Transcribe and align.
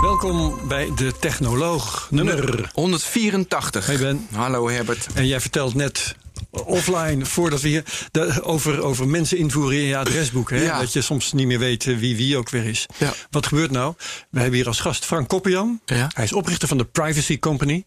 Welkom 0.00 0.68
bij 0.68 0.92
de 0.94 1.12
Technoloog 1.20 2.08
nummer 2.10 2.70
184. 2.72 3.86
Hey 3.86 3.98
Ben. 3.98 4.26
Hallo 4.32 4.68
Herbert. 4.68 5.06
En 5.14 5.26
jij 5.26 5.40
vertelt 5.40 5.74
net 5.74 6.14
offline, 6.50 7.26
voordat 7.26 7.60
we 7.60 7.68
hier, 7.68 7.84
de, 8.10 8.42
over, 8.42 8.82
over 8.82 9.08
mensen 9.08 9.38
invoeren 9.38 9.78
in 9.78 9.84
je 9.84 9.96
adresboek. 9.96 10.50
Hè? 10.50 10.62
Ja. 10.62 10.80
Dat 10.80 10.92
je 10.92 11.02
soms 11.02 11.32
niet 11.32 11.46
meer 11.46 11.58
weet 11.58 11.86
eh, 11.86 11.98
wie 11.98 12.16
wie 12.16 12.36
ook 12.36 12.50
weer 12.50 12.64
is. 12.64 12.86
Ja. 12.98 13.12
Wat 13.30 13.46
gebeurt 13.46 13.70
nou? 13.70 13.94
We 14.30 14.40
hebben 14.40 14.58
hier 14.58 14.66
als 14.66 14.80
gast 14.80 15.04
Frank 15.04 15.28
Koppian. 15.28 15.80
Ja. 15.84 16.10
Hij 16.14 16.24
is 16.24 16.32
oprichter 16.32 16.68
van 16.68 16.78
de 16.78 16.84
Privacy 16.84 17.38
Company. 17.38 17.84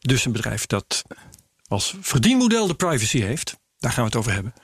Dus 0.00 0.24
een 0.24 0.32
bedrijf 0.32 0.66
dat 0.66 1.02
als 1.68 1.94
verdienmodel 2.00 2.66
de 2.66 2.74
privacy 2.74 3.20
heeft. 3.20 3.56
Daar 3.78 3.92
gaan 3.92 4.04
we 4.04 4.08
het 4.08 4.18
over 4.18 4.32
hebben. 4.32 4.54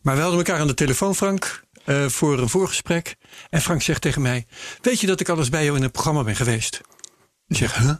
Maar 0.00 0.14
we 0.14 0.20
hadden 0.20 0.38
elkaar 0.38 0.60
aan 0.60 0.66
de 0.66 0.74
telefoon, 0.74 1.14
Frank, 1.14 1.63
eh, 1.84 2.06
voor 2.08 2.38
een 2.38 2.48
voorgesprek. 2.48 3.16
En 3.50 3.60
Frank 3.62 3.82
zegt 3.82 4.00
tegen 4.02 4.22
mij: 4.22 4.46
Weet 4.80 5.00
je 5.00 5.06
dat 5.06 5.20
ik 5.20 5.28
al 5.28 5.38
eens 5.38 5.48
bij 5.48 5.64
jou 5.64 5.76
in 5.76 5.82
een 5.82 5.90
programma 5.90 6.22
ben 6.22 6.36
geweest? 6.36 6.80
Ik 7.48 7.56
zeg: 7.56 7.74
Huh? 7.78 7.94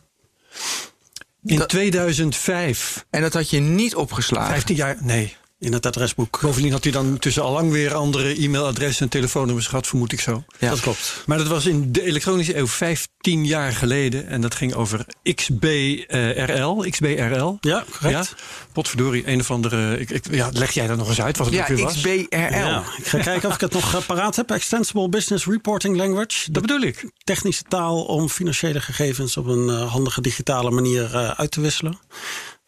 In 1.45 1.57
Dat- 1.59 1.69
2005. 1.69 3.05
En 3.11 3.21
dat 3.21 3.33
had 3.33 3.51
je 3.51 3.61
niet 3.61 3.95
opgeslagen. 3.95 4.51
15 4.53 4.77
jaar? 4.77 4.97
Nee. 5.01 5.37
In 5.65 5.73
het 5.73 5.87
adresboek. 5.87 6.39
Bovendien 6.41 6.73
had 6.73 6.83
hij 6.83 6.93
dan 6.93 7.19
tussen 7.19 7.43
al 7.43 7.53
lang 7.53 7.71
weer 7.71 7.95
andere 7.95 8.35
e-mailadressen 8.43 9.05
en 9.05 9.11
telefoonnummers 9.11 9.67
gehad, 9.67 9.87
vermoed 9.87 10.13
ik 10.13 10.21
zo. 10.21 10.45
Ja. 10.59 10.71
Dat 10.71 10.81
klopt. 10.81 11.23
Maar 11.27 11.39
dat 11.39 11.47
was 11.47 11.67
in 11.67 11.93
de 11.93 12.03
elektronische 12.03 12.57
eeuw 12.57 12.67
15 12.67 13.47
jaar 13.47 13.73
geleden. 13.73 14.27
En 14.29 14.41
dat 14.41 14.55
ging 14.55 14.75
over 14.75 15.07
XBRL. 15.35 16.87
XBRL. 16.91 17.57
Ja, 17.61 17.85
correct. 17.91 18.29
Ja, 18.29 18.37
potverdorie, 18.73 19.29
een 19.29 19.41
of 19.41 19.51
andere. 19.51 19.99
Ik, 19.99 20.11
ik, 20.11 20.25
ja, 20.31 20.49
leg 20.53 20.71
jij 20.71 20.87
dat 20.87 20.97
nog 20.97 21.09
eens 21.09 21.21
uit 21.21 21.37
wat 21.37 21.47
het 21.47 21.55
Ja, 21.55 21.75
was? 21.77 21.95
XBRL. 21.95 22.17
Ja, 22.31 22.85
ik 22.99 23.07
ga 23.07 23.19
kijken 23.19 23.49
of 23.49 23.55
ik 23.55 23.61
het 23.61 23.73
nog 23.73 23.95
eh, 23.95 24.01
paraat 24.07 24.37
heb. 24.37 24.51
Extensible 24.51 25.09
Business 25.09 25.47
Reporting 25.47 25.97
Language. 25.97 26.53
Dat 26.53 26.63
bedoel 26.63 26.81
ik. 26.81 27.11
technische 27.25 27.63
taal 27.69 28.05
om 28.05 28.29
financiële 28.29 28.81
gegevens 28.81 29.37
op 29.37 29.47
een 29.47 29.69
eh, 29.69 29.93
handige 29.93 30.21
digitale 30.21 30.71
manier 30.71 31.15
eh, 31.15 31.31
uit 31.31 31.51
te 31.51 31.61
wisselen. 31.61 31.99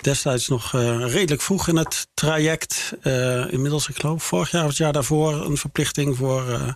Destijds 0.06 0.48
nog 0.48 0.74
eh, 0.74 0.98
redelijk 1.12 1.42
vroeg 1.42 1.68
in 1.68 1.76
het 1.76 2.06
traject. 2.14 2.92
Eh, 3.02 3.52
inmiddels, 3.52 3.88
ik 3.88 4.00
geloof, 4.00 4.22
vorig 4.22 4.50
jaar 4.50 4.62
of 4.62 4.68
het 4.68 4.76
jaar 4.76 4.92
daarvoor 4.92 5.32
een 5.44 5.56
verplichting 5.56 6.16
voor 6.16 6.48
eh, 6.50 6.68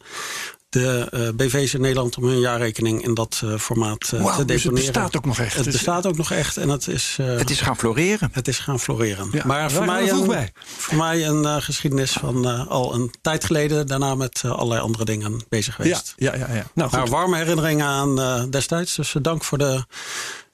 de 0.68 1.32
BV's 1.36 1.74
in 1.74 1.80
Nederland 1.80 2.16
om 2.16 2.24
hun 2.24 2.40
jaarrekening 2.40 3.04
in 3.04 3.14
dat 3.14 3.42
formaat 3.58 4.00
te 4.00 4.16
dus 4.16 4.36
het 4.36 4.48
deponeren. 4.48 4.72
bestaat 4.74 5.16
ook 5.16 5.24
nog 5.24 5.38
echt. 5.38 5.54
Het 5.54 5.64
Dus- 5.64 5.72
bestaat 5.72 6.06
ook 6.06 6.16
nog 6.16 6.30
echt 6.32 6.56
en 6.56 6.68
het 6.68 6.88
is, 6.88 7.16
Het 7.20 7.50
is 7.50 7.60
gaan 7.60 7.76
floreren. 7.76 8.28
het 8.32 8.48
is 8.48 8.58
gaan 8.58 8.80
floreren. 8.80 9.28
Ja, 9.32 9.42
maar 9.46 9.70
voor 9.70 9.84
mij, 9.84 10.10
een, 10.10 10.26
bij. 10.26 10.52
voor 10.62 10.96
mij 10.96 11.26
een 11.26 11.62
geschiedenis 11.62 12.12
van 12.12 12.68
al 12.68 12.94
een 12.94 13.14
tijd 13.22 13.44
geleden. 13.44 13.86
Daarna 13.86 14.14
met 14.14 14.42
allerlei 14.44 14.80
andere 14.80 15.04
dingen 15.04 15.44
bezig 15.48 15.74
geweest. 15.74 16.14
ja, 16.16 16.34
ja, 16.36 16.46
ja. 16.54 16.66
Nou, 16.74 16.90
Maar 16.90 17.00
goed. 17.00 17.08
warme 17.08 17.36
herinneringen 17.36 17.86
aan 17.86 18.50
destijds. 18.50 18.94
Dus 18.96 19.14
dank 19.22 19.44
voor 19.44 19.58
de 19.58 19.84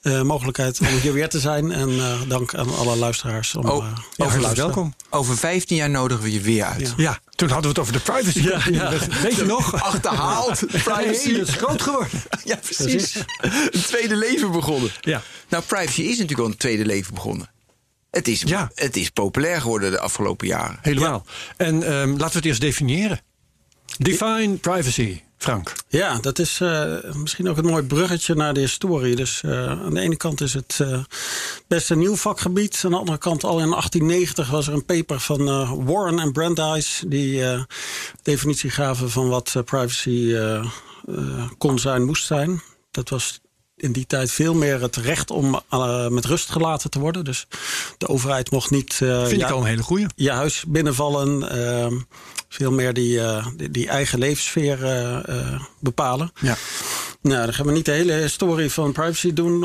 eh, 0.07 0.23
mogelijkheid 0.23 0.81
om 0.81 0.87
hier 0.87 1.13
weer 1.13 1.29
te 1.29 1.41
zijn. 1.41 1.73
En 1.73 1.89
eh, 1.91 2.21
dank 2.29 2.55
aan 2.55 2.77
alle 2.77 2.97
luisteraars 2.97 3.55
om 3.55 3.69
Oh, 3.69 3.87
eh, 4.17 4.27
over 4.27 4.55
welkom. 4.55 4.95
Over 5.11 5.37
15 5.37 5.77
jaar 5.77 5.91
nodigen 5.91 6.23
we 6.25 6.33
je 6.33 6.41
weer 6.41 6.65
uit. 6.65 6.81
Ja. 6.81 6.95
Ja, 6.97 7.19
toen 7.35 7.49
hadden 7.51 7.73
we 7.75 7.81
het 7.81 7.89
over 7.89 7.93
de 7.93 8.13
privacy. 8.13 8.41
Ja, 8.43 8.61
ja. 8.71 8.93
Weet 9.23 9.35
je 9.37 9.45
nog? 9.45 9.75
Achterhaald. 9.83 10.67
Privacy 10.67 11.29
is 11.29 11.51
groot 11.51 11.83
geworden. 11.83 12.11
Ja, 12.45 12.57
precies. 12.57 13.15
Een 13.71 13.83
tweede 13.83 14.17
leven 14.17 14.53
begonnen. 14.53 14.91
Ja. 15.01 15.23
Nou, 15.49 15.63
privacy 15.63 16.03
is 16.03 16.11
natuurlijk 16.19 16.41
al 16.41 16.47
een 16.47 16.57
tweede 16.57 16.85
leven 16.87 17.15
begonnen. 17.15 17.51
Het 18.11 18.29
is, 18.29 18.43
Ja. 18.43 18.71
het 18.75 18.97
is 18.97 19.11
populair 19.11 19.61
geworden 19.61 19.91
de 19.91 20.01
afgelopen 20.01 20.47
jaren. 20.47 20.79
Helemaal. 20.83 21.27
En 21.57 21.83
ehm, 21.83 22.09
laten 22.11 22.29
we 22.31 22.37
het 22.37 22.45
eerst 22.45 22.61
definiëren. 22.61 23.21
Define 23.99 24.57
privacy, 24.57 25.23
Frank. 25.39 25.73
Ja, 25.89 26.19
dat 26.21 26.39
is 26.39 26.61
eh, 26.61 26.95
misschien 27.15 27.49
ook 27.49 27.57
een 27.57 27.65
mooi 27.65 27.83
bruggetje 27.83 28.35
naar 28.35 28.55
de 28.55 28.61
historie. 28.61 29.17
Dus 29.17 29.43
eh, 29.43 29.67
aan 29.71 29.95
de 29.95 30.01
ene 30.01 30.17
kant 30.17 30.41
is 30.41 30.55
het 30.55 30.79
eh, 30.81 30.99
best 31.69 31.91
een 31.91 31.99
nieuw 31.99 32.17
vakgebied. 32.17 32.83
Aan 32.85 32.91
de 32.91 32.97
andere 32.97 33.19
kant, 33.19 33.45
al 33.45 33.61
in 33.61 33.69
1890 33.71 34.51
was 34.51 34.67
er 34.67 34.73
een 34.73 34.85
paper 34.85 35.21
van 35.21 35.45
Warren 35.85 36.19
en 36.19 36.33
Brandeis... 36.33 37.03
die 37.07 37.43
definitie 38.23 38.71
gaven 38.71 39.11
van 39.11 39.29
wat 39.29 39.53
privacy 39.65 40.35
kon 41.59 41.79
zijn, 41.79 42.05
moest 42.05 42.27
zijn. 42.27 42.63
Dat 42.91 43.09
was 43.09 43.41
in 43.77 43.93
die 43.93 44.07
tijd 44.07 44.31
veel 44.31 44.55
meer 44.55 44.81
het 44.81 44.97
recht 44.97 45.31
om 45.31 45.61
met 46.09 46.25
rust 46.25 46.51
gelaten 46.51 46.91
te 46.91 46.99
worden. 46.99 47.25
Dus 47.25 47.47
de 47.99 48.09
overheid 48.09 48.51
mocht 48.51 48.71
niet... 48.71 48.99
eh, 49.03 49.27
Vind 49.27 49.41
ja- 49.41 49.47
ik 49.47 49.53
al 49.53 49.61
een 49.61 49.67
hele 49.67 49.83
goeie. 49.83 50.07
je 50.17 50.31
huis 50.31 50.65
binnenvallen. 50.69 51.51
ehm, 51.51 51.95
veel 52.57 52.73
meer 52.73 52.93
die, 52.93 53.21
eh, 53.21 53.47
die, 53.57 53.71
die 53.71 53.89
eigen 53.89 54.19
levenssfeer 54.19 54.85
eh, 54.85 55.29
eh, 55.29 55.61
bepalen. 55.81 56.33
Ja. 56.41 56.57
Nou, 57.21 57.45
dan 57.45 57.55
gaan 57.55 57.67
we 57.67 57.73
niet 57.73 57.85
de 57.85 57.93
hele 57.93 58.13
historie 58.13 58.71
van 58.71 58.93
privacy 58.93 59.33
doen. 59.33 59.59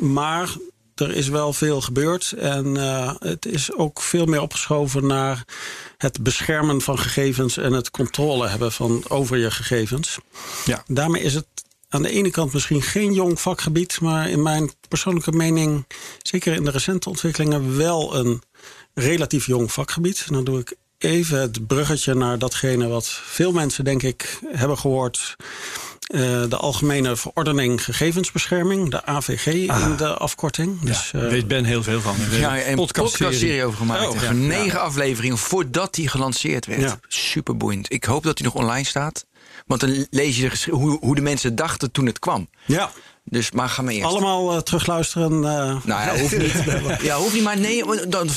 maar 0.00 0.56
er 0.94 1.14
is 1.14 1.28
wel 1.28 1.52
veel 1.52 1.80
gebeurd. 1.80 2.32
En 2.32 2.74
het 3.18 3.46
is 3.46 3.72
ook 3.72 4.00
veel 4.00 4.26
meer 4.26 4.40
opgeschoven 4.40 5.06
naar 5.06 5.44
het 5.96 6.22
beschermen 6.22 6.80
van 6.80 6.98
gegevens 6.98 7.56
en 7.56 7.72
het 7.72 7.90
controle 7.90 8.48
hebben 8.48 8.72
van 8.72 9.04
over 9.08 9.36
je 9.36 9.50
gegevens. 9.50 10.18
Ja. 10.64 10.82
Daarmee 10.86 11.22
is 11.22 11.34
het 11.34 11.46
aan 11.88 12.02
de 12.02 12.10
ene 12.10 12.30
kant 12.30 12.52
misschien 12.52 12.82
geen 12.82 13.12
jong 13.12 13.40
vakgebied, 13.40 14.00
maar 14.00 14.28
in 14.28 14.42
mijn 14.42 14.70
persoonlijke 14.88 15.32
mening, 15.32 15.86
zeker 16.22 16.54
in 16.54 16.64
de 16.64 16.70
recente 16.70 17.08
ontwikkelingen, 17.08 17.76
wel 17.76 18.16
een 18.16 18.42
relatief 18.94 19.46
jong 19.46 19.72
vakgebied. 19.72 20.24
En 20.26 20.34
dan 20.34 20.44
doe 20.44 20.58
ik 20.58 20.76
even 21.04 21.40
het 21.40 21.66
bruggetje 21.66 22.14
naar 22.14 22.38
datgene 22.38 22.88
wat 22.88 23.08
veel 23.08 23.52
mensen, 23.52 23.84
denk 23.84 24.02
ik, 24.02 24.38
hebben 24.52 24.78
gehoord. 24.78 25.36
Eh, 26.00 26.20
de 26.48 26.56
Algemene 26.56 27.16
Verordening 27.16 27.84
Gegevensbescherming, 27.84 28.90
de 28.90 29.04
AVG 29.04 29.46
in 29.46 29.96
de 29.96 30.14
afkorting. 30.14 30.80
Dus, 30.80 31.10
Daar 31.12 31.24
eh, 31.24 31.30
weet 31.30 31.48
Ben 31.48 31.64
heel 31.64 31.82
veel 31.82 32.00
van. 32.00 32.16
We 32.30 32.38
Ja, 32.38 32.66
een 32.66 32.74
podcastserie 32.74 33.64
over 33.64 33.78
gemaakt. 33.78 34.02
Oh, 34.02 34.08
Over 34.08 34.22
ja. 34.22 34.32
negen 34.32 34.80
afleveringen 34.80 35.38
voordat 35.38 35.94
die 35.94 36.08
gelanceerd 36.08 36.66
werd. 36.66 36.80
Ja. 36.80 37.00
Super 37.08 37.56
boeiend. 37.56 37.92
Ik 37.92 38.04
hoop 38.04 38.22
dat 38.22 38.38
hij 38.38 38.46
nog 38.46 38.56
online 38.56 38.86
staat. 38.86 39.26
Want 39.66 39.80
dan 39.80 40.06
lees 40.10 40.36
je 40.36 40.70
hoe, 40.70 40.98
hoe 41.00 41.14
de 41.14 41.20
mensen 41.20 41.54
dachten 41.54 41.90
toen 41.90 42.06
het 42.06 42.18
kwam. 42.18 42.48
ja, 42.66 42.90
Dus 43.30 43.50
maar 43.50 43.68
ga 43.68 43.82
maar 43.82 43.92
eerst. 43.92 44.06
allemaal 44.06 44.52
eh, 44.52 44.58
terugluisteren. 44.58 45.32
eh, 45.44 45.76
Nou 45.84 45.84
ja, 45.86 46.16
hoeft 46.20 46.38
niet. 46.38 46.52
Ja, 47.08 47.16
hoeft 47.16 47.32
niet. 47.34 47.42
Maar 47.42 47.58
nee, 47.58 47.84
dan 48.08 48.28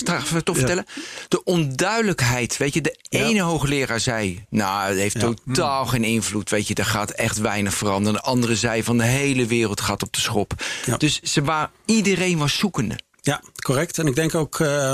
toch 0.44 0.58
vertellen. 0.58 0.86
De 1.28 1.44
onduidelijkheid. 1.44 2.58
Weet 2.58 2.74
je, 2.74 2.82
de 2.82 2.98
ene 3.10 3.42
hoogleraar 3.42 4.00
zei. 4.00 4.46
Nou, 4.50 4.88
het 4.90 4.98
heeft 4.98 5.20
totaal 5.20 5.86
geen 5.86 6.04
invloed. 6.04 6.50
Weet 6.50 6.68
je, 6.68 6.74
er 6.74 6.86
gaat 6.86 7.10
echt 7.12 7.38
weinig 7.38 7.74
veranderen. 7.74 8.14
De 8.22 8.26
andere 8.26 8.56
zei 8.56 8.84
van 8.84 8.98
de 8.98 9.04
hele 9.04 9.46
wereld 9.46 9.82
gaat 9.82 10.04
op 10.04 10.14
de 10.14 10.20
schop. 10.22 10.54
Dus 10.98 11.20
ze 11.22 11.44
waren, 11.44 11.72
iedereen 11.86 12.38
was 12.38 12.58
zoekende. 12.58 13.00
Ja, 13.22 13.42
correct. 13.62 13.98
En 13.98 14.08
ik 14.08 14.16
denk 14.16 14.36
ook. 14.36 14.60
eh, 14.60 14.94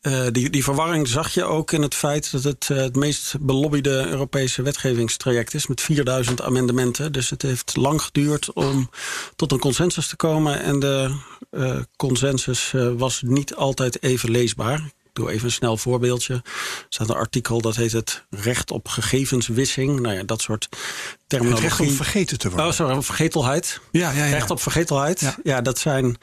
eh, 0.00 0.26
die, 0.32 0.50
die 0.50 0.64
verwarring 0.64 1.08
zag 1.08 1.34
je 1.34 1.44
ook 1.44 1.72
in 1.72 1.82
het 1.82 1.94
feit 1.94 2.32
dat 2.32 2.44
het 2.44 2.68
eh, 2.70 2.76
het 2.76 2.96
meest 2.96 3.34
belobbyde 3.40 4.06
Europese 4.06 4.62
wetgevingstraject 4.62 5.54
is. 5.54 5.66
Met 5.66 5.80
4000 5.80 6.42
amendementen. 6.42 7.12
Dus 7.12 7.30
het 7.30 7.42
heeft 7.42 7.76
lang 7.76 8.02
geduurd 8.02 8.52
om 8.52 8.90
tot 9.36 9.52
een 9.52 9.58
consensus 9.58 10.06
te 10.06 10.16
komen. 10.16 10.62
En 10.62 10.78
de 10.78 11.16
eh, 11.50 11.78
consensus 11.96 12.74
was 12.96 13.22
niet 13.24 13.54
altijd 13.54 14.02
even 14.02 14.30
leesbaar. 14.30 14.78
Ik 14.78 15.16
doe 15.16 15.30
even 15.30 15.44
een 15.44 15.52
snel 15.52 15.76
voorbeeldje. 15.76 16.34
Er 16.34 16.86
staat 16.88 17.08
een 17.08 17.14
artikel 17.14 17.60
dat 17.60 17.76
heet 17.76 17.92
het 17.92 18.24
recht 18.30 18.70
op 18.70 18.88
gegevenswissing. 18.88 20.00
Nou 20.00 20.14
ja, 20.14 20.22
dat 20.22 20.40
soort 20.40 20.66
Het 20.70 21.18
terminologie. 21.26 21.68
recht 21.68 21.80
om 21.80 21.88
vergeten 21.90 22.38
te 22.38 22.48
worden. 22.48 22.66
Oh, 22.66 22.72
sorry, 22.72 23.02
vergetelheid. 23.02 23.80
ja, 23.90 24.10
ja, 24.10 24.24
ja. 24.24 24.30
Recht 24.32 24.50
op 24.50 24.60
vergetelheid. 24.60 25.20
Ja. 25.20 25.36
Ja, 25.42 25.60
dat 25.60 25.78
zijn 25.78 26.16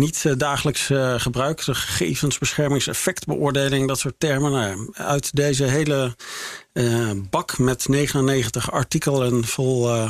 niet 0.00 0.24
eh, 0.24 0.32
dagelijks 0.36 0.90
eh, 0.90 1.14
gebruik. 1.18 1.64
De 1.64 1.74
gegevensbeschermingseffectbeoordeling, 1.74 3.88
dat 3.88 3.98
soort 3.98 4.14
termen. 4.18 4.52
Nou, 4.52 4.90
uit 4.92 5.36
deze 5.36 5.64
hele 5.64 6.16
eh, 6.72 7.10
bak 7.30 7.58
met 7.58 7.88
99 7.88 8.72
artikelen 8.72 9.44
vol 9.44 10.08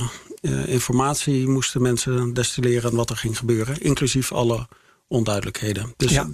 informatie 0.67 1.49
moesten 1.49 1.83
mensen 1.83 2.35
destilleren 2.35 2.95
wat 2.95 3.11
er 3.11 3.17
ging 3.17 3.39
gebeuren. 3.39 3.81
Inclusief 3.81 4.33
alle 4.33 4.69
onduidelijkheden. 5.09 5.95
Dus 5.97 6.11
Ja. 6.11 6.29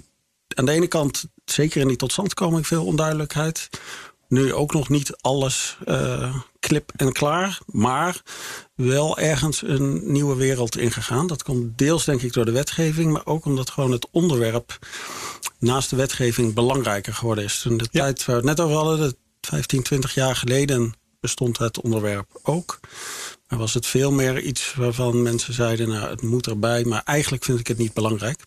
aan 0.55 0.65
de 0.65 0.71
ene 0.71 0.87
kant, 0.87 1.25
zeker 1.45 1.81
in 1.81 1.87
die 1.87 1.97
totstandkoming, 1.97 2.67
veel 2.67 2.85
onduidelijkheid. 2.85 3.69
Nu 4.27 4.53
ook 4.53 4.73
nog 4.73 4.89
niet 4.89 5.15
alles 5.21 5.77
uh, 5.85 6.35
klip 6.59 6.91
en 6.95 7.11
klaar. 7.11 7.59
Maar 7.65 8.21
wel 8.75 9.17
ergens 9.17 9.61
een 9.61 10.11
nieuwe 10.11 10.35
wereld 10.35 10.77
ingegaan. 10.77 11.27
Dat 11.27 11.43
komt 11.43 11.77
deels 11.77 12.05
denk 12.05 12.21
ik 12.21 12.33
door 12.33 12.45
de 12.45 12.51
wetgeving. 12.51 13.11
Maar 13.11 13.25
ook 13.25 13.45
omdat 13.45 13.69
gewoon 13.69 13.91
het 13.91 14.07
onderwerp 14.11 14.79
naast 15.59 15.89
de 15.89 15.95
wetgeving 15.95 16.53
belangrijker 16.53 17.13
geworden 17.13 17.43
is. 17.43 17.65
In 17.65 17.77
de 17.77 17.87
tijd 17.89 18.25
waar 18.25 18.41
we 18.41 18.47
het 18.47 18.57
net 18.57 18.65
over 18.65 18.77
hadden, 18.77 19.15
15, 19.41 19.83
20 19.83 20.13
jaar 20.13 20.35
geleden 20.35 20.93
bestond 21.19 21.57
het 21.57 21.81
onderwerp 21.81 22.39
ook. 22.43 22.79
Maar 23.47 23.59
was 23.59 23.73
het 23.73 23.85
veel 23.85 24.11
meer 24.11 24.39
iets 24.39 24.73
waarvan 24.73 25.21
mensen 25.21 25.53
zeiden, 25.53 25.89
nou 25.89 26.09
het 26.09 26.21
moet 26.21 26.47
erbij. 26.47 26.83
Maar 26.83 27.01
eigenlijk 27.05 27.43
vind 27.43 27.59
ik 27.59 27.67
het 27.67 27.77
niet 27.77 27.93
belangrijk. 27.93 28.39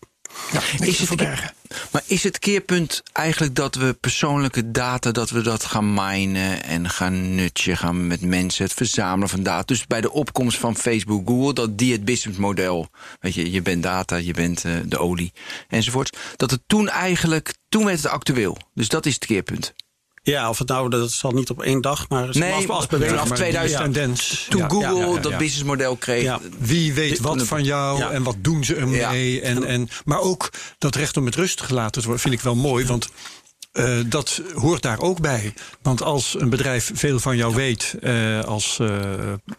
Ja, 0.51 0.61
is 0.85 0.99
het 0.99 1.15
keer, 1.15 1.53
maar 1.91 2.03
is 2.05 2.23
het 2.23 2.39
keerpunt 2.39 3.03
eigenlijk 3.11 3.55
dat 3.55 3.75
we 3.75 3.93
persoonlijke 3.99 4.71
data, 4.71 5.11
dat 5.11 5.29
we 5.29 5.41
dat 5.41 5.65
gaan 5.65 5.93
minen 5.93 6.63
en 6.63 6.89
gaan 6.89 7.35
nutje, 7.35 7.75
gaan 7.75 8.07
met 8.07 8.21
mensen 8.21 8.63
het 8.63 8.73
verzamelen 8.73 9.29
van 9.29 9.43
data. 9.43 9.63
Dus 9.65 9.87
bij 9.87 10.01
de 10.01 10.11
opkomst 10.11 10.57
van 10.57 10.75
Facebook, 10.75 11.27
Google, 11.27 11.53
dat 11.53 11.77
die 11.77 11.91
het 11.91 12.05
businessmodel, 12.05 12.89
weet 13.19 13.33
je, 13.33 13.51
je 13.51 13.61
bent 13.61 13.83
data, 13.83 14.15
je 14.15 14.33
bent 14.33 14.65
uh, 14.65 14.73
de 14.85 14.97
olie 14.97 15.33
enzovoort. 15.67 16.17
Dat 16.35 16.51
het 16.51 16.61
toen 16.67 16.89
eigenlijk, 16.89 17.53
toen 17.69 17.85
werd 17.85 18.03
het 18.03 18.11
actueel. 18.11 18.57
Dus 18.73 18.87
dat 18.87 19.05
is 19.05 19.13
het 19.13 19.25
keerpunt. 19.25 19.73
Ja, 20.23 20.49
of 20.49 20.57
het 20.57 20.67
nou, 20.67 20.89
dat 20.89 21.11
zal 21.11 21.31
niet 21.31 21.49
op 21.49 21.61
één 21.61 21.81
dag, 21.81 22.09
maar 22.09 22.29
nee, 22.31 22.53
als, 22.53 22.67
als 22.67 22.85
vanaf 22.89 23.29
2000 23.31 23.81
tendens. 23.81 24.45
Toen 24.49 24.69
Google 24.69 25.19
dat 25.19 25.37
businessmodel 25.37 25.95
kreeg. 25.95 26.39
Wie 26.59 26.93
weet 26.93 27.19
wat 27.19 27.43
van 27.43 27.63
jou 27.63 28.01
en 28.01 28.23
wat 28.23 28.35
doen 28.39 28.63
ze 28.63 28.75
ermee. 28.75 29.41
En, 29.41 29.63
en, 29.63 29.89
maar 30.05 30.19
ook 30.19 30.49
dat 30.77 30.95
recht 30.95 31.17
om 31.17 31.23
met 31.23 31.35
rust 31.35 31.61
gelaten 31.61 31.91
te 31.91 32.01
worden 32.01 32.21
vind 32.21 32.33
ik 32.33 32.41
wel 32.41 32.55
mooi. 32.55 32.85
Want 32.85 33.09
uh, 33.73 33.99
dat 34.05 34.41
hoort 34.53 34.81
daar 34.81 34.99
ook 34.99 35.21
bij. 35.21 35.53
Want 35.81 36.01
als 36.01 36.39
een 36.39 36.49
bedrijf 36.49 36.91
veel 36.93 37.19
van 37.19 37.37
jou 37.37 37.55
weet 37.55 37.95
uh, 38.01 38.43
als 38.43 38.77
uh, 38.81 38.99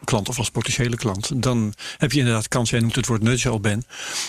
klant 0.04 0.28
of 0.28 0.38
als 0.38 0.50
potentiële 0.50 0.96
klant, 0.96 1.42
dan 1.42 1.74
heb 1.98 2.12
je 2.12 2.18
inderdaad 2.18 2.48
kans, 2.48 2.70
jij 2.70 2.80
noemt 2.80 2.96
het 2.96 3.06
woord 3.06 3.22
nudge 3.22 3.48
al 3.48 3.60
ben, 3.60 3.84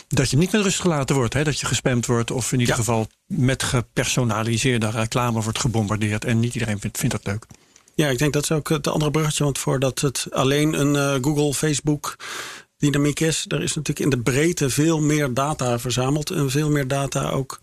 dat 0.08 0.30
je 0.30 0.38
niet 0.38 0.52
met 0.52 0.62
rust 0.62 0.80
gelaten 0.80 1.16
wordt. 1.16 1.34
Hè? 1.34 1.44
Dat 1.44 1.60
je 1.60 1.66
gespamd 1.66 2.06
wordt 2.06 2.32
of 2.32 2.52
in 2.52 2.60
ieder 2.60 2.76
geval 2.76 3.08
met 3.26 3.64
gepersonaliseerde 3.64 4.90
reclame 4.90 5.42
wordt 5.42 5.60
gebombardeerd. 5.60 6.26
En 6.26 6.40
niet 6.40 6.54
iedereen 6.54 6.80
vindt, 6.80 6.98
vindt 6.98 7.16
dat 7.16 7.26
leuk. 7.26 7.46
Ja, 7.96 8.08
ik 8.10 8.18
denk 8.18 8.34
dat 8.34 8.44
is 8.44 8.52
ook 8.52 8.70
het 8.70 8.88
andere 8.88 9.12
bruggetje. 9.12 9.44
Want 9.44 9.58
voordat 9.58 10.00
het 10.00 10.28
alleen 10.32 10.80
een 10.80 11.24
Google, 11.24 11.54
Facebook 11.54 12.16
dynamiek 12.78 13.20
is, 13.20 13.46
er 13.48 13.64
is 13.64 13.74
natuurlijk 13.74 14.00
in 14.00 14.10
de 14.10 14.32
breedte 14.32 14.70
veel 14.70 15.02
meer 15.02 15.34
data 15.34 15.80
verzameld 15.80 16.30
en 16.30 16.52
veel 16.52 16.70
meer 16.70 16.88
data 16.88 17.30
ook 17.30 17.60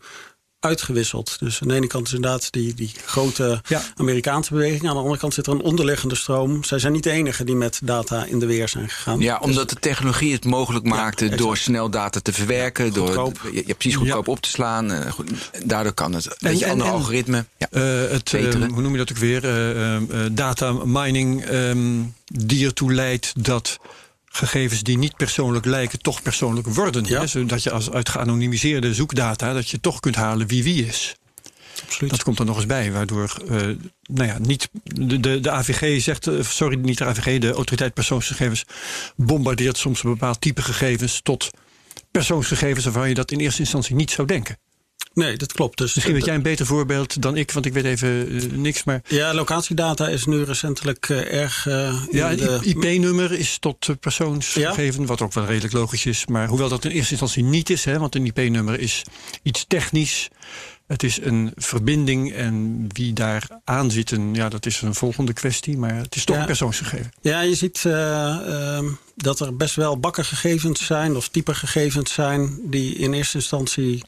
uitgewisseld. 0.61 1.37
Dus 1.39 1.63
aan 1.63 1.69
de 1.69 1.75
ene 1.75 1.87
kant 1.87 2.07
is 2.07 2.13
inderdaad 2.13 2.53
die, 2.53 2.75
die 2.75 2.93
grote 3.05 3.63
Amerikaanse 3.97 4.53
beweging. 4.53 4.89
Aan 4.89 4.95
de 4.95 5.01
andere 5.01 5.19
kant 5.19 5.35
zit 5.35 5.47
er 5.47 5.53
een 5.53 5.61
onderliggende 5.61 6.15
stroom. 6.15 6.65
Zij 6.65 6.79
zijn 6.79 6.93
niet 6.93 7.03
de 7.03 7.11
enige 7.11 7.45
die 7.45 7.55
met 7.55 7.81
data 7.83 8.25
in 8.25 8.39
de 8.39 8.47
weer 8.47 8.69
zijn 8.69 8.89
gegaan. 8.89 9.21
Ja, 9.21 9.39
omdat 9.39 9.69
de 9.69 9.77
technologie 9.77 10.33
het 10.33 10.45
mogelijk 10.45 10.85
maakte 10.85 11.29
door 11.29 11.57
snel 11.57 11.91
data 11.91 12.21
te 12.21 12.33
verwerken. 12.33 12.93
door 12.93 13.33
je, 13.53 13.63
je 13.67 13.75
precies 13.75 13.97
goedkoop 13.97 14.29
op 14.29 14.41
te 14.41 14.49
slaan. 14.49 14.91
Uh, 14.91 15.13
goed, 15.13 15.31
daardoor 15.65 15.93
kan 15.93 16.13
het. 16.13 16.37
Weet 16.39 16.59
je, 16.59 16.71
andere 16.71 16.91
algoritme. 16.91 17.45
Ja, 17.57 17.69
uh, 17.71 18.11
het, 18.11 18.33
uh, 18.33 18.53
hoe 18.53 18.83
noem 18.83 18.93
je 18.93 18.99
dat 18.99 19.11
ook 19.11 19.17
weer? 19.17 19.39
data 20.33 20.73
mining 20.73 21.51
um, 21.51 22.15
die 22.25 22.67
ertoe 22.67 22.93
leidt 22.93 23.33
dat 23.45 23.79
gegevens 24.33 24.83
die 24.83 24.99
niet 24.99 25.17
persoonlijk 25.17 25.65
lijken, 25.65 26.01
toch 26.01 26.23
persoonlijk 26.23 26.67
worden. 26.67 27.05
Ja. 27.05 27.21
Hè? 27.21 27.27
Zodat 27.27 27.63
je 27.63 27.71
als 27.71 27.91
uit 27.91 28.09
geanonimiseerde 28.09 28.95
zoekdata 28.95 29.53
dat 29.53 29.69
je 29.69 29.81
toch 29.81 30.01
kunt 30.01 30.17
halen 30.17 30.47
wie 30.47 30.63
wie 30.63 30.87
is. 30.87 31.15
Absoluut. 31.85 32.11
Dat 32.11 32.23
komt 32.23 32.39
er 32.39 32.45
nog 32.45 32.57
eens 32.57 32.67
bij, 32.67 32.93
waardoor 32.93 33.37
uh, 33.45 33.57
nou 34.03 34.29
ja, 34.29 34.39
niet 34.39 34.69
de, 34.83 35.21
de, 35.21 35.41
de 35.41 35.51
AVG 35.51 36.03
zegt, 36.03 36.27
uh, 36.27 36.43
sorry, 36.43 36.79
niet 36.79 36.99
de 36.99 37.05
AVG, 37.05 37.39
de 37.39 37.53
autoriteit 37.53 37.95
persoonsgegevens 37.95 38.65
bombardeert 39.17 39.79
soms 39.79 40.03
een 40.03 40.11
bepaald 40.11 40.41
type 40.41 40.63
gegevens 40.63 41.21
tot 41.23 41.51
persoonsgegevens 42.11 42.85
waarvan 42.85 43.09
je 43.09 43.15
dat 43.15 43.31
in 43.31 43.39
eerste 43.39 43.61
instantie 43.61 43.95
niet 43.95 44.11
zou 44.11 44.27
denken. 44.27 44.59
Nee, 45.13 45.37
dat 45.37 45.53
klopt. 45.53 45.79
Dus 45.79 45.95
Misschien 45.95 46.15
weet 46.15 46.25
jij 46.25 46.35
een 46.35 46.43
beter 46.43 46.67
voorbeeld 46.67 47.23
dan 47.23 47.37
ik, 47.37 47.51
want 47.51 47.67
ik 47.67 47.73
weet 47.73 47.85
even 47.85 48.33
uh, 48.33 48.53
niks. 48.53 48.85
Maar... 48.85 49.03
Ja, 49.07 49.35
locatiedata 49.35 50.09
is 50.09 50.27
nu 50.27 50.43
recentelijk 50.43 51.09
uh, 51.09 51.33
erg. 51.33 51.67
Uh, 51.67 52.03
ja, 52.11 52.31
een 52.31 52.63
IP-nummer 52.63 53.33
is 53.33 53.59
tot 53.59 54.01
persoonsgegeven, 54.01 55.01
ja? 55.01 55.07
wat 55.07 55.21
ook 55.21 55.33
wel 55.33 55.45
redelijk 55.45 55.73
logisch 55.73 56.07
is. 56.07 56.27
Maar 56.27 56.49
hoewel 56.49 56.69
dat 56.69 56.85
in 56.85 56.91
eerste 56.91 57.11
instantie 57.11 57.45
niet 57.45 57.71
is, 57.71 57.85
hè, 57.85 57.99
want 57.99 58.15
een 58.15 58.27
IP-nummer 58.27 58.81
is 58.81 59.03
iets 59.43 59.65
technisch. 59.69 60.29
Het 60.87 61.03
is 61.03 61.21
een 61.23 61.53
verbinding 61.57 62.33
en 62.33 62.85
wie 62.89 63.13
daar 63.13 63.47
aan 63.65 63.91
zit, 63.91 64.13
ja, 64.33 64.49
dat 64.49 64.67
is 64.67 64.81
een 64.81 64.95
volgende 64.95 65.33
kwestie. 65.33 65.79
Maar 65.79 65.95
het 65.95 66.17
is 66.17 66.25
toch 66.25 66.37
ja. 66.37 66.45
persoonsgegeven. 66.45 67.13
Ja, 67.21 67.41
je 67.41 67.55
ziet 67.55 67.85
uh, 67.87 68.79
dat 69.17 69.41
er 69.41 69.57
best 69.57 69.75
wel 69.75 69.99
bakken 69.99 70.25
gegevens 70.25 70.87
zijn 70.87 71.17
of 71.17 71.29
type 71.29 71.55
gegevens 71.55 72.13
zijn 72.13 72.59
die 72.63 72.95
in 72.95 73.13
eerste 73.13 73.37
instantie 73.37 74.03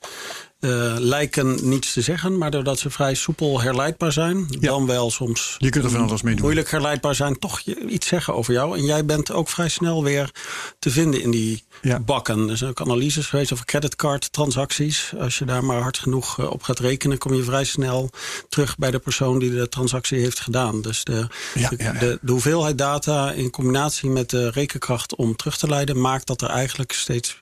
uh, 0.63 0.95
lijken 0.99 1.69
niets 1.69 1.93
te 1.93 2.01
zeggen, 2.01 2.39
maar 2.39 2.51
doordat 2.51 2.79
ze 2.79 2.91
vrij 2.91 3.15
soepel 3.15 3.61
herleidbaar 3.61 4.13
zijn, 4.13 4.47
dan 4.61 4.87
wel 4.87 5.11
soms 5.11 5.55
je 5.59 5.69
kunt 5.69 5.85
er 5.85 5.91
van 5.91 6.09
alles 6.09 6.23
mee 6.23 6.35
doen. 6.35 6.43
moeilijk 6.43 6.71
herleidbaar 6.71 7.15
zijn, 7.15 7.39
toch 7.39 7.61
iets 7.89 8.07
zeggen 8.07 8.35
over 8.35 8.53
jou. 8.53 8.79
En 8.79 8.85
jij 8.85 9.05
bent 9.05 9.33
ook 9.33 9.49
vrij 9.49 9.69
snel 9.69 10.03
weer 10.03 10.31
te 10.79 10.91
vinden 10.91 11.23
in 11.23 11.31
die 11.31 11.65
ja. 11.83 12.01
bakken. 12.01 12.49
Er 12.49 12.57
zijn 12.57 12.71
ook 12.71 12.81
analyses 12.81 13.27
geweest 13.27 13.53
over 13.53 13.65
creditcard 13.65 14.33
transacties. 14.33 15.13
Als 15.19 15.39
je 15.39 15.45
daar 15.45 15.65
maar 15.65 15.81
hard 15.81 15.99
genoeg 15.99 16.39
eh, 16.39 16.51
op 16.51 16.63
gaat 16.63 16.79
rekenen, 16.79 17.19
kom 17.19 17.35
je 17.35 17.43
vrij 17.43 17.65
snel 17.65 18.11
terug 18.49 18.77
bij 18.79 18.91
de 18.91 18.99
persoon 18.99 19.39
die 19.39 19.51
de 19.51 19.69
transactie 19.69 20.19
heeft 20.19 20.41
gedaan. 20.41 20.83
Dus 20.83 21.05
de, 21.05 21.27
ja, 21.55 21.69
de, 21.69 21.77
de, 21.77 22.19
de 22.21 22.33
hoeveelheid 22.33 22.79
data 22.79 23.33
in 23.33 23.51
combinatie 23.51 24.11
met 24.11 24.31
de 24.31 24.51
rekenkracht 24.51 25.17
om 25.17 25.37
terug 25.37 25.57
te 25.57 25.69
leiden, 25.69 26.01
maakt 26.01 26.27
dat 26.27 26.43
er 26.43 26.49
eigenlijk 26.49 26.93
steeds 26.93 27.41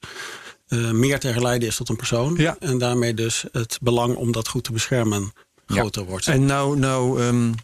meer 0.77 1.21
te 1.21 1.29
herleiden 1.29 1.69
is 1.69 1.77
tot 1.77 1.89
een 1.89 1.97
persoon. 1.97 2.35
Ja. 2.37 2.57
En 2.59 2.79
daarmee 2.79 3.15
dus 3.15 3.45
het 3.53 3.79
belang 3.83 4.17
om 4.17 4.33
dat 4.33 4.49
goed 4.49 4.65
te 4.65 4.73
beschermen 4.73 5.33
groter 5.67 6.05
wordt. 6.05 6.27
En 6.27 6.45
nou, 6.45 6.79
nou 6.79 7.23
um, 7.23 7.55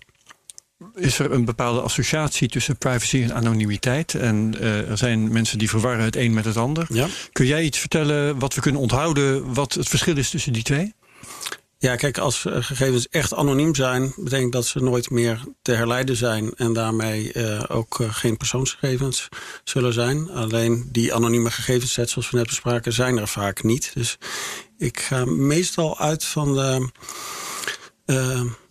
is 0.95 1.19
er 1.19 1.33
een 1.33 1.45
bepaalde 1.45 1.81
associatie 1.81 2.49
tussen 2.49 2.77
privacy 2.77 3.23
en 3.23 3.35
anonimiteit. 3.35 4.15
En 4.15 4.55
uh, 4.61 4.91
er 4.91 4.99
zijn 4.99 5.33
mensen 5.33 5.59
die 5.59 5.69
verwarren 5.69 6.05
het 6.05 6.17
een 6.17 6.35
met 6.35 6.45
het 6.45 6.57
ander. 6.57 6.87
Ja. 6.89 7.07
Kun 7.33 7.47
jij 7.47 7.65
iets 7.65 7.79
vertellen 7.79 8.39
wat 8.39 8.55
we 8.55 8.61
kunnen 8.61 8.81
onthouden 8.81 9.55
wat 9.55 9.75
het 9.75 9.89
verschil 9.89 10.17
is 10.17 10.31
tussen 10.31 10.53
die 10.53 10.63
twee? 10.63 10.95
Ja, 11.87 11.97
kijk, 11.97 12.19
als 12.19 12.45
gegevens 12.49 13.09
echt 13.09 13.35
anoniem 13.35 13.75
zijn, 13.75 14.13
betekent 14.17 14.53
dat 14.53 14.67
ze 14.67 14.83
nooit 14.83 15.11
meer 15.11 15.41
te 15.63 15.73
herleiden 15.73 16.17
zijn 16.17 16.55
en 16.55 16.73
daarmee 16.73 17.35
uh, 17.35 17.63
ook 17.69 17.99
uh, 17.99 18.15
geen 18.15 18.37
persoonsgegevens 18.37 19.29
zullen 19.65 19.93
zijn. 19.93 20.31
Alleen 20.31 20.89
die 20.93 21.15
anonieme 21.15 21.51
gegevenssets, 21.51 22.13
zoals 22.13 22.31
we 22.31 22.37
net 22.37 22.47
bespraken, 22.47 22.93
zijn 22.93 23.19
er 23.19 23.29
vaak 23.29 23.63
niet. 23.63 23.91
Dus 23.95 24.19
ik 24.79 25.01
ga 25.01 25.25
meestal 25.25 25.99
uit 25.99 26.25
van 26.25 26.55
de. 26.55 26.89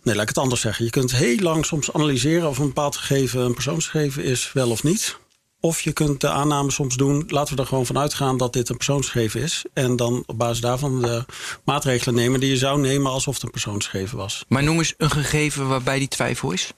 Nee, 0.02 0.14
laat 0.14 0.22
ik 0.22 0.28
het 0.28 0.38
anders 0.38 0.60
zeggen. 0.60 0.84
Je 0.84 0.90
kunt 0.90 1.12
heel 1.12 1.38
lang 1.38 1.66
soms 1.66 1.92
analyseren 1.92 2.48
of 2.48 2.58
een 2.58 2.66
bepaald 2.66 2.96
gegeven 2.96 3.40
een 3.40 3.54
persoonsgegeven 3.54 4.24
is, 4.24 4.50
wel 4.52 4.70
of 4.70 4.82
niet. 4.82 5.16
Of 5.60 5.80
je 5.80 5.92
kunt 5.92 6.20
de 6.20 6.28
aanname 6.28 6.70
soms 6.70 6.96
doen, 6.96 7.24
laten 7.28 7.54
we 7.54 7.60
er 7.60 7.68
gewoon 7.68 7.86
van 7.86 7.98
uitgaan 7.98 8.36
dat 8.36 8.52
dit 8.52 8.68
een 8.68 8.76
persoonsgegeven 8.76 9.40
is. 9.40 9.64
En 9.72 9.96
dan 9.96 10.22
op 10.26 10.38
basis 10.38 10.60
daarvan 10.60 11.02
de 11.02 11.24
maatregelen 11.64 12.14
nemen 12.14 12.40
die 12.40 12.50
je 12.50 12.56
zou 12.56 12.80
nemen 12.80 13.10
alsof 13.10 13.34
het 13.34 13.42
een 13.42 13.50
persoonsgegeven 13.50 14.18
was. 14.18 14.44
Maar 14.48 14.62
noem 14.62 14.78
eens 14.78 14.94
een 14.96 15.10
gegeven 15.10 15.68
waarbij 15.68 15.98
die 15.98 16.08
twijfel 16.08 16.52
is. 16.52 16.72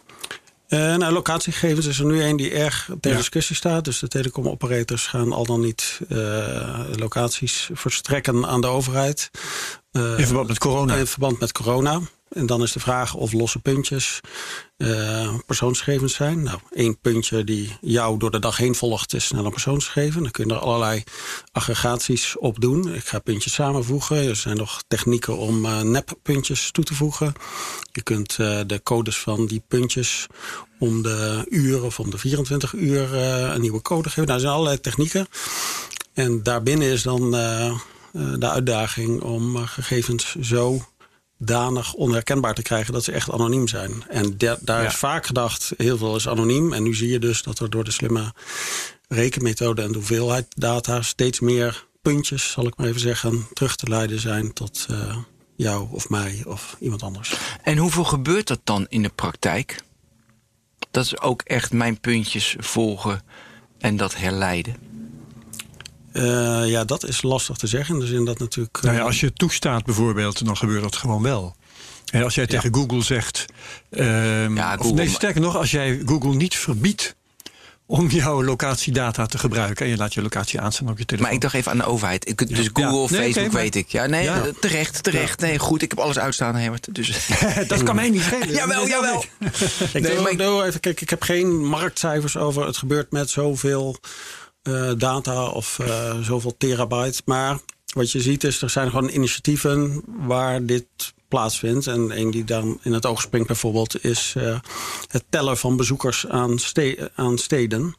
Uh, 0.68 0.96
nou, 0.96 1.12
locatiegegevens 1.12 1.86
is 1.86 1.98
er 1.98 2.04
nu 2.04 2.22
een 2.22 2.36
die 2.36 2.50
erg 2.50 2.90
ter 3.00 3.16
discussie 3.16 3.56
staat. 3.56 3.84
Dus 3.84 3.98
de 3.98 4.08
telecomoperators 4.08 5.06
gaan 5.06 5.32
al 5.32 5.44
dan 5.44 5.60
niet 5.60 6.00
uh, 6.08 6.80
locaties 6.96 7.70
verstrekken 7.72 8.46
aan 8.46 8.60
de 8.60 8.66
overheid. 8.66 9.30
Uh, 9.92 10.18
in 10.18 10.26
verband 10.26 10.48
met 10.48 10.58
corona. 10.58 10.94
In 10.94 11.06
verband 11.06 11.40
met 11.40 11.52
corona. 11.52 12.00
En 12.30 12.46
dan 12.46 12.62
is 12.62 12.72
de 12.72 12.80
vraag 12.80 13.14
of 13.14 13.32
losse 13.32 13.58
puntjes 13.58 14.20
uh, 14.76 15.34
persoonsgegevens 15.46 16.14
zijn. 16.14 16.42
Nou, 16.42 16.58
één 16.70 17.00
puntje 17.00 17.44
die 17.44 17.76
jou 17.80 18.18
door 18.18 18.30
de 18.30 18.38
dag 18.38 18.56
heen 18.56 18.74
volgt 18.74 19.14
is 19.14 19.24
snel 19.24 19.44
een 19.44 19.50
persoonsgegeven. 19.50 20.22
Dan 20.22 20.30
kun 20.30 20.48
je 20.48 20.54
er 20.54 20.60
allerlei 20.60 21.04
aggregaties 21.52 22.38
op 22.38 22.60
doen. 22.60 22.94
Ik 22.94 23.04
ga 23.04 23.18
puntjes 23.18 23.52
samenvoegen. 23.52 24.16
Er 24.16 24.36
zijn 24.36 24.56
nog 24.56 24.82
technieken 24.88 25.36
om 25.36 25.64
uh, 25.64 25.80
neppuntjes 25.80 26.70
toe 26.70 26.84
te 26.84 26.94
voegen. 26.94 27.32
Je 27.92 28.02
kunt 28.02 28.38
uh, 28.40 28.60
de 28.66 28.82
codes 28.82 29.18
van 29.18 29.46
die 29.46 29.62
puntjes 29.68 30.26
om 30.78 31.02
de 31.02 31.46
uur 31.48 31.82
of 31.82 32.00
om 32.00 32.10
de 32.10 32.18
24 32.18 32.72
uur 32.72 33.14
een 33.14 33.60
nieuwe 33.60 33.82
code 33.82 34.08
geven. 34.08 34.24
Nou, 34.24 34.34
er 34.34 34.40
zijn 34.40 34.52
allerlei 34.52 34.80
technieken. 34.80 35.26
En 36.12 36.42
daarbinnen 36.42 36.88
is 36.88 37.02
dan 37.02 37.30
de 38.10 38.48
uitdaging 38.50 39.22
om 39.22 39.56
gegevens 39.56 40.34
zo 40.40 40.80
danig 41.38 41.94
onherkenbaar 41.94 42.54
te 42.54 42.62
krijgen 42.62 42.92
dat 42.92 43.04
ze 43.04 43.12
echt 43.12 43.30
anoniem 43.30 43.68
zijn. 43.68 44.04
En 44.08 44.38
daar 44.60 44.84
is 44.84 44.94
vaak 44.94 45.26
gedacht, 45.26 45.72
heel 45.76 45.98
veel 45.98 46.16
is 46.16 46.28
anoniem. 46.28 46.72
En 46.72 46.82
nu 46.82 46.94
zie 46.94 47.08
je 47.08 47.18
dus 47.18 47.42
dat 47.42 47.58
er 47.58 47.70
door 47.70 47.84
de 47.84 47.90
slimme 47.90 48.32
rekenmethode 49.08 49.82
en 49.82 49.88
de 49.88 49.94
hoeveelheid 49.94 50.46
data 50.56 51.02
steeds 51.02 51.40
meer 51.40 51.86
puntjes, 52.02 52.50
zal 52.50 52.66
ik 52.66 52.76
maar 52.76 52.86
even 52.86 53.00
zeggen, 53.00 53.46
terug 53.52 53.76
te 53.76 53.88
leiden 53.88 54.20
zijn 54.20 54.52
tot 54.52 54.86
uh, 54.90 55.16
jou 55.56 55.88
of 55.90 56.08
mij 56.08 56.42
of 56.46 56.76
iemand 56.80 57.02
anders. 57.02 57.34
En 57.62 57.76
hoeveel 57.76 58.04
gebeurt 58.04 58.46
dat 58.46 58.60
dan 58.64 58.86
in 58.88 59.02
de 59.02 59.12
praktijk? 59.14 59.82
Dat 60.90 61.04
is 61.04 61.20
ook 61.20 61.42
echt 61.42 61.72
mijn 61.72 62.00
puntjes 62.00 62.56
volgen 62.58 63.22
en 63.78 63.96
dat 63.96 64.16
herleiden. 64.16 64.87
Uh, 66.18 66.68
ja, 66.68 66.84
dat 66.84 67.04
is 67.04 67.22
lastig 67.22 67.56
te 67.56 67.66
zeggen. 67.66 67.94
In 67.94 68.00
de 68.00 68.06
zin 68.06 68.24
dat 68.24 68.38
natuurlijk. 68.38 68.78
Nou 68.82 68.96
ja, 68.96 69.02
als 69.02 69.20
je 69.20 69.32
toestaat 69.32 69.84
bijvoorbeeld, 69.84 70.44
dan 70.44 70.56
gebeurt 70.56 70.82
dat 70.82 70.96
gewoon 70.96 71.22
wel. 71.22 71.56
En 72.10 72.22
als 72.22 72.34
jij 72.34 72.46
tegen 72.46 72.74
Google 72.74 73.02
zegt. 73.02 73.44
Uh, 73.90 74.54
ja, 74.54 74.70
Google, 74.70 74.90
of 74.90 74.96
nee, 74.96 75.08
sterker 75.08 75.40
nog, 75.40 75.56
als 75.56 75.70
jij 75.70 76.02
Google 76.06 76.34
niet 76.34 76.56
verbiedt 76.56 77.16
om 77.86 78.08
jouw 78.08 78.44
locatiedata 78.44 79.26
te 79.26 79.38
gebruiken. 79.38 79.84
En 79.84 79.90
je 79.90 79.96
laat 79.96 80.14
je 80.14 80.22
locatie 80.22 80.60
aanstaan 80.60 80.88
op 80.88 80.98
je 80.98 81.04
telefoon. 81.04 81.26
Maar 81.26 81.36
ik 81.36 81.40
dacht 81.40 81.54
even 81.54 81.72
aan 81.72 81.78
de 81.78 81.84
overheid. 81.84 82.28
Ik, 82.28 82.48
dus 82.48 82.70
Google 82.72 82.96
of 82.96 83.10
Facebook 83.10 83.52
weet 83.52 83.74
ik. 83.74 83.88
Ja, 83.88 84.06
nee, 84.06 84.30
terecht, 84.60 85.02
terecht. 85.02 85.40
Nee, 85.40 85.58
goed, 85.58 85.82
ik 85.82 85.90
heb 85.90 85.98
alles 85.98 86.18
uitstaan, 86.18 86.54
Herbert. 86.54 86.94
Dus. 86.94 87.28
dat 87.66 87.82
kan 87.82 87.94
mij 87.94 88.10
niet 88.10 88.22
schelen. 88.22 88.52
jawel, 88.60 88.86
jawel. 88.86 89.24
ik, 89.92 90.02
nee, 90.02 90.20
maar 90.20 90.32
ik, 90.32 90.40
even, 90.40 90.80
kijk, 90.80 91.00
ik 91.00 91.10
heb 91.10 91.22
geen 91.22 91.66
marktcijfers 91.66 92.36
over 92.36 92.66
het 92.66 92.76
gebeurt 92.76 93.12
met 93.12 93.30
zoveel 93.30 93.96
data 94.96 95.46
of 95.46 95.78
uh, 95.78 96.18
zoveel 96.20 96.56
terabyte. 96.56 97.22
Maar 97.24 97.58
wat 97.94 98.10
je 98.10 98.20
ziet 98.20 98.44
is, 98.44 98.62
er 98.62 98.70
zijn 98.70 98.90
gewoon 98.90 99.08
initiatieven 99.08 100.02
waar 100.06 100.66
dit 100.66 100.86
plaatsvindt. 101.28 101.86
En 101.86 102.18
een 102.18 102.30
die 102.30 102.44
dan 102.44 102.78
in 102.82 102.92
het 102.92 103.06
oog 103.06 103.20
springt 103.20 103.46
bijvoorbeeld 103.46 104.04
is 104.04 104.34
uh, 104.36 104.58
het 105.06 105.24
tellen 105.28 105.58
van 105.58 105.76
bezoekers 105.76 106.26
aan, 106.26 106.58
ste 106.58 107.10
aan 107.14 107.38
steden. 107.38 107.96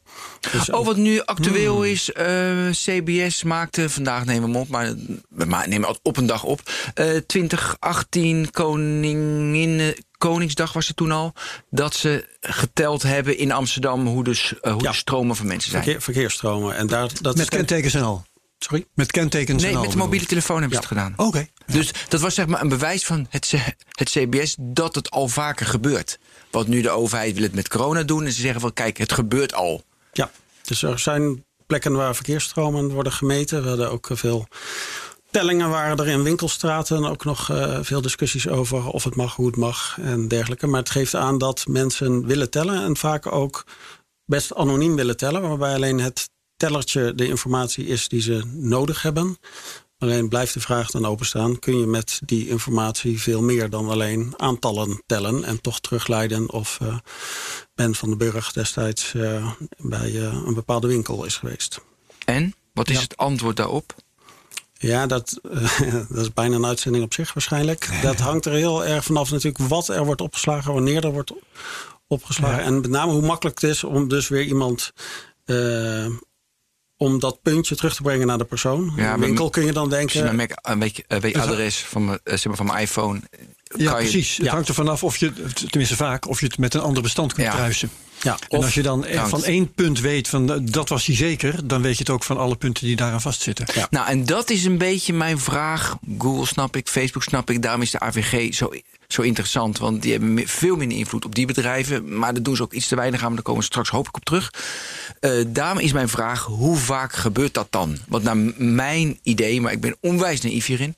Dus, 0.52 0.70
oh, 0.70 0.86
wat 0.86 0.98
nu 0.98 1.22
actueel 1.22 1.76
hmm. 1.76 1.84
is, 1.84 2.10
uh, 2.10 2.70
CBS 2.72 3.44
maakte, 3.44 3.90
vandaag 3.90 4.26
nemen 4.26 4.50
we 4.50 4.52
hem 4.52 4.62
op, 4.62 4.68
maar 4.68 4.94
we 5.30 5.46
nemen 5.46 5.90
het 5.90 6.00
op 6.04 6.18
een 6.18 6.26
dag 6.26 6.44
op. 6.44 6.62
Uh, 6.96 7.18
2018 7.18 8.52
koningin, 8.52 9.96
Koningsdag 10.18 10.74
was 10.74 10.88
het 10.88 10.96
toen 10.96 11.12
al, 11.12 11.34
dat 11.70 11.94
ze 11.96 12.38
geteld 12.42 13.04
hebben 13.04 13.38
in 13.38 13.52
Amsterdam 13.52 14.08
hoe 14.08 14.24
de, 14.24 14.58
hoe 14.62 14.82
de 14.82 14.94
stromen 14.94 15.36
van 15.36 15.48
mensen 15.48 15.72
zijn. 15.72 15.84
Verkeer, 15.84 16.02
verkeersstromen. 16.02 16.76
En 16.76 16.88
daar, 16.88 17.10
dat 17.22 17.36
Met 17.36 17.50
kentekens 17.50 17.94
en 17.94 18.02
al. 18.02 18.26
Sorry? 18.60 18.86
Met 18.94 19.12
kentekens 19.12 19.64
Nee, 19.64 19.74
en 19.74 19.82
met 19.82 19.92
de 19.92 19.98
mobiele 19.98 20.26
telefoon 20.26 20.60
hebben 20.60 20.82
ze 20.82 20.88
het 20.88 20.98
gedaan. 20.98 21.14
Oké. 21.16 21.48
Dus 21.72 21.92
dat 22.08 22.22
was 22.22 22.34
zeg 22.34 22.48
maar 22.48 22.62
een 22.62 22.70
bewijs 22.70 23.06
van 23.06 23.28
het, 23.30 23.54
het 23.92 24.10
CBS 24.10 24.56
dat 24.60 24.96
het 24.96 25.10
al 25.10 25.28
vaker 25.28 25.66
gebeurt. 25.66 26.20
Wat 26.52 26.68
nu 26.68 26.82
de 26.82 26.90
overheid 26.90 27.34
wil 27.34 27.44
het 27.44 27.56
met 27.56 27.68
corona 27.68 28.04
doen. 28.04 28.26
En 28.26 28.32
ze 28.32 28.42
zeggen 28.42 28.62
van 28.62 28.74
kijk, 28.74 28.98
het 28.98 29.14
gebeurt 29.14 29.54
al. 29.54 29.84
Ja, 30.12 30.32
dus 30.64 30.84
er 30.84 31.00
zijn 31.00 31.46
plekken 31.68 31.94
waar 31.94 32.16
verkeersstromen 32.16 32.92
worden 32.92 33.14
gemeten. 33.14 33.62
We 33.62 33.68
hadden 33.68 33.92
ook 33.92 34.10
veel 34.12 34.48
tellingen 35.32 35.70
waren 35.70 35.98
er 35.98 36.08
in 36.08 36.24
winkelstraten. 36.24 37.06
Ook 37.06 37.26
nog 37.26 37.52
uh, 37.52 37.80
veel 37.82 38.02
discussies 38.02 38.48
over 38.48 38.88
of 38.88 39.04
het 39.04 39.16
mag, 39.16 39.36
hoe 39.36 39.48
het 39.48 39.56
mag 39.56 39.98
en 40.02 40.28
dergelijke. 40.28 40.68
Maar 40.68 40.80
het 40.80 40.90
geeft 40.90 41.16
aan 41.16 41.38
dat 41.38 41.68
mensen 41.68 42.26
willen 42.26 42.50
tellen. 42.50 42.84
En 42.84 42.98
vaak 42.98 43.32
ook 43.32 43.66
best 44.26 44.56
anoniem 44.56 44.96
willen 44.96 45.18
tellen. 45.18 45.42
Waarbij 45.42 45.74
alleen 45.74 46.00
het 46.00 46.30
tellertje 46.58 47.16
de 47.16 47.28
informatie 47.28 47.86
is 47.86 48.08
die 48.08 48.22
ze 48.22 48.42
nodig 48.46 49.02
hebben. 49.02 49.38
Alleen 50.00 50.30
blijft 50.30 50.54
de 50.54 50.60
vraag 50.60 50.92
dan 50.92 51.06
openstaan: 51.06 51.60
kun 51.60 51.80
je 51.80 51.86
met 51.86 52.22
die 52.26 52.48
informatie 52.48 53.22
veel 53.22 53.42
meer 53.42 53.70
dan 53.70 53.90
alleen 53.90 54.34
aantallen 54.38 55.04
tellen 55.06 55.44
en 55.44 55.62
toch 55.62 55.80
terugleiden 55.80 56.52
of 56.52 56.80
uh, 56.82 56.98
Ben 57.76 57.96
van 57.96 58.10
den 58.10 58.18
Burg 58.18 58.52
destijds 58.52 59.14
uh, 59.14 59.52
bij 59.78 60.12
uh, 60.12 60.44
een 60.46 60.54
bepaalde 60.54 60.88
winkel 60.88 61.24
is 61.24 61.38
geweest? 61.38 61.80
En 62.26 62.54
wat 62.74 62.90
is 62.90 62.96
ja. 62.96 63.02
het 63.02 63.18
antwoord 63.18 63.56
daarop? 63.56 63.96
Ja, 64.74 65.08
dat, 65.08 65.40
dat 66.10 66.18
is 66.18 66.34
bijna 66.34 66.56
een 66.56 66.66
uitzending 66.66 67.04
op 67.04 67.14
zich 67.14 67.34
waarschijnlijk. 67.34 67.90
Dat 68.02 68.20
hangt 68.20 68.46
er 68.46 68.54
heel 68.54 68.86
erg 68.86 69.04
vanaf 69.04 69.32
natuurlijk 69.32 69.70
wat 69.70 69.88
er 69.88 70.06
wordt 70.06 70.22
opgeslagen, 70.22 70.74
wanneer 70.74 71.06
er 71.06 71.12
wordt 71.12 71.34
opgeslagen. 72.08 72.60
Ja. 72.60 72.64
En 72.64 72.82
met 72.82 72.90
name 72.90 73.12
hoe 73.12 73.22
makkelijk 73.22 73.62
het 73.62 73.70
is 73.70 73.84
om 73.84 74.08
dus 74.08 74.28
weer 74.28 74.44
iemand 74.44 74.94
om 77.00 77.20
dat 77.20 77.42
puntje 77.42 77.76
terug 77.76 77.96
te 77.96 78.02
brengen 78.02 78.28
naar 78.28 78.38
de 78.38 78.44
persoon. 78.44 78.94
Ja, 78.96 79.20
winkel 79.20 79.50
kun 79.50 79.66
je 79.66 79.72
dan 79.72 79.90
denken. 79.90 80.22
Als 80.22 80.32
je 80.32 80.58
een 80.62 80.80
beetje 80.80 81.04
uh, 81.38 81.42
adres 81.42 81.78
van 81.78 82.06
mijn, 82.06 82.20
zeg 82.24 82.46
maar 82.46 82.56
van 82.56 82.66
mijn 82.66 82.82
iPhone. 82.82 83.22
Ja, 83.78 83.94
precies. 83.94 84.38
Het 84.38 84.48
hangt 84.48 84.68
er 84.68 84.74
vanaf 84.74 85.04
of 85.04 85.18
je, 85.18 85.34
tenminste 85.70 85.96
vaak, 85.96 86.28
of 86.28 86.40
je 86.40 86.46
het 86.46 86.58
met 86.58 86.74
een 86.74 86.82
ander 86.82 87.04
bestand 87.04 87.34
kunt 87.34 87.48
ja. 87.48 87.54
kruisen. 87.54 87.90
Ja, 88.22 88.38
en 88.48 88.64
als 88.64 88.74
je 88.74 88.82
dan 88.82 89.06
van 89.14 89.44
één 89.44 89.74
punt 89.74 90.00
weet 90.00 90.28
van 90.28 90.54
eh, 90.54 90.60
dat 90.62 90.90
was 90.90 91.06
hij 91.06 91.16
zeker, 91.16 91.68
dan 91.68 91.82
weet 91.82 91.94
je 91.94 92.00
het 92.00 92.10
ook 92.10 92.24
van 92.24 92.38
alle 92.38 92.56
punten 92.56 92.86
die 92.86 92.96
daaraan 92.96 93.22
vastzitten. 93.22 93.66
Ja. 93.74 93.88
Nou, 93.90 94.08
en 94.08 94.26
dat 94.26 94.50
is 94.50 94.66
een 94.66 94.78
beetje 94.78 95.14
mijn 95.14 95.40
vraag. 95.40 95.98
Google 96.18 96.46
snap 96.46 96.76
ik, 96.76 96.88
Facebook 96.88 97.24
snap 97.24 97.50
ik, 97.50 97.62
daarom 97.62 97.82
is 97.82 97.92
de 97.92 98.00
AVG 98.00 98.54
zo 98.54 98.70
zo 99.14 99.22
interessant. 99.22 99.78
Want 99.78 100.02
die 100.02 100.12
hebben 100.12 100.48
veel 100.48 100.76
minder 100.76 100.98
invloed 100.98 101.26
op 101.26 101.36
die 101.36 101.46
bedrijven. 101.46 102.18
Maar 102.18 102.34
daar 102.34 102.44
doen 102.44 102.56
ze 102.56 102.64
ook 102.64 102.74
iets 102.74 102.88
te 102.88 102.96
weinig 102.96 103.20
aan. 103.20 103.26
Maar 103.26 103.36
daar 103.36 103.44
komen 103.44 103.62
we 103.62 103.68
straks 103.68 103.90
hoop 103.90 104.08
ik 104.08 104.16
op 104.16 104.26
terug. 104.26 104.54
Uh, 105.22 105.46
daarom 105.48 105.80
is 105.80 105.94
mijn 105.94 106.10
vraag, 106.10 106.44
hoe 106.44 106.78
vaak 106.78 107.14
gebeurt 107.14 107.54
dat 107.54 107.68
dan? 107.70 107.98
Want 108.08 108.24
naar 108.24 108.38
mijn 108.58 109.20
idee, 109.24 109.62
maar 109.62 109.72
ik 109.72 109.82
ben 109.82 109.98
onwijs 110.02 110.42
naïef 110.42 110.66
hierin. 110.66 110.96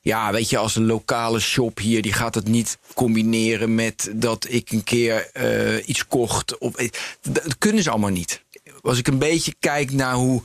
Ja, 0.00 0.32
weet 0.32 0.50
je, 0.50 0.58
als 0.58 0.76
een 0.76 0.86
lokale 0.86 1.40
shop 1.40 1.78
hier, 1.78 2.02
die 2.02 2.12
gaat 2.12 2.34
het 2.34 2.48
niet 2.48 2.78
combineren 2.94 3.74
met 3.74 4.10
dat 4.14 4.46
ik 4.48 4.70
een 4.70 4.84
keer 4.84 5.30
uh, 5.34 5.88
iets 5.88 6.06
kocht. 6.06 6.58
Of, 6.58 6.74
eh, 6.74 6.88
dat 7.20 7.58
kunnen 7.58 7.82
ze 7.82 7.90
allemaal 7.90 8.10
niet. 8.10 8.42
Als 8.80 8.98
ik 8.98 9.06
een 9.06 9.18
beetje 9.18 9.54
kijk 9.58 9.92
naar 9.92 10.14
hoe 10.14 10.42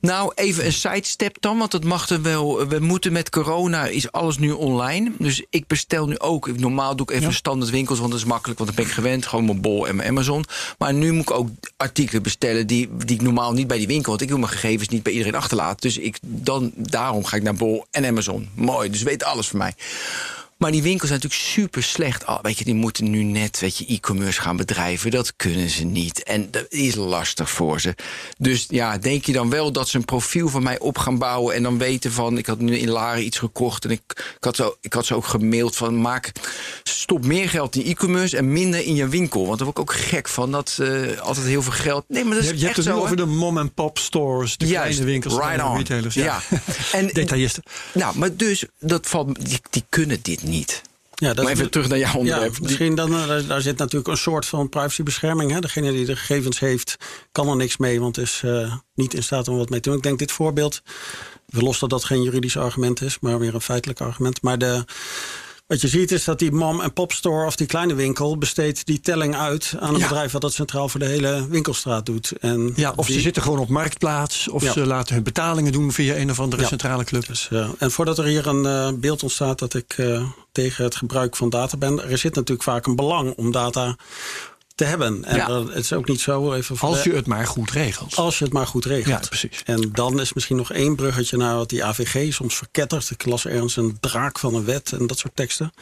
nou, 0.00 0.32
even 0.34 0.66
een 0.66 0.72
sidestep 0.72 1.36
dan, 1.40 1.58
want 1.58 1.70
dat 1.70 1.84
mag 1.84 2.08
er 2.08 2.22
wel. 2.22 2.68
We 2.68 2.78
moeten 2.78 3.12
met 3.12 3.30
corona, 3.30 3.86
is 3.86 4.12
alles 4.12 4.38
nu 4.38 4.50
online. 4.50 5.12
Dus 5.18 5.44
ik 5.50 5.66
bestel 5.66 6.06
nu 6.06 6.18
ook, 6.18 6.58
normaal 6.58 6.96
doe 6.96 7.06
ik 7.06 7.12
even 7.12 7.28
ja. 7.28 7.34
standaard 7.34 7.70
winkels, 7.70 7.98
want 7.98 8.10
dat 8.10 8.20
is 8.20 8.26
makkelijk, 8.26 8.58
want 8.58 8.70
dan 8.70 8.84
ben 8.84 8.90
ik 8.90 8.96
gewend. 8.98 9.26
Gewoon 9.26 9.44
mijn 9.44 9.60
bol 9.60 9.88
en 9.88 9.96
mijn 9.96 10.08
Amazon. 10.08 10.44
Maar 10.78 10.94
nu 10.94 11.12
moet 11.12 11.22
ik 11.22 11.30
ook 11.30 11.48
artikelen 11.76 12.22
bestellen 12.22 12.66
die, 12.66 12.88
die 12.96 13.16
ik 13.16 13.22
normaal 13.22 13.52
niet 13.52 13.66
bij 13.66 13.78
die 13.78 13.86
winkel, 13.86 14.10
want 14.10 14.22
ik 14.22 14.28
wil 14.28 14.38
mijn 14.38 14.52
gegevens 14.52 14.88
niet 14.88 15.02
bij 15.02 15.12
iedereen 15.12 15.34
achterlaten. 15.34 15.80
Dus 15.80 15.98
ik, 15.98 16.18
dan, 16.22 16.72
daarom 16.76 17.24
ga 17.24 17.36
ik 17.36 17.42
naar 17.42 17.54
bol 17.54 17.86
en 17.90 18.04
Amazon. 18.04 18.48
Mooi, 18.54 18.90
dus 18.90 19.02
weet 19.02 19.24
alles 19.24 19.48
van 19.48 19.58
mij. 19.58 19.74
Maar 20.64 20.72
die 20.72 20.82
winkels 20.82 21.08
zijn 21.08 21.20
natuurlijk 21.22 21.50
super 21.50 21.82
slecht. 21.82 22.26
Oh, 22.26 22.38
weet 22.42 22.58
je, 22.58 22.64
die 22.64 22.74
moeten 22.74 23.10
nu 23.10 23.22
net 23.22 23.60
weet 23.60 23.76
je, 23.76 23.86
e-commerce 23.86 24.40
gaan 24.40 24.56
bedrijven. 24.56 25.10
Dat 25.10 25.36
kunnen 25.36 25.70
ze 25.70 25.84
niet. 25.84 26.22
En 26.22 26.50
dat 26.50 26.66
is 26.68 26.94
lastig 26.94 27.50
voor 27.50 27.80
ze. 27.80 27.94
Dus 28.38 28.66
ja, 28.68 28.98
denk 28.98 29.24
je 29.24 29.32
dan 29.32 29.50
wel 29.50 29.72
dat 29.72 29.88
ze 29.88 29.96
een 29.96 30.04
profiel 30.04 30.48
van 30.48 30.62
mij 30.62 30.78
op 30.78 30.98
gaan 30.98 31.18
bouwen. 31.18 31.54
En 31.54 31.62
dan 31.62 31.78
weten 31.78 32.12
van, 32.12 32.38
ik 32.38 32.46
had 32.46 32.58
nu 32.58 32.76
in 32.76 32.88
Laren 32.88 33.24
iets 33.24 33.38
gekocht. 33.38 33.84
En 33.84 33.90
ik, 33.90 34.02
ik, 34.36 34.44
had, 34.44 34.56
zo, 34.56 34.76
ik 34.80 34.92
had 34.92 35.06
ze 35.06 35.14
ook 35.14 35.26
gemaild 35.26 35.76
van, 35.76 36.00
maak, 36.00 36.32
stop 36.82 37.24
meer 37.24 37.48
geld 37.48 37.76
in 37.76 37.84
e-commerce 37.84 38.36
en 38.36 38.52
minder 38.52 38.84
in 38.84 38.94
je 38.94 39.08
winkel. 39.08 39.46
Want 39.46 39.58
daar 39.58 39.66
word 39.66 39.78
ik 39.78 39.82
ook 39.82 39.94
gek 39.94 40.28
van. 40.28 40.50
Dat 40.50 40.78
uh, 40.80 41.20
altijd 41.20 41.46
heel 41.46 41.62
veel 41.62 41.72
geld. 41.72 42.04
Nee, 42.08 42.24
maar 42.24 42.34
dat 42.34 42.44
is 42.44 42.50
je, 42.50 42.58
je 42.58 42.66
echt 42.66 42.76
hebt 42.76 42.86
het 42.86 42.94
zo, 42.94 43.00
nu 43.00 43.04
over 43.04 43.16
de 43.16 43.26
mom-and-pop 43.26 43.98
stores. 43.98 44.56
De 44.56 44.66
Juist, 44.66 44.82
kleine 44.84 45.04
winkels. 45.04 45.34
Right 45.34 45.62
on. 45.62 45.76
Retailers. 45.76 46.14
Ja. 46.14 46.24
ja. 46.50 46.58
en, 46.92 47.06
Detailisten. 47.12 47.62
Nou, 47.94 48.18
maar 48.18 48.36
dus, 48.36 48.64
dat 48.78 49.06
valt, 49.06 49.48
die, 49.48 49.60
die 49.70 49.84
kunnen 49.88 50.18
dit 50.22 50.42
niet. 50.42 50.52
Ja, 51.14 51.34
dat 51.34 51.44
maar 51.44 51.52
even 51.52 51.70
terug 51.70 51.88
naar 51.88 51.98
jouw 51.98 52.14
onderwerp. 52.14 52.54
Ja, 52.54 52.62
misschien 52.62 52.94
dan, 52.94 53.10
daar, 53.10 53.46
daar, 53.46 53.60
zit 53.60 53.78
natuurlijk 53.78 54.08
een 54.08 54.16
soort 54.16 54.46
van 54.46 54.68
privacybescherming. 54.68 55.50
Hè? 55.50 55.60
Degene 55.60 55.92
die 55.92 56.04
de 56.04 56.16
gegevens 56.16 56.58
heeft, 56.58 56.96
kan 57.32 57.48
er 57.48 57.56
niks 57.56 57.76
mee, 57.76 58.00
want 58.00 58.18
is 58.18 58.42
uh, 58.44 58.74
niet 58.94 59.14
in 59.14 59.22
staat 59.22 59.48
om 59.48 59.56
wat 59.56 59.70
mee 59.70 59.80
te 59.80 59.88
doen. 59.88 59.98
Ik 59.98 60.04
denk 60.04 60.18
dit 60.18 60.32
voorbeeld, 60.32 60.82
los 61.46 61.78
dat 61.78 61.90
dat 61.90 62.04
geen 62.04 62.22
juridisch 62.22 62.56
argument 62.56 63.00
is, 63.00 63.18
maar 63.20 63.38
weer 63.38 63.54
een 63.54 63.60
feitelijk 63.60 64.00
argument. 64.00 64.42
Maar 64.42 64.58
de, 64.58 64.84
wat 65.74 65.90
je 65.90 65.98
ziet 65.98 66.12
is 66.12 66.24
dat 66.24 66.38
die 66.38 66.52
mom- 66.52 66.80
en 66.80 66.92
popstore 66.92 67.46
of 67.46 67.56
die 67.56 67.66
kleine 67.66 67.94
winkel 67.94 68.38
besteedt 68.38 68.86
die 68.86 69.00
telling 69.00 69.36
uit 69.36 69.74
aan 69.80 69.94
een 69.94 70.00
ja. 70.00 70.08
bedrijf 70.08 70.32
wat 70.32 70.40
dat 70.40 70.52
centraal 70.52 70.88
voor 70.88 71.00
de 71.00 71.06
hele 71.06 71.48
winkelstraat 71.48 72.06
doet. 72.06 72.32
En 72.40 72.72
ja, 72.76 72.92
of 72.96 73.06
die, 73.06 73.14
ze 73.14 73.20
zitten 73.20 73.42
gewoon 73.42 73.58
op 73.58 73.68
marktplaats, 73.68 74.48
of 74.48 74.62
ja. 74.62 74.72
ze 74.72 74.86
laten 74.86 75.14
hun 75.14 75.24
betalingen 75.24 75.72
doen 75.72 75.92
via 75.92 76.16
een 76.16 76.30
of 76.30 76.40
andere 76.40 76.62
ja. 76.62 76.68
centrale 76.68 77.04
club. 77.04 77.26
Dus, 77.26 77.50
en 77.78 77.90
voordat 77.90 78.18
er 78.18 78.24
hier 78.24 78.46
een 78.46 78.64
uh, 78.64 79.00
beeld 79.00 79.22
ontstaat 79.22 79.58
dat 79.58 79.74
ik 79.74 79.96
uh, 79.96 80.22
tegen 80.52 80.84
het 80.84 80.96
gebruik 80.96 81.36
van 81.36 81.50
data 81.50 81.76
ben, 81.76 82.10
er 82.10 82.18
zit 82.18 82.34
natuurlijk 82.34 82.62
vaak 82.62 82.86
een 82.86 82.96
belang 82.96 83.34
om 83.36 83.52
data 83.52 83.96
te 84.74 84.84
hebben. 84.84 85.24
En 85.24 85.36
ja. 85.36 85.64
het 85.66 85.76
is 85.76 85.92
ook 85.92 86.08
niet 86.08 86.20
zo 86.20 86.52
even. 86.52 86.78
Als 86.78 87.02
je 87.02 87.12
het 87.12 87.26
maar 87.26 87.46
goed 87.46 87.70
regelt. 87.70 88.16
Als 88.16 88.38
je 88.38 88.44
het 88.44 88.52
maar 88.52 88.66
goed 88.66 88.84
regelt. 88.84 89.22
Ja, 89.22 89.28
precies. 89.28 89.62
En 89.64 89.90
dan 89.92 90.20
is 90.20 90.32
misschien 90.32 90.56
nog 90.56 90.72
één 90.72 90.96
bruggetje 90.96 91.36
naar 91.36 91.56
wat 91.56 91.68
die 91.68 91.84
AVG 91.84 92.32
soms 92.32 92.56
verkettert. 92.56 93.10
Ik 93.10 93.24
las 93.24 93.46
ergens 93.46 93.76
een 93.76 93.96
draak 94.00 94.38
van 94.38 94.54
een 94.54 94.64
wet 94.64 94.92
en 94.92 95.06
dat 95.06 95.18
soort 95.18 95.36
teksten. 95.36 95.72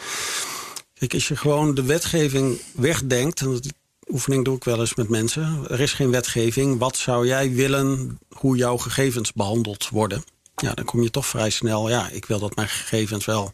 Kijk, 0.94 1.14
als 1.14 1.28
je 1.28 1.36
gewoon 1.36 1.74
de 1.74 1.82
wetgeving 1.82 2.60
wegdenkt, 2.72 3.40
en 3.40 3.50
dat 3.50 3.66
oefening 4.10 4.44
doe 4.44 4.56
ik 4.56 4.64
wel 4.64 4.80
eens 4.80 4.94
met 4.94 5.08
mensen. 5.08 5.64
Er 5.68 5.80
is 5.80 5.92
geen 5.92 6.10
wetgeving. 6.10 6.78
Wat 6.78 6.96
zou 6.96 7.26
jij 7.26 7.52
willen 7.52 8.18
hoe 8.28 8.56
jouw 8.56 8.76
gegevens 8.76 9.32
behandeld 9.32 9.88
worden? 9.88 10.24
Ja, 10.62 10.74
dan 10.74 10.84
kom 10.84 11.02
je 11.02 11.10
toch 11.10 11.26
vrij 11.26 11.50
snel. 11.50 11.88
Ja, 11.88 12.08
ik 12.08 12.24
wil 12.24 12.38
dat 12.38 12.56
mijn 12.56 12.68
gegevens 12.68 13.24
wel 13.24 13.52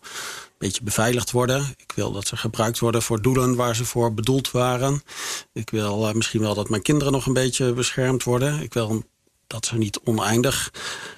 beetje 0.58 0.82
beveiligd 0.82 1.30
worden. 1.30 1.74
Ik 1.76 1.92
wil 1.94 2.12
dat 2.12 2.26
ze 2.26 2.36
gebruikt 2.36 2.78
worden 2.78 3.02
voor 3.02 3.22
doelen 3.22 3.54
waar 3.56 3.76
ze 3.76 3.84
voor 3.84 4.14
bedoeld 4.14 4.50
waren. 4.50 5.02
Ik 5.52 5.70
wil 5.70 6.08
uh, 6.08 6.14
misschien 6.14 6.40
wel 6.40 6.54
dat 6.54 6.68
mijn 6.68 6.82
kinderen 6.82 7.12
nog 7.12 7.26
een 7.26 7.32
beetje 7.32 7.72
beschermd 7.72 8.22
worden. 8.24 8.62
Ik 8.62 8.72
wil 8.74 9.02
dat 9.46 9.66
ze 9.66 9.76
niet 9.76 10.00
oneindig 10.04 10.70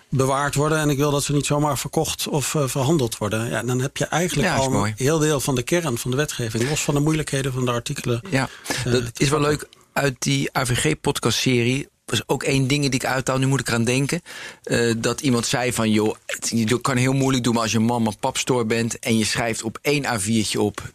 bewaard 0.09 0.55
worden. 0.55 0.79
En 0.79 0.91
ik 0.91 0.97
wil 0.97 1.11
dat 1.11 1.23
ze 1.25 1.33
niet 1.33 1.47
zomaar 1.47 1.79
verkocht 1.79 2.29
of 2.29 2.55
uh, 2.55 2.63
verhandeld 2.67 3.19
worden. 3.19 3.49
Ja, 3.49 3.63
dan 3.63 3.81
heb 3.81 3.97
je 3.97 4.05
eigenlijk 4.05 4.49
Ja, 4.49 4.55
al 4.57 4.85
een 4.87 4.93
heel 4.97 5.19
deel 5.19 5.41
van 5.41 5.55
de 5.55 5.63
kern 5.63 5.99
van 5.99 6.11
de 6.11 6.17
wetgeving. 6.17 6.69
Los 6.69 6.83
van 6.83 6.95
de 6.95 7.01
moeilijkheden 7.01 7.53
van 7.53 7.65
de 7.65 7.71
artikelen. 7.71 8.21
Ja, 8.31 8.49
Eh, 8.85 8.93
dat 8.93 9.03
het 9.03 9.21
is 9.21 9.29
wel 9.29 9.41
wel- 9.41 9.49
leuk. 9.51 9.69
Uit 9.93 10.17
die 10.19 10.49
AVG-podcastserie 10.53 11.89
was 12.11 12.23
ook 12.27 12.43
één 12.43 12.67
ding 12.67 12.83
die 12.83 12.91
ik 12.95 13.05
uithaal. 13.05 13.39
Nu 13.39 13.47
moet 13.47 13.61
ik 13.61 13.69
eraan 13.69 13.85
denken. 13.85 14.23
eh, 14.63 14.93
dat 14.97 15.21
iemand 15.21 15.47
zei 15.47 15.73
van, 15.73 15.91
joh, 15.91 16.15
het, 16.27 16.51
je 16.55 16.81
kan 16.81 16.97
heel 16.97 17.13
moeilijk 17.13 17.45
doen 17.45 17.57
als 17.57 17.73
je 17.73 17.79
mam 17.79 18.07
en 18.07 18.19
pap 18.19 18.37
store 18.37 18.65
bent... 18.65 18.99
en 18.99 19.19
je 19.19 19.25
schrijft 19.25 19.63
op 19.63 19.79
één 19.83 20.05
A4'tje 20.05 20.59
op... 20.59 20.93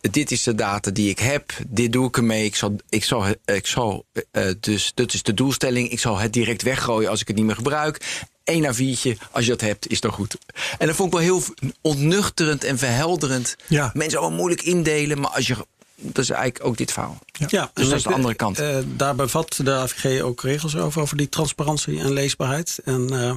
Dit 0.00 0.30
is 0.30 0.42
de 0.42 0.54
data 0.54 0.90
die 0.90 1.10
ik 1.10 1.18
heb. 1.18 1.52
Dit 1.66 1.92
doe 1.92 2.06
ik 2.06 2.16
ermee. 2.16 2.44
Ik 2.44 2.54
zal, 2.56 2.76
ik 2.88 3.04
zal, 3.04 3.26
ik 3.44 3.66
zal 3.66 4.04
eh, 4.30 4.50
dus, 4.60 4.92
dat 4.94 5.12
is 5.12 5.22
de 5.22 5.34
doelstelling. 5.34 5.90
Ik 5.90 5.98
zal 6.00 6.18
het 6.18 6.32
direct 6.32 6.62
weggooien 6.62 7.10
als 7.10 7.20
ik 7.20 7.26
het 7.28 7.36
niet 7.36 7.44
meer 7.44 7.54
gebruik. 7.54 8.24
Eén 8.44 8.64
A4'tje, 8.74 9.28
als 9.30 9.44
je 9.44 9.50
dat 9.50 9.60
hebt, 9.60 9.88
is 9.88 10.00
dan 10.00 10.12
goed. 10.12 10.36
En 10.78 10.86
dat 10.86 10.96
vond 10.96 11.14
ik 11.14 11.18
wel 11.18 11.26
heel 11.28 11.42
ontnuchterend 11.80 12.64
en 12.64 12.78
verhelderend. 12.78 13.56
Ja. 13.66 13.90
Mensen 13.94 14.18
allemaal 14.18 14.38
moeilijk 14.38 14.62
indelen, 14.62 15.20
maar 15.20 15.30
als 15.30 15.46
je. 15.46 15.56
Dat 16.00 16.18
is 16.24 16.30
eigenlijk 16.30 16.64
ook 16.64 16.76
dit 16.76 16.92
verhaal. 16.92 17.18
Ja, 17.32 17.46
Dus 17.46 17.84
en 17.84 17.88
dat 17.90 17.98
is 17.98 18.02
de 18.02 18.12
andere 18.12 18.34
kant. 18.34 18.58
eh, 18.58 18.78
daar 18.96 19.14
bevat 19.14 19.60
de 19.64 19.72
AVG 19.72 20.20
ook 20.22 20.42
regels 20.42 20.76
over, 20.76 21.00
over 21.02 21.16
die 21.16 21.28
transparantie 21.28 21.98
en 22.00 22.12
leesbaarheid. 22.12 22.78
En 22.84 23.10
eh, 23.10 23.34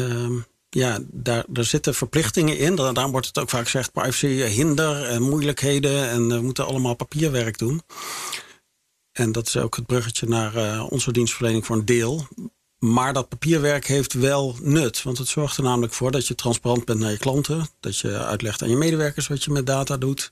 ehm, 0.00 0.32
ja, 0.68 0.98
daar, 1.06 1.44
daar 1.48 1.64
zitten 1.64 1.94
verplichtingen 1.94 2.58
in. 2.58 2.74
Da- 2.74 2.92
Daarom 2.92 3.12
wordt 3.12 3.26
het 3.26 3.38
ook 3.38 3.50
vaak 3.50 3.64
gezegd 3.64 3.92
privacy 3.92 4.26
hinder 4.26 5.04
en 5.06 5.22
moeilijkheden. 5.22 6.08
En 6.08 6.28
we 6.28 6.40
moeten 6.40 6.66
allemaal 6.66 6.94
papierwerk 6.94 7.58
doen. 7.58 7.82
En 9.12 9.32
dat 9.32 9.46
is 9.46 9.56
ook 9.56 9.76
het 9.76 9.86
bruggetje 9.86 10.26
naar 10.28 10.54
eh, 10.56 10.86
onze 10.90 11.12
dienstverlening 11.12 11.66
voor 11.66 11.76
een 11.76 11.84
deel. 11.84 12.26
Maar 12.80 13.12
dat 13.12 13.28
papierwerk 13.28 13.86
heeft 13.86 14.12
wel 14.12 14.56
nut. 14.62 15.02
Want 15.02 15.18
het 15.18 15.28
zorgt 15.28 15.56
er 15.56 15.62
namelijk 15.62 15.92
voor 15.92 16.10
dat 16.10 16.26
je 16.26 16.34
transparant 16.34 16.84
bent 16.84 16.98
naar 16.98 17.10
je 17.10 17.18
klanten. 17.18 17.68
Dat 17.80 17.98
je 17.98 18.18
uitlegt 18.18 18.62
aan 18.62 18.68
je 18.68 18.76
medewerkers 18.76 19.26
wat 19.28 19.44
je 19.44 19.50
met 19.50 19.66
data 19.66 19.96
doet. 19.96 20.28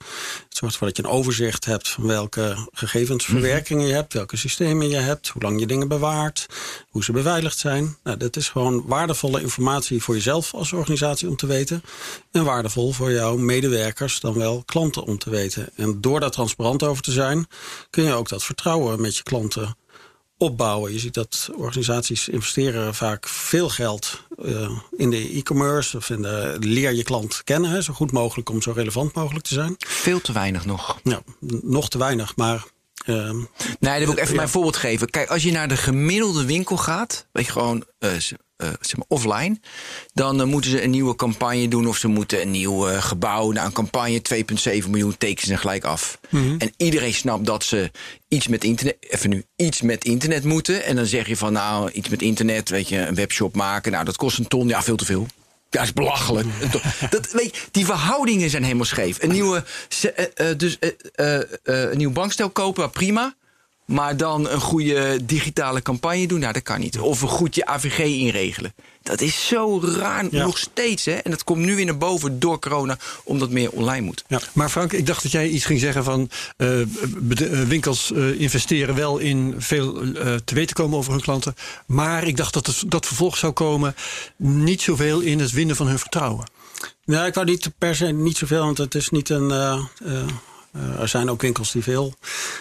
Het 0.48 0.56
zorgt 0.56 0.74
ervoor 0.74 0.88
dat 0.88 0.96
je 0.96 1.02
een 1.02 1.08
overzicht 1.08 1.64
hebt 1.64 1.88
van 1.88 2.06
welke 2.06 2.68
gegevensverwerkingen 2.72 3.86
je 3.86 3.92
hebt. 3.92 4.12
Welke 4.12 4.36
systemen 4.36 4.88
je 4.88 4.96
hebt. 4.96 5.28
Hoe 5.28 5.42
lang 5.42 5.60
je 5.60 5.66
dingen 5.66 5.88
bewaart. 5.88 6.46
Hoe 6.88 7.04
ze 7.04 7.12
beveiligd 7.12 7.58
zijn. 7.58 7.96
Nou, 8.02 8.16
dat 8.16 8.36
is 8.36 8.48
gewoon 8.48 8.86
waardevolle 8.86 9.40
informatie 9.40 10.02
voor 10.02 10.14
jezelf 10.14 10.54
als 10.54 10.72
organisatie 10.72 11.28
om 11.28 11.36
te 11.36 11.46
weten. 11.46 11.82
En 12.30 12.44
waardevol 12.44 12.92
voor 12.92 13.12
jouw 13.12 13.36
medewerkers, 13.36 14.20
dan 14.20 14.34
wel 14.34 14.62
klanten 14.66 15.04
om 15.04 15.18
te 15.18 15.30
weten. 15.30 15.68
En 15.74 16.00
door 16.00 16.20
daar 16.20 16.30
transparant 16.30 16.82
over 16.82 17.02
te 17.02 17.12
zijn, 17.12 17.46
kun 17.90 18.04
je 18.04 18.12
ook 18.12 18.28
dat 18.28 18.44
vertrouwen 18.44 19.00
met 19.00 19.16
je 19.16 19.22
klanten 19.22 19.76
opbouwen. 20.38 20.92
Je 20.92 20.98
ziet 20.98 21.14
dat 21.14 21.50
organisaties 21.56 22.28
investeren 22.28 22.94
vaak 22.94 23.28
veel 23.28 23.68
geld 23.68 24.22
eh, 24.44 24.78
in 24.96 25.10
de 25.10 25.30
e-commerce 25.34 25.96
of 25.96 26.10
in 26.10 26.22
de 26.22 26.56
leer 26.60 26.92
je 26.92 27.02
klant 27.02 27.40
kennen. 27.44 27.70
Hè, 27.70 27.82
zo 27.82 27.92
goed 27.92 28.12
mogelijk 28.12 28.50
om 28.50 28.62
zo 28.62 28.72
relevant 28.72 29.14
mogelijk 29.14 29.44
te 29.46 29.54
zijn. 29.54 29.74
Veel 29.78 30.20
te 30.20 30.32
weinig 30.32 30.64
nog. 30.64 30.98
N- 31.08 31.22
nog 31.62 31.88
te 31.88 31.98
weinig, 31.98 32.36
maar. 32.36 32.64
ehm, 33.04 33.36
Nee, 33.80 33.98
dat 33.98 33.98
wil 33.98 34.10
ik 34.12 34.18
even 34.18 34.30
Ja. 34.30 34.36
mijn 34.36 34.48
voorbeeld 34.48 34.76
geven. 34.76 35.10
Kijk, 35.10 35.30
als 35.30 35.42
je 35.42 35.52
naar 35.52 35.68
de 35.68 35.76
gemiddelde 35.76 36.44
winkel 36.44 36.76
gaat, 36.76 37.26
weet 37.32 37.46
je 37.46 37.52
gewoon 37.52 37.84
eh, 38.58 38.68
zeg 38.80 38.96
maar 38.96 39.06
offline, 39.08 39.60
dan 40.14 40.40
eh, 40.40 40.46
moeten 40.46 40.70
ze 40.70 40.82
een 40.82 40.90
nieuwe 40.90 41.14
campagne 41.14 41.68
doen 41.68 41.86
of 41.86 41.96
ze 41.96 42.08
moeten 42.08 42.40
een 42.40 42.50
nieuw 42.50 42.88
eh, 42.88 43.02
gebouw, 43.02 43.50
nou, 43.50 43.66
een 43.66 43.72
campagne 43.72 44.22
2,7 44.82 44.88
miljoen 44.88 45.16
tekenen 45.18 45.46
ze 45.46 45.56
gelijk 45.56 45.84
af. 45.84 46.20
En 46.30 46.72
iedereen 46.76 47.14
snapt 47.14 47.46
dat 47.46 47.64
ze 47.64 47.90
iets 48.28 48.48
met 48.48 48.64
internet, 48.64 48.96
even 49.00 49.30
nu, 49.30 49.44
iets 49.56 49.82
met 49.82 50.04
internet 50.04 50.44
moeten. 50.44 50.84
En 50.84 50.96
dan 50.96 51.06
zeg 51.06 51.28
je 51.28 51.36
van, 51.36 51.52
nou, 51.52 51.90
iets 51.90 52.08
met 52.08 52.22
internet, 52.22 52.68
weet 52.68 52.88
je, 52.88 52.98
een 52.98 53.14
webshop 53.14 53.54
maken, 53.54 53.92
nou, 53.92 54.04
dat 54.04 54.16
kost 54.16 54.38
een 54.38 54.48
ton, 54.48 54.68
ja, 54.68 54.82
veel 54.82 54.96
te 54.96 55.04
veel. 55.04 55.26
Ja, 55.70 55.82
is 55.82 55.92
belachelijk. 55.92 56.46
Dat, 57.10 57.32
weet 57.32 57.56
je, 57.56 57.62
die 57.70 57.84
verhoudingen 57.84 58.50
zijn 58.50 58.62
helemaal 58.62 58.84
scheef. 58.84 59.22
Een 59.22 59.30
nieuwe, 59.30 59.64
dus, 60.56 60.78
een 61.62 61.96
nieuw 61.98 62.12
bankstel 62.12 62.50
kopen, 62.50 62.90
prima. 62.90 63.34
Maar 63.88 64.16
dan 64.16 64.48
een 64.48 64.60
goede 64.60 65.24
digitale 65.24 65.82
campagne 65.82 66.26
doen, 66.26 66.40
nou 66.40 66.52
dat 66.52 66.62
kan 66.62 66.80
niet. 66.80 66.98
Of 66.98 67.22
een 67.22 67.28
goed 67.28 67.54
je 67.54 67.66
AVG 67.66 67.98
inregelen. 67.98 68.74
Dat 69.02 69.20
is 69.20 69.46
zo 69.46 69.80
raar 69.84 70.26
Ja. 70.30 70.44
nog 70.44 70.58
steeds. 70.58 71.04
Hè? 71.04 71.12
En 71.12 71.30
dat 71.30 71.44
komt 71.44 71.64
nu 71.64 71.76
weer 71.76 71.84
naar 71.84 71.98
boven 71.98 72.38
door 72.40 72.58
corona, 72.58 72.98
omdat 73.24 73.50
meer 73.50 73.70
online 73.70 74.04
moet. 74.06 74.24
Maar 74.52 74.68
Frank, 74.68 74.92
ik 74.92 75.06
dacht 75.06 75.22
dat 75.22 75.32
jij 75.32 75.48
iets 75.48 75.64
ging 75.64 75.80
zeggen 75.80 76.04
van 76.04 76.30
eh, 76.56 76.80
eh, 76.80 76.88
winkels 77.68 78.12
eh, 78.12 78.40
investeren 78.40 78.94
wel 78.94 79.18
in 79.18 79.54
veel 79.58 80.02
eh, 80.02 80.34
te 80.44 80.54
weten 80.54 80.74
komen 80.76 80.98
over 80.98 81.12
hun 81.12 81.20
klanten. 81.20 81.54
Maar 81.86 82.26
ik 82.26 82.36
dacht 82.36 82.52
dat 82.54 82.66
het, 82.66 82.82
dat 82.86 83.06
vervolg 83.06 83.36
zou 83.36 83.52
komen 83.52 83.94
niet 84.36 84.82
zoveel 84.82 85.20
in 85.20 85.38
het 85.40 85.50
winnen 85.50 85.76
van 85.76 85.86
hun 85.86 85.98
vertrouwen. 85.98 86.50
Ja, 87.04 87.26
ik 87.26 87.34
wou 87.34 87.46
niet 87.46 87.70
per 87.78 87.96
se 87.96 88.06
niet 88.06 88.36
zoveel, 88.36 88.64
want 88.64 88.78
het 88.78 88.94
is 88.94 89.08
niet 89.10 89.28
een. 89.28 89.50
eh, 89.50 89.72
eh, 90.04 90.18
eh, 90.20 90.26
er 91.00 91.08
zijn 91.08 91.30
ook 91.30 91.42
winkels 91.42 91.72
die 91.72 91.82
veel 91.82 92.14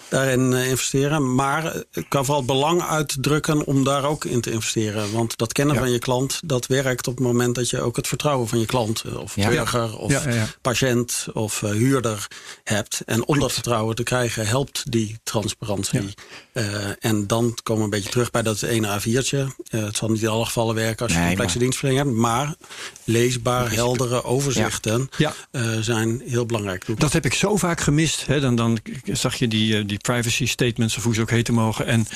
daarin 0.10 0.54
eh, 0.54 0.70
investeren. 0.70 1.36
Maar 1.36 1.76
ik 1.92 2.06
kan 2.10 2.26
vooral 2.26 2.38
het 2.44 2.52
belang 2.52 2.82
uitdrukken 2.82 3.66
om 3.66 3.84
daar 3.84 4.04
ook 4.04 4.26
in 4.26 4.42
te 4.42 4.52
investeren. 4.52 5.12
Want 5.12 5.38
dat 5.38 5.54
kennen 5.54 5.76
Ja. 5.76 5.82
van 5.82 5.92
je 5.92 6.00
klant, 6.00 6.40
dat 6.44 6.66
werkt 6.68 7.08
op 7.08 7.16
het 7.18 7.26
moment 7.26 7.56
dat 7.56 7.70
je 7.70 7.82
ook 7.82 7.96
het 7.96 8.08
vertrouwen 8.08 8.48
van 8.48 8.60
je 8.60 8.66
klant, 8.66 9.02
eh, 9.06 9.18
of 9.20 9.36
Ja. 9.36 9.50
burger, 9.50 9.98
of 9.98 10.12
Ja, 10.12 10.46
patiënt 10.62 11.26
of 11.34 11.64
eh, 11.64 11.70
huurder 11.70 12.28
hebt. 12.64 13.02
En 13.06 13.26
om 13.28 13.40
dat 13.40 13.52
vertrouwen 13.54 13.96
te 13.96 14.04
krijgen, 14.04 14.48
helpt 14.48 14.92
die 14.92 15.20
transparantie. 15.24 16.14
Eh, 16.54 16.66
en 17.00 17.28
dan 17.28 17.58
komen 17.64 17.82
we 17.82 17.84
een 17.84 17.90
beetje 17.98 18.10
terug 18.12 18.32
bij 18.32 18.42
dat 18.42 18.62
ene 18.62 18.88
A4'tje. 19.00 19.38
Eh, 19.70 19.84
het 19.84 19.98
zal 19.98 20.10
niet 20.10 20.22
in 20.22 20.28
alle 20.28 20.46
gevallen 20.46 20.76
werken 20.76 21.04
als 21.06 21.12
je 21.14 21.18
Nee, 21.18 21.28
complexe 21.28 21.54
maar- 21.56 21.64
dienstverlening 21.64 22.06
hebt. 22.08 22.20
Maar 22.22 22.56
leesbaar, 23.04 23.72
heldere 23.72 24.24
overzichten 24.24 25.10
eh, 25.52 25.62
zijn 25.82 26.22
heel 26.26 26.46
belangrijk. 26.46 26.86
Dat 27.00 27.14
heb 27.14 27.26
ik 27.26 27.34
zo 27.34 27.56
vaak 27.58 27.82
gemist. 27.98 28.26
Hè. 28.26 28.40
Dan, 28.40 28.56
dan 28.56 28.80
zag 29.04 29.36
je 29.36 29.48
die, 29.48 29.78
eh, 29.78 29.84
die 29.86 29.98
privacy 29.98 30.46
statements, 30.46 30.98
of 30.98 31.04
hoe 31.04 31.14
ze 31.14 31.22
ook 31.22 31.30
heten 31.30 31.54
mogen. 31.54 31.86
En 31.86 32.08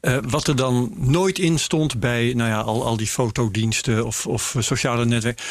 eh, 0.00 0.18
wat 0.28 0.46
er 0.46 0.56
dan 0.56 0.92
nooit 0.96 1.38
in 1.38 1.58
stond 1.58 2.00
bij 2.00 2.32
nou 2.34 2.50
ja, 2.50 2.60
al, 2.60 2.84
al 2.84 2.96
die 2.96 3.06
fotodiensten 3.06 4.06
of, 4.06 4.26
of 4.26 4.56
sociale 4.58 5.04
netwerken. 5.04 5.44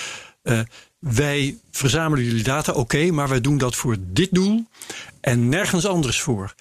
Eh, 0.43 0.59
wij 0.99 1.57
verzamelen 1.71 2.25
jullie 2.25 2.43
data, 2.43 2.71
oké, 2.71 3.11
maar 3.11 3.29
wij 3.29 3.41
doen 3.41 3.57
dat 3.57 3.75
voor 3.75 3.97
dit 3.99 4.29
doel 4.31 4.65
en 5.21 5.49
nergens 5.49 5.85
anders 5.85 6.21
voor. 6.21 6.55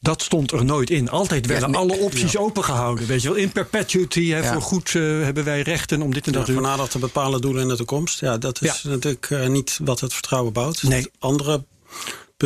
Dat 0.00 0.22
stond 0.22 0.52
er 0.52 0.64
nooit 0.64 0.90
in. 0.90 1.10
Altijd 1.10 1.46
werden 1.46 1.70
nee, 1.70 1.80
alle 1.80 1.96
opties 1.96 2.36
opengehouden. 2.36 3.06
Weet 3.06 3.22
je 3.22 3.28
wel, 3.28 3.36
in 3.36 3.52
perpetuity, 3.52 4.28
hè, 4.28 4.38
Ja. 4.38 4.52
voor 4.52 4.62
goed 4.62 4.94
eh, 4.94 5.02
hebben 5.02 5.44
wij 5.44 5.60
rechten 5.60 6.02
om 6.02 6.14
dit 6.14 6.26
en 6.26 6.32
dat 6.32 6.44
te 6.44 6.52
doen. 6.52 6.88
te 6.88 6.98
bepalen 6.98 7.40
doelen 7.40 7.62
in 7.62 7.68
de 7.68 7.76
toekomst. 7.76 8.20
Ja, 8.20 8.38
dat 8.38 8.62
is 8.62 8.82
natuurlijk 8.82 9.30
eh, 9.30 9.46
niet 9.46 9.78
wat 9.82 10.00
het 10.00 10.12
vertrouwen 10.12 10.52
bouwt. 10.52 10.82
Nee. 10.82 11.10
Andere 11.18 11.64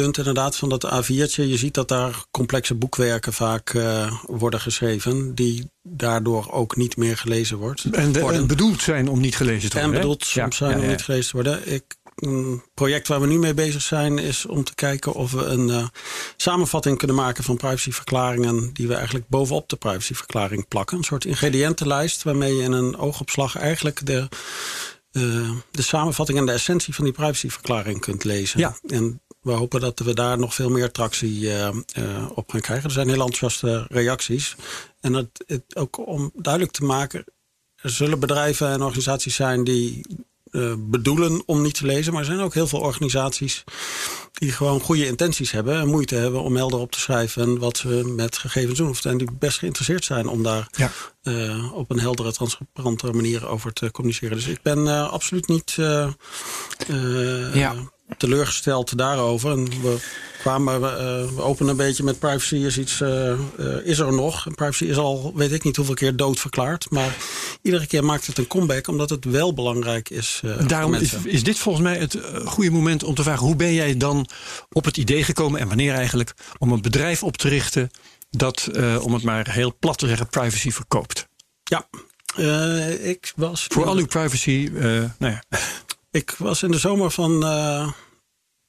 punt 0.01 0.19
inderdaad 0.19 0.57
van 0.57 0.69
dat 0.69 0.85
A4'tje. 0.87 1.43
Je 1.49 1.57
ziet 1.57 1.75
dat 1.75 1.89
daar 1.89 2.25
complexe 2.31 2.75
boekwerken 2.75 3.33
vaak 3.33 3.71
eh, 3.71 4.13
worden 4.27 4.61
geschreven. 4.61 5.35
Die 5.35 5.71
daardoor 5.83 6.51
ook 6.53 6.77
niet 6.77 6.97
meer 6.97 7.17
gelezen 7.17 7.57
wordt, 7.57 7.85
En, 7.93 8.13
de- 8.13 8.21
worden. 8.21 8.41
en 8.41 8.47
bedoeld 8.47 8.83
zijn 8.83 9.09
om 9.09 9.21
niet 9.21 9.37
gelezen 9.37 9.71
te 9.71 9.77
En 9.79 9.83
worden. 9.83 10.01
hè? 10.01 10.07
bedoeld 10.07 10.25
soms 10.25 10.59
Ja, 10.59 10.67
zijn 10.67 10.79
ja, 10.79 10.85
om 10.85 10.91
niet 10.91 11.03
gelezen 11.03 11.31
te 11.31 11.37
worden. 11.37 11.73
Ik, 11.75 11.85
een 12.15 12.63
project 12.75 13.09
waar 13.09 13.21
we 13.21 13.27
nu 13.27 13.39
mee 13.39 13.55
bezig 13.55 13.83
zijn 13.83 14.19
is 14.19 14.47
om 14.47 14.65
te 14.65 14.75
kijken 14.75 15.13
of 15.13 15.33
we 15.33 15.45
een 15.45 15.71
eh, 15.71 15.87
samenvatting 16.37 16.99
kunnen 16.99 17.17
maken 17.17 17.45
van 17.45 17.57
privacyverklaringen 17.57 18.71
die 18.73 18.89
we 18.89 18.95
eigenlijk 18.95 19.29
bovenop 19.29 19.69
de 19.69 19.77
privacyverklaring 19.77 20.69
plakken. 20.69 20.97
Een 20.99 21.05
soort 21.05 21.25
ingrediëntenlijst 21.25 22.23
waarmee 22.23 22.57
je 22.57 22.63
in 22.63 22.73
een 22.73 22.97
oogopslag 22.97 23.57
eigenlijk 23.57 24.07
de, 24.07 24.29
eh, 25.11 25.51
de 25.71 25.83
samenvatting 25.83 26.39
en 26.39 26.47
de 26.47 26.53
essentie 26.53 26.95
van 26.95 27.05
die 27.05 27.13
privacyverklaring 27.13 28.01
kunt 28.01 28.25
lezen. 28.25 28.61
Ja. 28.61 28.77
En 28.89 29.21
we 29.49 29.55
hopen 29.55 29.81
dat 29.81 29.99
we 29.99 30.15
daar 30.15 30.39
nog 30.39 30.55
veel 30.55 30.71
meer 30.71 30.91
tractie 30.91 31.51
eh, 31.53 31.67
eh, 31.67 32.31
op 32.35 32.51
gaan 32.51 32.61
krijgen. 32.61 32.85
Er 32.85 32.91
zijn 32.91 33.09
heel 33.09 33.25
enthousiaste 33.25 33.87
reacties. 33.89 34.57
En 35.01 35.13
het, 35.13 35.45
het, 35.47 35.77
ook 35.77 36.07
om 36.07 36.31
duidelijk 36.35 36.75
te 36.75 36.85
maken, 36.85 37.25
er 37.75 37.91
zullen 37.91 38.21
bedrijven 38.21 38.69
en 38.69 38.83
organisaties 38.83 39.35
zijn 39.35 39.65
die 39.65 40.07
eh, 40.51 40.75
bedoelen 40.79 41.43
om 41.47 41.63
niet 41.63 41.75
te 41.75 41.87
lezen. 41.87 42.13
Maar 42.13 42.21
er 42.21 42.29
zijn 42.29 42.41
ook 42.41 42.55
heel 42.55 42.67
veel 42.67 42.81
organisaties 42.81 43.65
die 44.33 44.53
gewoon 44.53 44.81
goede 44.81 45.07
intenties 45.07 45.51
hebben 45.51 45.81
en 45.81 45.89
moeite 45.89 46.15
hebben 46.15 46.43
om 46.43 46.57
helder 46.57 46.79
op 46.79 46.93
te 46.93 47.01
schrijven 47.01 47.59
wat 47.59 47.77
ze 47.77 47.89
met 48.17 48.39
gegevens 48.39 48.79
doen. 48.79 48.89
Of 48.89 49.05
en 49.05 49.19
die 49.19 49.33
best 49.39 49.59
geïnteresseerd 49.59 50.05
zijn 50.05 50.27
om 50.29 50.43
daar 50.43 50.69
Ja. 50.71 50.91
op 51.73 51.91
een 51.91 52.01
heldere, 52.01 52.33
transparante 52.33 53.13
manier 53.13 53.47
over 53.49 53.73
te 53.73 53.91
communiceren. 53.91 54.37
Dus 54.37 54.47
ik 54.47 54.63
ben 54.63 55.11
absoluut 55.11 55.49
niet 55.49 55.73
Ja. 57.53 57.75
Teleurgesteld 58.17 58.99
daarover. 58.99 59.51
En 59.51 59.65
we 59.65 59.99
kwamen, 60.39 60.75
eh, 60.75 61.35
we 61.35 61.43
openen 61.43 61.71
een 61.71 61.77
beetje 61.77 62.03
met 62.03 62.19
privacy 62.19 62.57
is 62.57 62.79
iets, 62.79 63.01
eh, 63.01 63.33
eh, 63.33 63.39
is 63.85 63.99
er 63.99 64.13
nog. 64.13 64.47
En 64.47 64.55
privacy 64.55 64.85
is 64.85 64.97
al, 64.97 65.33
weet 65.35 65.53
ik 65.53 65.65
niet 65.65 65.77
hoeveel 65.77 65.95
keer 65.95 66.17
dood 66.17 66.41
verklaard. 66.41 66.91
Maar 66.91 67.17
iedere 67.63 67.87
keer 67.87 68.05
maakt 68.05 68.27
het 68.27 68.39
een 68.39 68.47
comeback, 68.47 68.87
omdat 68.87 69.11
het 69.11 69.25
wel 69.25 69.55
belangrijk 69.55 70.11
is. 70.11 70.43
Daarom 70.67 70.95
is, 70.95 71.13
is 71.13 71.43
dit 71.43 71.59
volgens 71.59 71.85
mij 71.85 71.99
het 71.99 72.19
goede 72.45 72.71
moment 72.71 73.03
om 73.03 73.15
te 73.15 73.23
vragen: 73.23 73.47
hoe 73.47 73.57
ben 73.57 73.75
jij 73.75 73.97
dan 73.97 74.29
op 74.73 74.85
het 74.85 74.97
idee 74.97 75.25
gekomen 75.25 75.61
en 75.61 75.69
wanneer 75.69 75.95
eigenlijk 75.95 76.35
om 76.59 76.73
een 76.73 76.83
bedrijf 76.83 77.23
op 77.23 77.37
te 77.37 77.49
richten 77.49 77.91
dat, 78.31 78.71
om 79.01 79.15
het 79.15 79.23
maar 79.23 79.51
heel 79.51 79.77
plat 79.79 79.99
te 79.99 80.07
zeggen, 80.07 80.29
privacy 80.29 80.71
verkoopt? 80.71 81.29
Ja, 81.63 81.89
ik 83.03 83.33
was. 83.37 83.67
Voor 83.69 83.87
al 83.87 83.97
uw 83.97 84.07
privacy, 84.07 84.71
nou 85.19 85.33
ja. 85.33 85.43
Ik 86.11 86.35
was 86.39 86.63
in 86.63 86.71
de 86.71 86.79
zomer 86.79 87.11
van 87.11 87.45
uh, 87.45 87.91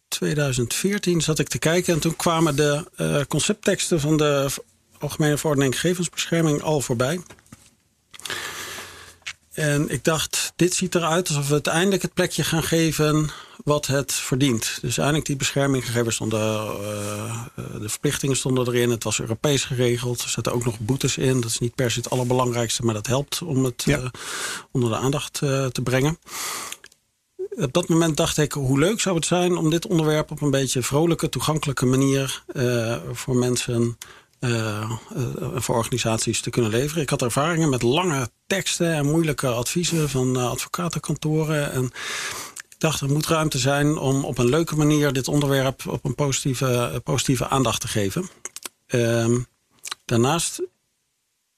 2014 0.08 1.22
zat 1.22 1.40
ik 1.40 1.48
te 1.48 1.60
kijken 1.60 1.94
en 1.94 2.00
toen 2.00 2.16
kwamen 2.16 2.56
de 2.56 3.26
conceptteksten 3.28 4.00
van 4.00 4.18
de 4.18 4.50
Algemene 5.00 5.38
Verordening 5.38 5.80
Gegevensbescherming 5.80 6.62
al 6.62 6.82
voorbij. 6.82 7.22
En 9.54 9.90
ik 9.90 10.04
dacht, 10.04 10.54
dit 10.56 10.74
ziet 10.74 10.96
eruit 10.96 11.28
alsof 11.28 11.48
we 11.48 11.54
uiteindelijk 11.54 12.02
het 12.02 12.14
plekje 12.14 12.44
gaan 12.44 12.64
geven 12.64 13.30
wat 13.64 13.88
het 13.88 14.14
verdient. 14.14 14.78
Dus 14.82 14.98
eigenlijk 14.98 15.28
die 15.28 15.36
bescherminggegevens 15.36 16.16
stonden, 16.16 16.40
uh, 16.40 17.46
de 17.56 17.90
verplichtingen 17.90 18.36
stonden 18.36 18.68
erin. 18.68 18.90
Het 18.90 19.04
was 19.04 19.20
Europees 19.20 19.64
geregeld. 19.64 20.22
Er 20.22 20.30
zaten 20.30 20.54
ook 20.54 20.66
nog 20.66 20.80
boetes 20.80 21.18
in. 21.18 21.42
Dat 21.42 21.50
is 21.50 21.60
niet 21.60 21.76
per 21.76 21.92
se 21.92 22.00
het 22.00 22.10
allerbelangrijkste, 22.10 22.84
maar 22.84 22.94
dat 22.94 23.08
helpt 23.08 23.42
om 23.42 23.64
het 23.64 23.84
ja. 23.86 24.00
uh, 24.00 24.06
onder 24.72 24.90
de 24.90 24.98
aandacht 24.98 25.42
uh, 25.44 25.66
te 25.66 25.82
brengen. 25.82 26.18
Op 27.60 27.74
dat 27.74 27.88
moment 27.88 28.18
dacht 28.18 28.38
ik, 28.38 28.52
hoe 28.52 28.80
leuk 28.80 29.00
zou 29.00 29.16
het 29.16 29.26
zijn 29.26 29.58
om 29.58 29.70
dit 29.70 29.88
onderwerp 29.88 30.32
op 30.32 30.42
een 30.42 30.52
beetje 30.52 30.84
vrolijke, 30.84 31.30
toegankelijke 31.30 31.86
manier 31.86 32.44
voor 33.12 33.36
mensen 33.36 33.98
uh, 34.40 34.92
voor 35.56 35.76
organisaties 35.76 36.42
te 36.42 36.50
kunnen 36.50 36.72
leveren. 36.72 37.04
Ik 37.04 37.10
had 37.10 37.22
ervaringen 37.22 37.70
met 37.70 37.82
lange 37.82 38.30
teksten 38.48 38.94
en 38.94 39.06
moeilijke 39.06 39.48
adviezen 39.48 40.10
van 40.10 40.36
advocatenkantoren. 40.36 41.72
En 41.72 41.84
ik 42.70 42.76
dacht, 42.78 43.02
er 43.02 43.10
moet 43.10 43.28
ruimte 43.28 43.58
zijn 43.58 43.98
om 43.98 44.26
op 44.26 44.38
een 44.38 44.50
leuke 44.50 44.76
manier 44.76 45.14
dit 45.14 45.28
onderwerp 45.28 45.88
op 45.88 46.06
een 46.06 46.16
positieve, 46.16 47.02
positieve 47.04 47.48
aandacht 47.48 47.82
te 47.82 47.88
geven. 47.88 48.30
Uh, 48.88 49.38
daarnaast 50.06 50.62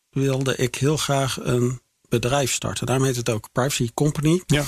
wilde 0.10 0.56
ik 0.56 0.76
heel 0.76 0.98
graag 0.98 1.38
een 1.42 1.82
bedrijf 2.10 2.52
starten. 2.52 2.86
Daarom 2.86 3.06
heet 3.06 3.16
het 3.16 3.30
ook 3.30 3.52
Privacy 3.52 3.90
Company. 3.94 4.42
Ja. 4.46 4.64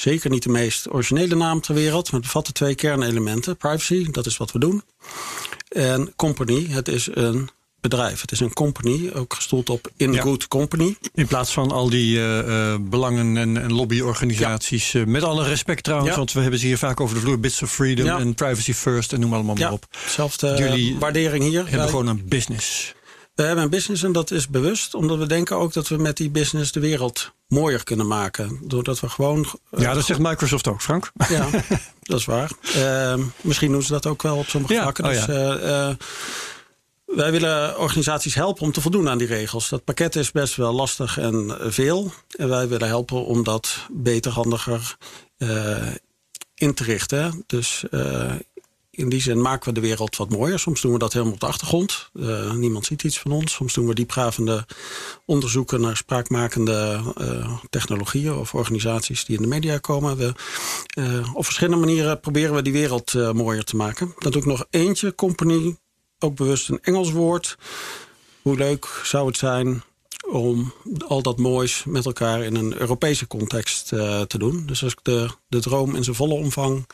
Zeker 0.00 0.30
niet 0.30 0.42
de 0.42 0.48
meest 0.48 0.90
originele 0.90 1.34
naam 1.34 1.60
ter 1.60 1.74
wereld, 1.74 2.04
maar 2.04 2.20
het 2.20 2.22
bevat 2.22 2.46
de 2.46 2.52
twee 2.52 2.74
kernelementen. 2.74 3.56
Privacy, 3.56 4.10
dat 4.10 4.26
is 4.26 4.36
wat 4.36 4.52
we 4.52 4.58
doen. 4.58 4.82
En 5.68 6.12
company, 6.16 6.66
het 6.68 6.88
is 6.88 7.08
een 7.12 7.48
bedrijf. 7.80 8.20
Het 8.20 8.32
is 8.32 8.40
een 8.40 8.52
company, 8.52 9.10
ook 9.14 9.34
gestoeld 9.34 9.70
op 9.70 9.90
in 9.96 10.12
ja. 10.12 10.22
good 10.22 10.48
company. 10.48 10.96
In 11.14 11.26
plaats 11.26 11.52
van 11.52 11.70
al 11.70 11.90
die 11.90 12.16
uh, 12.16 12.48
uh, 12.48 12.74
belangen- 12.80 13.36
en, 13.36 13.62
en 13.62 13.72
lobbyorganisaties. 13.72 14.92
Ja. 14.92 15.00
Uh, 15.00 15.06
met 15.06 15.22
alle 15.22 15.44
respect 15.44 15.82
trouwens, 15.84 16.10
ja. 16.10 16.16
want 16.16 16.32
we 16.32 16.40
hebben 16.40 16.60
ze 16.60 16.66
hier 16.66 16.78
vaak 16.78 17.00
over 17.00 17.14
de 17.14 17.20
vloer. 17.20 17.40
Bits 17.40 17.62
of 17.62 17.72
Freedom 17.72 18.08
en 18.08 18.34
Privacy 18.34 18.72
First 18.72 19.12
en 19.12 19.20
noem 19.20 19.34
allemaal 19.34 19.54
maar 19.54 19.72
op. 19.72 19.86
Zelfde 20.06 20.54
Jullie 20.58 20.96
waardering 20.98 21.44
hier. 21.44 21.60
hebben 21.60 21.78
wij... 21.78 21.88
gewoon 21.88 22.06
een 22.06 22.22
business. 22.24 22.94
We 23.38 23.44
hebben 23.44 23.64
een 23.64 23.70
business 23.70 24.02
en 24.02 24.12
dat 24.12 24.30
is 24.30 24.48
bewust. 24.48 24.94
Omdat 24.94 25.18
we 25.18 25.26
denken 25.26 25.56
ook 25.56 25.72
dat 25.72 25.88
we 25.88 25.96
met 25.96 26.16
die 26.16 26.30
business 26.30 26.72
de 26.72 26.80
wereld 26.80 27.32
mooier 27.46 27.84
kunnen 27.84 28.06
maken. 28.06 28.60
Doordat 28.62 29.00
we 29.00 29.08
gewoon... 29.08 29.46
ja, 29.76 29.94
dat 29.94 30.04
zegt 30.04 30.18
Microsoft 30.20 30.68
ook, 30.68 30.82
Frank. 30.82 31.12
Ja, 31.28 31.48
dat 32.02 32.18
is 32.18 32.24
waar. 32.24 32.50
Uh, 32.76 33.14
misschien 33.40 33.72
doen 33.72 33.82
ze 33.82 33.92
dat 33.92 34.06
ook 34.06 34.22
wel 34.22 34.36
op 34.36 34.46
sommige 34.46 34.74
ja. 34.74 34.82
vlakken. 34.82 35.04
Dus, 35.04 35.20
oh, 35.20 35.26
ja. 35.26 35.88
uh, 35.88 35.94
wij 37.04 37.30
willen 37.30 37.78
organisaties 37.78 38.34
helpen 38.34 38.62
om 38.62 38.72
te 38.72 38.80
voldoen 38.80 39.08
aan 39.08 39.18
die 39.18 39.26
regels. 39.26 39.68
Dat 39.68 39.84
pakket 39.84 40.16
is 40.16 40.30
best 40.30 40.56
wel 40.56 40.72
lastig 40.72 41.18
en 41.18 41.56
veel. 41.60 42.12
En 42.36 42.48
wij 42.48 42.68
willen 42.68 42.88
helpen 42.88 43.24
om 43.24 43.44
dat 43.44 43.86
beter, 43.90 44.32
handiger 44.32 44.96
in 46.54 46.74
te 46.74 46.84
richten. 46.84 47.44
Dus 47.46 47.84
in 48.98 49.08
die 49.08 49.20
zin 49.20 49.40
maken 49.40 49.68
we 49.68 49.80
de 49.80 49.86
wereld 49.86 50.16
wat 50.16 50.30
mooier. 50.30 50.58
Soms 50.58 50.80
doen 50.80 50.92
we 50.92 50.98
dat 50.98 51.12
helemaal 51.12 51.34
op 51.34 51.40
de 51.40 51.46
achtergrond. 51.46 52.10
Uh, 52.14 52.52
niemand 52.52 52.86
ziet 52.86 53.04
iets 53.04 53.18
van 53.18 53.32
ons. 53.32 53.52
Soms 53.52 53.74
doen 53.74 53.86
we 53.86 53.94
diepgravende 53.94 54.66
onderzoeken 55.24 55.80
naar 55.80 55.96
spraakmakende 55.96 57.00
uh, 57.20 57.58
technologieën 57.70 58.34
of 58.34 58.54
organisaties 58.54 59.24
die 59.24 59.36
in 59.36 59.42
de 59.42 59.48
media 59.48 59.78
komen. 59.78 60.16
We, 60.16 60.32
uh, 60.98 61.34
op 61.34 61.44
verschillende 61.44 61.86
manieren 61.86 62.20
proberen 62.20 62.54
we 62.54 62.62
die 62.62 62.72
wereld 62.72 63.12
mooier 63.32 63.64
te 63.64 63.76
maken. 63.76 64.14
Dat 64.18 64.32
doe 64.32 64.42
ik 64.42 64.48
nog 64.48 64.66
eentje, 64.70 65.14
company, 65.14 65.76
ook 66.18 66.34
bewust 66.34 66.68
een 66.68 66.82
Engels 66.82 67.10
woord. 67.10 67.58
Hoe 68.42 68.56
leuk 68.56 69.00
zou 69.04 69.26
het 69.26 69.36
zijn 69.36 69.82
om 70.28 70.72
al 71.06 71.22
dat 71.22 71.38
moois 71.38 71.84
met 71.84 72.06
elkaar 72.06 72.42
in 72.42 72.54
een 72.54 72.80
Europese 72.80 73.26
context 73.26 73.92
uh, 73.92 74.20
te 74.20 74.38
doen. 74.38 74.66
Dus 74.66 74.82
als 74.82 74.92
ik 74.92 74.98
de, 75.02 75.28
de 75.48 75.60
droom 75.60 75.94
in 75.94 76.04
zijn 76.04 76.16
volle 76.16 76.34
omvang 76.34 76.86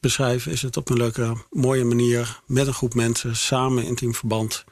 beschrijf... 0.00 0.46
is 0.46 0.62
het 0.62 0.76
op 0.76 0.90
een 0.90 0.96
leuke, 0.96 1.36
mooie 1.50 1.84
manier 1.84 2.40
met 2.46 2.66
een 2.66 2.74
groep 2.74 2.94
mensen... 2.94 3.36
samen 3.36 3.82
in 3.82 3.88
intiem 3.88 4.14
verband 4.14 4.64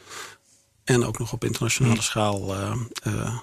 en 0.84 1.04
ook 1.04 1.18
nog 1.18 1.32
op 1.32 1.44
internationale 1.44 1.94
hmm. 1.94 2.04
schaal... 2.04 2.54
Uh, 2.54 2.76
uh, 3.06 3.38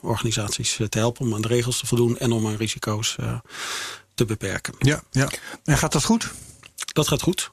organisaties 0.00 0.80
te 0.88 0.98
helpen 0.98 1.26
om 1.26 1.34
aan 1.34 1.40
de 1.40 1.48
regels 1.48 1.78
te 1.78 1.86
voldoen... 1.86 2.18
en 2.18 2.32
om 2.32 2.46
aan 2.46 2.56
risico's 2.56 3.16
te 4.14 4.24
beperken. 4.24 4.74
Ja, 4.78 5.02
ja. 5.10 5.28
En 5.64 5.78
gaat 5.78 5.92
dat 5.92 6.04
goed? 6.04 6.32
Dat 6.92 7.08
gaat 7.08 7.22
goed. 7.22 7.50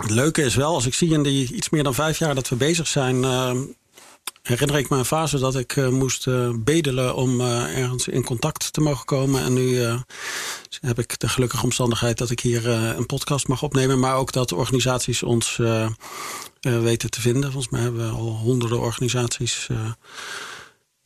Het 0.00 0.10
leuke 0.10 0.42
is 0.42 0.54
wel, 0.54 0.74
als 0.74 0.86
ik 0.86 0.94
zie 0.94 1.12
in 1.12 1.22
die 1.22 1.54
iets 1.54 1.70
meer 1.70 1.82
dan 1.82 1.94
vijf 1.94 2.18
jaar 2.18 2.34
dat 2.34 2.48
we 2.48 2.56
bezig 2.56 2.86
zijn, 2.86 3.16
uh, 3.22 3.52
herinner 4.42 4.78
ik 4.78 4.88
me 4.88 4.96
een 4.96 5.04
fase 5.04 5.38
dat 5.38 5.56
ik 5.56 5.76
uh, 5.76 5.88
moest 5.88 6.26
uh, 6.26 6.50
bedelen 6.58 7.14
om 7.14 7.40
ergens 7.40 8.08
in 8.08 8.24
contact 8.24 8.72
te 8.72 8.80
mogen 8.80 9.04
komen. 9.04 9.42
En 9.42 9.52
nu 9.52 9.78
heb 10.80 10.98
ik 10.98 11.18
de 11.18 11.28
gelukkige 11.28 11.64
omstandigheid 11.64 12.18
dat 12.18 12.30
ik 12.30 12.40
hier 12.40 12.68
een 12.68 13.06
podcast 13.06 13.48
mag 13.48 13.62
opnemen, 13.62 13.98
maar 14.00 14.16
ook 14.16 14.32
dat 14.32 14.52
organisaties 14.52 15.22
ons 15.22 15.60
weten 16.60 17.10
te 17.10 17.20
vinden. 17.20 17.52
Volgens 17.52 17.72
mij 17.72 17.82
hebben 17.82 18.06
we 18.06 18.16
al 18.16 18.36
honderden 18.36 18.80
organisaties 18.80 19.68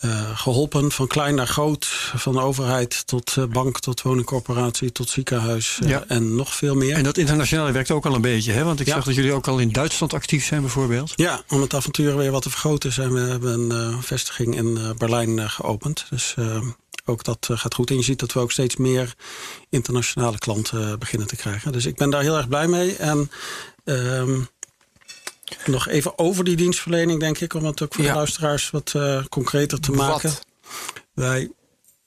uh, 0.05 0.39
geholpen. 0.39 0.93
Van 0.93 1.07
klein 1.07 1.35
naar 1.35 1.47
groot. 1.47 1.87
Van 2.15 2.39
overheid 2.39 3.07
tot 3.07 3.37
uh, 3.39 3.45
bank, 3.45 3.79
tot 3.79 4.03
woningcorporatie, 4.03 4.93
tot 4.93 5.09
ziekenhuis. 5.09 5.79
Uh, 5.83 5.89
ja. 5.89 6.05
En 6.09 6.35
nog 6.35 6.55
veel 6.55 6.75
meer. 6.75 6.97
En 6.97 7.03
dat 7.03 7.19
internationale 7.19 7.73
werkt 7.73 7.91
ook 7.91 8.07
al 8.07 8.15
een 8.15 8.21
beetje. 8.21 8.53
Hè? 8.53 8.65
Want 8.65 8.81
ik 8.81 8.87
ja. 8.87 8.95
zag 8.95 9.05
dat 9.05 9.15
jullie 9.15 9.33
ook 9.33 9.49
al 9.49 9.59
in 9.59 9.73
Duitsland 9.73 10.15
actief 10.15 10.45
zijn 10.45 10.61
bijvoorbeeld. 10.61 11.13
Ja, 11.17 11.43
om 11.49 11.61
het 11.61 11.75
avontuur 11.75 12.17
weer 12.17 12.31
wat 12.31 12.43
te 12.43 12.51
vergroten. 12.51 12.93
Zijn 12.93 13.13
we 13.13 13.21
hebben 13.21 13.71
een 13.71 14.03
vestiging 14.03 14.57
in 14.57 14.95
Berlijn 14.99 15.51
geopend. 15.51 16.07
Dus 16.11 16.35
ook 17.05 17.25
dat 17.25 17.49
gaat 17.53 17.75
goed. 17.75 17.91
En 17.91 17.97
je 17.97 18.03
ziet 18.03 18.19
dat 18.19 18.33
we 18.33 18.41
ook 18.41 18.53
steeds 18.53 18.77
meer 18.77 19.15
internationale 19.71 20.39
klanten 20.39 20.99
beginnen 20.99 21.29
te 21.29 21.37
krijgen. 21.37 21.73
Dus 21.73 21.87
ik 21.87 21.97
ben 21.97 22.11
daar 22.11 22.23
heel 22.23 22.37
erg 22.37 22.49
blij 22.49 22.67
mee. 22.67 22.97
En... 22.97 23.31
Ehm, 23.85 24.41
nog 25.67 25.89
even 25.89 26.19
over 26.19 26.45
die 26.45 26.57
dienstverlening, 26.57 27.21
denk 27.21 27.39
ik, 27.39 27.55
om 27.55 27.65
het 27.65 27.83
ook 27.83 27.95
voor 27.95 28.05
de 28.05 28.13
luisteraars 28.13 28.71
wat 28.71 28.93
uh, 28.97 29.25
concreter 29.29 29.81
te 29.81 29.93
maken. 29.93 30.31
Wat? 30.31 30.47
Wij 31.15 31.51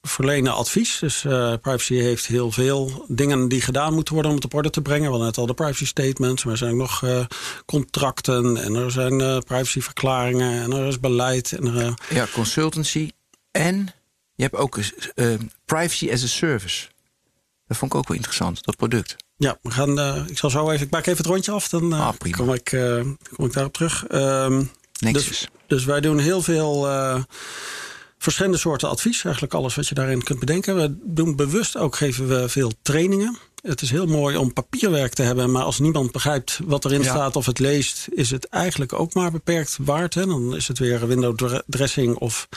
verlenen 0.02 0.54
advies. 0.54 1.00
Dus 1.00 1.24
uh, 1.24 1.54
privacy 1.62 1.94
heeft 1.94 2.26
heel 2.26 2.52
veel 2.52 3.06
dingen 3.08 3.48
die 3.48 3.62
gedaan 3.62 3.94
moeten 3.94 4.14
worden 4.14 4.32
om 4.32 4.38
het 4.38 4.46
op 4.46 4.54
orde 4.54 4.70
te 4.70 4.82
brengen. 4.82 5.04
We 5.04 5.10
hadden 5.10 5.28
net 5.28 5.38
al 5.38 5.46
de 5.46 5.54
privacy 5.54 5.86
statements, 5.86 6.44
maar 6.44 6.54
er 6.54 6.60
zijn 6.60 6.72
ook 6.72 6.78
nog 6.78 7.02
uh, 7.02 7.26
contracten 7.66 8.58
en 8.58 8.76
er 8.76 8.92
zijn 8.92 9.20
uh, 9.20 9.38
privacyverklaringen 9.38 10.62
en 10.62 10.72
er 10.72 10.88
is 10.88 11.00
beleid. 11.00 11.52
En 11.52 11.66
er, 11.66 11.94
ja, 12.10 12.28
consultancy 12.34 13.12
en 13.52 13.94
je 14.36 14.44
hebt 14.44 14.56
ook 14.56 14.80
privacy 15.66 16.12
as 16.12 16.24
a 16.24 16.28
service. 16.28 16.88
Dat 17.72 17.80
vond 17.80 17.92
ik 17.92 18.00
ook 18.00 18.08
wel 18.08 18.18
interessant, 18.18 18.64
dat 18.64 18.76
product. 18.76 19.16
Ja, 19.36 19.58
we 19.62 19.72
gaan, 19.72 20.00
uh, 20.00 20.24
ik 20.28 20.38
zal 20.38 20.50
zo 20.50 20.70
even, 20.70 20.86
ik 20.86 20.92
maak 20.92 21.06
even 21.06 21.18
het 21.18 21.26
rondje 21.26 21.52
af, 21.52 21.70
dan 21.70 21.94
uh, 21.94 22.08
ah, 22.08 22.14
kom, 22.32 22.54
ik, 22.54 22.72
uh, 22.72 23.04
kom 23.36 23.46
ik 23.46 23.54
daarop 23.54 23.74
terug. 23.74 24.06
Um, 24.12 24.72
dus, 25.00 25.48
dus, 25.68 25.86
wij 25.86 26.02
doen 26.02 26.20
heel 26.20 26.42
veel 26.42 26.88
verschillende 28.18 28.58
soorten 28.58 28.90
advies. 28.90 29.24
Eigenlijk 29.24 29.54
alles 29.54 29.76
wat 29.76 29.88
je 29.88 29.96
daarin 29.96 30.24
kunt 30.24 30.40
bedenken. 30.40 30.76
We 30.76 30.98
doen 31.04 31.36
bewust 31.36 31.78
ook, 31.78 31.96
geven 31.96 32.28
we 32.28 32.50
veel 32.50 32.72
trainingen. 32.82 33.38
Het 33.62 33.82
is 33.82 33.92
heel 33.92 34.06
mooi 34.06 34.38
om 34.38 34.54
papierwerk 34.54 35.14
te 35.14 35.22
hebben, 35.22 35.52
maar 35.52 35.64
als 35.64 35.80
niemand 35.80 36.12
begrijpt 36.12 36.60
wat 36.66 36.86
erin 36.86 37.02
ja. 37.02 37.10
staat 37.10 37.36
of 37.36 37.46
het 37.46 37.60
leest, 37.60 38.08
is 38.12 38.32
het 38.32 38.46
eigenlijk 38.46 38.94
ook 38.94 39.14
maar 39.14 39.32
beperkt 39.32 39.78
waard. 39.82 40.14
Hè? 40.14 40.26
Dan 40.26 40.56
is 40.56 40.68
het 40.68 40.80
weer 40.80 41.08
window 41.08 41.60
dressing 41.68 42.16
of 42.16 42.48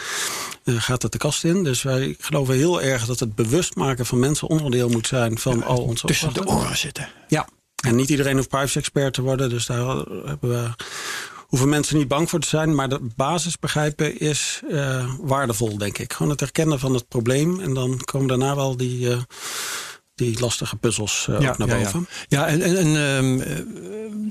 uh, 0.64 0.82
gaat 0.82 1.02
het 1.02 1.12
de 1.12 1.18
kast 1.18 1.44
in. 1.44 1.64
Dus 1.64 1.82
wij 1.82 2.16
geloven 2.18 2.54
heel 2.54 2.82
erg 2.82 3.06
dat 3.06 3.20
het 3.20 3.34
bewust 3.34 3.74
maken 3.74 4.06
van 4.06 4.18
mensen 4.18 4.48
onderdeel 4.48 4.88
moet 4.88 5.06
zijn 5.06 5.38
van 5.38 5.58
ja, 5.58 5.64
al 5.64 5.82
onze 5.82 6.06
Tussen 6.06 6.34
de 6.34 6.46
oren 6.46 6.76
zitten. 6.76 7.08
Ja, 7.28 7.48
en 7.84 7.96
niet 7.96 8.08
iedereen 8.08 8.36
hoeft 8.36 8.48
privacy 8.48 8.78
expert 8.78 9.14
te 9.14 9.22
worden. 9.22 9.50
Dus 9.50 9.66
daar 9.66 9.86
hebben 10.24 10.50
we 10.50 10.70
hoeven 11.46 11.68
mensen 11.68 11.96
niet 11.96 12.08
bang 12.08 12.30
voor 12.30 12.40
te 12.40 12.48
zijn. 12.48 12.74
Maar 12.74 12.88
de 12.88 13.00
basis 13.16 13.58
begrijpen 13.58 14.20
is 14.20 14.60
uh, 14.68 15.14
waardevol, 15.20 15.78
denk 15.78 15.98
ik. 15.98 16.12
Gewoon 16.12 16.30
het 16.30 16.40
herkennen 16.40 16.78
van 16.78 16.94
het 16.94 17.08
probleem. 17.08 17.60
En 17.60 17.74
dan 17.74 18.00
komen 18.04 18.28
daarna 18.28 18.56
wel 18.56 18.76
die, 18.76 19.08
uh, 19.08 19.18
die 20.14 20.40
lastige 20.40 20.77
puzzels 20.77 21.27
uh, 21.31 21.40
ja, 21.40 21.50
ook 21.50 21.59
naar 21.59 21.68
ja, 21.68 21.83
boven. 21.83 22.07
Ja, 22.29 22.46
ja 22.46 22.46
en, 22.46 22.62
en, 22.62 22.77
en 22.77 23.42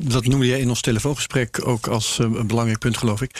dat 0.10 0.26
noemde 0.26 0.46
je 0.46 0.60
in 0.60 0.69
ons 0.69 0.82
telefoongesprek 0.82 1.67
ook 1.67 1.88
als 1.88 2.17
een 2.19 2.48
belangrijk 2.48 2.80
punt, 2.80 2.98
geloof 2.98 3.22
ik. 3.22 3.32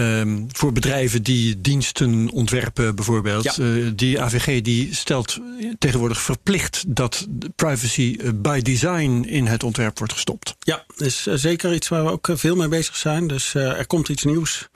Ehm, 0.00 0.42
voor 0.52 0.72
bedrijven 0.72 1.22
die 1.22 1.60
diensten 1.60 2.30
ontwerpen 2.30 2.94
bijvoorbeeld. 2.94 3.44
Ja. 3.44 3.52
Eh, 3.52 3.90
die 3.94 4.20
AVG 4.20 4.60
die 4.60 4.94
stelt 4.94 5.38
tegenwoordig 5.78 6.20
verplicht 6.20 6.84
dat 6.86 7.26
privacy 7.56 8.16
eh, 8.20 8.30
by 8.34 8.60
design 8.60 9.24
in 9.26 9.46
het 9.46 9.62
ontwerp 9.62 9.98
wordt 9.98 10.12
gestopt. 10.12 10.56
Ja, 10.58 10.84
is 10.96 11.26
eh, 11.26 11.34
zeker 11.34 11.74
iets 11.74 11.88
waar 11.88 12.04
we 12.04 12.10
ook 12.10 12.28
eh, 12.28 12.36
veel 12.36 12.56
mee 12.56 12.68
bezig 12.68 12.96
zijn. 12.96 13.26
Dus 13.26 13.54
eh, 13.54 13.78
er 13.78 13.86
komt 13.86 14.08
iets 14.08 14.24
nieuws 14.24 14.68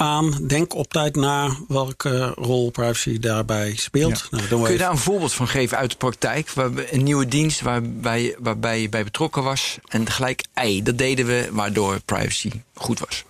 aan. 0.00 0.34
Denk 0.46 0.74
op 0.74 0.88
tijd 0.92 1.16
na 1.16 1.56
welke 1.68 2.26
rol 2.36 2.70
privacy 2.70 3.18
daarbij 3.18 3.76
speelt. 3.76 4.18
Ja. 4.30 4.36
Nou, 4.38 4.46
Kun 4.48 4.58
je 4.58 4.66
even- 4.66 4.78
daar 4.78 4.90
een 4.90 4.98
voorbeeld 4.98 5.32
van 5.32 5.48
geven 5.48 5.76
uit 5.78 5.90
de 5.90 5.96
praktijk? 5.96 6.50
Waar 6.50 6.70
een 6.90 7.02
nieuwe 7.02 7.26
dienst 7.28 7.60
waarbij, 7.60 8.36
waarbij 8.38 8.80
je 8.80 8.88
bij 8.88 9.04
betrokken 9.04 9.42
was. 9.42 9.78
En 9.88 10.10
gelijk, 10.10 10.44
ei, 10.54 10.82
dat 10.82 10.98
deden 10.98 11.26
we 11.26 11.48
waardoor 11.52 12.00
privacy 12.04 12.50
goed 12.74 12.98
was. 12.98 13.24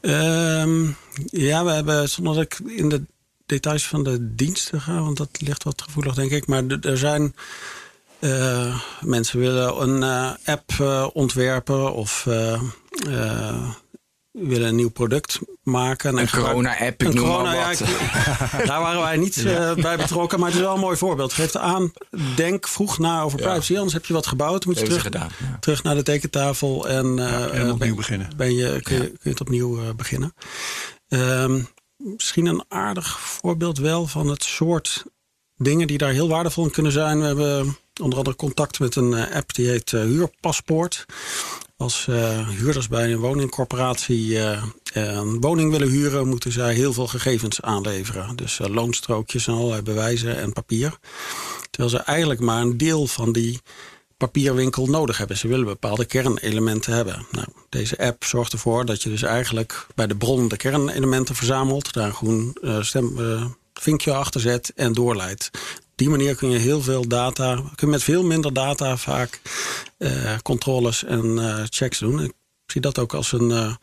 Ehm, 0.00 0.84
ja, 1.30 1.64
we 1.64 1.70
hebben, 1.70 2.08
zonder 2.08 2.34
dat 2.34 2.42
ik 2.42 2.58
in 2.76 2.88
de 2.88 3.02
details 3.46 3.86
van 3.86 4.04
de 4.04 4.34
diensten 4.34 4.80
ga, 4.80 5.00
want 5.00 5.16
dat 5.16 5.28
ligt 5.40 5.62
wat 5.62 5.82
gevoelig, 5.82 6.14
denk 6.14 6.30
ik. 6.30 6.46
Maar 6.46 6.62
er 6.80 6.98
zijn. 6.98 7.34
eh, 8.18 8.80
mensen 9.00 9.38
willen 9.38 9.82
een 9.82 10.02
eh, 10.02 10.30
app 10.54 10.70
eh, 10.80 11.06
ontwerpen 11.12 11.92
of 11.94 12.26
willen 14.38 14.68
een 14.68 14.74
nieuw 14.74 14.90
product 14.90 15.40
maken. 15.62 16.10
En 16.10 16.18
Een 16.18 16.30
corona-app, 16.30 17.02
ik 17.02 17.08
Een 17.08 17.14
noem 17.14 17.24
corona, 17.24 17.52
maar 17.52 17.66
wat. 17.68 17.78
daar 18.68 18.80
waren 18.80 19.00
wij 19.00 19.16
niet 19.16 19.44
eh, 19.44 19.74
bij 19.74 19.96
betrokken, 19.96 20.38
maar 20.38 20.48
het 20.48 20.58
is 20.58 20.64
wel 20.64 20.74
een 20.74 20.80
mooi 20.80 20.96
voorbeeld. 20.96 21.30
Het 21.30 21.40
geeft 21.40 21.56
aan, 21.56 21.92
denk 22.36 22.68
vroeg 22.68 22.98
na 22.98 23.22
over 23.22 23.38
privacy, 23.38 23.74
anders 23.74 23.92
heb 23.92 24.06
je 24.06 24.12
wat 24.12 24.26
gebouwd, 24.26 24.64
moet 24.64 24.78
je 24.78 24.84
terug, 24.84 25.02
gedaan, 25.02 25.28
ja. 25.38 25.56
terug 25.60 25.82
naar 25.82 25.94
de 25.94 26.02
tekentafel 26.02 26.88
en, 26.88 27.18
eh, 27.18 27.42
en 27.42 27.50
eh, 27.50 27.72
opnieuw 27.72 27.76
ben- 27.76 27.94
beginnen. 27.94 28.30
Ben 28.36 28.54
je, 28.54 28.80
kun, 28.82 28.96
je, 28.96 29.02
kun 29.02 29.18
je 29.22 29.30
het 29.30 29.40
opnieuw 29.40 29.78
eh, 29.78 29.94
beginnen. 29.96 30.34
Ehm, 31.08 31.60
misschien 31.96 32.46
een 32.46 32.64
aardig 32.68 33.20
voorbeeld 33.20 33.78
wel 33.78 34.06
van 34.06 34.28
het 34.28 34.42
soort 34.42 35.04
dingen 35.56 35.86
die 35.86 35.98
daar 35.98 36.12
heel 36.12 36.28
waardevol 36.28 36.64
in 36.64 36.70
kunnen 36.70 36.92
zijn. 36.92 37.20
We 37.20 37.26
hebben 37.26 37.76
onder 38.02 38.18
andere 38.18 38.36
contact 38.36 38.78
met 38.78 38.96
een 38.96 39.14
eh, 39.14 39.36
app 39.36 39.54
die 39.54 39.68
heet 39.68 39.92
eh, 39.92 40.00
Huurpaspoort. 40.00 41.06
Als 41.76 42.06
eh, 42.08 42.48
huurders 42.48 42.88
bij 42.88 43.12
een 43.12 43.18
woningcorporatie 43.18 44.40
eh, 44.40 44.62
een 44.92 45.40
woning 45.40 45.70
willen 45.70 45.88
huren, 45.88 46.28
moeten 46.28 46.52
zij 46.52 46.74
heel 46.74 46.92
veel 46.92 47.06
gegevens 47.06 47.62
aanleveren. 47.62 48.36
Dus 48.36 48.60
eh, 48.60 48.68
loonstrookjes 48.68 49.46
en 49.46 49.54
allerlei 49.54 49.82
bewijzen 49.82 50.36
en 50.36 50.52
papier. 50.52 50.98
Terwijl 51.70 51.90
ze 51.90 51.98
eigenlijk 51.98 52.40
maar 52.40 52.62
een 52.62 52.76
deel 52.76 53.06
van 53.06 53.32
die 53.32 53.60
papierwinkel 54.16 54.86
nodig 54.86 55.18
hebben. 55.18 55.36
Ze 55.36 55.48
willen 55.48 55.64
bepaalde 55.64 56.04
kernelementen 56.04 56.92
hebben. 56.92 57.26
Nou, 57.30 57.46
deze 57.68 57.98
app 57.98 58.24
zorgt 58.24 58.52
ervoor 58.52 58.84
dat 58.84 59.02
je 59.02 59.08
dus 59.08 59.22
eigenlijk 59.22 59.86
bij 59.94 60.06
de 60.06 60.16
bron 60.16 60.48
de 60.48 60.56
kernelementen 60.56 61.34
verzamelt. 61.34 61.92
Daar 61.92 62.06
een 62.06 62.14
groen 62.14 62.56
eh, 62.62 62.82
stem, 62.82 63.18
eh, 63.18 63.44
vinkje 63.74 64.14
achter 64.14 64.40
zet 64.40 64.72
en 64.74 64.92
doorleidt. 64.92 65.50
Die 65.96 66.08
manier 66.08 66.36
kun 66.36 66.50
je 66.50 66.58
heel 66.58 66.82
veel 66.82 67.08
data, 67.08 67.54
kun 67.54 67.72
je 67.76 67.86
met 67.86 68.02
veel 68.02 68.24
minder 68.24 68.52
data 68.52 68.96
vaak 68.96 69.40
eh, 69.98 70.38
controles 70.42 71.04
en 71.04 71.38
eh, 71.38 71.62
checks 71.68 71.98
doen. 71.98 72.32
Zie 72.66 72.80
dat 72.80 72.98
ook 72.98 73.14
als 73.14 73.32
een 73.32 73.50
eh, 73.50 73.74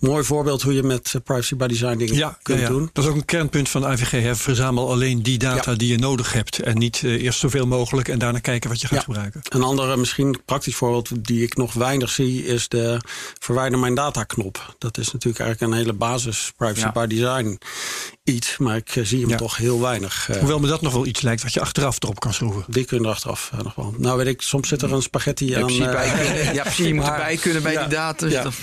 mooi 0.00 0.24
voorbeeld 0.24 0.62
hoe 0.62 0.74
je 0.74 0.82
met 0.82 1.12
eh, 1.14 1.20
privacy 1.24 1.56
by 1.56 1.66
design 1.66 1.96
dingen 1.96 2.14
Ja, 2.14 2.38
kunt 2.42 2.58
ja, 2.58 2.64
ja. 2.64 2.70
doen. 2.70 2.90
dat 2.92 3.04
is 3.04 3.10
ook 3.10 3.16
een 3.16 3.24
kernpunt 3.24 3.68
van 3.68 3.80
de 3.80 3.86
AVG. 3.86 4.10
Hè. 4.10 4.36
Verzamel 4.36 4.90
alleen 4.90 5.22
die 5.22 5.38
data 5.38 5.70
Ja. 5.70 5.76
die 5.76 5.88
je 5.90 5.98
nodig 5.98 6.32
hebt. 6.32 6.58
En 6.58 6.78
niet 6.78 7.00
eh, 7.04 7.22
eerst 7.22 7.38
zoveel 7.38 7.66
mogelijk 7.66 8.08
en 8.08 8.18
daarna 8.18 8.38
kijken 8.38 8.70
wat 8.70 8.80
je 8.80 8.86
gaat 8.86 8.98
Ja. 8.98 9.04
gebruiken. 9.04 9.40
Een 9.48 9.62
andere, 9.62 9.96
misschien 9.96 10.38
praktisch 10.44 10.74
voorbeeld 10.74 11.24
die 11.24 11.42
ik 11.42 11.56
nog 11.56 11.72
weinig 11.72 12.10
zie, 12.10 12.44
is 12.46 12.68
de 12.68 13.00
verwijder 13.40 13.78
mijn 13.78 13.94
data 13.94 14.24
knop. 14.24 14.74
Dat 14.78 14.98
is 14.98 15.12
natuurlijk 15.12 15.40
eigenlijk 15.44 15.72
een 15.72 15.78
hele 15.78 15.92
basis 15.98 16.52
privacy 16.56 16.80
Ja. 16.80 16.92
by 16.92 17.06
design 17.06 17.58
iets, 18.24 18.56
maar 18.58 18.76
ik 18.76 18.90
zie 19.02 19.20
hem 19.20 19.28
Ja. 19.28 19.36
toch 19.36 19.56
heel 19.56 19.80
weinig. 19.80 20.28
Hoewel 20.38 20.58
me 20.58 20.66
dat 20.66 20.80
nog 20.82 20.92
wel 20.92 21.06
iets 21.06 21.20
lijkt 21.20 21.42
wat 21.42 21.52
je 21.52 21.60
achteraf 21.60 21.96
erop 22.02 22.20
kan 22.20 22.34
schroeven. 22.34 22.64
die 22.68 22.84
kun 22.84 22.98
je 22.98 23.04
er 23.04 23.10
achteraf 23.10 23.50
eh, 23.52 23.60
nog 23.62 23.74
wel. 23.74 23.94
Nou 23.98 24.16
weet 24.16 24.26
ik, 24.26 24.42
soms 24.42 24.68
zit 24.68 24.82
er 24.82 24.92
een 24.92 25.02
spaghetti 25.02 25.48
Ja, 25.48 25.56
aan. 25.60 25.62
precies, 25.66 25.84
bij 25.84 26.06
ja, 26.54 26.62
precies 26.62 26.86
je 26.86 26.94
moet 26.94 27.04
erbij 27.04 27.36
kunnen 27.36 27.62
bij 27.62 27.72
ja, 27.72 27.80
die 27.80 27.88
data. 27.88 28.21
Dus 28.22 28.32
ja. 28.32 28.42
dat- 28.42 28.54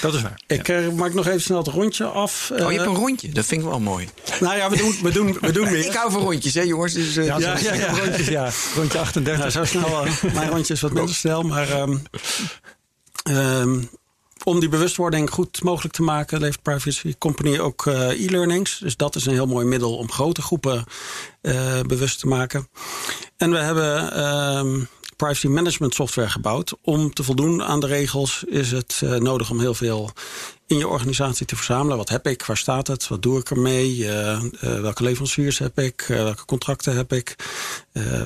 Dat 0.00 0.14
is 0.14 0.22
waar. 0.22 0.40
ik 0.46 0.68
eh, 0.68 0.88
maak 0.88 1.14
nog 1.14 1.26
even 1.26 1.40
snel 1.40 1.58
het 1.58 1.66
rondje 1.66 2.04
af. 2.04 2.50
Oh, 2.52 2.58
je 2.58 2.64
hebt 2.64 2.78
Eh, 2.80 2.86
een 2.86 2.94
rondje. 2.94 3.28
Dat 3.28 3.44
vind 3.46 3.60
ik 3.62 3.66
wel 3.68 3.80
mooi. 3.80 4.08
nou 4.40 4.56
ja, 4.56 4.70
we 4.70 4.76
doen, 4.76 4.98
we 5.02 5.10
doen, 5.10 5.38
we 5.40 5.52
doen 5.52 5.68
weer. 5.72 5.86
Ik 5.86 5.92
hou 5.92 6.10
van 6.12 6.20
rondjes, 6.22 6.54
hè 6.54 6.60
jongens. 6.62 6.92
Dus, 6.92 7.16
eh, 7.16 7.26
Ja, 7.26 7.38
Ja, 7.38 7.58
ja, 7.58 7.74
ja. 7.74 7.90
Rondjes, 8.04 8.26
ja. 8.28 8.50
Rondje 8.74 8.98
38. 8.98 9.44
Ja, 9.44 9.50
zo 9.50 9.64
snel. 9.64 10.04
mijn 10.34 10.48
rondje 10.50 10.74
is 10.74 10.80
wat 10.80 10.92
minder 10.92 11.14
snel. 11.14 11.42
Maar 11.42 11.70
ehm, 11.70 11.96
ehm, 13.22 13.82
om 14.44 14.60
die 14.60 14.68
bewustwording 14.68 15.30
goed 15.30 15.62
mogelijk 15.62 15.94
te 15.94 16.02
maken, 16.02 16.40
levert 16.40 16.62
Privacy 16.62 17.14
Company 17.18 17.58
ook 17.58 17.86
eh, 17.86 18.24
e-learnings. 18.24 18.78
Dus 18.78 18.96
dat 18.96 19.14
is 19.16 19.26
een 19.26 19.32
heel 19.32 19.46
mooi 19.46 19.66
middel 19.66 19.96
om 19.96 20.10
grote 20.12 20.42
groepen 20.42 20.84
eh, 21.40 21.80
bewust 21.86 22.18
te 22.20 22.26
maken. 22.26 22.68
En 23.36 23.50
we 23.50 23.58
hebben 23.58 24.12
ehm, 24.12 24.80
privacy 25.16 25.46
management 25.46 25.94
software 25.94 26.28
gebouwd. 26.28 26.74
Om 26.82 27.12
te 27.12 27.22
voldoen 27.22 27.62
aan 27.62 27.80
de 27.80 27.86
regels 27.86 28.44
is 28.44 28.70
het 28.70 29.00
eh, 29.04 29.14
nodig 29.14 29.50
om 29.50 29.60
heel 29.60 29.74
veel 29.74 30.10
in 30.66 30.78
je 30.78 30.88
organisatie 30.88 31.46
te 31.46 31.56
verzamelen. 31.56 31.96
Wat 31.96 32.08
heb 32.08 32.26
ik? 32.26 32.44
Waar 32.44 32.56
staat 32.56 32.86
het? 32.86 33.08
Wat 33.08 33.22
doe 33.22 33.38
ik 33.38 33.50
ermee? 33.50 34.08
Eh, 34.08 34.40
welke 34.60 35.02
leveranciers 35.02 35.58
heb 35.58 35.78
ik? 35.78 36.04
Welke 36.08 36.44
contracten 36.44 36.96
heb 36.96 37.12
ik? 37.12 37.36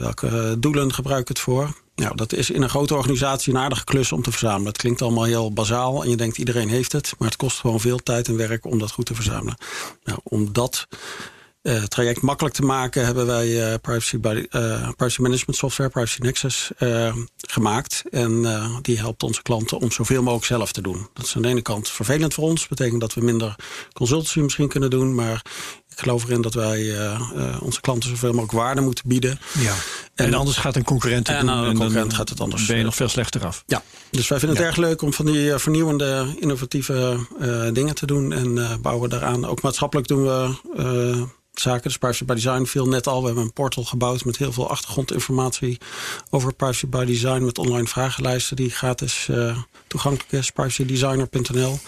Welke 0.00 0.57
doelen 0.59 0.94
gebruik 0.94 1.20
ik 1.20 1.29
het 1.29 1.38
voor? 1.38 1.74
Nou, 2.00 2.16
dat 2.16 2.33
is 2.33 2.50
in 2.50 2.62
een 2.62 2.68
grote 2.68 2.94
organisatie 2.94 3.55
een 3.55 3.61
aardige 3.61 3.85
klus 3.85 4.12
om 4.12 4.22
te 4.22 4.31
verzamelen. 4.31 4.66
Het 4.66 4.76
klinkt 4.76 5.03
allemaal 5.03 5.24
heel 5.24 5.53
bazaal 5.53 6.03
en 6.03 6.11
je 6.11 6.16
denkt 6.16 6.38
iedereen 6.38 6.68
heeft 6.68 6.92
het. 6.92 7.14
Maar 7.18 7.29
het 7.29 7.37
kost 7.37 7.59
gewoon 7.59 7.81
veel 7.81 7.98
tijd 7.98 8.29
en 8.29 8.37
werk 8.37 8.64
om 8.64 8.79
dat 8.79 8.90
goed 8.90 9.07
te 9.07 9.14
verzamelen. 9.14 9.57
Nou, 10.05 10.18
om 10.22 10.53
dat 10.53 10.87
eh, 11.62 11.83
traject 11.83 12.20
makkelijk 12.20 12.55
te 12.55 12.62
maken, 12.62 13.05
hebben 13.05 13.27
wij 13.27 13.73
eh, 13.73 13.79
privacy, 13.83 14.18
by, 14.18 14.46
eh, 14.51 14.88
privacy 14.96 15.20
management 15.20 15.57
software, 15.57 15.90
Privacy 15.90 16.20
Nexus, 16.20 16.70
gemaakt. 17.37 18.03
En 18.11 18.46
die 18.83 18.99
helpt 18.99 19.23
onze 19.23 19.42
klanten 19.42 19.79
om 19.79 19.90
zoveel 19.92 20.23
mogelijk 20.23 20.46
zelf 20.46 20.73
te 20.73 20.83
doen. 20.83 21.09
Dat 21.14 21.25
is 21.25 21.37
aan 21.37 21.42
de 21.42 21.49
ene 21.49 21.62
kant 21.62 21.88
vervelend 21.88 22.35
voor 22.35 22.44
ons. 22.44 22.68
betekent 22.68 23.01
dat 23.01 23.14
we 23.14 23.20
minder 23.20 23.55
consultancy 23.92 24.40
misschien 24.40 24.68
kunnen 24.68 24.90
doen. 24.90 25.14
Maar 25.14 25.42
ik 25.88 25.99
geloof 25.99 26.25
erin 26.25 26.42
dat 26.42 26.55
wij 26.55 26.96
onze 27.61 27.81
klanten 27.81 28.11
zoveel 28.11 28.31
mogelijk 28.33 28.53
waarde 28.53 28.81
moeten 28.81 29.09
bieden. 29.09 29.38
Ja. 29.59 29.75
En, 30.14 30.27
En- 30.27 30.35
anders 30.35 30.57
gaat 30.57 30.77
een 30.77 30.85
concurrent 30.85 31.27
het 31.27 31.37
En 31.37 31.46
doen. 31.46 31.57
een 31.57 31.64
dan 31.64 31.75
concurrent 31.77 32.14
gaat 32.14 32.29
het 32.29 32.40
anders, 32.40 32.66
ben 32.66 32.77
je 32.77 32.85
nog 32.85 32.94
veel 32.94 33.09
slechter 33.09 33.46
af. 33.46 33.62
Ja, 33.66 33.83
dus 34.11 34.29
wij 34.29 34.38
vinden 34.38 34.57
het 34.57 34.66
erg 34.66 34.77
leuk 34.77 35.03
om 35.03 35.12
van 35.12 35.27
die 35.27 35.55
vernieuwende, 35.55 36.35
innovatieve 36.38 37.27
dingen 37.73 37.94
te 37.94 38.07
doen. 38.07 38.33
En 38.33 38.79
bouwen 38.83 39.11
daaraan. 39.11 39.44
Ook 39.44 39.62
maatschappelijk 39.62 40.09
doen 40.09 40.23
we 40.23 41.29
zaken. 41.52 41.82
Dus 41.82 41.98
Privacy 41.98 42.24
by 42.24 42.34
Design 42.34 42.64
viel 42.64 42.86
net 42.88 43.06
al. 43.06 43.20
We 43.20 43.26
hebben 43.26 43.44
een 43.44 43.52
portal 43.52 43.84
gebouwd 43.84 44.24
met 44.24 44.36
heel 44.36 44.52
veel 44.52 44.70
achtergrondinformatie 44.70 45.78
over 46.30 46.52
Privacy 46.54 46.86
by 46.86 47.04
Design. 47.04 47.44
Met 47.44 47.58
online 47.58 47.86
vragenlijsten 47.86 48.56
die 48.56 48.70
gratis 48.70 49.26
eh, 49.30 49.58
toegankelijk 49.86 50.32
is. 50.32 50.50
privacydesigner.nl 50.50 51.78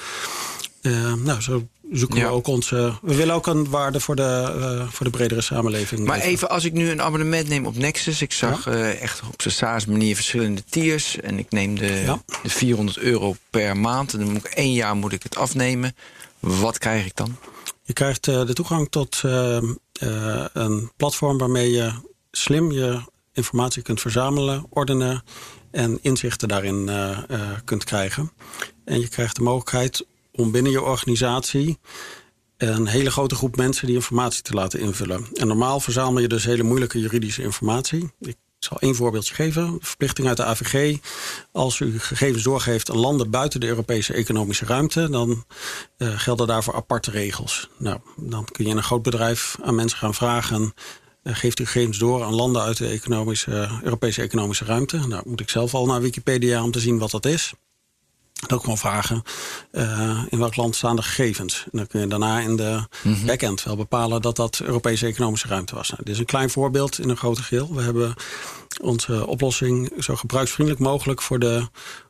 Eh, 0.83 1.15
Nou, 1.15 1.41
zo 1.41 1.69
zoeken 1.93 2.19
Ja. 2.19 2.25
we 2.27 2.33
ook 2.33 2.47
onze... 2.47 2.93
We 3.03 3.15
willen 3.15 3.35
ook 3.35 3.47
een 3.47 3.71
waarde 3.71 4.01
voor 4.01 4.17
de, 4.17 4.23
eh, 4.61 4.89
voor 4.91 5.05
de 5.07 5.13
bredere 5.13 5.41
samenleving. 5.41 6.07
Maar 6.07 6.19
even 6.21 6.51
als 6.51 6.65
ik 6.65 6.73
nu 6.73 6.91
een 6.91 7.03
abonnement 7.03 7.49
neem 7.49 7.67
op 7.67 7.77
Nexus. 7.77 8.23
Ik 8.23 8.33
zag 8.33 8.67
echt 8.67 9.23
op 9.33 9.43
zijn 9.43 9.55
SaaS 9.55 9.87
manier 9.87 10.15
verschillende 10.15 10.63
tiers. 10.71 11.21
En 11.21 11.39
ik 11.39 11.51
neem 11.51 11.79
de, 11.79 11.87
Ja. 12.05 12.23
de 12.43 12.49
400 12.51 12.99
euro 12.99 13.37
per 13.51 13.77
maand. 13.77 14.13
En 14.13 14.19
dan 14.19 14.29
moet 14.33 14.47
ik 14.47 14.53
één 14.53 14.73
jaar 14.73 14.97
moet 14.97 15.13
ik 15.13 15.23
het 15.23 15.37
afnemen. 15.37 15.97
Wat 16.41 16.79
krijg 16.79 17.07
ik 17.07 17.17
dan? 17.17 17.37
Je 17.83 17.93
krijgt 17.93 18.29
eh, 18.29 18.47
de 18.47 18.53
toegang 18.53 18.91
tot 18.91 19.21
eh, 19.25 19.57
eh, 19.57 20.45
een 20.53 20.91
platform 20.97 21.39
waarmee 21.39 21.71
je 21.71 21.93
slim 22.31 22.73
je 22.73 23.01
informatie 23.33 23.83
kunt 23.83 24.01
verzamelen, 24.01 24.67
ordenen 24.69 25.23
en 25.71 25.99
inzichten 26.03 26.49
daarin 26.49 26.91
kunt 27.65 27.85
krijgen. 27.85 28.33
En 28.85 29.01
je 29.01 29.09
krijgt 29.09 29.37
de 29.37 29.43
mogelijkheid 29.43 30.07
om 30.33 30.51
binnen 30.51 30.73
je 30.73 30.83
organisatie 30.83 31.79
een 32.57 32.87
hele 32.87 33.11
grote 33.11 33.35
groep 33.35 33.57
mensen 33.57 33.87
die 33.87 33.95
informatie 33.95 34.43
te 34.43 34.55
laten 34.55 34.81
invullen. 34.81 35.27
En 35.35 35.47
normaal 35.47 35.81
verzamel 35.81 36.21
je 36.21 36.29
dus 36.29 36.45
hele 36.45 36.63
moeilijke 36.63 37.01
juridische 37.01 37.43
informatie. 37.43 38.11
Zal 38.65 38.81
één 38.81 38.95
voorbeeldje 38.95 39.35
geven. 39.35 39.79
Verplichting 39.81 40.29
uit 40.29 40.37
de 40.37 40.45
AVG. 40.45 40.99
Als 41.53 41.81
u 41.81 42.01
gegevens 42.01 42.43
doorgeeft 42.43 42.91
aan 42.91 42.99
landen 42.99 43.31
buiten 43.31 43.61
de 43.61 43.67
Europese 43.67 44.13
economische 44.13 44.65
ruimte, 44.65 45.11
dan 45.11 45.45
eh, 45.97 46.19
gelden 46.19 46.47
daarvoor 46.47 46.75
aparte 46.75 47.11
regels. 47.11 47.69
Nou, 47.79 47.99
dan 48.17 48.45
kun 48.45 48.67
je 48.67 48.75
een 48.75 48.83
groot 48.83 49.03
bedrijf 49.03 49.57
aan 49.63 49.75
mensen 49.75 49.99
gaan 49.99 50.15
vragen. 50.15 50.75
eh, 51.23 51.35
geeft 51.35 51.59
u 51.59 51.67
gegevens 51.67 51.99
door 51.99 52.23
aan 52.23 52.35
landen 52.35 52.63
uit 52.63 52.77
de 52.77 52.89
economische, 52.89 53.81
Europese 53.83 54.23
economische 54.23 54.65
ruimte? 54.65 55.07
Nou, 55.07 55.23
moet 55.27 55.41
ik 55.41 55.51
zelf 55.51 55.75
al 55.75 55.87
naar 55.87 56.01
Wikipedia 56.01 56.63
om 56.63 56.71
te 56.71 56.81
zien 56.81 56.99
wat 56.99 57.11
dat 57.11 57.27
is. 57.27 57.55
Dan 58.47 58.57
ook 58.59 58.63
gewoon 58.63 58.79
vragen 58.79 59.23
eh, 59.71 60.23
in 60.29 60.39
welk 60.39 60.57
land 60.57 60.77
staan 60.77 60.97
de 60.97 61.03
gegevens. 61.03 61.65
En 61.65 61.79
dan 61.79 61.87
kun 61.87 62.01
je 62.01 62.07
daarna 62.07 62.41
in 62.41 62.57
de 62.57 62.83
backend 63.27 63.63
wel 63.63 63.77
bepalen 63.77 64.23
dat 64.23 64.37
dat 64.37 64.61
Europese 64.65 65.07
economische 65.07 65.49
ruimte 65.49 65.75
was. 65.75 65.91
Nou, 65.91 66.03
dit 66.05 66.15
is 66.15 66.19
een 66.21 66.27
klein 66.27 66.51
voorbeeld 66.51 66.99
in 66.99 67.09
een 67.09 67.17
grote 67.17 67.43
geheel. 67.43 67.75
We 67.75 67.83
hebben 67.83 68.15
onze 68.81 69.27
oplossing 69.27 69.93
zo 69.99 70.17
gebruiksvriendelijk 70.17 70.85
mogelijk 70.85 71.23
voor 71.23 71.39
de 71.39 71.69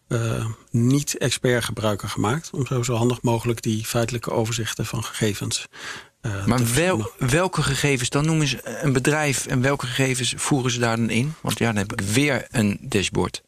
uh, 0.09 0.47
niet-expert 0.71 1.65
gebruiker 1.65 2.09
gemaakt. 2.09 2.51
Om 2.53 2.67
zo, 2.67 2.83
zo 2.83 2.95
handig 2.95 3.23
mogelijk 3.23 3.63
die 3.63 3.85
feitelijke 3.85 4.31
overzichten 4.31 4.87
van 4.87 5.05
gegevens. 5.05 5.67
Uh, 6.23 6.47
maar 6.47 6.75
wel, 6.75 7.11
welke 7.19 7.63
gegevens, 7.63 8.09
dan 8.09 8.27
noemen 8.27 8.47
ze 8.47 8.79
een 8.83 8.93
bedrijf 8.93 9.47
en 9.47 9.61
welke 9.61 9.87
gegevens 9.87 10.35
voeren 10.37 10.71
ze 10.71 10.79
daar 10.79 10.97
dan 10.97 11.11
in? 11.11 11.35
Want 11.41 11.59
ja, 11.59 11.67
dan 11.67 11.77
heb 11.77 11.93
ik 11.93 12.01
weer 12.01 12.47
een 12.51 12.79
dashboard. 12.81 13.43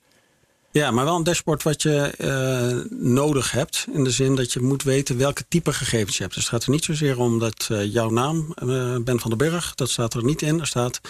Ja, 0.74 0.90
maar 0.90 1.04
wel 1.04 1.16
een 1.16 1.24
dashboard 1.24 1.62
wat 1.62 1.82
je 1.82 2.14
uh, 2.18 2.98
nodig 3.00 3.50
hebt. 3.50 3.86
In 3.92 4.04
de 4.04 4.10
zin 4.10 4.34
dat 4.34 4.52
je 4.52 4.60
moet 4.60 4.82
weten 4.82 5.16
welke 5.18 5.44
type 5.48 5.72
gegevens 5.72 6.16
je 6.16 6.22
hebt. 6.22 6.34
Dus 6.34 6.44
het 6.44 6.52
gaat 6.52 6.64
er 6.64 6.70
niet 6.70 6.84
zozeer 6.84 7.18
om 7.18 7.38
dat 7.38 7.68
uh, 7.72 7.92
jouw 7.92 8.10
naam, 8.10 8.54
uh, 8.64 8.96
Ben 8.96 9.20
van 9.20 9.30
den 9.30 9.38
Burg, 9.38 9.74
dat 9.74 9.90
staat 9.90 10.14
er 10.14 10.24
niet 10.24 10.42
in. 10.42 10.60
Er 10.60 10.66
staat 10.66 11.00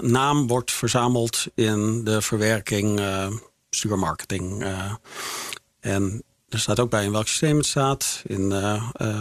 naam 0.00 0.46
wordt 0.46 0.72
verzameld 0.72 1.46
in 1.54 2.04
de 2.04 2.22
verwerking 2.22 3.00
stuurmarketing. 3.70 4.64
en 5.80 6.22
er 6.48 6.58
staat 6.58 6.80
ook 6.80 6.90
bij 6.90 7.04
in 7.04 7.12
welk 7.12 7.28
systeem 7.28 7.56
het 7.56 7.66
staat, 7.66 8.22
in 8.26 8.48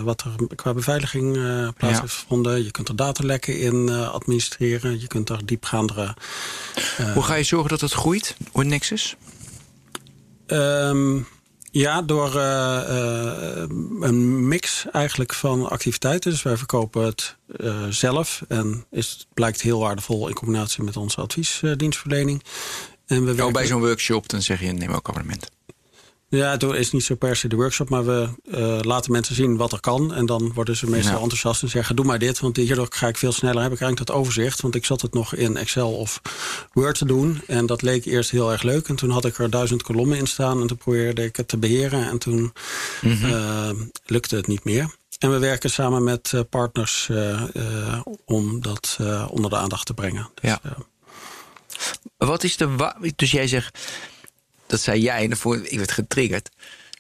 wat 0.04 0.22
er 0.22 0.56
qua 0.56 0.74
beveiliging 0.74 1.34
plaats 1.78 2.00
heeft 2.00 2.14
gevonden. 2.14 2.64
Je 2.64 2.72
kunt 2.72 2.90
er 2.90 2.96
datalekken 2.96 3.60
in 3.60 3.90
administreren, 3.90 5.00
je 5.00 5.08
kunt 5.08 5.30
er 5.30 5.46
diepgaandere... 5.46 6.16
Hoe 7.14 7.24
ga 7.24 7.36
je 7.36 7.44
zorgen 7.44 7.70
dat 7.70 7.82
het 7.82 7.94
groeit, 7.94 8.36
Nexus? 8.54 9.16
Um, 10.54 11.28
ja, 11.72 12.02
door 12.02 12.36
uh, 12.36 12.82
uh, 12.90 13.66
een 14.00 14.48
mix 14.48 14.86
eigenlijk 14.92 15.34
van 15.34 15.70
activiteiten. 15.70 16.32
Dus 16.32 16.44
wij 16.44 16.58
verkopen 16.58 17.06
het 17.06 17.36
uh, 17.48 17.86
zelf 17.90 18.44
en 18.48 18.86
is, 18.92 19.28
blijkt 19.34 19.62
heel 19.62 19.80
waardevol 19.80 20.28
in 20.28 20.34
combinatie 20.34 20.84
met 20.84 20.98
onze 20.98 21.22
adviesdienstverlening. 21.22 22.44
En 23.06 23.20
we 23.26 23.34
werken... 23.34 23.54
bij 23.54 23.66
zo'n 23.66 23.82
workshop 23.82 24.30
dan 24.30 24.42
zeg 24.42 24.60
je 24.60 24.72
neem 24.72 24.92
ook 24.92 25.10
abonnement. 25.10 25.50
Ja, 26.38 26.52
het 26.52 26.64
is 26.64 26.92
niet 26.92 27.04
zo 27.04 27.16
per 27.16 27.36
se 27.36 27.48
de 27.48 27.56
workshop, 27.56 27.90
maar 27.90 28.06
we 28.06 28.30
uh, 28.46 28.80
laten 28.82 29.12
mensen 29.12 29.36
zien 29.36 29.58
wat 29.58 29.72
er 29.72 29.80
kan. 29.80 30.14
En 30.14 30.26
dan 30.26 30.54
worden 30.54 30.76
ze 30.76 30.90
meestal 30.90 31.22
enthousiast 31.22 31.62
en 31.62 31.70
zeggen: 31.70 31.96
Doe 31.96 32.06
maar 32.06 32.20
dit, 32.20 32.40
want 32.40 32.58
hierdoor 32.58 32.88
ga 32.90 33.08
ik 33.08 33.18
veel 33.18 33.32
sneller. 33.32 33.62
Heb 33.62 33.72
ik 33.72 33.82
eigenlijk 33.82 34.08
dat 34.08 34.18
overzicht, 34.18 34.62
want 34.62 34.76
ik 34.76 34.86
zat 34.86 35.02
het 35.02 35.14
nog 35.14 35.36
in 35.36 35.58
Excel 35.58 35.94
of 35.94 36.22
Word 36.72 36.98
te 36.98 37.06
doen. 37.06 37.42
En 37.48 37.66
dat 37.66 37.82
leek 37.82 38.06
eerst 38.06 38.32
heel 38.32 38.52
erg 38.52 38.62
leuk. 38.62 38.88
En 38.88 38.96
toen 38.96 39.10
had 39.10 39.26
ik 39.26 39.38
er 39.38 39.50
duizend 39.50 39.84
kolommen 39.84 40.18
in 40.18 40.28
staan 40.28 40.62
en 40.62 40.68
toen 40.68 40.78
probeerde 40.78 41.24
ik 41.24 41.36
het 41.36 41.48
te 41.48 41.58
beheren. 41.58 42.10
En 42.10 42.18
toen 42.18 42.54
mm 43.02 43.12
-hmm. 43.12 43.30
uh, 43.30 43.70
lukte 44.06 44.36
het 44.36 44.48
niet 44.48 44.64
meer. 44.64 44.96
En 45.20 45.32
we 45.32 45.38
werken 45.38 45.70
samen 45.70 46.04
met 46.04 46.32
uh, 46.36 46.42
partners 46.50 47.10
om 48.26 48.62
dat 48.62 48.98
onder 49.30 49.50
de 49.50 49.58
aandacht 49.58 49.86
te 49.86 49.94
brengen. 49.94 50.30
Dus, 50.42 50.50
ja. 50.50 50.60
Wat 52.18 52.44
is 52.44 52.58
de. 52.58 52.92
Dus 53.16 53.32
jij 53.32 53.48
zegt 53.48 53.80
dat 54.66 54.82
zei 54.82 55.02
jij, 55.02 55.24
en 55.24 55.30
daarvoor, 55.30 55.60
ik 55.64 55.78
werd 55.78 55.92
getriggerd, 55.92 56.50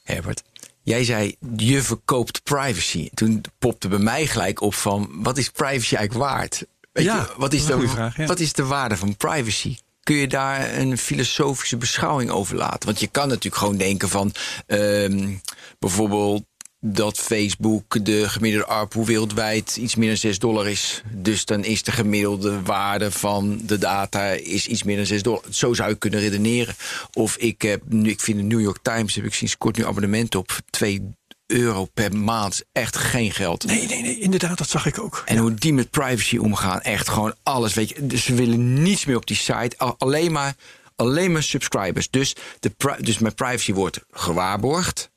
Herbert. 0.03 0.43
Jij 0.81 1.03
zei, 1.03 1.35
je 1.55 1.81
verkoopt 1.81 2.43
privacy. 2.43 3.09
Toen 3.13 3.43
popte 3.59 3.87
bij 3.87 3.99
mij 3.99 4.27
gelijk 4.27 4.61
op 4.61 4.73
van, 4.73 5.09
wat 5.11 5.37
is 5.37 5.49
privacy 5.49 5.95
eigenlijk 5.95 6.29
waard? 6.29 6.65
Weet 6.91 7.05
ja, 7.05 7.15
je, 7.15 7.33
wat 7.37 7.53
is, 7.53 7.65
de, 7.65 7.87
vraag, 7.87 8.17
ja. 8.17 8.25
wat 8.25 8.39
is 8.39 8.53
de 8.53 8.65
waarde 8.65 8.97
van 8.97 9.15
privacy? 9.15 9.77
Kun 10.03 10.15
je 10.15 10.27
daar 10.27 10.77
een 10.77 10.97
filosofische 10.97 11.77
beschouwing 11.77 12.29
over 12.29 12.55
laten? 12.55 12.85
Want 12.85 12.99
je 12.99 13.07
kan 13.07 13.27
natuurlijk 13.27 13.55
gewoon 13.55 13.77
denken 13.77 14.09
van, 14.09 14.33
um, 14.67 15.41
bijvoorbeeld 15.79 16.43
dat 16.85 17.17
Facebook 17.17 18.05
de 18.05 18.29
gemiddelde 18.29 18.67
ARPU 18.67 19.03
wereldwijd 19.05 19.77
iets 19.77 19.95
meer 19.95 20.07
dan 20.07 20.17
6 20.17 20.39
dollar 20.39 20.67
is. 20.69 21.01
Dus 21.11 21.45
dan 21.45 21.63
is 21.63 21.83
de 21.83 21.91
gemiddelde 21.91 22.61
waarde 22.61 23.11
van 23.11 23.59
de 23.63 23.77
data 23.77 24.29
is 24.29 24.67
iets 24.67 24.83
meer 24.83 24.95
dan 24.95 25.05
6 25.05 25.23
dollar. 25.23 25.41
Zo 25.49 25.73
zou 25.73 25.89
je 25.89 25.95
kunnen 25.95 26.19
redeneren. 26.19 26.75
Of 27.13 27.37
ik 27.37 27.61
heb 27.61 27.81
nu, 27.85 28.09
ik 28.09 28.19
vind 28.19 28.37
de 28.37 28.43
New 28.43 28.61
York 28.61 28.79
Times, 28.81 29.15
heb 29.15 29.25
ik 29.25 29.33
sinds 29.33 29.57
kort 29.57 29.77
nu 29.77 29.85
abonnement 29.85 30.35
op 30.35 30.59
2 30.69 31.01
euro 31.47 31.85
per 31.85 32.17
maand. 32.17 32.63
Echt 32.71 32.97
geen 32.97 33.31
geld. 33.31 33.65
Nee, 33.65 33.87
nee, 33.87 34.01
nee, 34.01 34.19
inderdaad, 34.19 34.57
dat 34.57 34.69
zag 34.69 34.85
ik 34.85 34.99
ook. 34.99 35.23
En 35.25 35.37
hoe 35.37 35.53
die 35.53 35.73
met 35.73 35.89
privacy 35.89 36.37
omgaan, 36.37 36.81
echt 36.81 37.09
gewoon 37.09 37.35
alles. 37.43 37.73
Weet 37.73 37.89
je, 37.89 38.07
dus 38.07 38.23
ze 38.23 38.33
willen 38.33 38.83
niets 38.83 39.05
meer 39.05 39.15
op 39.15 39.27
die 39.27 39.37
site. 39.37 39.77
Alleen 39.97 40.31
maar, 40.31 40.55
alleen 40.95 41.31
maar 41.31 41.43
subscribers. 41.43 42.09
Dus, 42.09 42.35
de, 42.59 42.71
dus 42.99 43.17
mijn 43.17 43.35
privacy 43.35 43.73
wordt 43.73 43.99
gewaarborgd. 44.11 45.11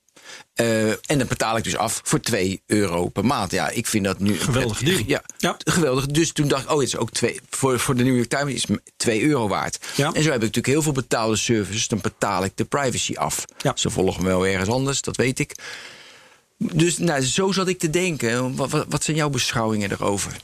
Uh, 0.56 0.90
en 0.90 1.18
dan 1.18 1.26
betaal 1.26 1.56
ik 1.56 1.64
dus 1.64 1.76
af 1.76 2.00
voor 2.04 2.20
2 2.20 2.62
euro 2.66 3.08
per 3.08 3.24
maand. 3.24 3.50
Ja, 3.50 3.68
ik 3.68 3.86
vind 3.86 4.04
dat 4.04 4.18
nu. 4.18 4.38
Geweldig 4.38 4.78
deal. 4.78 5.00
Ja, 5.06 5.22
ja, 5.38 5.56
geweldig. 5.64 6.06
Dus 6.06 6.32
toen 6.32 6.48
dacht 6.48 6.62
ik, 6.62 6.70
oh, 6.70 6.78
het 6.78 6.86
is 6.86 6.96
ook 6.96 7.10
twee, 7.10 7.40
voor, 7.50 7.78
voor 7.78 7.96
de 7.96 8.02
New 8.02 8.16
York 8.16 8.28
Times 8.28 8.52
is 8.54 8.66
2 8.96 9.22
euro 9.22 9.48
waard. 9.48 9.78
Ja. 9.94 10.12
En 10.12 10.22
zo 10.22 10.28
heb 10.28 10.36
ik 10.36 10.40
natuurlijk 10.40 10.66
heel 10.66 10.82
veel 10.82 10.92
betaalde 10.92 11.36
services. 11.36 11.88
Dan 11.88 12.00
betaal 12.02 12.44
ik 12.44 12.52
de 12.54 12.64
privacy 12.64 13.14
af. 13.14 13.44
Ja. 13.58 13.72
Ze 13.74 13.90
volgen 13.90 14.22
me 14.22 14.28
wel 14.28 14.46
ergens 14.46 14.68
anders, 14.68 15.00
dat 15.00 15.16
weet 15.16 15.38
ik. 15.38 15.54
Dus 16.58 16.98
nou, 16.98 17.22
zo 17.22 17.52
zat 17.52 17.68
ik 17.68 17.78
te 17.78 17.90
denken. 17.90 18.56
Wat, 18.56 18.70
wat, 18.70 18.86
wat 18.88 19.04
zijn 19.04 19.16
jouw 19.16 19.30
beschouwingen 19.30 19.90
erover? 19.90 20.36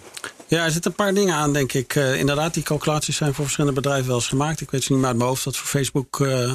Ja, 0.46 0.64
er 0.64 0.70
zitten 0.70 0.90
een 0.90 0.96
paar 0.96 1.14
dingen 1.14 1.35
aan, 1.35 1.52
denk 1.52 1.72
ik. 1.72 1.94
Uh, 1.94 2.18
inderdaad, 2.18 2.55
die 2.55 2.62
calculaties 2.62 3.16
zijn 3.16 3.35
voor 3.35 3.44
verschillende 3.44 3.81
bedrijven 3.81 4.07
wel 4.07 4.16
eens 4.16 4.28
gemaakt. 4.28 4.61
Ik 4.61 4.70
weet 4.70 4.83
ze 4.83 4.92
niet 4.92 5.00
meer 5.00 5.09
uit 5.09 5.16
mijn 5.16 5.28
hoofd 5.28 5.44
dat 5.44 5.57
voor 5.57 5.66
Facebook. 5.66 6.18
Uh, 6.18 6.52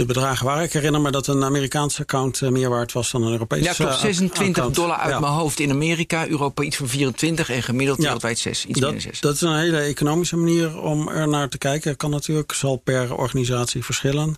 de 0.00 0.06
bedragen 0.06 0.46
waren. 0.46 0.62
Ik 0.62 0.72
herinner 0.72 1.00
me 1.00 1.10
dat 1.10 1.26
een 1.26 1.44
Amerikaanse 1.44 2.00
account 2.00 2.40
meer 2.40 2.68
waard 2.68 2.92
was 2.92 3.10
dan 3.10 3.22
een 3.22 3.32
Europese 3.32 3.64
Ja, 3.64 3.72
klopt. 3.72 3.98
26 3.98 4.48
account. 4.48 4.74
dollar 4.74 4.96
uit 4.96 5.12
ja. 5.12 5.20
mijn 5.20 5.32
hoofd 5.32 5.60
in 5.60 5.70
Amerika. 5.70 6.28
Europa 6.28 6.62
iets 6.62 6.76
van 6.76 6.88
24 6.88 7.50
en 7.50 7.62
gemiddeld 7.62 7.98
ja, 7.98 8.04
wereldwijd 8.04 8.38
6. 8.38 8.66
Iets 8.66 8.80
dat, 8.80 8.90
minder 8.92 9.00
6. 9.10 9.20
Dat 9.20 9.34
is 9.34 9.40
een 9.40 9.58
hele 9.58 9.78
economische 9.78 10.36
manier 10.36 10.80
om 10.80 11.08
er 11.08 11.28
naar 11.28 11.48
te 11.48 11.58
kijken. 11.58 11.96
Kan 11.96 12.10
natuurlijk, 12.10 12.52
zal 12.52 12.76
per 12.76 13.16
organisatie 13.16 13.84
verschillen. 13.84 14.36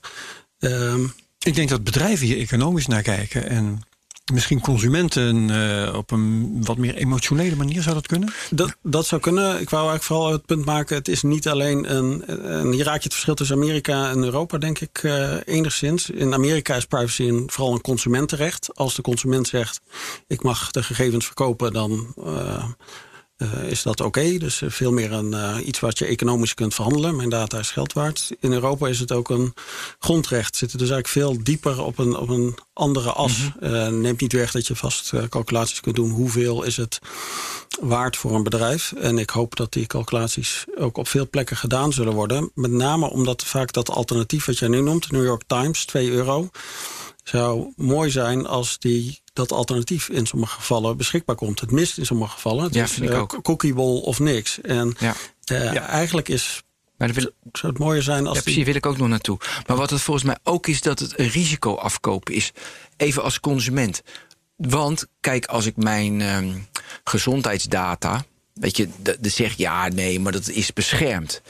Um, 0.58 1.12
ik 1.38 1.54
denk 1.54 1.68
dat 1.68 1.84
bedrijven 1.84 2.26
hier 2.26 2.38
economisch 2.38 2.86
naar 2.86 3.02
kijken. 3.02 3.48
En 3.48 3.82
Misschien 4.32 4.60
consumenten 4.60 5.48
uh, 5.48 5.94
op 5.96 6.10
een 6.10 6.56
wat 6.64 6.76
meer 6.76 6.94
emotionele 6.94 7.56
manier 7.56 7.82
zou 7.82 7.94
dat 7.94 8.06
kunnen? 8.06 8.32
Dat, 8.50 8.76
dat 8.82 9.06
zou 9.06 9.20
kunnen. 9.20 9.60
Ik 9.60 9.70
wou 9.70 9.88
eigenlijk 9.88 10.02
vooral 10.02 10.32
het 10.32 10.46
punt 10.46 10.64
maken: 10.64 10.96
het 10.96 11.08
is 11.08 11.22
niet 11.22 11.48
alleen 11.48 11.94
een. 11.96 12.26
En 12.26 12.72
hier 12.72 12.84
raak 12.84 12.96
je 12.96 13.02
het 13.02 13.12
verschil 13.12 13.34
tussen 13.34 13.56
Amerika 13.56 14.10
en 14.10 14.24
Europa, 14.24 14.58
denk 14.58 14.78
ik, 14.78 15.02
uh, 15.02 15.34
enigszins. 15.44 16.10
In 16.10 16.34
Amerika 16.34 16.74
is 16.74 16.84
privacy 16.84 17.22
een, 17.22 17.44
vooral 17.46 17.72
een 17.72 17.80
consumentenrecht. 17.80 18.70
Als 18.74 18.94
de 18.94 19.02
consument 19.02 19.48
zegt: 19.48 19.80
ik 20.26 20.42
mag 20.42 20.70
de 20.70 20.82
gegevens 20.82 21.26
verkopen, 21.26 21.72
dan. 21.72 22.14
Uh, 22.18 22.64
uh, 23.42 23.70
is 23.70 23.82
dat 23.82 24.00
oké. 24.00 24.18
Okay. 24.18 24.38
Dus 24.38 24.62
veel 24.66 24.92
meer 24.92 25.12
een, 25.12 25.32
uh, 25.32 25.56
iets 25.66 25.80
wat 25.80 25.98
je 25.98 26.04
economisch 26.04 26.54
kunt 26.54 26.74
verhandelen. 26.74 27.16
Mijn 27.16 27.28
data 27.28 27.58
is 27.58 27.70
geld 27.70 27.92
waard. 27.92 28.30
In 28.40 28.52
Europa 28.52 28.88
is 28.88 29.00
het 29.00 29.12
ook 29.12 29.30
een 29.30 29.54
grondrecht. 29.98 30.56
Zitten 30.56 30.78
dus 30.78 30.90
eigenlijk 30.90 31.26
veel 31.26 31.44
dieper 31.44 31.82
op 31.82 31.98
een, 31.98 32.16
op 32.16 32.28
een 32.28 32.54
andere 32.72 33.12
as. 33.12 33.38
Mm 33.38 33.54
-hmm. 33.58 33.74
uh, 33.74 33.88
neemt 33.88 34.20
niet 34.20 34.32
weg 34.32 34.50
dat 34.50 34.66
je 34.66 34.76
vast 34.76 35.12
calculaties 35.28 35.80
kunt 35.80 35.96
doen. 35.96 36.10
Hoeveel 36.10 36.62
is 36.62 36.76
het 36.76 36.98
waard 37.80 38.16
voor 38.16 38.34
een 38.34 38.42
bedrijf? 38.42 38.92
En 38.92 39.18
ik 39.18 39.30
hoop 39.30 39.56
dat 39.56 39.72
die 39.72 39.86
calculaties 39.86 40.64
ook 40.78 40.96
op 40.96 41.08
veel 41.08 41.28
plekken 41.28 41.56
gedaan 41.56 41.92
zullen 41.92 42.14
worden. 42.14 42.50
Met 42.54 42.70
name 42.70 43.10
omdat 43.10 43.44
vaak 43.44 43.72
dat 43.72 43.90
alternatief 43.90 44.44
wat 44.44 44.58
jij 44.58 44.68
nu 44.68 44.80
noemt, 44.80 45.10
New 45.10 45.24
York 45.24 45.42
Times, 45.46 45.84
2 45.84 46.10
euro 46.10 46.50
zou 47.22 47.72
mooi 47.76 48.10
zijn 48.10 48.46
als 48.46 48.78
die, 48.78 49.22
dat 49.32 49.52
alternatief 49.52 50.08
in 50.08 50.26
sommige 50.26 50.54
gevallen 50.54 50.96
beschikbaar 50.96 51.36
komt. 51.36 51.60
Het 51.60 51.70
mist 51.70 51.98
in 51.98 52.06
sommige 52.06 52.32
gevallen. 52.32 52.64
Het 52.64 52.74
ja, 52.74 52.84
is 52.84 52.92
vind 52.92 53.10
ik 53.10 53.16
ook. 53.16 53.38
cookiebol 53.42 54.00
of 54.00 54.18
niks. 54.18 54.60
En 54.60 54.94
ja. 54.98 55.14
Uh, 55.52 55.72
ja. 55.72 55.86
eigenlijk 55.86 56.28
is 56.28 56.62
maar 57.02 57.12
wil, 57.12 57.30
zou 57.52 57.72
het 57.72 57.82
mooier 57.82 58.02
zijn 58.02 58.26
als. 58.26 58.36
Ja, 58.36 58.42
precies, 58.42 58.64
wil 58.64 58.74
ik 58.74 58.86
ook 58.86 58.98
nog 58.98 59.08
naartoe. 59.08 59.38
Maar 59.66 59.76
wat 59.76 59.90
het 59.90 60.00
volgens 60.00 60.26
mij 60.26 60.36
ook 60.42 60.66
is, 60.66 60.80
dat 60.80 60.98
het 60.98 61.18
een 61.18 61.28
risico 61.28 61.74
afkopen 61.74 62.34
is. 62.34 62.52
Even 62.96 63.22
als 63.22 63.40
consument. 63.40 64.02
Want 64.56 65.06
kijk, 65.20 65.46
als 65.46 65.66
ik 65.66 65.76
mijn 65.76 66.20
um, 66.20 66.66
gezondheidsdata. 67.04 68.24
Weet 68.52 68.76
je, 68.76 68.88
de, 69.02 69.16
de 69.20 69.28
zegt 69.28 69.58
ja, 69.58 69.88
nee, 69.88 70.20
maar 70.20 70.32
dat 70.32 70.48
is 70.48 70.72
beschermd. 70.72 71.42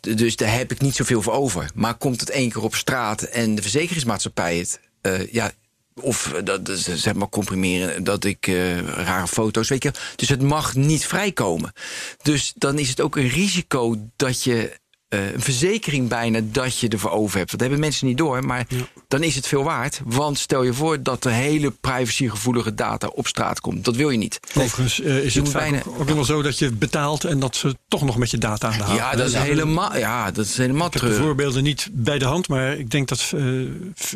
Dus 0.00 0.36
daar 0.36 0.52
heb 0.52 0.72
ik 0.72 0.80
niet 0.80 0.94
zoveel 0.94 1.22
voor 1.22 1.32
over. 1.32 1.70
Maar 1.74 1.94
komt 1.94 2.20
het 2.20 2.30
één 2.30 2.50
keer 2.50 2.62
op 2.62 2.74
straat 2.74 3.22
en 3.22 3.54
de 3.54 3.62
verzekeringsmaatschappij 3.62 4.58
het 4.58 4.80
uh, 5.02 5.32
ja, 5.32 5.50
of 6.00 6.32
dat, 6.44 6.70
zeg 6.74 7.14
maar 7.14 7.28
comprimeren, 7.28 8.04
dat 8.04 8.24
ik 8.24 8.46
rare 8.86 9.26
foto's, 9.28 9.68
weet 9.68 9.82
je. 9.82 9.92
Dus 10.16 10.28
het 10.28 10.42
mag 10.42 10.74
niet 10.74 11.06
vrijkomen. 11.06 11.72
Dus 12.22 12.52
dan 12.56 12.78
is 12.78 12.88
het 12.88 13.00
ook 13.00 13.16
een 13.16 13.28
risico 13.28 13.96
dat 14.16 14.42
je 14.42 14.78
uh, 15.08 15.32
een 15.32 15.40
verzekering 15.40 16.08
bijna 16.08 16.40
dat 16.42 16.78
je 16.78 16.88
ervoor 16.88 17.10
over 17.10 17.38
hebt. 17.38 17.50
Dat 17.50 17.60
hebben 17.60 17.78
mensen 17.80 18.06
niet 18.06 18.18
door, 18.18 18.44
maar 18.44 18.64
ja. 18.68 18.76
dan 19.08 19.22
is 19.22 19.34
het 19.34 19.46
veel 19.46 19.64
waard. 19.64 20.00
Want 20.04 20.38
stel 20.38 20.62
je 20.62 20.74
voor 20.74 21.02
dat 21.02 21.22
de 21.22 21.30
hele 21.30 21.70
privacygevoelige 21.70 22.74
data 22.74 23.06
op 23.06 23.26
straat 23.26 23.60
komt. 23.60 23.84
Dat 23.84 23.96
wil 23.96 24.10
je 24.10 24.18
niet. 24.18 24.40
Overigens 24.54 25.00
uh, 25.00 25.24
is 25.24 25.34
je 25.34 25.42
het 25.42 25.52
bijna, 25.52 25.78
ook, 25.86 26.00
ook 26.00 26.08
wel 26.10 26.24
zo 26.24 26.42
dat 26.42 26.58
je 26.58 26.72
betaalt 26.72 27.24
en 27.24 27.38
dat 27.38 27.56
ze 27.56 27.76
toch 27.88 28.04
nog 28.04 28.16
met 28.16 28.30
je 28.30 28.38
data 28.38 28.68
aan 28.68 28.78
de 28.78 28.84
hand 28.84 28.98
Ja, 28.98 29.14
dat 29.14 29.28
is 29.28 29.34
helemaal, 29.34 29.96
ja, 29.96 30.30
dat 30.30 30.44
is 30.44 30.56
helemaal 30.56 30.86
ik 30.86 30.92
heb 30.92 31.02
de 31.02 31.14
voorbeelden 31.14 31.62
niet 31.62 31.88
bij 31.92 32.18
de 32.18 32.24
hand, 32.24 32.48
maar 32.48 32.78
ik 32.78 32.90
denk 32.90 33.08
dat 33.08 33.32
uh, 33.34 33.70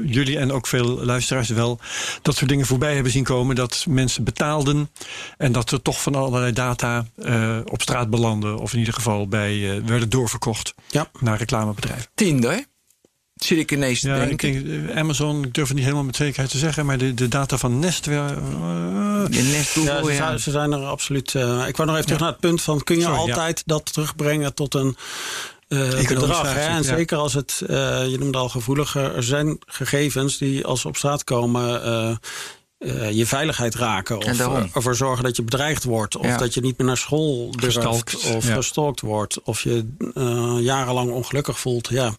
jullie 0.04 0.38
en 0.38 0.52
ook 0.52 0.66
veel 0.66 1.04
luisteraars 1.04 1.48
wel 1.48 1.78
dat 2.22 2.36
soort 2.36 2.50
dingen 2.50 2.66
voorbij 2.66 2.94
hebben 2.94 3.12
zien 3.12 3.24
komen. 3.24 3.56
Dat 3.56 3.84
mensen 3.88 4.24
betaalden 4.24 4.90
en 5.38 5.52
dat 5.52 5.70
er 5.70 5.82
toch 5.82 6.02
van 6.02 6.14
allerlei 6.14 6.52
data 6.52 7.06
op 7.64 7.82
straat 7.82 8.10
belanden. 8.10 8.58
Of 8.58 8.72
in 8.72 8.78
ieder 8.78 8.94
geval 8.94 9.28
bij 9.28 9.82
werden 9.84 10.08
doorverkocht 10.08 10.74
ja. 10.88 11.10
naar 11.20 11.38
reclamebedrijven. 11.38 12.06
Tinder. 12.14 12.64
Zit 13.34 13.58
ik 13.58 13.72
ineens 13.72 14.00
te 14.00 14.08
Ja, 14.08 14.22
ik 14.22 14.40
denken. 14.40 14.66
denk, 14.70 14.90
eh, 14.90 14.96
Amazon, 14.96 15.44
ik 15.44 15.54
durf 15.54 15.66
het 15.66 15.76
niet 15.76 15.84
helemaal 15.84 16.04
met 16.06 16.16
zekerheid 16.16 16.50
te 16.50 16.58
zeggen, 16.58 16.86
maar 16.86 16.98
de, 16.98 17.14
de 17.14 17.28
data 17.28 17.56
van 17.58 17.78
Nest. 17.78 18.06
eh, 18.06 18.26
De 18.26 19.50
Nest 19.52 19.74
Ja, 19.74 19.80
Google, 19.94 20.04
ze, 20.04 20.10
ja. 20.10 20.16
zijn, 20.26 20.38
ze 20.40 20.50
zijn 20.50 20.72
er 20.72 20.84
absoluut. 20.84 21.34
eh, 21.34 21.64
ik 21.68 21.76
wou 21.76 21.88
nog 21.88 21.96
even 21.96 22.04
terug 22.06 22.20
naar 22.20 22.30
het 22.30 22.40
punt 22.40 22.62
van: 22.62 22.82
kun 22.82 22.96
je 22.96 23.02
Sorry, 23.02 23.16
ja. 23.16 23.20
altijd 23.22 23.62
dat 23.66 23.92
terugbrengen 23.92 24.54
tot 24.54 24.74
een 24.74 24.96
eh, 25.68 25.78
Economisch 25.80 26.08
bedrag? 26.10 26.54
Hè? 26.54 26.60
En 26.60 26.76
ja. 26.76 26.82
zeker 26.82 27.16
als 27.18 27.34
het, 27.34 27.62
eh, 27.66 28.06
je 28.08 28.16
noemde 28.18 28.38
al 28.38 28.48
gevoeliger, 28.48 29.14
er 29.16 29.22
zijn 29.22 29.58
gegevens 29.66 30.38
die 30.38 30.64
als 30.64 30.80
ze 30.80 30.88
op 30.88 30.96
straat 30.96 31.24
komen. 31.24 31.82
eh, 31.84 32.16
eh, 32.84 33.10
je 33.10 33.26
veiligheid 33.26 33.74
raken. 33.74 34.20
En 34.20 34.32
Of 34.32 34.38
eh, 34.56 34.64
ervoor 34.74 34.94
zorgen 34.94 35.24
dat 35.24 35.36
je 35.36 35.42
bedreigd 35.42 35.84
wordt. 35.84 36.16
Of 36.16 36.26
Ja. 36.26 36.36
dat 36.36 36.54
je 36.54 36.60
niet 36.60 36.78
meer 36.78 36.86
naar 36.86 36.96
school 36.96 37.50
durft. 37.50 37.64
Gestalkt, 37.76 38.30
Of 38.34 38.46
ja. 38.48 38.54
gestalkt 38.54 39.00
wordt. 39.00 39.42
Of 39.42 39.60
je 39.62 39.86
eh, 40.14 40.56
jarenlang 40.60 41.10
ongelukkig 41.10 41.58
voelt. 41.60 41.88
Ja, 41.88 42.12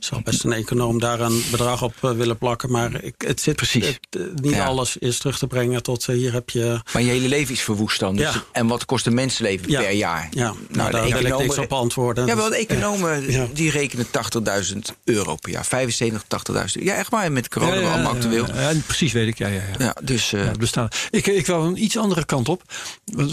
zou 0.00 0.22
best 0.22 0.44
een 0.44 0.52
econoom 0.52 1.00
daar 1.00 1.20
een 1.20 1.42
bedrag 1.50 1.82
op 1.82 1.94
willen 2.00 2.38
plakken. 2.38 2.70
Maar 2.70 3.02
ik, 3.02 3.14
het 3.18 3.40
zit 3.40 3.56
Precies. 3.56 3.86
het, 3.86 4.40
niet 4.42 4.54
Ja. 4.54 4.64
alles 4.66 4.96
is 4.96 5.18
terug 5.18 5.38
te 5.38 5.46
brengen 5.46 5.82
tot 5.82 6.06
hier 6.06 6.32
heb 6.32 6.50
je. 6.50 6.80
Maar 6.92 7.02
je 7.02 7.08
hele 7.10 7.28
leven 7.28 7.54
is 7.54 7.60
verwoest 7.60 8.00
dan. 8.00 8.16
Dus 8.16 8.32
Ja. 8.34 8.42
En 8.52 8.66
wat 8.66 8.84
kost 8.84 9.06
een 9.06 9.14
mensenleven 9.14 9.70
Ja. 9.70 9.80
per 9.80 9.90
jaar? 9.90 10.28
Ja, 10.30 10.42
nou, 10.44 10.56
de 10.68 10.72
daar 10.76 10.90
wil 10.90 11.10
ik 11.10 11.16
economen- 11.16 11.46
niks 11.46 11.58
op 11.58 11.72
antwoorden. 11.72 12.26
Ja, 12.26 12.36
wel 12.36 12.48
de 12.48 12.56
economen 12.56 13.30
Ja. 13.30 13.46
die 13.52 13.70
rekenen 13.70 14.10
80.000 14.10 14.94
euro 15.04 15.34
per 15.36 15.50
jaar. 15.50 15.64
75, 15.66 16.24
80.000. 16.28 16.84
Ja, 16.84 16.94
echt 16.94 17.10
waar. 17.10 17.32
Met 17.32 17.48
corona 17.48 17.74
ja, 17.74 17.80
ja, 17.80 17.92
allemaal 17.92 18.12
actueel. 18.12 18.46
ja, 18.54 18.70
ja, 18.70 18.78
precies 18.86 19.12
weet 19.12 19.28
ik, 19.28 19.38
ja, 19.38 19.46
ja, 19.48 19.62
ja. 19.78 19.84
Ja, 19.84 19.94
dus 20.02 20.32
eh, 20.32 20.50
bestaan. 20.52 20.88
Ik, 21.10 21.26
ik 21.26 21.46
wil 21.46 21.64
een 21.64 21.82
iets 21.82 21.98
andere 21.98 22.24
kant 22.24 22.48
op. 22.48 22.62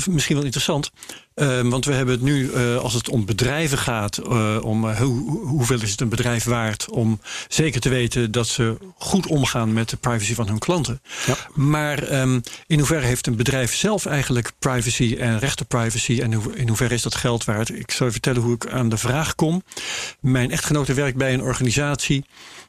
Misschien 0.09 0.36
wel 0.36 0.45
interessant. 0.45 0.91
Eh, 1.38 1.61
want 1.61 1.85
we 1.85 1.93
hebben 1.93 2.13
het 2.15 2.23
nu, 2.23 2.51
eh, 2.51 2.75
als 2.77 2.93
het 2.93 3.09
om 3.09 3.25
bedrijven 3.25 3.77
gaat, 3.77 4.17
eh, 4.17 4.57
om 4.61 4.89
eh, 4.89 4.97
hoe, 4.99 5.29
hoe- 5.29 5.45
hoeveel 5.47 5.81
is 5.81 5.91
het 5.91 6.01
een 6.01 6.09
bedrijf 6.09 6.43
waard 6.43 6.89
om 6.89 7.19
zeker 7.47 7.81
te 7.81 7.89
weten 7.89 8.31
dat 8.31 8.47
ze 8.47 8.77
goed 8.97 9.27
omgaan 9.27 9.73
met 9.73 9.89
de 9.89 9.97
privacy 9.97 10.33
van 10.33 10.47
hun 10.47 10.59
klanten. 10.59 11.01
Ja. 11.25 11.35
Maar 11.53 12.03
ehm, 12.03 12.39
in 12.67 12.77
hoeverre 12.77 13.05
heeft 13.05 13.27
een 13.27 13.35
bedrijf 13.35 13.75
zelf 13.75 14.05
eigenlijk 14.05 14.51
privacy 14.59 15.15
en 15.19 15.39
rechtenprivacy 15.39 16.19
en 16.21 16.33
hoe- 16.33 16.55
in 16.55 16.67
hoeverre 16.67 16.93
is 16.93 17.01
dat 17.01 17.15
geld 17.15 17.45
waard? 17.45 17.69
Ik 17.69 17.91
zal 17.91 18.05
je 18.05 18.11
vertellen 18.11 18.41
hoe 18.41 18.53
ik 18.55 18.67
aan 18.69 18.89
de 18.89 18.97
vraag 18.97 19.35
kom. 19.35 19.63
Mijn 20.19 20.51
echtgenote 20.51 20.93
werkt 20.93 21.17
bij 21.17 21.33
een 21.33 21.41
organisatie, 21.41 22.25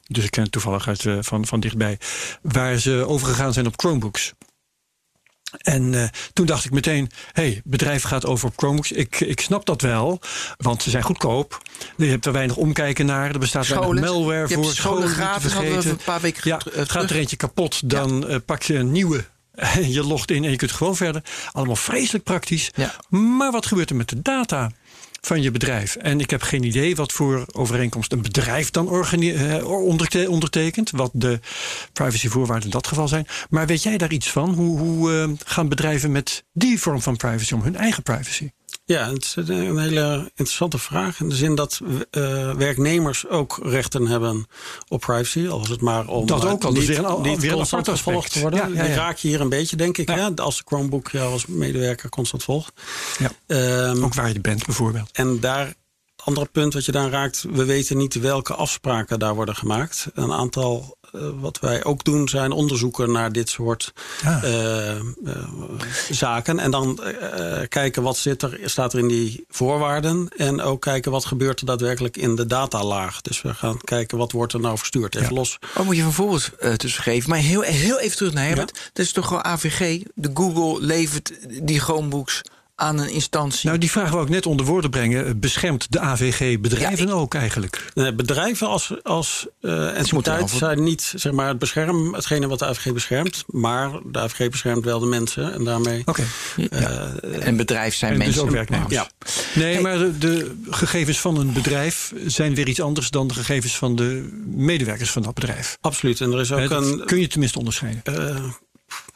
dus 0.06 0.24
ik 0.24 0.30
ken 0.30 0.42
het 0.42 0.52
toevallig 0.52 0.88
uit, 0.88 1.04
van, 1.20 1.46
van 1.46 1.60
dichtbij, 1.60 1.98
waar 2.42 2.78
ze 2.78 3.04
overgegaan 3.06 3.52
zijn 3.52 3.66
op 3.66 3.74
Chromebooks. 3.80 4.32
En 5.58 5.94
eh, 5.94 6.08
toen 6.32 6.46
dacht 6.46 6.64
ik 6.64 6.70
meteen, 6.70 7.10
hey, 7.32 7.60
bedrijf 7.64 8.02
gaat 8.02 8.26
over 8.26 8.48
op 8.48 8.52
Chromebooks. 8.56 8.92
Ik, 8.92 9.20
ik 9.20 9.40
snap 9.40 9.66
dat 9.66 9.80
wel, 9.80 10.20
want 10.56 10.82
ze 10.82 10.90
zijn 10.90 11.02
goedkoop. 11.02 11.62
Je 11.96 12.06
hebt 12.06 12.26
er 12.26 12.32
weinig 12.32 12.56
omkijken 12.56 13.06
naar. 13.06 13.30
Er 13.30 13.38
bestaat 13.38 13.66
weinig 13.66 13.88
Scholen. 13.88 14.04
malware 14.04 14.48
Je 14.48 14.54
hebt 14.54 14.66
voor. 14.66 14.74
scholen 14.74 15.08
gratis, 15.08 15.52
hadden 15.52 15.82
we 15.82 15.88
een 15.88 15.96
paar 16.04 16.20
weken 16.20 16.42
Ja, 16.44 16.60
het 16.72 16.90
gaat 16.90 17.10
er 17.10 17.16
eentje 17.16 17.36
kapot. 17.36 17.90
Dan 17.90 18.28
eh, 18.28 18.36
pak 18.44 18.62
je 18.62 18.74
een 18.74 18.92
nieuwe. 18.92 19.24
Je 19.96 20.04
logt 20.04 20.30
in 20.30 20.44
en 20.44 20.50
je 20.50 20.56
kunt 20.56 20.72
gewoon 20.72 20.96
verder. 20.96 21.22
Allemaal 21.52 21.76
vreselijk 21.76 22.24
praktisch. 22.24 22.70
Ja. 22.74 22.94
Maar 23.08 23.50
wat 23.50 23.66
gebeurt 23.66 23.90
er 23.90 23.96
met 23.96 24.08
de 24.08 24.22
data 24.22 24.70
van 25.20 25.42
je 25.42 25.50
bedrijf? 25.50 25.96
En 25.96 26.20
ik 26.20 26.30
heb 26.30 26.42
geen 26.42 26.62
idee 26.62 26.96
wat 26.96 27.12
voor 27.12 27.46
overeenkomst 27.52 28.12
een 28.12 28.22
bedrijf 28.22 28.70
dan 28.70 28.88
eh, 28.88 29.70
onderte- 29.70 30.30
ondertekent. 30.30 30.90
Wat 30.90 31.10
de 31.14 31.40
privacyvoorwaarden 31.92 32.64
in 32.64 32.70
dat 32.70 32.86
geval 32.86 33.08
zijn. 33.08 33.26
Maar 33.50 33.66
weet 33.66 33.82
jij 33.82 33.98
daar 33.98 34.12
iets 34.12 34.30
van? 34.30 34.54
Hoe, 34.54 34.78
hoe 34.78 35.12
eh, 35.12 35.30
gaan 35.44 35.68
bedrijven 35.68 36.12
met 36.12 36.44
die 36.52 36.80
vorm 36.80 37.02
van 37.02 37.16
privacy 37.16 37.54
om 37.54 37.62
hun 37.62 37.76
eigen 37.76 38.02
privacy? 38.02 38.50
Ja, 38.88 39.12
het 39.12 39.24
is 39.24 39.36
een- 39.36 39.78
hele 39.78 40.20
interessante 40.26 40.78
vraag. 40.78 41.20
In 41.20 41.28
de 41.28 41.34
zin 41.34 41.54
dat 41.54 41.80
eh, 42.10 42.54
werknemers 42.54 43.26
ook 43.28 43.58
rechten 43.62 44.06
hebben 44.06 44.46
op 44.88 45.00
privacy. 45.00 45.48
Al 45.48 45.60
is 45.62 45.68
het 45.68 45.80
maar 45.80 46.06
om 46.06 46.26
Dat 46.26 46.44
eh, 46.44 46.50
ook 46.50 46.64
al, 46.64 46.72
dus 46.74 46.88
niet, 46.88 46.98
al- 46.98 47.20
niet 47.20 47.40
weer 47.40 47.50
een 47.50 47.56
constant 47.56 47.88
gevolgd 47.88 48.32
te 48.32 48.40
worden. 48.40 48.58
Ja, 48.72 48.82
ja, 48.82 48.82
Die 48.86 48.94
raak 48.94 49.16
je 49.16 49.28
hier 49.28 49.40
een 49.40 49.48
beetje, 49.48 49.76
denk 49.76 49.98
ik. 49.98 50.08
Ja. 50.08 50.14
Hè? 50.16 50.34
Als 50.42 50.56
de 50.56 50.62
Chromebook 50.66 51.10
jou 51.10 51.32
als 51.32 51.46
medewerker 51.46 52.08
constant 52.08 52.42
volgt. 52.44 52.72
Ja. 53.18 53.30
Ehm, 53.46 54.04
Ook 54.04 54.14
waar 54.14 54.32
je 54.32 54.40
bent 54.40 54.66
bijvoorbeeld. 54.66 55.08
En 55.12 55.40
daar, 55.40 55.74
andere 56.24 56.46
punt 56.52 56.74
wat 56.74 56.84
je 56.84 56.92
daar 56.92 57.10
raakt, 57.10 57.44
we 57.50 57.64
weten 57.64 57.96
niet 57.96 58.14
welke 58.20 58.54
afspraken 58.54 59.18
daar 59.18 59.34
worden 59.34 59.56
gemaakt. 59.56 60.06
Een 60.14 60.32
aantal, 60.32 60.96
wat 61.40 61.58
wij 61.60 61.84
ook 61.84 62.04
doen, 62.04 62.28
zijn 62.28 62.52
onderzoeken 62.52 63.12
naar 63.12 63.32
dit 63.32 63.48
soort 63.48 63.92
Ah. 64.24 64.42
eh, 64.44 64.96
eh, 64.96 65.02
zaken. 66.10 66.58
En 66.58 66.70
dan 66.70 67.02
eh, 67.02 67.60
eh, 67.62 67.68
kijken 67.68 68.02
wat 68.02 68.16
zit 68.16 68.42
er, 68.42 68.58
staat 68.64 68.92
er 68.92 68.98
in 68.98 69.08
die 69.08 69.44
voorwaarden. 69.50 70.28
En 70.36 70.60
ook 70.60 70.80
kijken 70.80 71.10
wat 71.10 71.24
gebeurt 71.24 71.60
er 71.60 71.66
daadwerkelijk 71.66 72.16
in 72.16 72.34
de 72.36 72.46
datalaag. 72.46 73.20
Dus 73.20 73.42
we 73.42 73.54
gaan 73.54 73.78
kijken 73.84 74.18
wat 74.18 74.32
wordt 74.32 74.52
er 74.52 74.60
nou 74.60 74.78
verstuurd. 74.78 75.14
Even 75.14 75.28
Ja. 75.28 75.34
los. 75.34 75.58
Oh, 75.76 75.84
moet 75.86 75.96
je 75.96 76.02
van 76.02 76.12
voorbeeld 76.12 76.50
eh, 76.58 76.72
tussen 76.72 77.02
geven. 77.02 77.30
Maar 77.30 77.38
heel, 77.38 77.60
heel 77.60 77.98
even 77.98 78.16
terug 78.16 78.32
naar 78.32 78.46
Herbert. 78.46 78.90
Dat 78.92 79.04
is 79.04 79.12
toch 79.12 79.26
gewoon 79.26 79.44
AVG? 79.44 80.02
De 80.14 80.30
Google 80.34 80.86
levert 80.86 81.32
die 81.62 81.80
Chromebooks 81.80 82.40
aan 82.80 82.98
een 82.98 83.10
instantie. 83.10 83.66
Nou, 83.68 83.78
die 83.80 83.90
vraag 83.90 84.10
wou 84.10 84.22
ik 84.24 84.28
net 84.28 84.46
onder 84.46 84.66
woorden 84.66 84.90
brengen. 84.90 85.40
Beschermt 85.40 85.92
de 85.92 86.00
AVG 86.00 86.60
bedrijven 86.60 87.06
Ja, 87.06 87.12
ik- 87.12 87.18
ook 87.18 87.34
eigenlijk? 87.34 87.84
Eh, 87.94 88.10
bedrijven 88.16 88.66
als, 88.68 88.92
als 89.02 89.46
eh 89.60 89.70
moeten 89.70 89.94
entiteit 89.94 90.50
zijn 90.50 90.82
niet 90.82 91.12
zeg 91.16 91.32
maar, 91.32 91.48
het 91.48 91.58
bescherm, 91.58 92.14
hetgene 92.14 92.46
wat 92.48 92.58
de 92.58 92.66
AVG 92.66 92.92
beschermt. 92.92 93.44
Maar 93.46 93.90
de 94.12 94.18
AVG 94.18 94.50
beschermt 94.50 94.84
wel 94.84 94.98
de 94.98 95.06
mensen. 95.06 95.52
En 95.52 95.64
daarmee 95.64 96.02
Oké. 96.04 96.24
en 96.70 97.46
een 97.48 97.56
bedrijf 97.56 97.94
zijn 97.94 98.12
En 98.12 98.16
dus 98.18 98.26
mensen. 98.26 98.42
ook 98.44 98.50
werknemers. 98.50 98.92
Ja. 98.94 99.08
Nee, 99.54 99.72
Hey. 99.72 99.82
maar 99.82 99.98
de, 99.98 100.18
de 100.18 100.56
gegevens 100.70 101.20
van 101.20 101.36
een 101.38 101.52
bedrijf 101.52 102.12
zijn 102.26 102.54
weer 102.54 102.68
iets 102.68 102.80
anders 102.80 103.10
dan 103.10 103.26
de 103.28 103.34
gegevens 103.34 103.76
van 103.76 103.96
de 103.96 104.38
medewerkers 104.46 105.10
van 105.10 105.22
dat 105.22 105.34
bedrijf. 105.34 105.78
Absoluut. 105.80 106.20
En 106.20 106.32
er 106.32 106.40
is 106.40 106.52
ook 106.52 106.68
dat 106.68 106.84
een. 106.84 107.02
kun 107.04 107.20
je 107.20 107.26
tenminste 107.28 107.58
onderscheiden. 107.58 108.02
eh, 108.04 108.44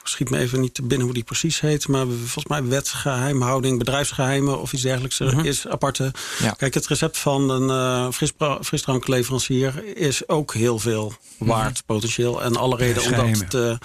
schiet 0.08 0.30
me 0.30 0.38
even 0.38 0.60
niet 0.60 0.74
te 0.74 0.82
binnen 0.82 1.06
hoe 1.06 1.14
die 1.14 1.24
precies 1.24 1.60
heet. 1.60 1.88
Maar 1.88 2.06
volgens 2.06 2.46
mij 2.46 2.64
wetsgeheimhouding, 2.64 3.78
bedrijfsgeheimen 3.78 4.60
of 4.60 4.72
iets 4.72 4.82
dergelijks 4.82 5.20
er 5.20 5.44
is 5.46 5.66
aparte. 5.68 6.12
Ja. 6.38 6.50
Kijk, 6.50 6.74
het 6.74 6.86
recept 6.86 7.18
van 7.18 7.50
een 7.50 8.12
frisbra- 8.12 8.58
frisdrankleverancier 8.62 9.96
is 9.96 10.28
ook 10.28 10.54
heel 10.54 10.78
veel 10.78 11.12
waard 11.38 11.82
potentieel. 11.86 12.42
En 12.42 12.56
alle 12.56 12.76
reden 12.76 13.02
om 13.02 13.10
dat 13.10 13.50
te 13.50 13.78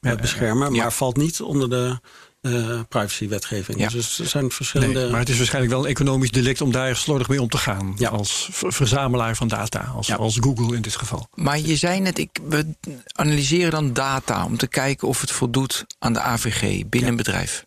Ja. 0.00 0.14
beschermen. 0.16 0.72
Maar 0.72 0.92
valt 0.92 1.16
niet 1.16 1.40
onder 1.40 1.70
de 1.70 1.98
eh 2.44 2.80
privacywetgeving. 2.88 3.78
Ja. 3.78 3.88
Dus 3.88 4.18
er 4.18 4.26
zijn 4.26 4.50
verschillende... 4.50 5.00
Nee, 5.00 5.10
maar 5.10 5.20
het 5.20 5.28
is 5.28 5.36
waarschijnlijk 5.36 5.74
wel 5.74 5.84
een 5.84 5.90
economisch 5.90 6.30
delict 6.30 6.60
om 6.60 6.72
daar 6.72 6.96
slordig 6.96 7.28
mee 7.28 7.42
om 7.42 7.48
te 7.48 7.58
gaan. 7.58 7.94
Ja. 7.98 8.08
Als 8.08 8.48
ver- 8.52 8.72
verzamelaar 8.72 9.36
van 9.36 9.48
data, 9.48 9.92
als, 9.96 10.06
Ja. 10.06 10.14
als 10.14 10.36
Google 10.40 10.76
in 10.76 10.82
dit 10.82 10.96
geval. 10.96 11.28
Maar 11.34 11.58
je 11.58 11.76
zei 11.76 12.00
net, 12.00 12.18
ik, 12.18 12.30
we 12.48 12.66
analyseren 13.12 13.70
dan 13.70 13.92
data 13.92 14.44
om 14.44 14.56
te 14.56 14.66
kijken 14.66 15.08
of 15.08 15.20
het 15.20 15.30
voldoet 15.30 15.84
aan 15.98 16.12
de 16.12 16.20
AVG 16.20 16.86
binnen 16.86 17.10
een 17.10 17.16
bedrijf. 17.16 17.64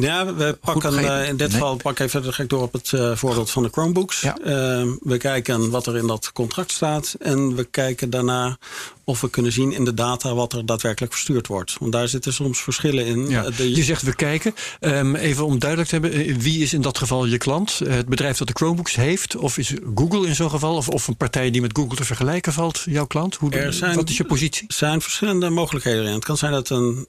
Ja, 0.00 0.34
we 0.34 0.58
pakken 0.60 0.98
eh, 0.98 1.28
in 1.28 1.36
dit 1.36 1.48
Nee. 1.48 1.58
geval 1.58 1.76
pak 1.76 1.98
even 1.98 2.32
ik 2.38 2.48
door 2.48 2.62
op 2.62 2.72
het 2.72 2.92
eh, 2.92 3.16
voorbeeld 3.16 3.50
van 3.50 3.62
de 3.62 3.68
Chromebooks. 3.72 4.20
Ja. 4.20 4.36
Eh, 4.38 4.86
we 5.00 5.16
kijken 5.18 5.70
wat 5.70 5.86
er 5.86 5.96
in 5.96 6.06
dat 6.06 6.32
contract 6.32 6.72
staat 6.72 7.14
en 7.18 7.54
we 7.54 7.64
kijken 7.64 8.10
daarna 8.10 8.58
of 9.04 9.20
we 9.20 9.30
kunnen 9.30 9.52
zien 9.52 9.72
in 9.72 9.84
de 9.84 9.94
data 9.94 10.34
wat 10.34 10.52
er 10.52 10.66
daadwerkelijk 10.66 11.12
verstuurd 11.12 11.46
wordt. 11.46 11.76
Want 11.80 11.92
daar 11.92 12.08
zitten 12.08 12.32
soms 12.32 12.60
verschillen 12.60 13.06
in. 13.06 13.28
Ja. 13.28 13.44
Eh, 13.44 13.56
de- 13.56 13.74
Je 13.76 13.82
zegt 13.82 14.02
we 14.02 14.14
kijken. 14.14 14.54
Ehm, 14.80 15.14
even 15.14 15.44
om 15.44 15.58
duidelijk 15.58 15.90
te 15.90 15.98
hebben, 15.98 16.38
wie 16.40 16.62
is 16.62 16.72
in 16.72 16.80
dat 16.82 16.98
geval 16.98 17.26
je 17.26 17.38
klant? 17.38 17.78
Het 17.88 18.06
bedrijf 18.08 18.36
dat 18.38 18.46
de 18.46 18.52
Chromebooks 18.52 18.94
heeft? 18.94 19.36
Of 19.36 19.58
is 19.58 19.72
Google 19.94 20.26
in 20.26 20.34
zo'n 20.34 20.50
geval? 20.50 20.76
Of, 20.76 20.88
of 20.88 21.08
een 21.08 21.16
partij 21.16 21.50
die 21.50 21.60
met 21.60 21.70
Google 21.76 21.96
te 21.96 22.04
vergelijken 22.04 22.52
valt, 22.52 22.82
jouw 22.84 23.06
klant? 23.06 23.34
Hoe, 23.34 23.50
Er 23.50 23.72
zijn- 23.72 23.94
wat 23.96 24.08
is 24.08 24.16
je 24.16 24.24
positie? 24.24 24.68
Er 24.68 24.74
zijn 24.74 25.00
verschillende 25.00 25.50
mogelijkheden 25.50 26.04
in. 26.06 26.12
Het 26.14 26.24
kan 26.24 26.36
zijn 26.36 26.52
dat 26.52 26.68
een 26.70 27.08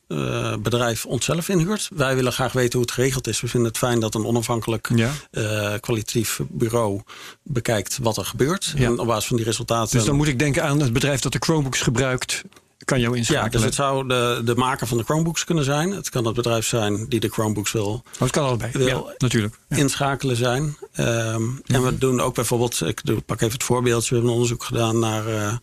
bedrijf 0.62 1.06
onszelf 1.06 1.50
inhuurt. 1.50 1.90
Wij 1.96 2.16
willen 2.16 2.34
graag 2.34 2.52
weten 2.54 2.79
hoe 2.80 2.88
het 2.88 2.92
geregeld 2.96 3.28
is. 3.28 3.42
We 3.42 3.48
vinden 3.48 3.70
het 3.70 3.78
fijn 3.78 4.00
dat 4.00 4.16
een 4.16 4.26
onafhankelijk 4.26 4.90
Ja. 4.96 5.12
eh, 5.32 5.74
kwalitatief 5.80 6.40
bureau 6.50 7.02
bekijkt 7.44 7.98
wat 8.02 8.18
er 8.18 8.26
gebeurt. 8.26 8.74
Ja. 8.76 8.86
En 8.86 9.00
op 9.00 9.08
basis 9.08 9.26
van 9.28 9.36
die 9.36 9.46
resultaten. 9.46 9.98
Dus 9.98 10.06
dan 10.08 10.16
moet 10.16 10.28
ik 10.28 10.40
denken 10.40 10.64
aan 10.64 10.80
het 10.80 10.94
bedrijf 10.94 11.20
dat 11.22 11.32
de 11.32 11.40
Chromebooks 11.40 11.82
gebruikt. 11.82 12.44
Kan 12.86 13.00
jou 13.00 13.12
ja, 13.12 13.18
inschakelen. 13.18 13.52
dus 13.52 13.64
het 13.64 13.74
zou 13.76 14.08
de, 14.08 14.42
de 14.46 14.56
maker 14.56 14.88
van 14.88 14.98
de 14.98 15.04
Chromebooks 15.04 15.44
kunnen 15.44 15.64
zijn. 15.64 15.92
Het 15.92 16.10
kan 16.10 16.26
het 16.26 16.36
bedrijf 16.36 16.66
zijn 16.68 17.06
die 17.10 17.20
de 17.20 17.30
Chromebooks 17.30 17.72
wil 17.72 17.88
Oh, 18.14 18.20
het 18.20 18.32
kan 18.32 18.46
allebei. 18.46 18.72
Wil- 18.72 18.88
Ja, 18.88 19.14
natuurlijk. 19.18 19.54
Ja. 19.54 19.60
Mhm. 19.70 19.80
inschakelen 19.80 20.36
zijn. 20.36 20.78
Ehm, 20.94 21.42
En 21.66 21.84
we 21.84 21.98
doen 21.98 22.22
ook 22.22 22.36
bijvoorbeeld, 22.36 22.82
ik 22.82 23.06
doe, 23.06 23.22
pak 23.22 23.42
even 23.42 23.54
het 23.54 23.64
voorbeeldje. 23.64 24.08
We 24.10 24.14
hebben 24.16 24.30
een 24.32 24.36
onderzoek 24.40 24.64
gedaan 24.64 25.00
naar 25.00 25.28
eh, 25.28 25.54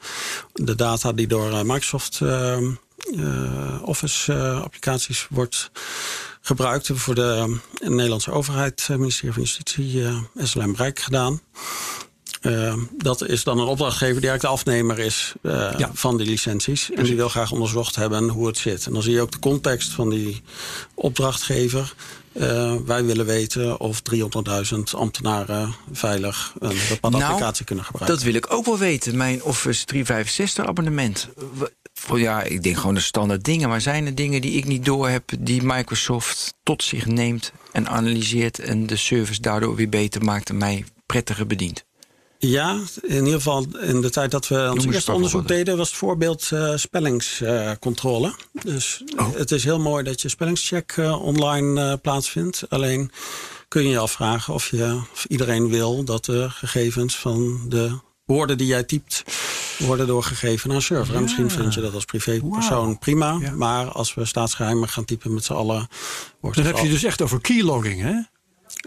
de 0.52 0.74
data 0.74 1.12
die 1.12 1.26
door 1.26 1.50
eh, 1.50 1.62
Microsoft 1.62 2.20
ehm, 2.22 2.70
eh, 3.18 3.82
Office 3.82 4.32
eh, 4.32 4.62
applicaties 4.62 5.26
wordt 5.30 5.70
gebruikt. 6.46 6.86
Hebben 6.86 7.04
we 7.04 7.12
voor 7.12 7.14
de 7.14 7.58
eh, 7.80 7.88
Nederlandse 7.88 8.30
overheid, 8.30 8.86
het 8.86 8.98
ministerie 8.98 9.32
van 9.32 9.42
Justitie, 9.42 10.04
eh 10.04 10.18
SLM 10.36 10.74
Rijk 10.76 11.00
gedaan. 11.00 11.40
Uh, 12.42 12.74
dat 12.92 13.28
is 13.28 13.44
dan 13.44 13.58
een 13.58 13.66
opdrachtgever 13.66 14.20
die 14.20 14.30
eigenlijk 14.30 14.64
de 14.64 14.70
afnemer 14.70 14.98
is 14.98 15.34
uh, 15.42 15.52
ja. 15.78 15.90
van 15.92 16.16
die 16.16 16.26
licenties. 16.26 16.90
En 16.90 17.04
die 17.04 17.16
wil 17.16 17.28
graag 17.28 17.52
onderzocht 17.52 17.96
hebben 17.96 18.28
hoe 18.28 18.46
het 18.46 18.58
zit. 18.58 18.86
En 18.86 18.92
dan 18.92 19.02
zie 19.02 19.12
je 19.12 19.20
ook 19.20 19.32
de 19.32 19.38
context 19.38 19.92
van 19.92 20.10
die 20.10 20.42
opdrachtgever. 20.94 21.94
Uh, 22.32 22.74
wij 22.86 23.04
willen 23.04 23.26
weten 23.26 23.80
of 23.80 24.02
300.000 24.74 24.78
ambtenaren 24.96 25.74
veilig 25.92 26.52
een 26.58 26.76
bepaalde 26.88 27.18
nou, 27.18 27.30
applicatie 27.30 27.64
kunnen 27.64 27.84
gebruiken. 27.84 28.16
Dat 28.16 28.24
wil 28.24 28.34
ik 28.34 28.52
ook 28.52 28.64
wel 28.64 28.78
weten. 28.78 29.16
Mijn 29.16 29.42
Office 29.42 29.84
365 29.84 30.66
abonnement. 30.66 31.28
Ja, 32.14 32.42
ik 32.42 32.62
denk 32.62 32.76
gewoon 32.76 32.94
de 32.94 33.00
standaard 33.00 33.44
dingen. 33.44 33.68
Maar 33.68 33.80
zijn 33.80 34.06
er 34.06 34.14
dingen 34.14 34.40
die 34.40 34.52
ik 34.52 34.64
niet 34.64 34.84
door 34.84 35.08
heb 35.08 35.32
die 35.38 35.62
Microsoft 35.62 36.54
tot 36.62 36.82
zich 36.82 37.06
neemt 37.06 37.52
en 37.72 37.88
analyseert 37.88 38.58
en 38.58 38.86
de 38.86 38.96
service 38.96 39.40
daardoor 39.40 39.74
weer 39.74 39.88
beter 39.88 40.24
maakt 40.24 40.48
en 40.48 40.56
mij 40.56 40.84
prettiger 41.06 41.46
bedient? 41.46 41.84
Ja, 42.38 42.80
in 43.02 43.24
ieder 43.24 43.32
geval 43.32 43.66
in 43.80 44.00
de 44.00 44.10
tijd 44.10 44.30
dat 44.30 44.48
we 44.48 44.70
ons 44.72 44.86
eerste 44.86 45.12
onderzoek 45.12 45.48
deden... 45.48 45.76
was 45.76 45.88
het 45.88 45.96
voorbeeld 45.98 46.50
uh, 46.52 46.76
spellingscontrole. 46.76 48.26
Uh, 48.26 48.62
dus 48.62 49.02
oh. 49.16 49.34
het 49.34 49.50
is 49.50 49.64
heel 49.64 49.80
mooi 49.80 50.04
dat 50.04 50.20
je 50.20 50.28
spellingscheck 50.28 50.96
uh, 50.96 51.22
online 51.22 51.96
plaatsvindt. 51.96 52.64
Alleen 52.68 53.10
kun 53.68 53.82
je 53.82 53.88
je 53.88 53.98
afvragen 53.98 54.54
of, 54.54 54.70
je, 54.70 55.00
of 55.12 55.24
iedereen 55.24 55.68
wil... 55.68 56.04
dat 56.04 56.24
de 56.24 56.50
gegevens 56.50 57.18
van 57.18 57.60
de 57.68 57.98
woorden 58.26 58.58
die 58.58 58.66
jij 58.66 58.82
typt 58.82 59.24
worden 59.78 60.06
doorgegeven 60.06 60.70
een 60.70 60.82
server. 60.82 61.10
Ja. 61.10 61.16
En 61.16 61.22
misschien 61.22 61.50
vind 61.50 61.74
je 61.74 61.80
dat 61.80 61.94
als 61.94 62.04
privépersoon 62.04 62.86
wow. 62.86 62.98
prima. 62.98 63.38
Ja. 63.40 63.50
Maar 63.50 63.86
als 63.86 64.14
we 64.14 64.24
staatsgeheimen 64.24 64.88
gaan 64.88 65.04
typen 65.04 65.34
met 65.34 65.44
z'n 65.44 65.52
allen... 65.52 65.88
Dan 66.40 66.64
heb 66.64 66.76
je 66.76 66.88
dus 66.88 67.04
echt 67.04 67.22
over 67.22 67.40
keylogging, 67.40 68.00
hè? 68.00 68.14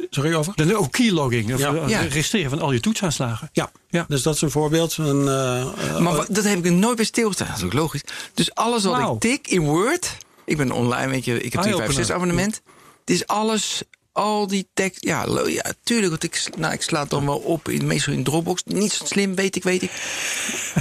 Sorry 0.10 0.34
over? 0.34 0.54
Dan 0.56 0.76
ook 0.76 0.92
keylogging. 0.92 1.54
Of 1.54 1.60
ja. 1.60 2.02
registreren 2.02 2.50
van 2.50 2.60
al 2.60 2.72
je 2.72 2.80
toetsaanslagen. 2.80 3.50
Ja. 3.54 3.72
ja, 3.90 4.06
dus 4.08 4.22
dat 4.22 4.36
is 4.36 4.42
een 4.42 4.52
voorbeeld. 4.52 4.98
Een, 4.98 5.20
uh, 5.20 6.00
maar 6.00 6.16
wat, 6.16 6.28
dat 6.30 6.44
heb 6.44 6.66
ik 6.66 6.72
nooit 6.72 6.96
bij 6.96 7.06
stilgestaan. 7.06 7.48
Dat 7.48 7.58
is 7.58 7.64
ook 7.64 7.74
logisch. 7.74 8.04
Dus 8.34 8.56
alles 8.56 8.84
wat 8.84 9.02
wow. 9.02 9.14
ik 9.14 9.20
tik 9.20 9.48
in 9.48 9.62
Word... 9.62 10.18
Ik 10.46 10.58
ben 10.58 10.72
online, 10.72 11.08
weet 11.08 11.26
je, 11.26 11.34
ik 11.34 11.54
heb 11.54 11.62
256 11.62 12.16
abonnement. 12.16 12.62
Het 13.00 13.10
is 13.10 13.28
alles 13.28 13.84
al 14.20 14.48
die 14.48 14.70
tekst. 14.74 15.04
Ja, 15.04 15.26
ja, 15.46 15.74
tuurlijk. 15.84 16.10
Want 16.10 16.24
ik, 16.24 16.50
nou, 16.58 16.74
ik 16.74 16.82
sla 16.82 17.00
het 17.00 17.10
dan 17.10 17.26
wel 17.26 17.38
op, 17.38 17.70
in, 17.70 17.88
meestal 17.88 18.14
in 18.14 18.24
Dropbox. 18.24 18.64
Niet 18.66 18.92
zo 18.92 19.06
slim, 19.06 19.36
weet 19.36 19.56
ik, 19.56 19.64
weet 19.64 19.82
ik. 19.82 19.92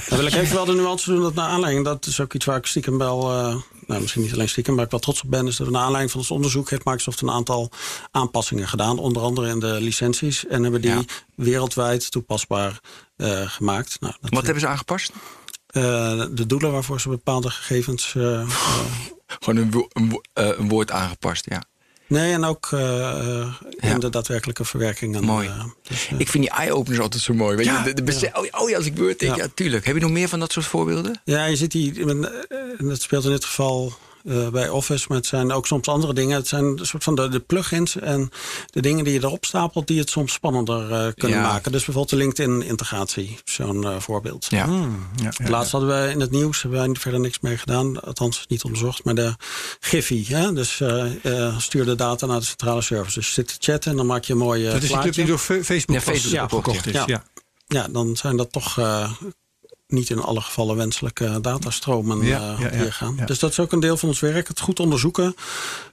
Dan 0.09 0.19
wil 0.19 0.27
ik 0.27 0.35
even 0.35 0.55
wel 0.55 0.65
de 0.65 0.75
nuance 0.75 1.11
doen 1.11 1.23
dat 1.23 1.35
naar 1.35 1.49
aanleiding. 1.49 1.85
Dat 1.85 2.07
is 2.07 2.21
ook 2.21 2.35
iets 2.35 2.45
waar 2.45 2.57
ik 2.57 2.67
stiekem 2.67 2.99
wel. 2.99 3.31
Uh, 3.31 3.57
nou, 3.87 4.01
misschien 4.01 4.23
niet 4.23 4.33
alleen 4.33 4.49
stiekem, 4.49 4.75
maar 4.75 4.85
ik 4.85 4.91
wel 4.91 5.01
trots 5.01 5.23
op 5.23 5.31
ben. 5.31 5.47
Is 5.47 5.57
dat 5.57 5.71
naar 5.71 5.83
aanleiding 5.83 6.11
van 6.11 6.21
ons 6.21 6.31
onderzoek 6.31 6.71
heeft 6.71 6.85
Microsoft 6.85 7.21
een 7.21 7.31
aantal 7.31 7.71
aanpassingen 8.11 8.69
gedaan. 8.69 8.99
Onder 8.99 9.23
andere 9.23 9.49
in 9.49 9.61
de 9.61 9.81
licenties. 9.81 10.47
En 10.47 10.63
hebben 10.63 10.81
die 10.81 10.91
ja. 10.91 11.03
wereldwijd 11.35 12.11
toepasbaar 12.11 12.81
uh, 13.17 13.51
gemaakt. 13.51 13.97
Nou, 14.01 14.15
Wat 14.21 14.45
hebben 14.45 14.61
ze 14.61 14.69
aangepast? 14.69 15.13
Uh, 15.73 15.83
de 16.31 16.47
doelen 16.47 16.73
waarvoor 16.73 17.01
ze 17.01 17.09
bepaalde 17.09 17.51
gegevens. 17.51 18.05
Gewoon 19.41 19.57
een, 19.57 19.71
wo 19.71 19.89
een, 19.93 20.23
een 20.33 20.69
woord 20.69 20.91
aangepast, 20.91 21.45
ja. 21.49 21.63
Nee, 22.09 22.33
en 22.33 22.45
ook 22.45 22.71
uh, 22.75 22.81
ja. 22.81 23.55
in 23.81 24.01
de 24.01 24.09
daadwerkelijke 24.09 24.65
verwerking. 24.65 25.17
En, 25.17 25.25
mooi. 25.25 25.49
Uh, 25.49 25.65
dus, 25.89 26.09
uh, 26.13 26.21
ik 26.21 26.29
vind 26.29 26.45
die 26.45 26.53
eye-openers 26.53 27.01
altijd 27.01 27.23
zo 27.23 27.35
mooi. 27.35 27.57
Weet 27.57 27.67
ja, 27.67 27.85
je, 27.85 27.95
de, 27.95 28.03
de 28.03 28.19
ja. 28.21 28.41
oh, 28.41 28.63
oh, 28.63 28.71
ja, 28.71 28.77
als 28.77 28.87
ik 28.87 28.95
beurt 28.95 29.19
denk, 29.19 29.37
ja. 29.37 29.43
ja, 29.43 29.49
tuurlijk. 29.55 29.87
Heb 29.87 29.95
je 29.95 30.01
nog 30.01 30.11
meer 30.11 30.29
van 30.29 30.41
dat 30.41 30.53
soort 30.53 30.67
voorbeelden? 30.67 31.21
Ja, 31.25 31.45
je 31.45 31.57
ziet 31.57 31.71
die, 31.71 32.07
en 32.07 32.31
dat 32.79 33.03
speelt 33.03 33.25
in 33.25 33.31
dit 33.31 33.45
geval 33.45 33.93
uh, 34.29 34.49
bij 34.49 34.69
Office, 34.69 35.05
maar 35.09 35.17
het 35.17 35.27
zijn 35.27 35.53
ook 35.53 35.67
soms 35.67 35.89
andere 35.89 36.13
dingen. 36.13 36.37
Het 36.37 36.49
zijn 36.49 36.65
een 36.65 36.87
soort 36.87 37.05
van 37.05 37.15
de, 37.15 37.29
de 37.29 37.41
plugins 37.41 37.97
en 37.97 38.31
de 38.67 38.81
dingen 38.81 39.05
die 39.05 39.13
je 39.13 39.25
erop 39.25 39.45
stapelt, 39.45 39.87
die 39.87 39.99
het 39.99 40.11
soms 40.11 40.33
spannender 40.33 40.91
uh, 40.91 41.13
kunnen 41.15 41.39
ja. 41.39 41.47
maken. 41.47 41.73
Dus 41.73 41.85
bijvoorbeeld 41.85 42.11
de 42.11 42.17
LinkedIn-integratie, 42.17 43.39
zo'n 43.45 43.83
uh, 43.83 43.99
voorbeeld. 43.99 44.47
Ja. 44.49 44.65
Hmm, 44.65 45.09
ja, 45.23 45.33
ja 45.37 45.51
Laatst 45.51 45.73
hadden 45.73 46.03
we 46.03 46.11
in 46.11 46.21
het 46.21 46.31
nieuws, 46.31 46.63
hebben 46.63 46.81
wij 46.81 46.95
verder 46.95 47.21
niks 47.21 47.41
mee 47.41 47.57
gedaan, 47.57 48.01
althans 48.01 48.45
niet 48.49 48.65
onderzocht, 48.65 49.05
maar 49.05 49.15
de 49.15 49.35
Giphy. 49.81 50.27
Hè? 50.27 50.53
Dus 50.53 50.83
stuur 51.59 51.85
de 51.85 51.95
data 51.95 52.27
naar 52.27 52.39
de 52.39 52.45
centrale 52.45 52.83
service. 52.83 53.15
Dus 53.15 53.27
je 53.27 53.33
zit 53.33 53.49
te 53.49 53.73
chatten 53.73 53.91
en 53.91 53.97
dan 53.97 54.07
maak 54.07 54.25
je 54.25 54.33
een 54.33 54.39
mooie. 54.39 54.71
Dat 54.71 54.83
is 54.83 54.89
die 54.89 54.99
club 54.99 55.15
die 55.15 55.27
door 55.27 55.39
Facebook, 55.39 55.97
ja, 55.97 56.01
Facebook 56.01 56.33
ja, 56.33 56.49
gekocht 56.49 56.87
is. 56.87 56.93
Ja. 56.93 57.23
Ja. 57.67 57.89
dan 57.89 58.17
zijn 58.17 58.37
dat 58.37 58.53
toch 58.53 58.79
niet 59.89 60.11
in 60.11 60.21
alle 60.21 60.41
gevallen 60.41 60.77
wenselijke 60.77 61.41
datastromen 61.41 62.27
ja, 62.27 62.53
uh, 62.53 62.61
ja, 62.61 62.85
ja, 62.85 62.91
gaan. 62.91 63.15
Ja. 63.19 63.25
Dus 63.25 63.39
dat 63.39 63.51
is 63.51 63.59
ook 63.59 63.73
een 63.73 63.81
deel 63.81 63.97
van 63.97 64.09
ons 64.09 64.21
werk. 64.21 64.49
Het 64.49 64.61
goed 64.61 64.81
onderzoeken 64.81 65.35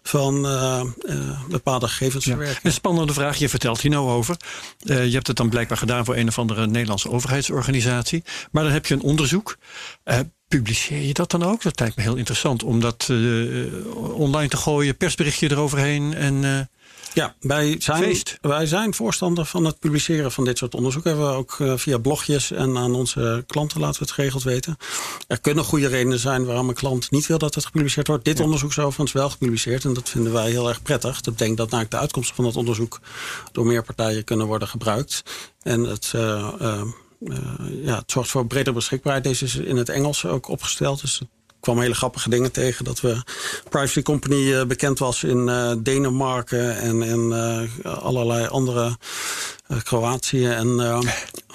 van 0.03 0.45
uh, 0.45 0.81
uh, 1.05 1.41
bepaalde 1.49 1.87
gegevensverwerking. 1.87 2.63
Een 2.63 2.71
spannende 2.71 3.13
vraag, 3.13 3.37
je 3.37 3.49
vertelt 3.49 3.81
hier 3.81 3.91
nou 3.91 4.09
over. 4.09 4.37
je 4.77 4.93
hebt 4.93 5.27
het 5.27 5.37
dan 5.37 5.49
blijkbaar 5.49 5.77
gedaan 5.77 6.05
voor 6.05 6.15
een 6.15 6.27
of 6.27 6.39
andere 6.39 6.67
Nederlandse 6.67 7.09
overheidsorganisatie. 7.09 8.23
Maar 8.51 8.63
dan 8.63 8.71
heb 8.71 8.85
je 8.85 8.93
een 8.93 9.01
onderzoek. 9.01 9.57
Publiceer 10.47 11.01
je 11.01 11.13
dat 11.13 11.31
dan 11.31 11.43
ook? 11.43 11.61
Dat 11.61 11.79
lijkt 11.79 11.95
me 11.95 12.03
heel 12.03 12.15
interessant 12.15 12.63
om 12.63 12.79
dat 12.79 13.09
online 13.93 14.47
te 14.47 14.57
gooien, 14.57 14.97
persberichtje 14.97 15.51
eroverheen 15.51 16.13
en... 16.13 16.69
Ja, 17.13 17.35
wij 17.39 17.75
zijn, 17.79 18.17
wij 18.41 18.65
zijn 18.65 18.93
voorstander 18.93 19.45
van 19.45 19.65
het 19.65 19.79
publiceren 19.79 20.31
van 20.31 20.45
dit 20.45 20.57
soort 20.57 20.75
onderzoek. 20.75 21.03
Hebben 21.03 21.29
we 21.29 21.35
ook 21.35 21.59
uh, 21.59 21.77
via 21.77 21.97
blogjes 21.97 22.51
en 22.51 22.77
aan 22.77 22.95
onze 22.95 23.43
klanten 23.47 23.79
laten 23.79 23.99
we 23.99 24.05
het 24.05 24.13
geregeld 24.13 24.43
weten. 24.43 24.77
Er 25.27 25.41
kunnen 25.41 25.63
goede 25.63 25.87
redenen 25.87 26.19
zijn 26.19 26.45
waarom 26.45 26.69
een 26.69 26.75
klant 26.75 27.11
niet 27.11 27.27
wil 27.27 27.37
dat 27.37 27.55
het 27.55 27.65
gepubliceerd 27.65 28.07
wordt. 28.07 28.25
Dit 28.25 28.37
ja. 28.37 28.43
onderzoek 28.43 28.69
is 28.69 28.79
overigens 28.79 29.11
wel 29.11 29.29
gepubliceerd 29.29 29.85
en 29.85 29.93
dat 29.93 30.09
vinden 30.09 30.33
wij 30.33 30.49
heel 30.49 30.69
erg 30.69 30.81
prettig. 30.81 31.21
Dat 31.21 31.33
betekent 31.33 31.57
dat 31.57 31.69
nou, 31.69 31.85
de 31.89 31.97
uitkomsten 31.97 32.35
van 32.35 32.45
het 32.45 32.55
onderzoek 32.55 32.99
door 33.51 33.65
meer 33.65 33.83
partijen 33.83 34.23
kunnen 34.23 34.47
worden 34.47 34.67
gebruikt. 34.67 35.23
En 35.61 35.83
het... 35.83 36.11
Uh, 36.15 36.53
uh, 36.61 36.81
ja, 37.83 37.95
het 37.95 38.11
zorgt 38.11 38.29
voor 38.29 38.47
bredere 38.47 38.75
beschikbaarheid. 38.75 39.23
Deze 39.23 39.45
is 39.45 39.55
in 39.55 39.75
het 39.75 39.89
Engels 39.89 40.25
ook 40.25 40.47
opgesteld. 40.47 41.01
Dus 41.01 41.21
kwam 41.65 41.79
hele 41.79 41.95
grappige 41.95 42.29
dingen 42.29 42.51
tegen. 42.51 42.85
Dat 42.85 43.01
we 43.01 43.23
Privacy 43.69 44.01
Company 44.01 44.51
uh, 44.51 44.63
bekend 44.63 44.99
was 44.99 45.23
in 45.23 45.47
uh, 45.47 45.71
Denemarken 45.77 46.77
en 46.77 47.01
in 47.01 47.31
uh, 47.83 47.95
allerlei 47.95 48.47
andere 48.47 48.97
Kroatië. 49.83 50.47
En 50.47 50.67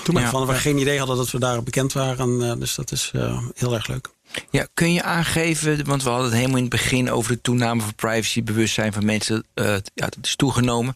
toen 0.04 0.20
ja, 0.20 0.30
van 0.30 0.46
we 0.46 0.54
geen 0.54 0.78
idee 0.78 0.98
hadden 0.98 1.16
dat 1.16 1.30
we 1.30 1.38
daar 1.38 1.62
bekend 1.62 1.92
waren. 1.92 2.58
dus 2.58 2.74
dat 2.74 2.92
is 2.92 3.12
heel 3.54 3.74
erg 3.74 3.86
leuk. 3.86 4.08
Ja, 4.50 4.66
kun 4.74 4.92
je 4.92 5.02
aangeven, 5.02 5.84
want 5.86 6.02
we 6.02 6.08
hadden 6.08 6.26
het 6.26 6.36
helemaal 6.36 6.56
in 6.56 6.62
het 6.62 6.72
begin 6.72 7.10
over 7.10 7.32
de 7.32 7.40
toename 7.40 7.80
van 7.80 7.94
privacybewustzijn 7.94 8.92
van 8.92 9.04
mensen. 9.04 9.44
Uh, 9.54 9.66
ja, 9.94 10.06
dat 10.06 10.18
is 10.22 10.36
toegenomen. 10.36 10.94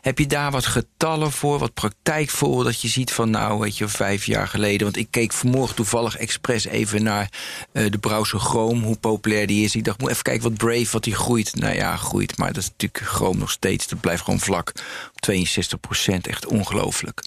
Heb 0.00 0.18
je 0.18 0.26
daar 0.26 0.50
wat 0.50 0.66
getallen 0.66 1.32
voor, 1.32 1.58
wat 1.58 1.74
praktijk 1.74 2.30
voor, 2.30 2.64
dat 2.64 2.80
je 2.80 2.88
ziet 2.88 3.12
van 3.12 3.30
nou, 3.30 3.60
weet 3.60 3.78
je, 3.78 3.88
vijf 3.88 4.26
jaar 4.26 4.48
geleden. 4.48 4.82
Want 4.82 4.96
ik 4.96 5.06
keek 5.10 5.32
vanmorgen 5.32 5.76
toevallig 5.76 6.16
expres 6.16 6.64
even 6.64 7.02
naar 7.02 7.32
uh, 7.72 7.90
de 7.90 7.98
browser 7.98 8.40
Chrome, 8.40 8.84
hoe 8.84 8.96
populair 8.96 9.46
die 9.46 9.64
is. 9.64 9.74
Ik 9.74 9.84
dacht, 9.84 10.00
moet 10.00 10.10
even 10.10 10.22
kijken 10.22 10.42
wat 10.42 10.58
Brave, 10.58 10.92
wat 10.92 11.04
die 11.04 11.14
groeit. 11.14 11.54
Nou 11.54 11.74
ja, 11.74 11.96
groeit, 11.96 12.36
maar 12.36 12.52
dat 12.52 12.62
is 12.62 12.68
natuurlijk 12.68 13.04
Chrome 13.04 13.38
nog 13.38 13.50
steeds. 13.50 13.88
Dat 13.88 14.00
blijft 14.00 14.24
gewoon 14.24 14.40
vlak 14.40 14.72
op 15.14 15.20
62 15.20 15.80
procent, 15.80 16.26
echt 16.26 16.46
ongelooflijk. 16.46 17.22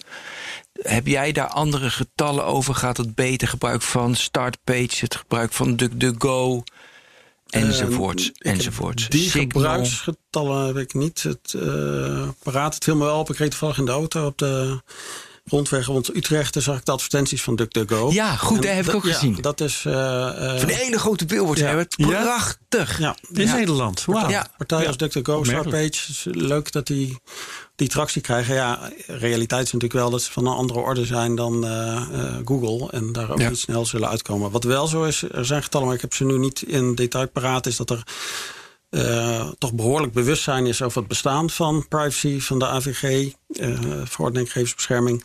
Heb 0.82 1.06
jij 1.06 1.32
daar 1.32 1.48
andere 1.48 1.90
getallen 1.90 2.44
over? 2.44 2.74
Gaat 2.74 2.96
het 2.96 3.14
beter 3.14 3.48
gebruik 3.48 3.82
van 3.82 4.14
Startpage, 4.14 5.04
het 5.04 5.16
gebruik 5.16 5.52
van 5.52 5.76
DuckDuckGo? 5.76 6.62
Enzovoorts, 7.46 8.32
uh, 8.38 8.52
enzovoorts. 8.52 9.08
Die 9.08 9.30
Signal. 9.30 9.62
gebruiksgetallen 9.62 10.66
heb 10.66 10.76
ik 10.76 10.94
niet. 10.94 11.22
Het 11.22 11.52
uh, 11.56 12.28
paraat, 12.42 12.74
het 12.74 12.84
viel 12.84 12.96
me 12.96 13.04
wel 13.04 13.18
op. 13.18 13.30
Ik 13.30 13.36
reed 13.36 13.50
toevallig 13.50 13.78
in 13.78 13.84
de 13.84 13.90
auto 13.90 14.26
op 14.26 14.38
de 14.38 14.82
rondweg 15.50 15.86
rond 15.86 16.16
Utrecht. 16.16 16.54
Daar 16.54 16.62
zag 16.62 16.78
ik 16.78 16.84
de 16.84 16.92
advertenties 16.92 17.42
van 17.42 17.56
DuckDuckGo. 17.56 18.10
Ja, 18.12 18.36
goed, 18.36 18.62
dat 18.62 18.74
heb 18.74 18.86
ik 18.86 18.94
ook 18.94 19.06
ja, 19.06 19.12
gezien. 19.12 19.38
Dat 19.40 19.60
is... 19.60 19.84
Uh, 19.86 19.94
van 20.58 20.66
de 20.66 20.74
hele 20.74 20.98
grote 20.98 21.24
ja. 21.54 21.66
hebben. 21.66 21.86
Prachtig. 21.96 22.98
Ja. 22.98 23.16
In 23.32 23.46
Nederland. 23.46 24.04
Wow. 24.04 24.30
Ja. 24.30 24.48
Partijen 24.56 24.86
als 24.86 24.96
DuckDuckGo, 24.96 25.44
Startpage. 25.44 26.30
Leuk 26.30 26.72
dat 26.72 26.86
die 26.86 27.18
die 27.76 27.88
tractie 27.88 28.22
krijgen. 28.22 28.54
Ja, 28.54 28.90
realiteit 29.06 29.66
is 29.66 29.72
natuurlijk 29.72 30.00
wel 30.00 30.10
dat 30.10 30.22
ze 30.22 30.32
van 30.32 30.46
een 30.46 30.52
andere 30.52 30.78
orde 30.78 31.04
zijn 31.04 31.34
dan 31.34 31.64
uh, 31.64 31.70
uh, 32.12 32.34
Google. 32.44 32.90
En 32.90 33.12
daar 33.12 33.30
ook 33.30 33.38
ja. 33.38 33.48
niet 33.48 33.58
snel 33.58 33.86
zullen 33.86 34.08
uitkomen. 34.08 34.50
Wat 34.50 34.64
wel 34.64 34.86
zo 34.86 35.04
is, 35.04 35.22
er 35.22 35.46
zijn 35.46 35.62
getallen, 35.62 35.86
maar 35.86 35.96
ik 35.96 36.02
heb 36.02 36.14
ze 36.14 36.24
nu 36.24 36.38
niet 36.38 36.62
in 36.62 36.94
detail 36.94 37.28
paraat, 37.28 37.66
is 37.66 37.76
dat 37.76 37.90
er 37.90 38.02
uh, 38.90 39.48
toch 39.58 39.72
behoorlijk 39.72 40.12
bewustzijn 40.12 40.66
is 40.66 40.82
over 40.82 40.98
het 40.98 41.08
bestaan 41.08 41.50
van 41.50 41.88
privacy 41.88 42.40
van 42.40 42.58
de 42.58 42.66
AVG, 42.66 43.32
verordening 44.04 44.46
gegevensbescherming. 44.52 45.24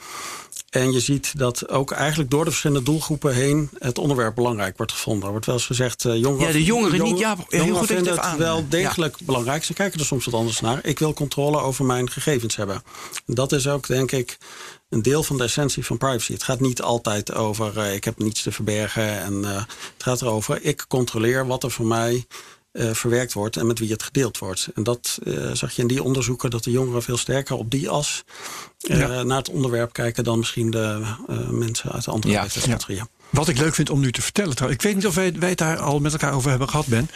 En 0.71 0.91
je 0.91 0.99
ziet 0.99 1.37
dat 1.37 1.69
ook 1.69 1.91
eigenlijk 1.91 2.29
door 2.29 2.43
de 2.43 2.49
verschillende 2.49 2.83
doelgroepen 2.83 3.33
heen 3.33 3.69
het 3.79 3.97
onderwerp 3.97 4.35
belangrijk 4.35 4.77
wordt 4.77 4.91
gevonden. 4.91 5.23
Er 5.23 5.31
wordt 5.31 5.45
wel 5.45 5.55
eens 5.55 5.65
gezegd, 5.65 6.03
uh, 6.03 6.15
jongeren, 6.15 6.47
ja, 6.47 6.53
de 6.53 6.63
jongeren, 6.63 6.97
jongeren, 6.97 7.13
niet, 7.13 7.19
ja, 7.19 7.35
heel 7.35 7.59
jongeren 7.59 7.77
goed 7.77 7.87
vinden 7.87 8.13
het 8.13 8.21
aan. 8.21 8.37
wel 8.37 8.65
degelijk 8.69 9.15
ja. 9.19 9.25
belangrijk. 9.25 9.63
Ze 9.63 9.73
kijken 9.73 9.99
er 9.99 10.05
soms 10.05 10.25
wat 10.25 10.33
anders 10.33 10.59
naar. 10.59 10.79
Ik 10.85 10.99
wil 10.99 11.13
controle 11.13 11.59
over 11.59 11.85
mijn 11.85 12.09
gegevens 12.09 12.55
hebben. 12.55 12.83
Dat 13.25 13.51
is 13.51 13.67
ook, 13.67 13.87
denk 13.87 14.11
ik, 14.11 14.37
een 14.89 15.01
deel 15.01 15.23
van 15.23 15.37
de 15.37 15.43
essentie 15.43 15.85
van 15.85 15.97
privacy. 15.97 16.33
Het 16.33 16.43
gaat 16.43 16.59
niet 16.59 16.81
altijd 16.81 17.33
over 17.33 17.77
uh, 17.77 17.93
ik 17.93 18.03
heb 18.03 18.17
niets 18.19 18.41
te 18.41 18.51
verbergen. 18.51 19.19
En 19.21 19.33
uh, 19.33 19.55
het 19.55 20.03
gaat 20.03 20.21
erover, 20.21 20.63
ik 20.63 20.85
controleer 20.87 21.47
wat 21.47 21.63
er 21.63 21.71
voor 21.71 21.85
mij 21.85 22.25
eh, 22.71 22.93
verwerkt 22.93 23.33
wordt 23.33 23.57
en 23.57 23.67
met 23.67 23.79
wie 23.79 23.91
het 23.91 24.03
gedeeld 24.03 24.37
wordt. 24.37 24.69
En 24.75 24.83
dat 24.83 25.19
uh, 25.23 25.51
zag 25.53 25.71
je 25.71 25.81
in 25.81 25.87
die 25.87 26.03
onderzoeken 26.03 26.49
dat 26.49 26.63
de 26.63 26.71
jongeren 26.71 27.03
veel 27.03 27.17
sterker 27.17 27.55
op 27.55 27.71
die 27.71 27.89
as 27.89 28.23
uh, 28.81 29.21
naar 29.21 29.37
het 29.37 29.49
onderwerp 29.49 29.93
kijken 29.93 30.23
dan 30.23 30.37
misschien 30.37 30.71
de 30.71 31.01
mensen 31.51 31.91
uit 31.91 32.05
de 32.05 32.11
andere 32.11 32.33
ja. 32.33 32.41
leeftijdscategorieën. 32.41 33.07
Ja. 33.11 33.29
Wat 33.29 33.47
ik 33.47 33.57
leuk 33.57 33.75
vind 33.75 33.89
om 33.89 33.99
nu 33.99 34.11
te 34.11 34.21
vertellen, 34.21 34.55
trouwens. 34.55 34.83
ik 34.83 34.87
weet 34.87 34.95
niet 34.95 35.07
of 35.07 35.15
wij, 35.15 35.33
wij 35.39 35.49
het 35.49 35.57
daar 35.57 35.79
al 35.79 35.99
met 35.99 36.11
elkaar 36.11 36.33
over 36.33 36.49
hebben 36.49 36.69
gehad, 36.69 36.87
Ben. 36.87 37.09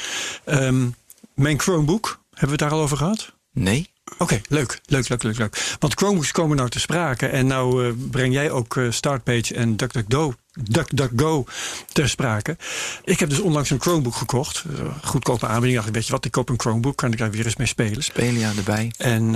Um, 0.46 0.96
mijn 1.34 1.60
Chromebook, 1.60 2.20
hebben 2.30 2.46
we 2.46 2.52
het 2.52 2.60
daar 2.60 2.80
al 2.80 2.82
over 2.82 2.98
gehad? 2.98 3.34
Nee. 3.52 3.94
Oké, 4.18 4.42
leuk, 4.48 4.80
leuk, 4.86 5.10
leuk, 5.10 5.24
leuk, 5.24 5.38
leuk. 5.38 5.76
Want 5.80 5.94
Chromebooks 5.94 6.32
komen 6.32 6.58
nou 6.58 6.70
te 6.70 6.80
sprake. 6.80 7.28
En 7.28 7.48
nou 7.48 7.86
uh, 7.86 7.94
breng 8.12 8.34
jij 8.34 8.52
ook 8.52 8.76
uh, 8.76 8.92
Startpage 8.92 9.54
en 9.54 9.78
DuckDuckGo, 9.78 10.34
DuckDuckGo 10.54 11.46
ter 11.94 12.10
sprake. 12.10 12.58
Ik 13.04 13.20
heb 13.20 13.30
dus 13.30 13.40
onlangs 13.40 13.70
een 13.70 13.82
Chromebook 13.82 14.16
gekocht. 14.16 14.64
Uh, 14.68 14.88
goedkope 15.04 15.48
aanbieding. 15.48 15.76
Dacht 15.76 15.88
ik, 15.88 15.94
weet 15.94 16.06
je 16.06 16.12
wat, 16.12 16.26
ik 16.26 16.32
koop 16.32 16.50
een 16.50 16.60
Chromebook. 16.60 16.96
Kan 16.96 17.12
ik 17.12 17.18
daar 17.18 17.32
weer 17.32 17.46
eens 17.46 17.56
mee 17.56 17.68
spelen. 17.68 18.04
Spelen, 18.04 18.40
ja, 18.40 18.52
erbij. 18.58 18.92
En 18.98 19.36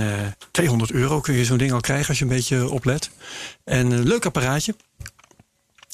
200 0.50 0.92
euro 0.92 1.20
kun 1.20 1.34
je 1.34 1.44
zo'n 1.44 1.58
ding 1.58 1.72
al 1.72 1.80
krijgen 1.80 2.08
als 2.08 2.18
je 2.18 2.24
een 2.24 2.30
beetje 2.30 2.70
oplet. 2.70 3.10
En 3.64 3.90
een 3.90 4.06
leuk 4.06 4.26
apparaatje. 4.26 4.74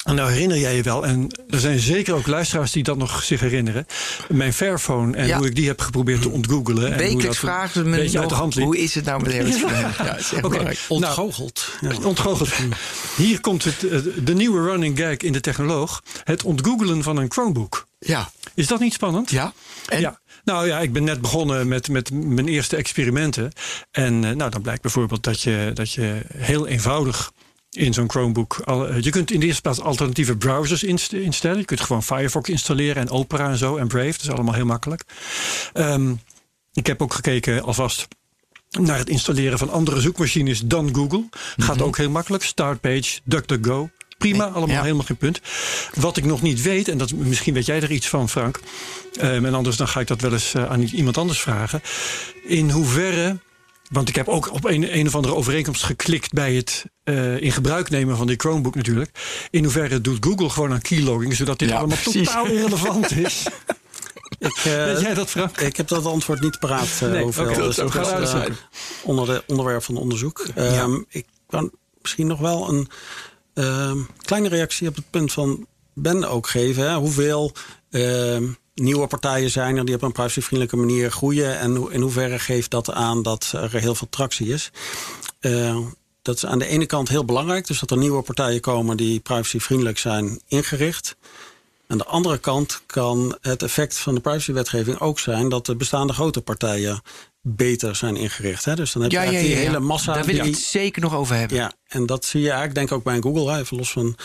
En 0.07 0.15
nou 0.15 0.31
herinner 0.31 0.57
jij 0.57 0.75
je 0.75 0.81
wel, 0.83 1.05
en 1.05 1.27
er 1.49 1.59
zijn 1.59 1.79
zeker 1.79 2.13
ook 2.15 2.27
luisteraars 2.27 2.71
die 2.71 2.83
dat 2.83 2.97
nog 2.97 3.23
zich 3.23 3.39
herinneren. 3.39 3.85
Mijn 4.29 4.53
Fairphone 4.53 5.17
en 5.17 5.27
Ja. 5.27 5.37
hoe 5.37 5.47
ik 5.47 5.55
die 5.55 5.67
heb 5.67 5.79
geprobeerd 5.81 6.21
te 6.21 6.29
ontgoogelen. 6.29 6.83
en 6.85 6.89
hoe 6.91 6.97
Wekelijks 6.97 7.25
dat 7.25 7.35
vragen 7.37 7.69
ze 7.73 7.79
een 7.79 7.89
me 7.89 7.95
beetje 7.97 8.19
uit 8.19 8.27
de 8.27 8.33
nog, 8.33 8.41
hand 8.43 8.55
liep. 8.55 8.65
hoe 8.65 8.77
is 8.77 8.95
het 8.95 9.05
nou 9.05 9.21
met 9.21 9.29
de 9.31 9.35
hele 9.35 9.49
Ja, 9.49 10.15
is 10.17 10.31
echt 10.31 10.33
Oké. 10.33 10.41
belangrijk. 10.41 10.79
Ontgoocheld. 10.87 11.69
Ja. 11.81 11.91
Ontgoocheld. 12.03 12.49
Hier 13.15 13.41
komt 13.41 13.63
het, 13.63 13.87
eh, 13.89 13.99
de 14.23 14.33
nieuwe 14.33 14.61
running 14.69 14.97
gag 14.99 15.17
in 15.17 15.33
de 15.33 15.39
technoloog. 15.41 16.03
Het 16.23 16.43
ontgoogelen 16.43 17.03
van 17.03 17.17
een 17.17 17.31
Chromebook. 17.31 17.87
Ja. 17.99 18.29
Is 18.55 18.67
dat 18.67 18.79
niet 18.79 18.93
spannend? 18.93 19.29
Ja. 19.29 19.53
En? 19.89 19.99
Ja. 19.99 20.19
Nou 20.43 20.67
ja, 20.67 20.79
ik 20.79 20.93
ben 20.93 21.03
net 21.03 21.21
begonnen 21.21 21.67
met, 21.67 21.89
met 21.89 22.11
mijn 22.11 22.47
eerste 22.47 22.75
experimenten. 22.75 23.51
En 23.91 24.23
eh, 24.25 24.31
nou, 24.35 24.51
dan 24.51 24.61
blijkt 24.61 24.81
bijvoorbeeld 24.81 25.23
dat 25.23 25.41
je, 25.41 25.71
dat 25.73 25.91
je 25.93 26.21
heel 26.37 26.67
eenvoudig 26.67 27.31
in 27.77 27.93
zo'n 27.93 28.09
Chromebook. 28.09 28.61
eh, 28.65 28.99
je 28.99 29.09
kunt 29.09 29.31
in 29.31 29.39
de 29.39 29.45
eerste 29.45 29.61
plaats 29.61 29.81
alternatieve 29.81 30.37
browsers 30.37 30.83
inst- 30.83 31.13
instellen. 31.13 31.57
Je 31.57 31.65
kunt 31.65 31.81
gewoon 31.81 32.03
Firefox 32.03 32.49
installeren 32.49 32.95
en 32.95 33.09
Opera 33.09 33.49
en 33.49 33.57
zo 33.57 33.77
en 33.77 33.87
Brave. 33.87 34.11
Dat 34.11 34.21
is 34.21 34.29
allemaal 34.29 34.53
heel 34.53 34.65
makkelijk. 34.65 35.03
Ehm, 35.73 36.13
ik 36.73 36.87
heb 36.87 37.01
ook 37.01 37.13
gekeken 37.13 37.63
alvast 37.63 38.07
naar 38.79 38.97
het 38.97 39.09
installeren 39.09 39.57
van 39.57 39.69
andere 39.71 40.01
zoekmachines 40.01 40.59
dan 40.61 40.95
Google. 40.95 41.23
Gaat 41.57 41.81
ook 41.81 41.97
heel 41.97 42.09
makkelijk. 42.09 42.43
Startpage, 42.43 43.19
DuckDuckGo. 43.23 43.89
Prima, 44.17 44.45
allemaal 44.45 44.75
ja. 44.75 44.81
helemaal 44.81 45.05
geen 45.05 45.17
punt. 45.17 45.41
Wat 45.93 46.17
ik 46.17 46.25
nog 46.25 46.41
niet 46.41 46.61
weet, 46.61 46.87
en 46.87 46.97
dat, 46.97 47.11
misschien 47.11 47.53
weet 47.53 47.65
jij 47.65 47.81
er 47.81 47.91
iets 47.91 48.07
van, 48.07 48.29
Frank. 48.29 48.59
ehm, 49.19 49.45
en 49.45 49.53
anders 49.53 49.77
dan 49.77 49.87
ga 49.87 49.99
ik 49.99 50.07
dat 50.07 50.21
wel 50.21 50.33
eens 50.33 50.53
eh, 50.53 50.69
aan 50.69 50.81
iemand 50.81 51.17
anders 51.17 51.39
vragen. 51.41 51.81
In 52.47 52.69
hoeverre. 52.69 53.37
Want 53.89 54.09
ik 54.09 54.15
heb 54.15 54.27
ook 54.27 54.53
op 54.53 54.65
een, 54.65 54.97
een 54.97 55.07
of 55.07 55.15
andere 55.15 55.35
overeenkomst 55.35 55.83
geklikt 55.83 56.33
bij 56.33 56.53
het 56.55 56.85
eh, 57.03 57.41
in 57.41 57.51
gebruik 57.51 57.89
nemen 57.89 58.17
van 58.17 58.27
die 58.27 58.35
Chromebook 58.37 58.75
natuurlijk. 58.75 59.09
In 59.49 59.63
hoeverre 59.63 60.01
doet 60.01 60.25
Google 60.25 60.49
gewoon 60.49 60.71
aan 60.71 60.81
keylogging, 60.81 61.35
zodat 61.35 61.59
dit 61.59 61.69
Ja, 61.69 61.77
allemaal 61.77 61.97
precies. 61.97 62.27
totaal 62.27 62.45
irrelevant 62.47 63.11
is. 63.11 63.43
Ik, 64.39 64.55
eh, 64.57 64.63
weet 64.85 64.99
jij 65.01 65.13
dat, 65.13 65.29
Frank? 65.29 65.57
ik 65.57 65.77
heb 65.77 65.87
dat 65.87 66.05
antwoord 66.05 66.41
niet 66.41 66.59
paraat 66.59 66.99
uh, 67.03 67.09
Nee, 67.09 67.23
hoeveel. 67.23 67.43
oké, 67.43 67.53
dat 67.55 67.65
dus 67.65 67.75
dat 67.75 68.49
is 68.49 68.55
onder 69.03 69.25
de 69.25 69.43
onderwerp 69.47 69.83
van 69.83 69.97
onderzoek. 69.97 70.47
Ehm, 70.55 71.01
Ik 71.09 71.25
kan 71.47 71.71
misschien 72.01 72.27
nog 72.27 72.39
wel 72.39 72.69
een 72.69 72.87
ehm, 73.53 73.97
kleine 74.21 74.49
reactie 74.49 74.87
op 74.87 74.95
het 74.95 75.09
punt 75.09 75.31
van 75.31 75.67
Ben 75.93 76.23
ook 76.29 76.47
geven. 76.47 76.89
Hè. 76.89 76.95
Hoeveel 76.95 77.51
ehm, 77.89 78.43
nieuwe 78.81 79.07
partijen 79.07 79.49
zijn 79.49 79.77
er 79.77 79.85
die 79.85 79.95
op 79.95 80.01
een 80.01 80.11
privacyvriendelijke 80.11 80.77
manier 80.77 81.11
groeien. 81.11 81.59
En 81.59 81.91
in 81.91 82.01
hoeverre 82.01 82.39
geeft 82.39 82.71
dat 82.71 82.91
aan 82.91 83.21
dat 83.23 83.51
er 83.55 83.71
heel 83.79 83.95
veel 83.95 84.07
tractie 84.09 84.47
is. 84.47 84.71
Eh, 85.39 85.77
dat 86.21 86.35
is 86.35 86.45
aan 86.45 86.59
de 86.59 86.67
ene 86.67 86.85
kant 86.85 87.09
heel 87.09 87.25
belangrijk. 87.25 87.67
Dus 87.67 87.79
dat 87.79 87.91
er 87.91 87.97
nieuwe 87.97 88.21
partijen 88.21 88.61
komen 88.61 88.97
die 88.97 89.19
privacyvriendelijk 89.19 89.97
zijn 89.97 90.41
ingericht. 90.47 91.15
Aan 91.87 91.97
de 91.97 92.05
andere 92.05 92.37
kant 92.37 92.81
kan 92.85 93.37
het 93.41 93.63
effect 93.63 93.97
van 93.97 94.15
de 94.15 94.21
privacywetgeving 94.21 94.99
ook 94.99 95.19
zijn 95.19 95.49
dat 95.49 95.65
de 95.65 95.75
bestaande 95.75 96.13
grote 96.13 96.41
partijen 96.41 97.01
beter 97.41 97.95
zijn 97.95 98.15
ingericht. 98.15 98.65
Hè? 98.65 98.75
Dus 98.75 98.91
dan 98.91 99.01
heb 99.01 99.11
je 99.11 99.17
Ja, 99.17 99.23
ja, 99.23 99.29
eigenlijk 99.29 99.55
ja, 99.57 99.61
die 99.63 99.71
hele 99.73 99.85
massa. 99.87 100.13
Daar 100.13 100.25
wil 100.25 100.35
ik 100.35 100.43
die- 100.43 100.51
het 100.51 100.61
zeker 100.61 101.01
nog 101.01 101.15
over 101.15 101.35
hebben. 101.35 101.57
ja, 101.57 101.71
en 101.87 102.05
dat 102.05 102.25
zie 102.25 102.39
je 102.41 102.45
eigenlijk 102.47 102.75
denk 102.75 102.89
ik 102.89 102.95
ook 102.97 103.03
bij 103.03 103.15
een 103.15 103.21
Google. 103.23 103.51
Hè, 103.51 103.59
even 103.59 103.77
los 103.77 103.91
van 103.91 104.15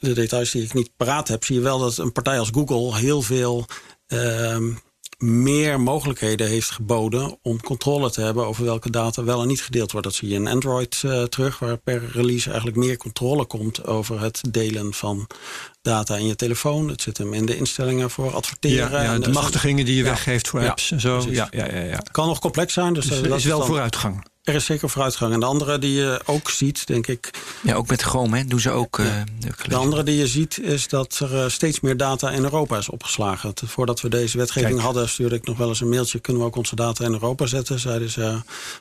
de 0.00 0.12
details 0.12 0.50
die 0.50 0.62
ik 0.62 0.74
niet 0.74 0.90
paraat 0.96 1.28
heb, 1.28 1.44
zie 1.44 1.54
je 1.56 1.60
wel 1.62 1.78
dat 1.78 1.96
een 1.98 2.12
partij 2.12 2.38
als 2.38 2.50
Google 2.52 2.96
heel 2.98 3.22
veel 3.22 3.66
ehm, 4.06 4.70
meer 5.18 5.80
mogelijkheden 5.80 6.48
heeft 6.48 6.70
geboden 6.70 7.38
om 7.42 7.60
controle 7.62 8.10
te 8.10 8.20
hebben 8.20 8.46
over 8.46 8.64
welke 8.64 8.90
data 8.90 9.24
wel 9.24 9.40
en 9.42 9.46
niet 9.48 9.62
gedeeld 9.62 9.92
wordt. 9.92 10.06
Dat 10.06 10.16
zie 10.16 10.28
je 10.28 10.34
in 10.34 10.46
Android 10.46 11.00
eh, 11.04 11.22
terug, 11.22 11.58
waar 11.58 11.76
per 11.76 12.02
release 12.12 12.46
eigenlijk 12.48 12.76
meer 12.78 12.96
controle 12.96 13.44
komt 13.44 13.86
over 13.86 14.20
het 14.20 14.40
delen 14.50 14.92
van 14.94 15.26
data 15.82 16.16
in 16.16 16.26
je 16.26 16.36
telefoon. 16.36 16.88
Het 16.88 17.02
zit 17.02 17.18
hem 17.18 17.34
in 17.34 17.46
de 17.46 17.56
instellingen 17.56 18.10
voor 18.10 18.34
adverteren. 18.34 18.90
Ja, 18.90 19.02
ja, 19.02 19.12
En 19.14 19.20
de 19.20 19.30
machtigingen 19.30 19.84
die 19.84 19.96
je 19.96 20.02
Ja. 20.02 20.08
weggeeft 20.08 20.48
voor 20.48 20.68
apps 20.68 20.90
en 20.90 21.00
zo. 21.00 21.24
Ja, 21.30 21.48
ja, 21.50 21.66
ja, 21.66 21.80
ja. 21.80 21.96
Het 21.96 22.10
kan 22.10 22.26
nog 22.26 22.38
complex 22.38 22.72
zijn, 22.72 22.92
dus, 22.94 23.06
dat 23.06 23.38
is 23.38 23.44
wel 23.44 23.58
dan- 23.58 23.66
vooruitgang. 23.66 24.26
Er 24.48 24.54
is 24.54 24.64
zeker 24.64 24.90
vooruitgang. 24.90 25.32
En 25.32 25.40
de 25.40 25.46
andere 25.46 25.78
die 25.78 25.92
je 25.94 26.20
ook 26.24 26.50
ziet, 26.50 26.86
denk 26.86 27.06
ik, 27.06 27.30
Ja, 27.62 27.74
ook 27.74 27.88
met 27.88 28.02
Chrome, 28.02 28.38
hè? 28.38 28.44
Doen 28.44 28.60
ze 28.60 28.70
ook. 28.70 28.98
eh, 28.98 29.06
heb 29.40 29.54
ik 29.58 29.70
De 29.70 29.76
andere 29.76 30.02
die 30.02 30.16
je 30.16 30.26
ziet 30.26 30.58
is 30.60 30.88
dat 30.88 31.18
er 31.18 31.42
eh, 31.42 31.48
steeds 31.48 31.80
meer 31.80 31.96
data 31.96 32.30
in 32.30 32.42
Europa 32.42 32.76
is 32.78 32.88
opgeslagen. 32.88 33.52
Voordat 33.66 34.00
we 34.00 34.08
deze 34.08 34.38
wetgeving 34.38 34.72
Kijk. 34.72 34.84
hadden, 34.84 35.08
stuurde 35.08 35.34
ik 35.34 35.46
nog 35.46 35.56
wel 35.56 35.68
eens 35.68 35.80
een 35.80 35.88
mailtje. 35.88 36.18
Kunnen 36.18 36.42
we 36.42 36.48
ook 36.48 36.56
onze 36.56 36.74
data 36.76 37.04
in 37.04 37.12
Europa 37.12 37.46
zetten? 37.46 37.78
Zeiden 37.78 38.10
ze, 38.10 38.22
eh, 38.22 38.36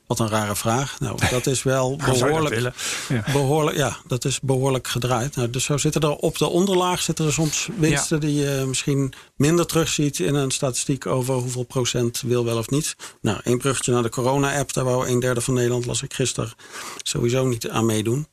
wat 0.07 0.19
een 0.19 0.29
rare 0.29 0.55
vraag. 0.55 0.99
Nou, 0.99 1.19
dat 1.29 1.45
is 1.47 1.63
wel 1.63 1.97
dat 1.97 2.19
behoorlijk, 2.19 2.55
willen? 2.55 2.73
Ja. 3.09 3.23
behoorlijk, 3.31 3.77
ja, 3.77 3.97
dat 4.07 4.25
is 4.25 4.39
behoorlijk 4.39 4.87
gedraaid. 4.87 5.35
Nou, 5.35 5.49
dus 5.49 5.63
zo 5.63 5.77
zitten 5.77 6.01
er 6.01 6.15
op 6.15 6.37
de 6.37 6.47
onderlaag 6.47 7.01
zitten 7.01 7.25
er 7.25 7.33
soms 7.33 7.69
winsten 7.77 8.19
die 8.19 8.33
je 8.35 8.63
misschien 8.67 9.13
minder 9.35 9.65
terugziet 9.65 10.19
in 10.19 10.35
een 10.35 10.51
statistiek 10.51 11.05
over 11.05 11.33
hoeveel 11.33 11.63
procent 11.63 12.21
wil 12.25 12.45
wel 12.45 12.57
of 12.57 12.69
niet. 12.69 12.95
Nou, 13.21 13.39
één 13.43 13.57
bruggetje 13.57 13.91
naar 13.91 14.03
de 14.03 14.09
corona-app. 14.09 14.73
Daar 14.73 14.83
wou 14.83 15.07
een 15.07 15.19
derde 15.19 15.41
van 15.41 15.55
Nederland, 15.57 15.85
las 15.85 16.01
ik 16.03 16.13
gisteren, 16.13 16.53
sowieso 17.03 17.45
niet 17.47 17.69
aan 17.69 17.85
meedoen. 17.85 18.27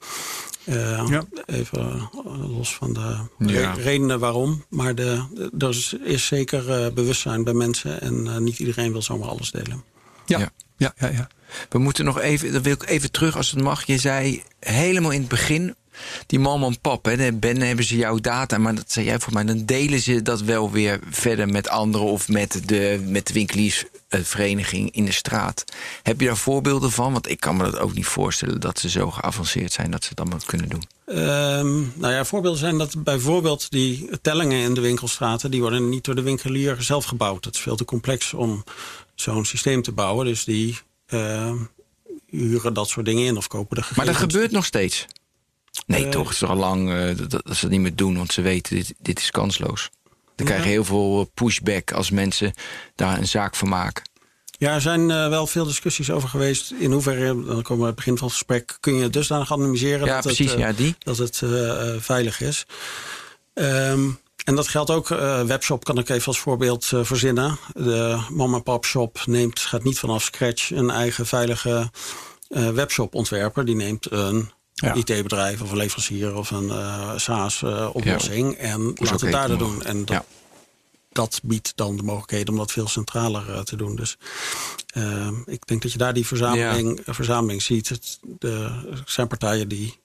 Eh, 0.65 1.05
Ja. 1.09 1.25
Even 1.47 1.81
eh, 1.81 2.57
los 2.57 2.75
van 2.75 2.93
de 2.93 3.17
Ja. 3.53 3.73
redenen 3.73 4.19
waarom. 4.19 4.65
Maar 4.69 4.95
de, 4.95 5.23
de- 5.35 5.51
er 5.59 5.69
is, 5.69 5.93
is 6.05 6.27
zeker 6.27 6.71
eh, 6.85 6.93
bewustzijn 6.93 7.45
bij 7.45 7.53
mensen. 7.55 8.01
En 8.01 8.27
eh, 8.27 8.37
niet 8.37 8.59
iedereen 8.59 8.93
wil 8.93 9.03
zomaar 9.03 9.29
alles 9.29 9.51
delen. 9.51 9.85
Ja, 10.27 10.39
Ja. 10.39 10.51
ja, 10.77 10.93
ja. 10.97 11.09
ja. 11.09 11.29
We 11.69 11.79
moeten 11.79 12.05
nog 12.05 12.21
even, 12.21 12.53
dan 12.53 12.63
wil 12.63 12.73
ik 12.73 12.89
even 12.89 13.11
terug 13.11 13.37
als 13.37 13.51
het 13.51 13.61
mag. 13.63 13.85
Je 13.87 13.99
zei 13.99 14.43
helemaal 14.61 15.11
in 15.11 15.21
het 15.21 15.29
begin, 15.29 15.75
die 16.27 16.39
mam 16.39 16.65
en 16.65 16.81
pap, 16.81 17.05
hè, 17.05 17.33
Ben 17.33 17.61
hebben 17.61 17.85
ze 17.85 17.97
jouw 17.97 18.19
data, 18.19 18.59
maar 18.59 18.75
dat 18.75 18.93
zei 18.93 19.07
jij 19.07 19.19
voor 19.19 19.33
mij, 19.33 19.45
dan 19.45 19.65
delen 19.65 20.01
ze 20.01 20.23
dat 20.23 20.41
wel 20.41 20.71
weer 20.71 20.99
verder 21.11 21.49
met 21.49 21.69
anderen 21.69 22.07
of 22.07 22.29
met 22.29 22.61
de, 22.65 23.05
met 23.07 23.27
de 23.27 23.33
winkeliersvereniging 23.33 24.91
in 24.91 25.05
de 25.05 25.13
straat. 25.13 25.65
Heb 26.03 26.21
je 26.21 26.27
daar 26.27 26.37
voorbeelden 26.37 26.91
van? 26.91 27.13
Want 27.13 27.29
ik 27.31 27.41
kan 27.41 27.57
me 27.57 27.65
dat 27.65 27.79
ook 27.79 27.95
niet 27.95 28.07
voorstellen 28.07 28.61
dat 28.61 28.79
ze 28.79 28.89
zo 28.89 29.11
geavanceerd 29.11 29.73
zijn 29.73 29.91
dat 29.91 30.03
ze 30.03 30.09
het 30.09 30.21
allemaal 30.21 30.39
kunnen 30.47 30.69
doen. 30.69 30.83
Ehm, 31.07 31.75
nou 31.95 32.13
ja, 32.13 32.25
voorbeelden 32.25 32.61
zijn 32.61 32.79
dat 32.79 33.05
bijvoorbeeld 33.05 33.71
die 33.71 34.09
tellingen 34.23 34.63
in 34.63 34.75
de 34.75 34.81
winkelstraten... 34.81 35.51
die 35.51 35.61
worden 35.61 35.89
niet 35.89 36.05
door 36.05 36.15
de 36.15 36.23
winkelier 36.23 36.77
zelf 36.83 37.05
gebouwd. 37.05 37.43
Dat 37.43 37.55
is 37.55 37.61
veel 37.61 37.77
te 37.77 37.85
complex 37.85 38.35
om 38.35 38.65
zo'n 39.15 39.45
systeem 39.45 39.83
te 39.83 39.93
bouwen. 39.93 40.27
Dus 40.27 40.45
die 40.45 40.79
ehm, 41.07 41.57
huren 42.27 42.75
dat 42.75 42.89
soort 42.89 43.07
dingen 43.07 43.25
in 43.25 43.37
of 43.37 43.47
kopen 43.47 43.77
de 43.77 43.83
Maar 43.83 43.91
dat 43.91 44.15
gegevens. 44.15 44.33
gebeurt 44.33 44.51
nog 44.53 44.65
steeds. 44.65 45.07
Nee, 45.87 46.05
Eh, 46.05 46.11
toch? 46.11 46.29
Het 46.29 46.43
is 46.43 46.49
al 46.49 46.57
lang 46.57 46.93
eh, 46.93 47.17
dat, 47.17 47.31
dat 47.31 47.57
ze 47.57 47.61
dat 47.61 47.71
niet 47.71 47.81
meer 47.81 47.97
doen, 47.97 48.17
want 48.17 48.33
ze 48.33 48.43
weten, 48.43 48.77
dit, 48.77 48.95
dit 48.99 49.19
is 49.19 49.31
kansloos. 49.31 49.91
Dan 50.37 50.47
krijg 50.47 50.63
je 50.63 50.69
heel 50.69 50.85
veel 50.85 51.21
eh, 51.21 51.27
pushback 51.35 51.93
als 51.93 52.11
mensen 52.11 52.53
daar 52.95 53.19
een 53.19 53.29
zaak 53.29 53.57
van 53.57 53.69
maken. 53.69 54.03
Ja, 54.59 54.75
er 54.75 54.81
zijn 54.81 55.07
wel 55.07 55.47
veel 55.47 55.65
discussies 55.65 56.11
over 56.11 56.29
geweest. 56.29 56.73
In 56.79 56.93
hoeverre, 56.93 57.27
dan 57.45 57.63
komen 57.63 57.77
we 57.77 57.81
aan 57.81 57.87
het 57.87 57.95
begin 57.95 58.19
van 58.19 58.27
het 58.27 58.37
gesprek... 58.37 58.77
kun 58.81 58.95
je 58.95 59.03
het 59.03 59.13
dusdanig 59.13 59.53
anonimiseren 59.53 60.07
Ja, 60.07 60.15
dat 60.15 60.23
precies. 60.23 60.51
het, 60.51 60.61
ja, 60.61 60.73
die. 60.73 60.95
dat 60.99 61.19
het 61.19 61.43
veilig 61.99 62.41
is. 62.41 62.67
Ehm, 63.55 64.09
en 64.45 64.55
dat 64.55 64.69
geldt 64.69 64.91
ook, 64.91 65.09
webshop 65.47 65.85
kan 65.85 65.99
ik 65.99 66.09
even 66.09 66.27
als 66.27 66.39
voorbeeld 66.39 66.85
verzinnen. 66.85 67.59
De 67.73 68.25
mom-and-pop 68.31 68.85
shop 68.85 69.23
neemt, 69.27 69.61
gaat 69.61 69.85
niet 69.85 69.99
vanaf 69.99 70.23
scratch 70.23 70.71
een 70.71 70.91
eigen 70.91 71.27
veilige 71.27 71.91
webshop 72.49 73.15
ontwerpen. 73.15 73.67
Die 73.67 73.77
neemt 73.77 74.11
een 74.11 74.51
Ja. 74.85 74.95
IT-bedrijf 74.95 75.63
of 75.63 75.71
een 75.71 75.77
leverancier 75.77 76.35
of 76.37 76.51
een 76.51 76.71
eh 76.71 77.13
SaaS-oplossing 77.17 78.55
en 78.55 78.83
laat 78.85 79.13
ook 79.13 79.21
het 79.21 79.33
daar 79.33 79.59
doen. 79.59 79.83
En 79.83 79.99
dat, 80.05 80.09
Ja. 80.17 80.25
dat 81.13 81.41
biedt 81.43 81.73
dan 81.77 81.97
de 81.97 82.03
mogelijkheid 82.03 82.49
om 82.49 82.57
dat 82.57 82.73
veel 82.73 82.89
centraler 82.89 83.55
eh, 83.55 83.61
te 83.61 83.77
doen. 83.77 83.97
Dus 83.97 84.17
eh, 84.87 85.29
ik 85.47 85.67
denk 85.67 85.83
dat 85.83 85.93
je 85.93 85.99
daar 85.99 86.15
die 86.15 86.27
verzameling, 86.27 87.01
verzameling 87.07 87.63
ziet. 87.63 87.89
Het, 87.89 88.19
de, 88.39 88.83
er 88.91 89.03
zijn 89.07 89.29
partijen 89.29 89.69
die 89.69 90.01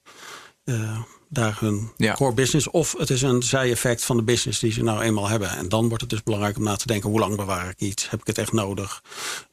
eh, 0.64 0.98
daar 1.28 1.56
hun 1.60 1.90
Ja. 1.96 2.12
core 2.14 2.34
business. 2.34 2.70
Of 2.70 2.94
het 2.98 3.10
is 3.10 3.22
een 3.22 3.42
zij-effect 3.42 4.04
van 4.04 4.16
de 4.16 4.22
business 4.22 4.60
die 4.60 4.72
ze 4.72 4.82
nou 4.82 5.02
eenmaal 5.02 5.28
hebben. 5.28 5.50
En 5.50 5.68
dan 5.68 5.86
wordt 5.88 6.00
het 6.00 6.10
dus 6.10 6.22
belangrijk 6.22 6.56
om 6.56 6.62
na 6.62 6.76
te 6.76 6.86
denken: 6.86 7.10
hoe 7.10 7.18
lang 7.18 7.36
bewaar 7.36 7.68
ik 7.68 7.80
iets? 7.80 8.10
Heb 8.10 8.20
ik 8.20 8.26
het 8.26 8.38
echt 8.38 8.52
nodig? 8.52 9.02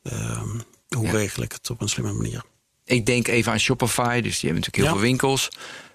Ehm, 0.04 0.50
hoe 0.88 1.06
Ja. 1.06 1.12
regel 1.12 1.44
ik 1.44 1.52
het 1.52 1.70
op 1.70 1.82
een 1.82 1.90
slimme 1.90 2.14
manier? 2.14 2.44
Ik 2.88 3.06
denk 3.06 3.28
even 3.28 3.52
aan 3.52 3.60
Shopify, 3.60 4.22
dus 4.22 4.40
die 4.40 4.50
hebben 4.50 4.54
natuurlijk 4.54 4.76
heel 4.76 4.86
Ja. 4.86 4.92
veel 4.92 5.00
winkels. 5.02 5.50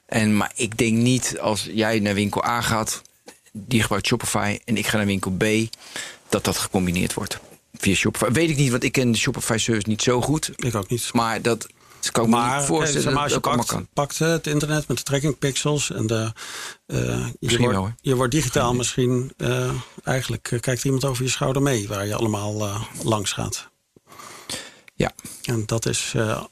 En, 0.07 0.37
maar 0.37 0.53
ik 0.55 0.79
denk 0.79 0.97
niet 0.97 1.39
als 1.41 1.69
jij 1.73 1.99
naar 2.01 2.15
winkel 2.15 2.45
A 2.45 2.61
gaat, 2.61 3.03
die 3.53 3.83
gebruikt 3.83 4.07
Shopify, 4.07 4.59
en 4.65 4.77
ik 4.77 4.87
ga 4.87 4.97
naar 4.97 5.07
winkel 5.07 5.31
B, 5.31 5.45
dat 6.29 6.45
dat 6.45 6.57
gecombineerd 6.59 7.15
wordt 7.15 7.39
via 7.75 7.95
Shopify. 7.95 8.31
Weet 8.31 8.51
ik 8.51 8.57
niet, 8.57 8.71
want 8.71 8.83
ik 8.85 8.93
ken 8.93 9.13
de 9.13 9.19
Shopify 9.19 9.57
service 9.57 9.89
niet 9.89 10.03
zo 10.03 10.21
goed. 10.21 10.51
Ik 10.57 10.75
ook 10.75 10.89
niet. 10.89 11.13
Maar 11.13 11.43
dat 11.43 11.67
kan 12.13 12.25
ik 12.25 12.31
me 12.31 12.37
niet 12.37 12.45
eh, 12.53 12.61
voorstellen 12.63 13.03
zeg 13.03 13.13
maar, 13.13 13.23
als 13.23 13.33
je 13.33 13.41
pakt, 13.41 13.67
kan. 13.67 13.87
pakt 13.93 14.21
eh, 14.21 14.29
het 14.29 14.47
internet 14.47 14.89
met 14.89 14.97
de 14.97 15.03
tracking 15.03 15.39
pixels 15.39 15.91
en 15.91 16.07
de, 16.07 16.33
eh, 16.87 17.27
je, 17.41 17.59
wordt, 17.59 17.75
wel, 17.75 17.93
je 18.01 18.15
wordt 18.15 18.33
digitaal 18.33 18.75
misschien. 18.75 19.33
eh, 19.37 19.71
eigenlijk 20.05 20.51
eh, 20.53 20.61
kijkt 20.61 20.85
iemand 20.85 21.05
over 21.05 21.25
je 21.25 21.31
schouder 21.31 21.63
mee 21.63 21.89
waar 21.89 22.07
je 22.07 22.15
allemaal 22.15 22.67
eh, 22.67 22.83
langs 23.03 23.33
gaat. 23.33 23.69
Ja. 24.95 25.13
En 25.45 25.63
dat 25.67 25.87
is 25.87 26.13
eh, 26.17 26.45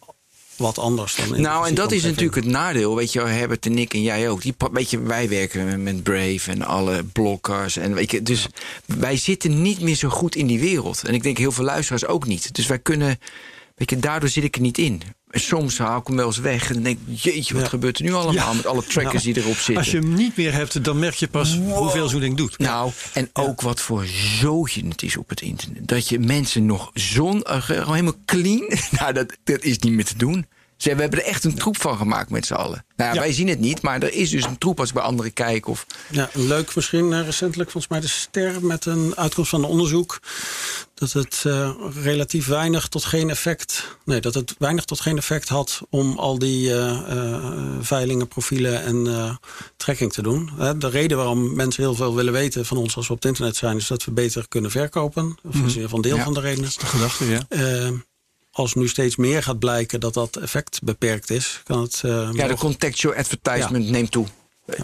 wat 0.61 0.79
anders 0.79 1.15
dan. 1.15 1.35
in 1.37 1.43
Nou, 1.43 1.69
en 1.69 1.75
dat 1.75 1.93
is 1.93 2.03
natuurlijk 2.03 2.35
het 2.35 2.45
nadeel. 2.45 2.97
Weet 2.97 3.13
je, 3.13 3.21
Herbert 3.21 3.67
en 3.67 3.79
ik 3.79 3.95
en 3.95 4.03
jij 4.03 4.29
ook. 4.29 4.43
Die, 4.43 4.55
weet 4.73 4.91
je, 4.91 5.01
wij 5.01 5.29
werken 5.29 5.83
met 5.83 6.03
Brave 6.03 6.51
en 6.51 6.63
alle 6.63 7.05
blokkers. 7.05 7.77
En 7.77 7.95
weet 7.95 8.11
je, 8.11 8.23
dus 8.23 8.47
wij 8.85 9.17
zitten 9.17 9.63
niet 9.63 9.81
meer 9.81 9.95
zo 9.95 10.09
goed 10.09 10.37
in 10.37 10.47
die 10.47 10.61
wereld. 10.61 11.03
En 11.05 11.15
ik 11.15 11.23
denk 11.23 11.39
heel 11.39 11.53
veel 11.53 11.65
luisteraars 11.65 12.07
ook 12.07 12.27
niet. 12.27 12.55
Dus 12.55 12.67
wij 12.67 12.79
kunnen, 12.79 13.19
weet 13.75 13.91
je, 13.91 13.99
daardoor 13.99 14.29
zit 14.29 14.45
ik 14.45 14.55
er 14.55 14.61
niet 14.61 14.79
in. 14.79 15.03
En 15.31 15.41
soms 15.41 15.79
haal 15.79 15.99
ik 16.01 16.07
hem 16.07 16.17
wel 16.17 16.27
eens 16.27 16.39
weg 16.39 16.71
en 16.75 16.83
denk 16.83 16.99
jeetje, 17.07 17.55
wat 17.55 17.63
Ja. 17.63 17.69
gebeurt 17.69 17.99
er 17.99 18.05
nu 18.05 18.13
allemaal 18.13 18.33
Ja. 18.35 18.53
met 18.53 18.67
alle 18.67 18.85
trackers 18.85 19.23
die 19.23 19.37
erop 19.37 19.55
zitten. 19.55 19.77
Als 19.77 19.91
je 19.91 19.99
hem 19.99 20.15
niet 20.15 20.37
meer 20.37 20.53
hebt, 20.53 20.85
dan 20.85 20.99
merk 20.99 21.15
je 21.15 21.29
pas 21.29 21.57
hoeveel 21.59 22.09
zo'n 22.09 22.21
ding 22.21 22.37
doet. 22.37 22.59
Nou, 22.59 22.93
en 23.13 23.31
ook 23.33 23.61
wat 23.61 23.81
voor 23.81 24.07
zootje 24.41 24.87
het 24.89 25.03
is 25.03 25.17
op 25.17 25.29
het 25.29 25.41
internet. 25.41 25.89
Dat 25.89 26.09
je 26.09 26.19
mensen 26.19 26.67
nog 26.67 26.91
zon, 26.95 27.43
eh, 27.43 27.69
helemaal 27.69 28.15
clean. 28.25 28.69
Nou, 29.01 29.13
dat, 29.13 29.37
dat 29.45 29.63
is 29.65 29.79
niet 29.79 29.93
meer 29.93 30.05
te 30.05 30.17
doen. 30.17 30.47
Ze, 30.81 30.95
we 30.95 31.01
hebben 31.01 31.19
er 31.21 31.25
echt 31.27 31.45
een 31.45 31.55
troep 31.55 31.81
van 31.81 31.97
gemaakt 31.97 32.31
met 32.31 32.47
z'n 32.47 32.55
allen. 32.55 32.85
Nou, 32.97 33.09
ja, 33.11 33.15
Ja. 33.15 33.21
wij 33.21 33.33
zien 33.33 33.49
het 33.49 33.61
niet, 33.61 33.83
maar 33.83 34.03
er 34.03 34.13
is 34.13 34.31
dus 34.31 34.45
een 34.45 34.59
troep 34.59 34.79
als 34.81 34.89
ik 34.89 34.95
bij 34.95 35.03
anderen 35.03 35.33
kijk. 35.33 35.67
Of, 35.69 35.87
Ja, 36.11 36.31
leuk 36.33 36.75
misschien 36.75 37.13
eh, 37.13 37.25
recentelijk 37.25 37.71
volgens 37.71 37.93
mij 37.93 38.01
de 38.01 38.09
ster 38.09 38.65
met 38.65 38.85
een 38.87 39.13
uitkomst 39.17 39.51
van 39.51 39.63
een 39.63 39.69
onderzoek. 39.71 40.21
Dat 40.95 41.13
het 41.13 41.43
eh, 41.47 41.71
relatief 42.03 42.47
weinig 42.47 42.89
tot 42.89 43.05
geen 43.05 43.31
effect. 43.31 43.97
Nee, 44.05 44.21
dat 44.21 44.35
het 44.35 44.55
weinig 44.59 44.85
tot 44.85 45.01
geen 45.01 45.17
effect 45.17 45.49
had 45.49 45.81
om 45.91 46.19
al 46.19 46.39
die 46.39 46.71
eh, 46.73 46.91
eh, 47.17 47.45
veilingen, 47.81 48.29
profielen 48.29 48.83
en 48.83 49.07
eh 49.07 49.35
tracking 49.77 50.13
te 50.13 50.23
doen. 50.23 50.51
Hè, 50.59 50.79
de 50.79 50.89
reden 50.89 51.17
waarom 51.17 51.55
mensen 51.57 51.83
heel 51.83 51.95
veel 51.95 52.15
willen 52.15 52.33
weten 52.33 52.67
van 52.67 52.77
ons 52.77 52.97
als 52.97 53.07
we 53.07 53.13
op 53.13 53.19
het 53.23 53.29
internet 53.31 53.57
zijn, 53.57 53.77
is 53.77 53.87
dat 53.87 54.05
we 54.05 54.11
beter 54.11 54.49
kunnen 54.49 54.71
verkopen. 54.71 55.37
Of 55.43 55.55
is 55.55 55.61
in 55.61 55.67
ieder 55.67 55.83
geval 55.83 55.97
een 55.97 56.03
deel 56.03 56.17
Ja. 56.17 56.25
van 56.25 56.35
de 56.35 56.41
redenen. 56.41 56.71
De 56.79 56.87
gedachte, 56.87 57.25
ja. 57.27 57.41
Als 58.53 58.75
nu 58.75 58.89
steeds 58.89 59.17
meer 59.17 59.43
gaat 59.43 59.59
blijken 59.59 60.01
dat 60.01 60.15
dat 60.15 60.37
effect 60.37 60.81
beperkt 60.83 61.31
is, 61.31 61.61
kan 61.65 61.83
het. 61.83 62.01
eh, 62.05 62.29
ja, 62.33 62.47
de 62.47 62.57
contextual 62.57 63.15
advertisement 63.15 63.89
neemt 63.89 64.11
toe. 64.11 64.27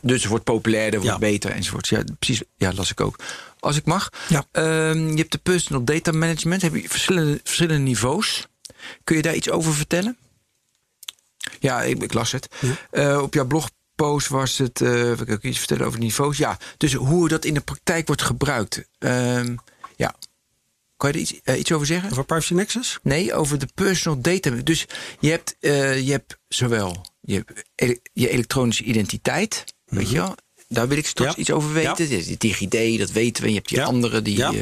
Dus 0.03 0.21
het 0.21 0.29
wordt 0.31 0.45
populairder, 0.45 1.01
wordt 1.01 1.15
Ja. 1.15 1.21
beter 1.29 1.51
enzovoort. 1.51 1.89
Ja, 1.89 2.03
precies. 2.19 2.43
Ja, 2.57 2.73
las 2.73 2.91
ik 2.91 3.01
ook. 3.01 3.17
Als 3.61 3.77
ik 3.77 3.85
mag. 3.85 4.09
Ja. 4.29 4.45
Ehm, 4.53 5.09
je 5.11 5.17
hebt 5.17 5.33
de 5.33 5.39
personal 5.39 5.85
data 5.85 6.13
management. 6.13 6.63
Heb 6.63 6.75
je 6.75 6.89
verschillende, 6.89 7.41
verschillende 7.45 7.83
niveaus. 7.83 8.47
Kun 9.05 9.17
je 9.17 9.23
daar 9.23 9.35
iets 9.35 9.51
over 9.51 9.75
vertellen? 9.75 10.17
Ja, 11.61 11.83
ik, 11.83 12.03
ik 12.03 12.13
las 12.13 12.33
het. 12.33 12.49
Eh, 12.91 13.21
op 13.23 13.35
jouw 13.35 13.47
blogpost 13.47 14.29
was 14.29 14.59
het. 14.59 14.81
eh 14.81 15.11
ik 15.11 15.31
ook 15.31 15.43
iets 15.43 15.59
vertellen 15.59 15.87
over 15.87 15.99
niveaus. 15.99 16.37
Ja, 16.37 16.59
dus 16.77 16.93
hoe 16.95 17.29
dat 17.29 17.45
in 17.45 17.55
de 17.55 17.61
praktijk 17.61 18.07
wordt 18.07 18.23
gebruikt. 18.23 18.85
Kan 20.97 21.09
je 21.11 21.15
er 21.15 21.21
iets, 21.23 21.41
eh, 21.43 21.59
iets 21.59 21.73
over 21.73 21.87
zeggen? 21.87 22.11
Over 22.11 22.25
Privacy 22.25 22.55
Nexus? 22.55 22.99
Nee, 23.03 23.35
over 23.35 23.59
de 23.59 23.69
personal 23.75 24.21
data. 24.21 24.51
Dus 24.51 24.87
je 25.21 25.31
hebt, 25.31 25.57
eh, 25.61 26.01
je 26.07 26.11
hebt 26.11 26.39
zowel 26.49 27.05
je, 27.21 27.35
hebt 27.35 27.65
ele- 27.75 28.01
je 28.13 28.29
elektronische 28.29 28.83
identiteit, 28.83 29.65
weet 29.85 30.11
je 30.11 30.17
wel. 30.17 30.35
Daar 30.69 30.89
wil 30.89 30.99
ik 30.99 31.07
straks 31.07 31.35
Ja. 31.35 31.41
iets 31.41 31.51
over 31.51 31.73
weten. 31.73 32.09
Ja. 32.09 32.23
Die 32.23 32.37
DigiD, 32.37 32.99
dat 32.99 33.11
weten 33.11 33.43
we. 33.43 33.49
En 33.49 33.55
je 33.55 33.59
hebt 33.59 33.69
die 33.69 33.79
Ja. 33.79 33.85
andere 33.85 34.23
die. 34.23 34.37
Ja. 34.37 34.53
eh, 34.53 34.59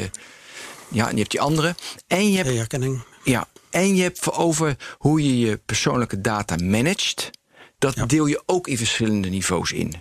ja, 0.91 1.05
en 1.05 1.11
je 1.13 1.17
hebt 1.19 1.31
die 1.31 1.41
andere. 1.41 1.75
En 2.07 2.29
je 2.31 2.37
hebt 2.37 2.49
E-herkenning. 2.49 3.03
ja, 3.23 3.47
en 3.69 3.95
je 3.95 4.01
hebt 4.01 4.31
over 4.31 4.77
hoe 4.97 5.23
je 5.23 5.39
je 5.39 5.57
persoonlijke 5.57 6.21
data 6.21 6.55
managt. 6.55 7.29
Dat 7.77 8.09
deel 8.09 8.25
je 8.25 8.43
ook 8.45 8.67
in 8.67 8.77
verschillende 8.77 9.29
niveaus 9.29 9.71
in. 9.71 9.93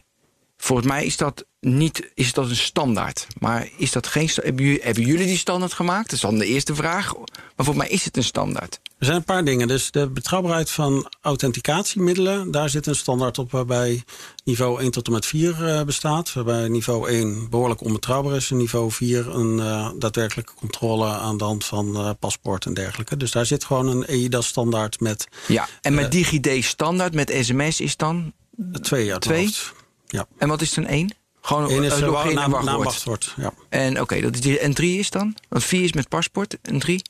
Volgens 0.57 0.89
mij 0.89 1.05
is 1.05 1.16
dat 1.16 1.45
niet 1.65 2.11
is 2.15 2.33
dat 2.33 2.49
een 2.49 2.57
standaard. 2.57 3.27
Maar 3.39 3.69
is 3.77 3.93
dat 3.93 4.07
geen 4.07 4.31
hebben 4.35 4.65
jullie, 4.65 4.81
hebben 4.83 5.05
jullie 5.05 5.27
die 5.27 5.37
standaard 5.37 5.73
gemaakt? 5.73 6.05
Dat 6.05 6.12
is 6.12 6.21
dan 6.21 6.39
de 6.39 6.47
eerste 6.47 6.75
vraag. 6.75 7.15
Maar 7.17 7.65
volgens 7.65 7.77
mij 7.77 7.89
is 7.89 8.05
het 8.05 8.17
een 8.17 8.25
standaard. 8.25 8.81
Er 8.99 9.07
zijn 9.07 9.17
een 9.17 9.25
paar 9.25 9.45
dingen. 9.45 9.69
Dus 9.69 9.91
de 9.91 10.09
betrouwbaarheid 10.09 10.71
van 10.71 11.12
authenticatiemiddelen, 11.21 12.51
daar 12.51 12.69
zit 12.69 12.87
een 12.87 12.97
standaard 12.97 13.39
op 13.39 13.51
waarbij 13.51 14.05
niveau 14.45 14.81
1 14.81 14.91
tot 14.91 15.07
en 15.07 15.12
met 15.12 15.27
4 15.27 15.67
eh, 15.67 15.83
bestaat. 15.85 16.33
Waarbij 16.33 16.69
niveau 16.69 17.09
1 17.09 17.51
behoorlijk 17.51 17.81
onbetrouwbaar 17.81 18.37
is 18.37 18.51
en 18.51 18.57
niveau 18.57 18.91
4 18.91 19.35
een 19.35 19.61
eh, 19.61 19.91
daadwerkelijke 19.99 20.53
controle 20.55 21.07
aan 21.07 21.37
de 21.37 21.45
hand 21.45 21.65
van 21.65 21.97
eh, 21.97 22.11
paspoort 22.19 22.67
en 22.67 22.75
dergelijke. 22.75 23.17
Dus 23.17 23.31
daar 23.31 23.47
zit 23.47 23.65
gewoon 23.65 23.89
een 23.89 24.07
EIDAS-standaard 24.07 25.01
met 25.01 25.29
Ja, 25.47 25.69
en 25.81 25.95
met 25.95 26.05
Eh. 26.05 26.11
DigiD 26.11 26.65
standaard 26.65 27.15
met 27.15 27.37
sms 27.41 27.81
is 27.81 27.97
dan. 27.97 28.33
twee 28.81 29.12
uit 29.12 29.29
mijn 29.29 29.51
Twee? 29.51 29.62
Ja. 30.07 30.27
En 30.39 30.49
wat 30.49 30.62
is 30.62 30.75
dan 30.75 30.87
één? 30.87 31.24
Gewoon 31.47 31.70
eh, 31.70 31.99
uh, 31.99 31.99
login 31.99 32.28
en 32.30 32.34
naam, 32.34 32.51
wachtwoord. 32.51 32.64
naam, 32.64 32.82
wachtwoord. 32.82 33.34
Ja. 33.36 33.53
En 33.68 34.01
oké, 34.01 34.20
dat 34.20 34.34
is 34.34 34.40
die. 34.40 34.59
En 34.59 34.74
drie 34.74 34.99
is 34.99 35.11
dan? 35.11 35.36
Want 35.49 35.64
vier 35.64 35.84
is 35.84 35.92
met 35.92 36.09
paspoort 36.09 36.57
en 36.62 36.78
drie? 36.78 37.03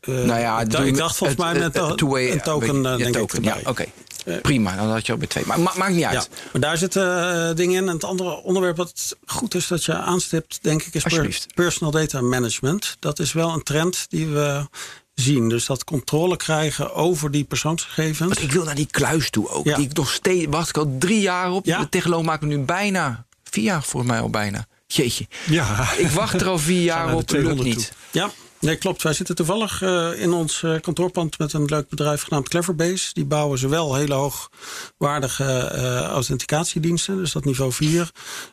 Eh, 0.00 0.14
nou 0.14 0.40
ja, 0.40 0.60
ik, 0.60 0.96
dacht 0.96 1.16
volgens 1.16 1.38
mij 1.38 1.52
met 1.54 1.62
een 1.76 1.96
token, 1.96 2.20
je, 2.20 2.28
eh, 2.28 2.82
ja, 2.82 2.96
denk 2.96 3.14
token, 3.14 3.38
ik, 3.38 3.44
Ja, 3.44 3.56
oké. 3.64 3.84
Eh, 4.24 4.40
Prima, 4.40 4.76
dan 4.76 4.90
had 4.90 5.06
je 5.06 5.12
al 5.12 5.18
bij 5.18 5.26
twee. 5.26 5.44
Maar 5.46 5.60
ma- 5.60 5.72
maakt 5.76 5.90
niet 5.90 6.00
Ja, 6.00 6.08
uit. 6.10 6.28
maar 6.52 6.60
daar 6.60 6.76
zitten 6.76 7.32
eh, 7.48 7.56
dingen 7.56 7.82
in. 7.82 7.88
En 7.88 7.94
het 7.94 8.04
andere 8.04 8.42
onderwerp 8.42 8.76
wat 8.76 9.16
goed 9.26 9.54
is 9.54 9.66
dat 9.66 9.84
je 9.84 9.94
aanstipt, 9.94 10.58
denk 10.62 10.82
ik, 10.82 10.94
is 10.94 11.02
per- 11.02 11.38
personal 11.54 11.90
data 11.92 12.20
management. 12.20 12.96
Dat 12.98 13.18
is 13.18 13.32
wel 13.32 13.52
een 13.52 13.62
trend 13.62 14.06
die 14.08 14.26
we 14.26 14.66
zien. 15.14 15.48
Dus 15.48 15.66
dat 15.66 15.84
controle 15.84 16.36
krijgen 16.36 16.94
over 16.94 17.30
die 17.30 17.44
persoonsgegevens. 17.44 18.18
Want 18.18 18.42
ik 18.42 18.52
wil 18.52 18.64
naar 18.64 18.74
die 18.74 18.88
kluis 18.90 19.30
toe 19.30 19.48
ook. 19.50 19.64
Ja. 19.64 19.76
Die 19.76 19.86
ik 19.86 19.96
nog 19.96 20.10
steeds 20.12 20.46
wacht 20.50 20.68
ik 20.68 20.76
al 20.76 20.96
drie 20.98 21.20
jaar 21.20 21.50
op. 21.52 21.64
Ja. 21.66 21.78
De 21.80 21.88
technoloog 21.88 22.22
maakt 22.22 22.42
me 22.42 22.48
nu 22.48 22.58
bijna 22.58 23.26
vier 23.50 23.64
jaar 23.64 23.82
volgens 23.82 24.12
mij 24.12 24.20
al 24.20 24.30
bijna. 24.30 24.66
Jeetje. 24.86 25.26
Ja. 25.46 25.92
Ik 25.96 26.08
wacht 26.08 26.40
er 26.40 26.48
al 26.48 26.58
vier 26.58 26.82
jaar 26.82 27.06
op. 27.06 27.14
Lukt 27.14 27.28
200 27.28 27.68
niet. 27.68 27.92
Ja, 28.10 28.30
nee, 28.60 28.76
klopt. 28.76 29.02
Wij 29.02 29.12
zitten 29.12 29.34
toevallig 29.34 29.82
eh, 29.82 30.10
in 30.16 30.32
ons 30.32 30.62
eh, 30.62 30.80
kantoorpand 30.80 31.38
met 31.38 31.52
een 31.52 31.64
leuk 31.64 31.88
bedrijf 31.88 32.22
genaamd 32.22 32.48
Cleverbase. 32.48 33.10
Die 33.12 33.24
bouwen 33.24 33.58
zowel 33.58 33.94
hele 33.94 34.14
hoogwaardige 34.14 35.44
eh 35.44 36.00
authenticatiediensten, 36.00 37.16
dus 37.16 37.32
dat 37.32 37.44
niveau 37.44 37.72
4. 37.72 38.10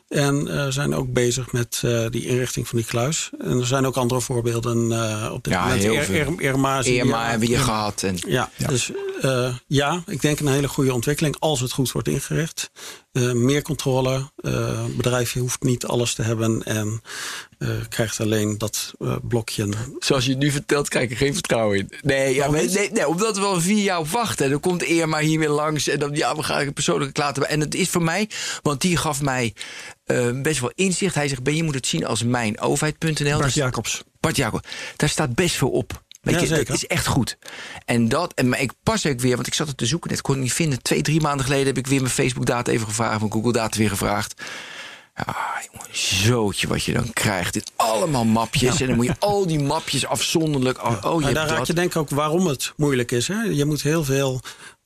En 0.08 0.72
zijn 0.72 0.94
ook 0.94 1.12
bezig 1.12 1.52
met 1.52 1.82
die 2.10 2.26
inrichting 2.26 2.68
van 2.68 2.78
die 2.78 2.86
kluis. 2.86 3.30
En 3.38 3.58
er 3.60 3.66
zijn 3.66 3.86
ook 3.86 3.96
andere 3.96 4.20
voorbeelden 4.20 4.76
op 5.32 5.44
dit 5.44 5.52
Ja, 5.52 5.62
moment. 5.62 5.82
heel 5.82 6.02
veel. 6.02 6.14
Ir- 6.14 6.40
Irma, 6.40 6.78
je, 6.82 6.90
hebben 7.14 7.40
we 7.40 7.46
hier 7.46 7.58
gehad. 7.58 8.02
En, 8.02 8.16
Ja, 8.26 8.50
dus 8.66 8.90
ja, 9.66 10.02
ik 10.06 10.20
denk 10.20 10.40
een 10.40 10.46
hele 10.48 10.68
goede 10.68 10.94
ontwikkeling 10.94 11.36
als 11.38 11.60
het 11.60 11.72
goed 11.72 11.92
wordt 11.92 12.08
ingericht. 12.08 12.70
Meer 13.32 13.62
controle. 13.62 14.30
bedrijfje 14.96 15.40
hoeft 15.40 15.62
niet 15.62 15.86
alles 15.86 16.14
te 16.14 16.22
hebben 16.22 16.62
en 16.64 17.00
eh, 17.58 17.68
krijgt 17.88 18.20
alleen 18.20 18.58
dat 18.58 18.92
eh, 18.98 19.16
blokje. 19.22 19.68
Zoals 19.98 20.24
je 20.24 20.30
het 20.30 20.38
nu 20.38 20.50
vertelt, 20.50 20.88
krijg 20.88 21.10
ik 21.10 21.16
geen 21.16 21.32
vertrouwen 21.32 21.78
in. 21.78 21.90
Nee, 22.02 22.34
ja, 22.34 22.50
nee, 22.50 22.90
nee, 22.92 23.08
omdat 23.08 23.38
we 23.38 23.44
al 23.44 23.60
vier 23.60 23.82
jaar 23.82 24.04
wachten. 24.04 24.44
En 24.44 24.50
dan 24.50 24.60
komt 24.60 24.82
Irma 24.82 25.18
hier 25.18 25.38
weer 25.38 25.48
langs. 25.48 25.88
En 25.88 25.98
dan, 25.98 26.14
ja, 26.14 26.36
we 26.36 26.42
gaan 26.42 26.64
het 26.64 26.74
persoonlijk 26.74 27.16
laten. 27.16 27.48
En 27.48 27.60
het 27.60 27.74
is 27.74 27.88
voor 27.88 28.02
mij, 28.02 28.28
want 28.62 28.80
die 28.80 28.96
gaf 28.96 29.22
mij 29.22 29.54
eh, 30.04 30.40
best 30.42 30.60
wel 30.60 30.72
inzicht. 30.74 31.14
Hij 31.14 31.28
zegt, 31.28 31.42
ben 31.42 31.56
je 31.56 31.62
moet 31.62 31.74
het 31.74 31.86
zien 31.86 32.06
als 32.06 32.22
mijnoverheid.nl. 32.22 33.38
Bart 33.38 33.54
Jacobs. 33.54 34.02
Bart 34.20 34.36
Jacob, 34.36 34.66
daar 34.96 35.08
staat 35.08 35.34
best 35.34 35.54
veel 35.54 35.70
op. 35.70 36.04
Weet 36.20 36.34
Ja, 36.34 36.40
je, 36.40 36.46
dat 36.48 36.56
zeker. 36.58 36.74
is 36.74 36.86
echt 36.86 37.06
goed. 37.06 37.36
En 37.84 38.08
dat, 38.08 38.32
en 38.34 38.48
maar 38.48 38.60
ik 38.60 38.72
pas 38.82 39.06
ook 39.06 39.20
weer, 39.20 39.34
want 39.34 39.46
ik 39.46 39.54
zat 39.54 39.66
het 39.68 39.76
te 39.76 39.86
zoeken, 39.86 40.10
net 40.10 40.20
kon 40.20 40.34
ik 40.34 40.40
niet 40.40 40.52
vinden. 40.52 40.82
Twee, 40.82 41.02
drie 41.02 41.20
maanden 41.20 41.44
geleden 41.46 41.66
heb 41.66 41.78
ik 41.78 41.86
weer 41.86 42.00
mijn 42.00 42.12
Facebook-data 42.12 42.72
even 42.72 42.86
gevraagd, 42.86 43.20
mijn 43.20 43.32
Google-data 43.32 43.78
weer 43.78 43.88
gevraagd. 43.88 44.42
Ja, 45.16 45.36
jongen, 45.72 45.88
zootje 45.96 46.66
wat 46.68 46.84
je 46.84 46.92
dan 46.92 47.12
krijgt. 47.12 47.52
Dit 47.52 47.72
allemaal 47.76 48.24
mapjes. 48.24 48.80
En 48.80 48.86
dan 48.86 48.96
moet 48.96 49.06
je 49.06 49.14
al 49.18 49.46
die 49.46 49.58
mapjes 49.60 50.06
afzonderlijk. 50.06 50.84
Oh, 50.84 50.96
oh, 51.04 51.22
je 51.22 51.32
daar 51.34 51.46
raak 51.48 51.58
dat. 51.58 51.66
je 51.66 51.72
denk 51.74 51.90
ik 51.90 51.96
ook 51.96 52.10
waarom 52.10 52.46
het 52.46 52.72
moeilijk 52.76 53.10
is. 53.12 53.28
Hè? 53.28 53.42
Je 53.42 53.64
moet 53.64 53.82
heel 53.82 54.04
veel 54.04 54.40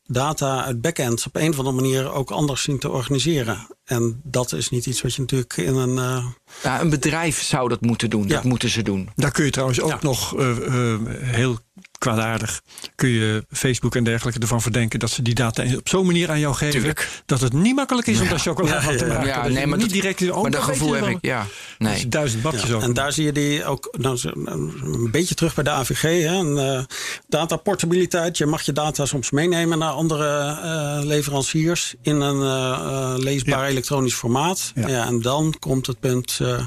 data 0.07 0.65
uit 0.65 0.81
backends 0.81 1.27
op 1.27 1.37
een 1.37 1.51
of 1.51 1.59
andere 1.59 1.77
manier 1.77 2.13
ook 2.13 2.31
anders 2.31 2.63
zien 2.63 2.79
te 2.79 2.91
organiseren. 2.91 3.67
En 3.85 4.21
dat 4.25 4.53
is 4.53 4.69
niet 4.71 4.87
iets 4.87 5.03
wat 5.03 5.15
je 5.15 5.21
natuurlijk 5.21 5.57
in 5.57 5.75
een. 5.75 5.99
eh, 5.99 6.27
Ja, 6.63 6.81
een 6.81 6.91
bedrijf 6.91 7.43
zou 7.43 7.69
dat 7.69 7.81
moeten 7.81 8.11
doen. 8.11 8.27
Dat 8.29 8.43
Ja. 8.43 8.49
moeten 8.49 8.69
ze 8.69 8.83
doen. 8.83 9.09
Daar 9.17 9.31
kun 9.31 9.45
je 9.45 9.51
trouwens 9.51 9.81
ook 9.81 9.91
Ja. 9.91 9.99
nog 10.01 10.37
eh, 10.39 10.51
eh, 10.67 11.01
heel 11.21 11.59
kwaadaardig 12.01 12.61
kun 12.95 13.09
je 13.09 13.45
Facebook 13.51 13.97
en 13.97 14.05
dergelijke 14.05 14.41
ervan 14.41 14.63
verdenken 14.63 14.99
dat 14.99 15.11
ze 15.11 15.23
die 15.23 15.35
data 15.35 15.63
op 15.77 15.89
zo'n 15.89 16.07
manier 16.07 16.31
aan 16.31 16.39
jou 16.41 16.55
geven 16.55 16.75
Tuurlijk. 16.75 17.09
dat 17.27 17.41
het 17.41 17.53
niet 17.53 17.75
makkelijk 17.75 18.07
is 18.07 18.21
om 18.21 18.29
daar 18.29 18.39
chocola 18.39 18.69
Ja, 18.75 18.83
van 18.83 18.97
te 18.97 19.07
maken. 19.07 19.27
Ja, 19.27 19.43
Dat 19.43 19.53
nee, 19.53 19.67
maar 19.67 19.79
niet 19.79 19.87
dat- 19.87 19.95
direct. 20.03 20.31
Oh, 20.31 20.43
maar 20.43 20.51
dat 20.51 20.63
gevoel 20.63 20.93
heb 20.93 21.07
ik, 21.07 21.19
ja. 21.21 21.39
Dat 21.39 21.49
Nee. 21.79 21.95
is 21.97 22.07
duizend 22.09 22.43
bakjes 22.43 22.63
Ja, 22.69 22.75
over. 22.75 22.89
en 22.89 22.95
daar 22.95 23.13
zie 23.13 23.25
je 23.25 23.33
die 23.33 23.65
ook 23.65 23.89
nou, 23.99 24.17
zo- 24.17 24.31
een 24.35 25.09
beetje 25.11 25.35
terug 25.35 25.55
bij 25.55 25.65
de 25.65 25.71
AVG. 25.71 26.03
Hè, 26.03 26.27
een, 26.35 26.59
eh, 26.59 26.85
dataportabiliteit. 27.29 28.39
Je 28.39 28.47
mag 28.47 28.63
je 28.63 28.73
data 28.73 29.07
soms 29.07 29.31
meenemen 29.31 29.79
naar 29.79 29.91
andere 29.93 30.59
eh, 30.63 31.05
leveranciers 31.05 31.95
in 32.03 32.21
een 32.21 32.43
eh, 32.43 33.15
leesbaar 33.17 33.65
Ja. 33.65 33.69
elektronisch 33.71 34.15
formaat. 34.15 34.73
Ja. 34.75 34.89
Ja. 34.89 35.07
en 35.07 35.23
dan 35.23 35.55
komt 35.59 35.87
het 35.87 36.01
punt 36.01 36.39
eh, 36.43 36.65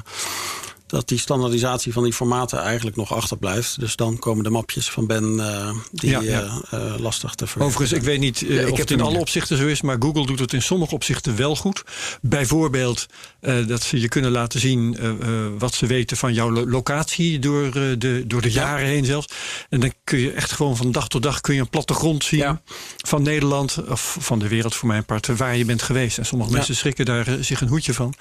dat 0.94 1.08
die 1.08 1.18
standaardisatie 1.18 1.92
van 1.92 2.02
die 2.02 2.12
formaten 2.12 2.58
eigenlijk 2.58 2.96
nog 2.96 3.14
achterblijft. 3.14 3.80
Dus 3.80 3.96
dan 3.96 4.18
komen 4.18 4.44
de 4.44 4.50
mapjes 4.50 4.90
van 4.90 5.06
Ben 5.06 5.40
eh, 5.40 5.70
die 5.92 6.10
Ja, 6.10 6.20
ja. 6.22 6.60
eh, 6.70 6.84
eh, 6.86 6.98
lastig 7.00 7.34
te 7.34 7.46
verwerken 7.46 7.76
Overigens, 7.76 8.00
ik 8.00 8.06
weet 8.06 8.20
niet 8.20 8.38
Ja, 8.38 8.46
ik 8.60 8.62
of 8.62 8.68
heb 8.68 8.76
het 8.88 8.90
in 8.90 9.00
alle 9.00 9.18
opzichten 9.18 9.56
zo 9.56 9.66
is, 9.66 9.80
maar 9.82 9.96
Google 9.98 10.26
doet 10.26 10.38
het 10.38 10.52
in 10.52 10.62
sommige 10.62 10.94
opzichten 10.94 11.36
wel 11.36 11.56
goed. 11.56 11.82
Bijvoorbeeld 12.20 13.06
eh, 13.40 13.66
dat 13.66 13.82
ze 13.82 14.00
je 14.00 14.08
kunnen 14.08 14.30
laten 14.30 14.60
zien 14.60 14.96
eh, 14.98 15.08
eh, 15.10 15.16
wat 15.58 15.74
ze 15.74 15.86
weten 15.86 16.16
van 16.16 16.34
jouw 16.34 16.50
lo- 16.50 16.66
locatie 16.66 17.38
door, 17.38 17.64
eh, 17.66 17.72
de, 17.98 18.24
door 18.26 18.40
de 18.42 18.50
jaren 18.50 18.86
heen 18.86 19.04
zelfs. 19.04 19.26
En 19.68 19.80
dan 19.80 19.92
kun 20.04 20.18
je 20.18 20.32
echt 20.32 20.52
gewoon 20.52 20.76
van 20.76 20.92
dag 20.92 21.08
tot 21.08 21.22
dag 21.22 21.40
kun 21.40 21.54
je 21.54 21.60
een 21.60 21.68
plattegrond 21.70 22.24
zien 22.24 22.40
Ja. 22.40 22.60
van 22.96 23.22
Nederland 23.22 23.78
of 23.88 24.16
van 24.20 24.38
de 24.38 24.48
wereld 24.48 24.74
voor 24.74 24.88
mijn 24.88 25.04
part 25.04 25.26
waar 25.36 25.56
je 25.56 25.64
bent 25.64 25.82
geweest. 25.82 26.18
En 26.18 26.26
sommige 26.26 26.50
Ja. 26.50 26.56
mensen 26.56 26.76
schrikken 26.76 27.04
daar 27.04 27.26
zich 27.40 27.60
een 27.60 27.68
hoedje 27.68 27.94
van 27.94 28.14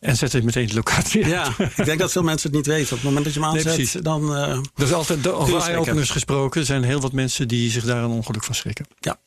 en 0.00 0.16
zetten 0.16 0.44
meteen 0.44 0.66
de 0.66 0.74
locatie. 0.74 1.24
uit. 1.24 1.32
Ja, 1.32 1.64
ik 1.76 1.84
denk 1.84 1.98
dat 1.98 2.10
veel 2.20 2.28
mensen 2.30 2.48
het 2.48 2.56
niet 2.58 2.66
weten. 2.66 2.88
Op 2.96 2.98
het 2.98 3.02
moment 3.02 3.24
dat 3.24 3.34
je 3.34 3.40
hem 3.40 3.48
aanzet, 3.48 4.04
dan... 4.04 4.36
eh, 4.36 4.60
Dat 4.74 4.86
is 4.86 4.92
altijd, 4.92 5.26
over 5.28 5.60
eye-openers 5.62 6.10
gesproken, 6.10 6.66
zijn 6.66 6.82
heel 6.82 7.00
wat 7.00 7.12
mensen 7.12 7.48
die 7.48 7.70
zich 7.70 7.84
daar 7.84 8.02
een 8.02 8.10
ongeluk 8.10 8.44
van 8.44 8.54
schrikken. 8.54 8.86
ja. 9.00 9.18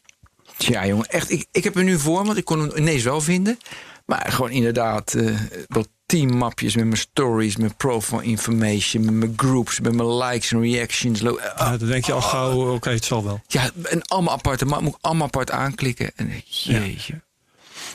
Tja, 0.58 0.86
jongen, 0.88 1.06
echt. 1.06 1.32
Ik, 1.32 1.46
ik 1.52 1.64
heb 1.64 1.74
hem 1.74 1.86
nu 1.86 2.00
voor, 2.00 2.26
want 2.26 2.38
ik 2.38 2.46
kon 2.46 2.60
hem 2.60 2.72
ineens 2.76 3.04
wel 3.04 3.22
vinden. 3.22 3.58
Maar 4.06 4.26
gewoon 4.32 4.52
inderdaad, 4.52 5.14
eh 5.14 5.36
wel 5.68 5.86
tien 6.06 6.38
mapjes 6.38 6.76
met 6.76 6.86
mijn 6.86 6.98
stories, 6.98 7.56
mijn 7.58 7.76
profile 7.76 8.24
information, 8.24 9.06
met 9.06 9.14
mijn 9.14 9.34
groups, 9.36 9.80
met 9.80 9.94
mijn 9.94 10.16
likes 10.18 10.52
en 10.52 10.62
reactions. 10.62 11.22
Eh, 11.22 11.32
Ja, 11.58 11.78
dan 11.78 11.88
denk 11.88 12.06
je 12.06 12.12
al 12.14 12.22
gauw, 12.22 12.74
oké, 12.74 12.90
het 12.90 13.06
zal 13.06 13.24
wel. 13.24 13.42
Ja, 13.48 13.70
en 13.84 14.02
allemaal 14.02 14.34
aparte, 14.34 14.66
maar 14.66 14.82
moet 14.84 14.94
ik 14.94 14.98
allemaal 15.02 15.28
apart 15.28 15.52
aanklikken. 15.52 16.12
En 16.16 16.30
eh, 16.30 16.36
jeetje. 16.46 17.22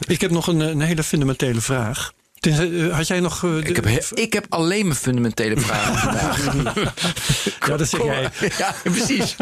Ik 0.07 0.21
heb 0.21 0.31
nog 0.31 0.47
een, 0.47 0.61
een 0.61 0.81
hele 0.81 1.03
fundamentele 1.03 1.61
vraag. 1.61 2.13
Eh, 2.41 2.95
Had 2.97 3.07
jij 3.07 3.21
nog. 3.21 3.45
eh, 3.45 3.57
Ik 3.57 3.77
heb, 3.77 3.85
he- 3.85 4.15
ik 4.15 4.33
heb 4.33 4.47
alleen 4.49 4.87
mijn 4.87 4.99
fundamentele 4.99 5.61
vragen 5.61 5.97
vandaag. 6.09 6.45
ja, 7.69 7.77
dat 7.77 7.89
zeg 7.89 8.03
jij. 8.03 8.31
Ja, 8.59 8.75
precies. 8.83 9.37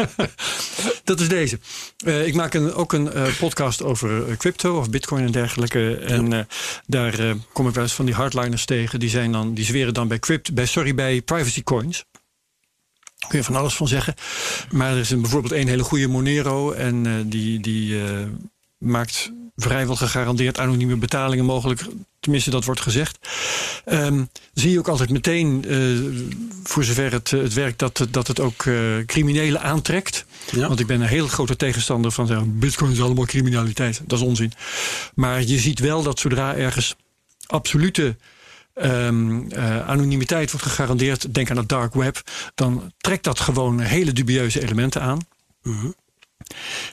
Dat 1.03 1.19
is 1.19 1.27
deze. 1.29 1.59
Eh, 2.05 2.27
ik 2.27 2.33
maak 2.33 2.53
een, 2.53 2.73
ook 2.73 2.93
een 2.93 3.09
podcast 3.39 3.83
over 3.83 4.37
crypto 4.37 4.77
of 4.77 4.89
bitcoin 4.89 5.25
en 5.25 5.31
dergelijke. 5.31 5.95
En 5.97 6.47
daar 6.85 7.35
kom 7.53 7.67
ik 7.67 7.73
wel 7.73 7.83
eens 7.83 7.93
van 7.93 8.05
die 8.05 8.13
hardliners 8.15 8.65
tegen. 8.65 8.99
Die, 8.99 9.09
zijn 9.09 9.31
dan, 9.31 9.53
die 9.53 9.65
zweren 9.65 9.93
dan 9.93 10.07
bij, 10.07 10.19
crypto, 10.19 10.53
bij, 10.53 10.65
sorry, 10.65 10.95
bij 10.95 11.21
privacy 11.21 11.63
coins. 11.63 12.05
Kun 13.27 13.37
je 13.37 13.43
van 13.43 13.55
alles 13.55 13.73
van 13.75 13.87
zeggen. 13.87 14.13
Maar 14.71 14.91
er 14.91 14.97
is 14.99 15.09
een, 15.09 15.21
bijvoorbeeld 15.21 15.53
een 15.53 15.67
hele 15.67 15.83
goede 15.83 16.07
Monero. 16.07 16.71
En 16.71 17.29
die, 17.29 17.59
die 17.59 18.01
maakt 18.77 19.31
vrijwel 19.57 19.95
gegarandeerd 19.95 20.59
anonieme 20.59 20.95
betalingen 20.95 21.45
mogelijk. 21.45 21.81
Tenminste, 22.19 22.49
dat 22.49 22.65
wordt 22.65 22.81
gezegd. 22.81 23.17
Ehm, 23.85 24.23
zie 24.53 24.71
je 24.71 24.79
ook 24.79 24.87
altijd 24.87 25.09
meteen, 25.09 25.65
eh, 25.67 25.77
voor 26.63 26.83
zover 26.83 27.11
het, 27.11 27.33
eh, 27.33 27.41
het 27.41 27.53
werkt, 27.53 27.79
dat, 27.79 27.97
het- 27.97 28.13
dat 28.13 28.27
het 28.27 28.39
ook 28.39 28.65
eh, 28.65 28.75
criminelen 29.05 29.61
aantrekt. 29.61 30.25
Ja. 30.51 30.67
Want 30.67 30.79
ik 30.79 30.87
ben 30.87 31.01
een 31.01 31.07
hele 31.07 31.27
grote 31.27 31.55
tegenstander 31.55 32.11
van 32.11 32.27
zeggen, 32.27 32.59
bitcoin 32.59 32.91
is 32.91 33.01
allemaal 33.01 33.25
criminaliteit. 33.25 34.01
Dat 34.05 34.19
is 34.19 34.25
onzin. 34.25 34.51
Maar 35.15 35.41
je 35.43 35.59
ziet 35.59 35.79
wel 35.79 36.03
dat 36.03 36.19
zodra 36.19 36.55
ergens 36.55 36.95
absolute 37.45 38.15
eh, 38.73 39.07
anonimiteit 39.87 40.51
wordt 40.51 40.65
gegarandeerd, 40.65 41.33
denk 41.33 41.49
aan 41.51 41.57
het 41.57 41.69
dark 41.69 41.93
web, 41.93 42.21
dan 42.55 42.91
trekt 42.97 43.23
dat 43.23 43.39
gewoon 43.39 43.79
hele 43.79 44.11
dubieuze 44.13 44.61
elementen 44.61 45.01
aan. 45.01 45.19
Mhm. 45.63 45.87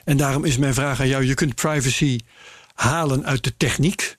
En 0.03 0.17
daarom 0.17 0.45
is 0.45 0.57
mijn 0.57 0.73
vraag 0.73 0.99
aan 0.99 1.07
jou: 1.07 1.25
je 1.25 1.33
kunt 1.33 1.55
privacy 1.55 2.19
halen 2.73 3.25
uit 3.25 3.43
de 3.43 3.57
techniek. 3.57 4.17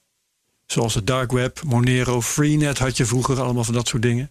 Zoals 0.66 0.95
het 0.95 1.07
dark 1.07 1.32
web, 1.32 1.62
Monero, 1.64 2.22
Freenet 2.22 2.78
had 2.78 2.97
je 2.97 3.05
vroeger, 3.05 3.41
allemaal 3.41 3.64
van 3.64 3.74
dat 3.74 3.89
soort 3.89 4.03
dingen. 4.03 4.30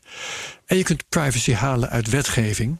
En 0.66 0.78
je 0.78 0.84
kunt 0.84 1.10
privacy 1.10 1.54
halen 1.54 1.90
uit 1.90 2.10
wetgeving. 2.10 2.78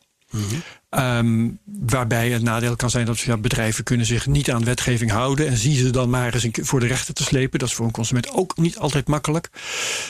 Ehm, 0.90 1.50
waarbij 1.66 2.30
het 2.30 2.42
nadeel 2.42 2.76
kan 2.76 2.90
zijn 2.90 3.06
dat 3.06 3.20
ja, 3.20 3.38
bedrijven 3.38 3.84
kunnen 3.84 4.06
zich 4.06 4.28
niet 4.28 4.52
aan 4.52 4.64
wetgeving 4.64 5.12
houden. 5.12 5.48
En 5.48 5.58
zien 5.58 5.76
ze 5.76 5.90
dan 5.90 6.10
maar 6.10 6.34
eens 6.34 6.48
voor 6.52 6.80
de 6.80 6.88
rechter 6.88 7.14
te 7.14 7.24
slepen. 7.24 7.60
Dat 7.60 7.68
is 7.68 7.74
voor 7.74 7.86
een 7.86 7.92
consument 7.92 8.30
ook 8.30 8.58
niet 8.58 8.78
altijd 8.78 9.08
makkelijk. 9.08 9.50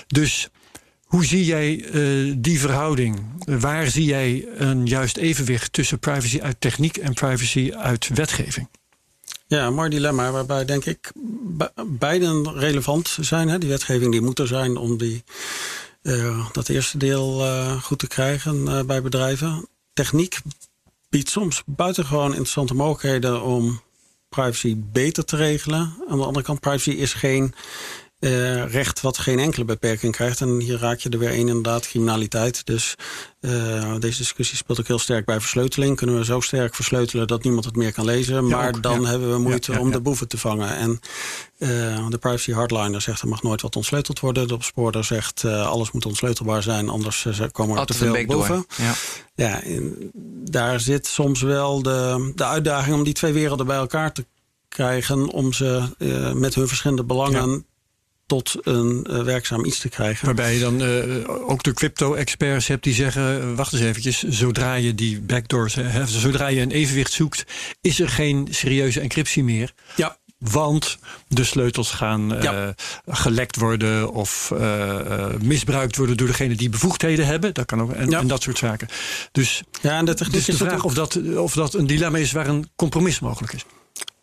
Dus 0.08 0.50
hoe 1.06 1.26
zie 1.26 1.46
jij 1.46 1.84
eh, 1.84 2.34
die 2.38 2.60
verhouding? 2.60 3.20
Waar 3.46 3.88
zie 3.88 4.06
jij 4.06 4.48
een 4.58 4.86
juist 4.86 5.18
evenwicht 5.18 5.74
tussen 5.74 6.00
privacy 6.00 6.42
uit 6.42 6.62
techniek 6.62 6.98
en 6.98 7.14
privacy 7.14 7.72
uit 7.76 8.08
wetgeving? 8.14 8.68
Ja, 9.48 9.66
een 9.66 9.74
mooi 9.74 9.90
dilemma 9.90 10.32
waarbij 10.32 10.66
denk 10.66 10.86
ik 10.86 11.12
be- 11.44 11.72
beiden 11.86 12.54
relevant 12.58 13.18
zijn. 13.22 13.48
Hè? 13.48 13.58
Die 13.58 13.70
wetgeving 13.70 14.12
die 14.12 14.22
moet 14.22 14.40
er 14.40 14.48
zijn 14.48 14.78
om 14.78 14.98
die, 14.98 15.24
eh, 16.02 16.48
dat 16.52 16.70
eerste 16.70 16.98
deel 16.98 17.44
eh, 17.44 17.82
goed 17.82 18.00
te 18.00 18.08
krijgen 18.08 18.86
bij 18.88 19.02
bedrijven. 19.02 19.68
Techniek 19.94 20.38
biedt 21.10 21.30
soms 21.30 21.64
buitengewoon 21.66 22.30
interessante 22.30 22.74
mogelijkheden 22.74 23.44
om 23.44 23.82
privacy 24.30 24.76
beter 24.92 25.26
te 25.26 25.36
regelen. 25.36 25.94
Aan 26.10 26.18
de 26.18 26.26
andere 26.26 26.46
kant, 26.46 26.60
privacy 26.60 26.90
is 26.90 27.14
geen 27.14 27.54
eh, 28.26 28.72
recht 28.72 29.02
wat 29.02 29.18
geen 29.18 29.40
enkele 29.40 29.66
beperking 29.66 30.14
krijgt. 30.14 30.42
En 30.42 30.60
hier 30.60 30.80
raak 30.80 31.00
je 31.00 31.10
er 31.10 31.20
weer 31.20 31.32
een 31.32 31.48
inderdaad, 31.48 31.88
criminaliteit. 31.88 32.66
Dus 32.66 32.96
eh, 33.40 33.96
deze 34.00 34.18
discussie 34.18 34.58
speelt 34.58 34.80
ook 34.80 34.88
heel 34.88 35.00
sterk 35.00 35.26
bij 35.26 35.40
versleuteling. 35.40 35.98
Kunnen 35.98 36.18
we 36.18 36.26
zo 36.26 36.40
sterk 36.40 36.76
versleutelen 36.76 37.28
dat 37.28 37.44
niemand 37.44 37.66
het 37.66 37.76
meer 37.76 37.94
kan 37.94 38.06
lezen. 38.06 38.48
Maar 38.48 38.68
ook, 38.68 38.84
dan 38.84 39.02
ja. 39.02 39.08
hebben 39.08 39.32
we 39.32 39.38
moeite 39.38 39.72
Ja, 39.72 39.80
om 39.80 39.92
de 39.92 40.02
boeven 40.02 40.28
te 40.28 40.38
vangen. 40.38 40.76
En 40.76 41.00
eh, 41.58 42.10
de 42.10 42.18
privacy 42.18 42.52
hardliner 42.52 43.02
zegt 43.02 43.22
er 43.22 43.28
mag 43.28 43.44
nooit 43.44 43.62
wat 43.62 43.76
ontsleuteld 43.76 44.20
worden. 44.20 44.48
De 44.48 44.54
opsporer 44.54 45.04
zegt 45.04 45.46
alles 45.46 45.92
moet 45.92 46.06
ontsleutelbaar 46.06 46.64
zijn. 46.64 46.90
Anders 46.90 47.28
komen 47.52 47.78
er 47.78 47.86
te 47.86 47.94
veel 47.94 48.26
boeven. 48.26 48.66
Ja. 49.36 49.62
En 49.64 50.12
daar 50.50 50.80
zit 50.80 51.08
soms 51.08 51.42
wel 51.42 51.82
de, 51.82 52.32
de 52.36 52.46
uitdaging 52.46 52.96
om 52.96 53.04
die 53.04 53.14
twee 53.14 53.34
werelden 53.34 53.66
bij 53.66 53.78
elkaar 53.78 54.12
te 54.12 54.26
krijgen. 54.68 55.28
Om 55.30 55.54
ze 55.54 55.84
met 56.36 56.56
hun 56.56 56.68
verschillende 56.68 57.04
belangen 57.04 57.66
tot 58.26 58.56
een 58.62 59.06
eh, 59.10 59.24
werkzaam 59.24 59.66
iets 59.66 59.80
te 59.80 59.90
krijgen. 59.90 60.26
Waarbij 60.26 60.54
je 60.54 60.60
dan 60.60 60.82
eh, 60.82 61.50
ook 61.50 61.64
de 61.64 61.74
crypto-experts 61.74 62.68
hebt 62.68 62.84
die 62.84 62.94
zeggen: 62.94 63.42
eh, 63.42 63.56
wacht 63.56 63.74
eens 63.74 63.82
eventjes, 63.82 64.24
zodra 64.24 64.74
je 64.74 64.96
die 64.96 65.22
backdoors, 65.22 65.76
hè, 65.76 66.08
zodra 66.08 66.48
je 66.48 66.62
een 66.62 66.72
evenwicht 66.72 67.12
zoekt, 67.12 67.46
is 67.82 68.00
er 68.00 68.10
geen 68.10 68.48
serieuze 68.52 69.00
encryptie 69.00 69.44
meer. 69.44 69.74
Ja, 69.96 70.18
Want 70.38 70.98
de 71.28 71.44
sleutels 71.44 71.92
gaan 71.92 72.38
gelekt 73.06 73.56
worden 73.56 74.12
of 74.12 74.54
misbruikt 75.42 75.96
worden 75.96 76.18
door 76.18 76.28
degene 76.28 76.56
die 76.56 76.70
bevoegdheden 76.70 77.26
hebben. 77.26 77.54
Dat 77.54 77.66
kan 77.66 77.82
ook, 77.82 77.92
en, 77.92 78.10
Ja. 78.10 78.20
en 78.20 78.28
dat 78.28 78.42
soort 78.44 78.58
zaken. 78.58 78.88
Dus, 79.32 79.64
ja 79.82 79.98
en 79.98 80.06
de 80.06 80.14
dus 80.14 80.30
de 80.30 80.38
is 80.38 80.44
vraag 80.44 80.60
natuurlijk- 80.60 80.84
of 80.86 80.94
dat, 80.94 81.38
of 81.38 81.54
dat 81.54 81.74
een 81.74 81.88
dilemma 81.88 82.18
is 82.18 82.32
waar 82.32 82.48
een 82.48 82.70
compromis 82.76 83.20
mogelijk 83.20 83.54
is. 83.54 83.66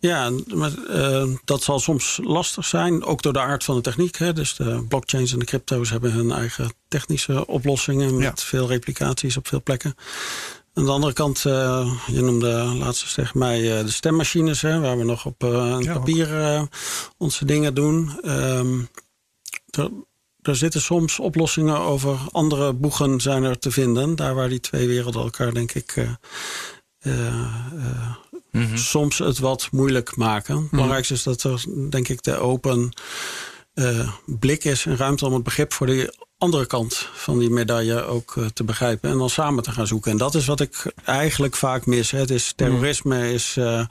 Ja, 0.02 0.30
maar 0.54 0.72
eh, 0.88 1.28
dat 1.44 1.62
zal 1.62 1.78
soms 1.80 2.20
lastig 2.22 2.66
zijn, 2.66 3.04
ook 3.04 3.22
door 3.22 3.32
de 3.32 3.40
aard 3.40 3.64
van 3.64 3.74
de 3.74 3.80
techniek. 3.80 4.16
Hè. 4.16 4.32
Dus 4.32 4.54
de 4.54 4.84
blockchains 4.88 5.32
en 5.32 5.38
de 5.38 5.44
crypto's 5.44 5.90
hebben 5.90 6.12
hun 6.12 6.30
eigen 6.32 6.72
technische 6.88 7.46
oplossingen 7.46 8.14
met 8.16 8.40
Ja. 8.40 8.46
veel 8.46 8.66
replicaties 8.68 9.36
op 9.36 9.48
veel 9.48 9.62
plekken. 9.62 9.94
Aan 10.74 10.84
de 10.84 10.90
andere 10.90 11.12
kant, 11.12 11.44
eh, 11.44 11.92
je 12.06 12.20
noemde 12.22 12.48
laatst 12.52 13.14
tegen 13.14 13.38
mij 13.38 13.78
eh, 13.78 13.84
de 13.84 13.90
stemmachines, 13.90 14.60
hè, 14.60 14.80
waar 14.80 14.98
we 14.98 15.04
nog 15.04 15.26
op 15.26 15.42
Ja, 15.42 15.92
papier 15.92 16.28
onze 17.18 17.44
dingen 17.44 17.74
doen. 17.74 18.20
Ehm, 18.22 18.80
er, 19.70 19.90
er 20.42 20.56
zitten 20.56 20.80
soms 20.80 21.18
oplossingen 21.18 21.78
over 21.78 22.18
andere 22.32 22.72
boegen 22.72 23.20
zijn 23.20 23.42
er 23.42 23.58
te 23.58 23.70
vinden. 23.70 24.16
Daar 24.16 24.34
waar 24.34 24.48
die 24.48 24.60
twee 24.60 24.86
werelden 24.86 25.22
elkaar, 25.22 25.54
denk 25.54 25.72
ik, 25.72 25.94
Mhm. 28.52 28.76
soms 28.76 29.18
het 29.18 29.38
wat 29.38 29.68
moeilijk 29.70 30.16
maken. 30.16 30.56
Het 30.56 30.70
belangrijkste 30.70 31.14
is 31.14 31.22
dat 31.22 31.42
er, 31.42 31.64
denk 31.90 32.08
ik, 32.08 32.22
de 32.22 32.36
open 32.36 32.92
eh, 33.74 34.12
blik 34.26 34.64
is 34.64 34.86
en 34.86 34.96
ruimte 34.96 35.26
om 35.26 35.32
het 35.32 35.42
begrip 35.42 35.72
voor 35.72 35.86
die 35.86 36.10
andere 36.42 36.66
kant 36.66 37.08
van 37.12 37.38
die 37.38 37.50
medaille 37.50 38.04
ook 38.04 38.34
uh, 38.34 38.46
te 38.46 38.64
begrijpen 38.64 39.10
en 39.10 39.18
dan 39.18 39.30
samen 39.30 39.62
te 39.62 39.72
gaan 39.72 39.86
zoeken. 39.86 40.10
En 40.10 40.16
dat 40.16 40.34
is 40.34 40.46
wat 40.46 40.60
ik 40.60 40.92
eigenlijk 41.04 41.56
vaak 41.56 41.86
mis. 41.86 42.10
Hè. 42.10 42.18
Het 42.18 42.30
is 42.30 42.52
terrorisme 42.56 43.32
is 43.32 43.56
uh, 43.58 43.84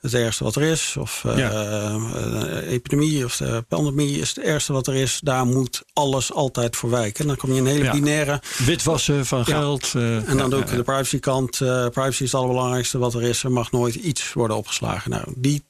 het 0.00 0.14
ergste 0.14 0.44
wat 0.44 0.56
er 0.56 0.62
is, 0.62 0.96
of 0.98 1.22
uh, 1.26 1.38
ja. 1.38 2.60
epidemie 2.60 3.24
of 3.24 3.36
de 3.36 3.64
pandemie 3.68 4.18
is 4.18 4.28
het 4.28 4.38
ergste 4.38 4.72
wat 4.72 4.86
er 4.86 4.94
is. 4.94 5.20
Daar 5.22 5.46
moet 5.46 5.82
alles 5.92 6.32
altijd 6.32 6.76
voor 6.76 6.90
wijken. 6.90 7.20
En 7.20 7.26
dan 7.26 7.36
kom 7.36 7.52
je 7.52 7.56
in 7.56 7.66
een 7.66 7.72
hele 7.72 7.84
ja. 7.84 7.92
binaire 7.92 8.42
witwassen 8.58 9.26
van 9.26 9.44
geld. 9.44 9.92
en 9.94 10.36
dan 10.36 10.54
ook 10.54 10.66
de 10.66 10.82
privacykant. 10.82 11.56
privacy 11.90 12.22
is 12.22 12.32
het 12.32 12.34
allerbelangrijkste 12.34 12.98
wat 12.98 13.14
er 13.14 13.22
is. 13.22 13.44
Er 13.44 13.52
mag 13.52 13.72
nooit 13.72 13.94
iets 13.94 14.32
worden 14.32 14.56
opgeslagen. 14.56 15.10
Nou, 15.10 15.24
die 15.36 15.64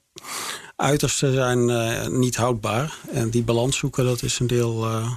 uitersten 0.75 1.33
zijn 1.33 2.19
niet 2.19 2.35
houdbaar. 2.35 2.97
En 3.11 3.29
die 3.29 3.43
balans 3.43 3.77
zoeken, 3.77 4.05
dat 4.05 4.21
is 4.21 4.39
een 4.39 4.47
deel 4.47 4.85
eh, 4.85 5.11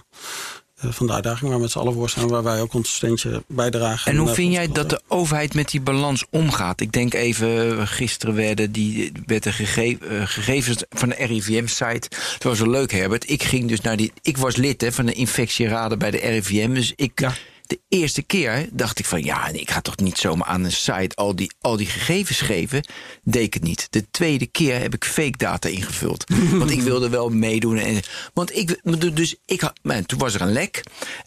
van 0.90 1.06
de 1.06 1.12
uitdaging 1.12 1.48
waar 1.48 1.56
we 1.56 1.62
met 1.62 1.70
z'n 1.70 1.78
allen 1.78 1.92
voor 1.92 2.10
staan, 2.10 2.28
waar 2.28 2.42
wij 2.42 2.60
ook 2.60 2.74
ons 2.74 2.94
steentje 2.94 3.42
bijdragen. 3.46 4.12
En 4.12 4.18
hoe 4.18 4.34
vind 4.34 4.52
jij 4.52 4.68
dat 4.72 4.90
de 4.90 5.00
overheid 5.08 5.54
met 5.54 5.70
die 5.70 5.80
balans 5.80 6.24
omgaat? 6.30 6.80
Ik 6.80 6.92
denk 6.92 7.14
even, 7.14 7.88
gisteren 7.88 8.34
werden, 8.34 8.72
die, 8.72 9.12
werden 9.26 9.52
gege 9.52 9.98
uh, 10.00 10.26
gegevens 10.26 10.84
van 10.90 11.08
de 11.08 11.14
RIVM-site. 11.14 12.08
Het 12.32 12.44
was 12.44 12.58
wel 12.58 12.70
leuk, 12.70 12.92
Herbert. 12.92 13.30
Ik 13.30 13.42
ging 13.42 13.68
dus 13.68 13.80
naar 13.80 13.96
die. 13.96 14.12
Ik 14.22 14.36
was 14.36 14.56
lid 14.56 14.80
hè, 14.80 14.92
van 14.92 15.06
de 15.06 15.12
infectieraden 15.12 15.98
bij 15.98 16.10
de 16.10 16.18
RIVM. 16.18 16.72
Dus 16.74 16.92
ik. 16.96 17.20
Ja 17.20 17.32
de 17.72 17.80
eerste 17.88 18.22
keer 18.22 18.68
dacht 18.72 18.98
ik 18.98 19.04
van 19.04 19.22
ja, 19.22 19.48
ik 19.48 19.70
ga 19.70 19.80
toch 19.80 19.96
niet 19.96 20.18
zomaar 20.18 20.46
aan 20.46 20.64
een 20.64 20.72
site 20.72 21.16
al 21.16 21.36
die, 21.36 21.52
al 21.60 21.76
die 21.76 21.86
gegevens 21.86 22.40
geven. 22.40 22.84
Deed 23.22 23.42
ik 23.42 23.54
het 23.54 23.62
niet. 23.62 23.86
De 23.90 24.10
tweede 24.10 24.46
keer 24.46 24.80
heb 24.80 24.94
ik 24.94 25.04
fake 25.04 25.36
data 25.36 25.68
ingevuld. 25.68 26.24
want 26.58 26.70
ik 26.70 26.80
wilde 26.80 27.08
wel 27.08 27.28
meedoen. 27.28 27.76
En, 27.76 28.00
want 28.34 28.56
ik, 28.56 28.80
dus 29.16 29.36
ik, 29.46 29.72
man, 29.82 30.06
toen 30.06 30.18
was 30.18 30.34
er 30.34 30.40
een 30.40 30.52
lek. 30.52 30.82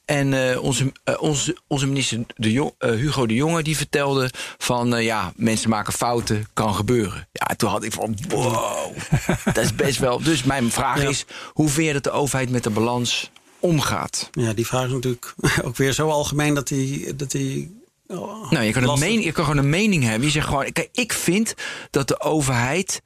En 0.06 0.32
uh, 0.32 0.64
onze, 0.64 0.91
uh, 1.10 1.22
onze, 1.22 1.58
onze 1.68 1.88
minister 1.88 2.24
de 2.36 2.52
Jong, 2.52 2.74
uh, 2.80 2.89
Hugo 2.89 3.26
de 3.26 3.34
Jonge 3.34 3.64
die 3.64 3.78
vertelde 3.78 4.30
van 4.58 5.04
ja, 5.04 5.34
mensen 5.36 5.70
maken 5.70 5.93
fouten, 5.93 6.48
kan 6.54 6.76
gebeuren. 6.76 7.28
Ja, 7.32 7.56
toen 7.56 7.70
had 7.70 7.84
ik 7.84 7.93
van 7.93 8.18
wow, 8.28 8.96
dat 9.54 9.64
is 9.64 9.76
best 9.76 10.00
wel. 10.00 10.22
Dus 10.24 10.43
mijn 10.43 10.72
vraag 10.72 11.02
ja. 11.02 11.10
is, 11.10 11.26
hoe 11.54 11.93
dat 11.93 12.04
de 12.04 12.12
overheid 12.12 12.50
met 12.50 12.64
de 12.64 12.70
balans 12.70 13.32
omgaat. 13.66 14.30
Ja, 14.32 14.53
die 14.53 14.66
vraag 14.66 14.86
is 14.86 14.91
natuurlijk 14.91 15.34
ook 15.66 15.78
weer 15.78 15.93
zo 15.93 16.09
algemeen 16.09 16.53
dat 16.53 16.68
die. 16.68 17.16
Dat 17.16 17.32
die 17.32 17.82
oh, 18.07 18.51
nou, 18.51 18.66
je 18.66 18.72
kan, 18.72 18.89
een 18.89 18.99
mening, 18.99 19.24
je 19.24 19.32
kan 19.32 19.45
gewoon 19.45 19.59
een 19.59 19.70
mening 19.70 20.03
hebben. 20.03 20.24
Je 20.24 20.30
zegt 20.30 20.47
gewoon: 20.47 20.72
kijk, 20.72 20.89
ik 20.91 21.13
vind 21.13 21.53
dat 21.89 22.07
de 22.07 22.20
overheid 22.20 23.01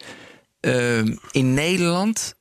uh, 0.62 0.98
in 1.32 1.54
Nederland 1.54 2.36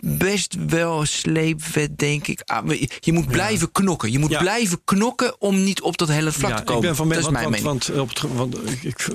best 0.00 0.56
wel 0.66 1.04
sleepwet, 1.04 1.98
denk 1.98 2.26
ik. 2.26 2.42
Ah, 2.46 2.70
je 3.00 3.12
moet 3.12 3.26
blijven 3.26 3.72
knokken. 3.72 4.12
Je 4.12 4.18
moet 4.18 4.38
blijven 4.38 4.80
knokken 4.84 5.40
om 5.40 5.62
niet 5.62 5.80
op 5.80 5.98
dat 5.98 6.08
hele 6.08 6.32
vlak 6.32 6.56
te 6.56 6.62
komen. 6.62 6.82
Ik 6.82 6.88
ben 6.88 6.96
van 6.96 7.08
dat 7.08 7.18
is 7.18 7.28
mijn 7.28 7.62
want, 7.62 7.86
want, 7.86 8.00
op 8.00 8.08
het, 8.08 8.20
want 8.34 8.56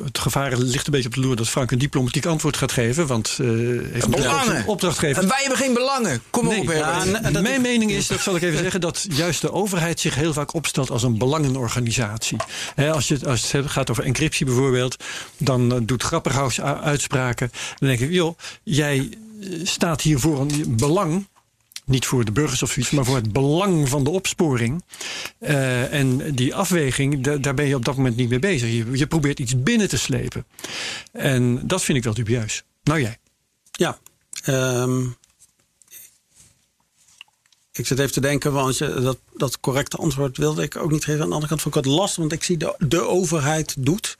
het 0.03 0.20
gevaar 0.20 0.58
ligt 0.58 0.86
een 0.86 0.91
beetje 0.91 1.08
op 1.08 1.14
de 1.14 1.20
loer 1.20 1.36
dat 1.36 1.49
Frank 1.49 1.72
een 1.72 1.78
diplomatiek 1.78 2.26
antwoord 2.26 2.58
gaat 2.58 2.72
geven. 2.72 3.08
Want 3.08 3.38
uh, 3.41 3.82
heeft 3.91 4.10
belangen. 4.10 4.56
een 4.56 4.68
opdracht 4.68 4.99
gegeven. 4.99 5.22
En 5.22 5.28
wij 5.28 5.39
hebben 5.39 5.58
geen 5.58 5.74
belangen. 5.74 6.22
Kom 6.30 6.47
nee, 6.47 6.62
op. 6.62 6.72
Ja, 6.72 7.03
mijn 7.41 7.62
mening 7.62 7.91
is, 7.91 8.08
dat 8.08 8.20
zal 8.20 8.36
ik 8.36 8.41
even 8.41 8.60
zeggen, 8.60 8.82
dat 8.82 9.06
juist 9.10 9.41
de 9.41 9.51
overheid 9.51 9.99
zich 9.99 10.16
heel 10.16 10.34
vaak 10.34 10.53
opstelt 10.53 10.89
als 10.89 11.03
een 11.03 11.18
belangenorganisatie. 11.18 12.38
als, 12.91 13.08
je, 13.08 13.20
als 13.26 13.51
het 13.51 13.68
gaat 13.68 13.89
over 13.89 14.03
encryptie 14.03 14.45
bijvoorbeeld, 14.45 15.03
dan 15.38 15.74
uh, 15.74 15.80
doet 15.84 16.03
Grapperhaus 16.03 16.62
uitspraken. 16.62 17.51
Dan 17.80 17.89
denk 17.89 17.99
ik, 17.99 18.12
joh, 18.12 18.38
jij 18.64 19.10
staat 19.64 20.02
hier 20.02 20.20
voor 20.20 20.40
een 20.40 20.76
belang 20.78 21.26
niet 21.86 22.06
voor 22.06 22.26
de 22.26 22.32
burgers 22.32 22.64
of 22.64 22.72
zoiets, 22.72 22.92
maar 22.92 23.06
voor 23.06 23.16
het 23.16 23.34
belang 23.34 23.90
van 23.90 24.04
de 24.04 24.10
opsporing. 24.10 24.84
Uh, 25.40 25.94
en 25.94 26.36
die 26.36 26.56
afweging, 26.56 27.24
daar 27.24 27.54
ben 27.54 27.66
je 27.66 27.76
op 27.76 27.86
dat 27.86 27.96
moment 27.96 28.16
niet 28.16 28.30
mee 28.30 28.40
bezig. 28.40 28.98
Je, 28.98 29.08
probeert 29.08 29.40
iets 29.40 29.64
binnen 29.64 29.90
te 29.90 29.98
slepen. 29.98 30.46
En 31.12 31.68
dat 31.68 31.84
vind 31.84 31.98
ik 31.98 32.04
wel 32.04 32.14
dubieus. 32.14 32.64
Nou 32.84 33.02
jij. 33.02 33.18
Ja, 33.72 34.00
um, 34.48 35.16
ik 37.72 37.86
zit 37.86 38.00
even 38.00 38.12
te 38.12 38.22
denken, 38.22 38.54
want 38.54 38.78
dat, 38.78 39.18
dat 39.34 39.60
correcte 39.60 39.98
antwoord 39.98 40.38
wilde 40.38 40.64
ik 40.64 40.76
ook 40.76 40.92
niet 40.92 41.04
geven. 41.04 41.22
Aan 41.22 41.28
de 41.28 41.34
andere 41.34 41.50
kant 41.50 41.62
vond 41.62 41.76
ik 41.76 41.84
het 41.84 41.92
lastig, 41.92 42.18
want 42.18 42.32
ik 42.32 42.44
zie 42.44 42.58
de, 42.58 42.76
de 42.78 43.02
overheid 43.02 43.76
doet. 43.80 44.18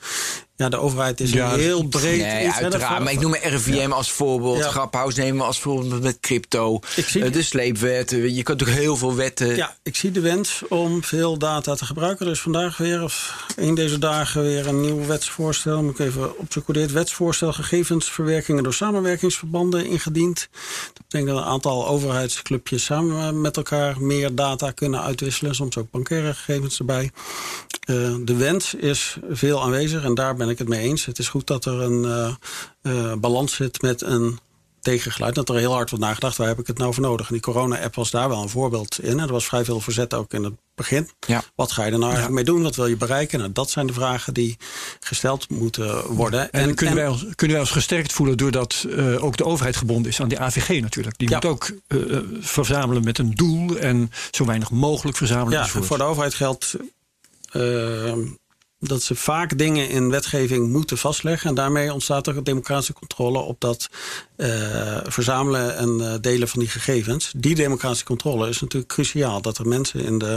Ja, 0.58 0.70
de 0.70 0.78
overheid 0.78 1.20
is 1.20 1.32
ja, 1.32 1.56
heel 1.56 1.84
breed. 1.84 2.22
Nee, 2.22 2.52
uiteraard. 2.52 3.04
Maar 3.04 3.12
ik 3.12 3.20
noem 3.20 3.36
RIVM 3.36 3.74
ja. 3.74 3.88
als 3.88 4.12
voorbeeld. 4.12 4.58
Ja. 4.58 4.70
Graphuis 4.70 5.16
nemen 5.16 5.38
we 5.38 5.44
als 5.44 5.60
voorbeeld 5.60 6.02
met 6.02 6.20
crypto. 6.20 6.80
Ik 6.96 7.06
zie, 7.06 7.24
uh, 7.24 7.32
de 7.32 7.42
sleepwet. 7.42 8.10
Je 8.10 8.44
kunt 8.44 8.62
ook 8.62 8.70
heel 8.70 8.96
veel 8.96 9.16
wetten. 9.16 9.56
Ja, 9.56 9.76
ik 9.84 9.96
zie 9.96 10.12
de 10.12 10.20
wens 10.20 10.62
om 10.70 11.04
veel 11.04 11.38
data 11.38 11.76
te 11.76 11.86
gebruiken. 11.86 12.26
Er 12.26 12.32
is 12.32 12.40
vandaag 12.40 12.78
weer, 12.78 13.04
of 13.04 13.46
een 13.56 13.76
deze 13.76 14.00
dagen, 14.00 14.44
weer 14.44 14.68
een 14.68 14.82
nieuw 14.82 15.06
wetsvoorstel. 15.06 15.84
Moet 15.84 16.00
ik 16.00 16.06
even 16.06 16.38
opzoeken. 16.38 16.80
Het 16.82 16.92
wetsvoorstel 16.92 17.54
gegevensverwerkingen 17.54 18.64
door 18.64 18.74
samenwerkingsverbanden 18.74 19.86
ingediend. 19.86 20.50
Dat 20.94 21.04
betekent 21.08 21.30
dat 21.30 21.38
een 21.38 21.52
aantal 21.52 21.88
overheidsclubjes 21.88 22.84
samen 22.84 23.42
met 23.42 23.58
elkaar 23.58 24.02
meer 24.02 24.36
data 24.36 24.72
kunnen 24.72 25.02
uitwisselen. 25.02 25.56
Soms 25.56 25.78
ook 25.78 25.92
bankaire 25.92 26.34
gegevens 26.34 26.80
erbij. 26.80 27.12
Uh, 27.86 28.16
de 28.22 28.36
wens 28.36 28.74
is 28.74 29.18
veel 29.30 29.64
aanwezig 29.64 30.04
en 30.04 30.16
daar 30.16 30.36
ben 30.36 30.45
ik 30.50 30.58
het 30.58 30.68
mee 30.68 30.82
eens. 30.82 31.06
Het 31.06 31.20
is 31.20 31.30
goed 31.30 31.48
dat 31.48 31.66
er 31.66 31.82
een 31.82 32.04
uh, 32.04 32.36
uh, 32.82 33.14
balans 33.14 33.56
zit 33.56 33.82
met 33.82 34.02
een 34.02 34.40
tegengeluid. 34.86 35.36
Dat 35.36 35.50
er 35.50 35.56
heel 35.56 35.74
hard 35.74 35.90
wordt 35.90 36.06
nagedacht, 36.06 36.38
waar 36.38 36.48
heb 36.48 36.60
ik 36.60 36.68
het 36.68 36.78
nou 36.78 36.94
voor 36.94 37.04
nodig? 37.04 37.28
En 37.28 37.34
die 37.34 37.42
corona-app 37.42 37.96
was 37.96 38.12
daar 38.12 38.30
wel 38.30 38.42
een 38.42 38.50
voorbeeld 38.50 39.00
in. 39.00 39.20
En 39.20 39.20
er 39.20 39.32
was 39.32 39.46
vrij 39.46 39.66
veel 39.66 39.80
verzet 39.80 40.14
ook 40.14 40.34
in 40.34 40.44
het 40.44 40.54
begin. 40.76 41.10
Ja. 41.28 41.44
Wat 41.56 41.72
ga 41.72 41.86
je 41.86 41.92
er 41.92 41.98
nou 41.98 42.12
eigenlijk 42.12 42.36
mee 42.36 42.56
doen? 42.56 42.64
Wat 42.64 42.76
wil 42.76 42.88
je 42.88 42.98
bereiken? 42.98 43.40
Nou, 43.40 43.52
dat 43.52 43.70
zijn 43.70 43.88
de 43.88 43.94
vragen 43.94 44.34
die 44.34 44.58
gesteld 45.00 45.50
moeten 45.50 46.06
worden. 46.08 46.52
En, 46.52 46.62
en 46.62 46.76
kunnen, 46.76 46.96
wij 46.96 47.08
ons, 47.08 47.26
kunnen 47.36 47.56
wij 47.56 47.66
ons 47.66 47.76
gesterkt 47.76 48.14
voelen 48.14 48.38
doordat 48.38 48.86
uh, 48.88 49.24
ook 49.24 49.38
de 49.38 49.46
overheid 49.46 49.76
gebonden 49.76 50.12
is 50.12 50.22
aan 50.22 50.28
die 50.28 50.40
AVG 50.40 50.82
natuurlijk. 50.82 51.18
Die 51.18 51.30
ja. 51.30 51.36
moet 51.36 51.46
ook 51.46 51.72
uh, 51.88 52.20
verzamelen 52.40 53.04
met 53.04 53.18
een 53.18 53.32
doel 53.32 53.78
en 53.78 54.12
zo 54.32 54.46
weinig 54.46 54.72
mogelijk 54.72 55.18
verzamelen. 55.18 55.60
Ja, 55.60 55.68
voor 55.68 55.98
de 55.98 56.04
overheid 56.04 56.34
geldt 56.34 56.76
uh, 57.54 58.14
dat 58.88 59.02
ze 59.02 59.16
vaak 59.16 59.58
dingen 59.58 59.90
in 59.90 60.10
wetgeving 60.10 60.72
moeten 60.72 60.98
vastleggen. 60.98 61.50
En 61.50 61.56
daarmee 61.56 61.94
ontstaat 61.94 62.28
er 62.28 62.44
democratische 62.44 62.94
controle 62.94 63.40
op 63.40 63.62
dat 63.62 63.90
uh, 64.38 64.98
verzamelen 65.04 65.78
en 65.78 66.00
uh, 66.00 66.14
delen 66.22 66.48
van 66.48 66.60
die 66.60 66.70
gegevens. 66.70 67.34
Die 67.38 67.56
democratische 67.56 68.06
controle 68.06 68.50
is 68.50 68.62
natuurlijk 68.62 68.92
cruciaal. 68.92 69.42
Dat 69.42 69.58
er 69.58 69.68
mensen 69.68 70.00
in, 70.00 70.18
de, 70.18 70.34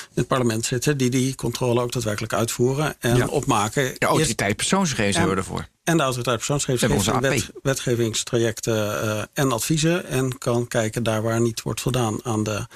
in 0.00 0.14
het 0.14 0.26
parlement 0.26 0.64
zitten 0.64 0.96
die 0.96 1.10
die 1.10 1.34
controle 1.34 1.80
ook 1.80 1.92
daadwerkelijk 1.92 2.32
uitvoeren 2.32 2.94
en 2.98 3.16
ja. 3.16 3.26
opmaken. 3.26 3.94
De 3.98 4.06
autoriteit 4.06 4.56
persoonsgegevens 4.56 5.16
hebben 5.16 5.34
we 5.34 5.40
ervoor. 5.40 5.68
En 5.84 5.96
de 5.96 6.02
autoriteit 6.02 6.36
persoonsgegevens 6.36 7.06
geeft 7.06 7.20
wet, 7.20 7.50
wetgevingstrajecten 7.62 9.04
uh, 9.04 9.22
en 9.32 9.52
adviezen. 9.52 10.06
En 10.06 10.38
kan 10.38 10.66
kijken 10.66 11.02
daar 11.02 11.22
waar 11.22 11.40
niet 11.40 11.62
wordt 11.62 11.80
voldaan 11.80 12.24
aan 12.24 12.42
de 12.42 12.66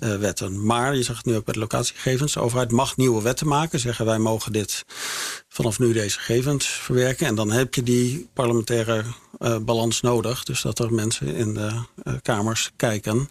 uh, 0.00 0.16
wetten. 0.16 0.66
Maar 0.66 0.96
je 0.96 1.02
zag 1.02 1.16
het 1.16 1.26
nu 1.26 1.36
ook 1.36 1.44
bij 1.44 1.54
de 1.54 1.60
locatiegegevens. 1.60 2.32
De 2.32 2.40
overheid 2.40 2.70
mag 2.70 2.96
nieuwe 2.96 3.22
wetten 3.22 3.46
maken. 3.46 3.80
Zeggen 3.80 4.06
wij 4.06 4.18
mogen 4.18 4.52
dit 4.52 4.84
vanaf 5.48 5.78
nu 5.78 5.92
deze 5.92 6.18
gegevens 6.18 6.66
verwerken. 6.66 7.26
En 7.26 7.34
dan 7.34 7.50
heb 7.50 7.74
je 7.74 7.82
die 7.82 8.28
parlementaire 8.34 9.04
balans 9.62 10.00
nodig. 10.00 10.44
Dus 10.44 10.62
dat 10.62 10.78
er 10.78 10.92
mensen 10.92 11.34
in 11.34 11.54
de 11.54 11.72
kamers 12.22 12.70
kijken 12.76 13.28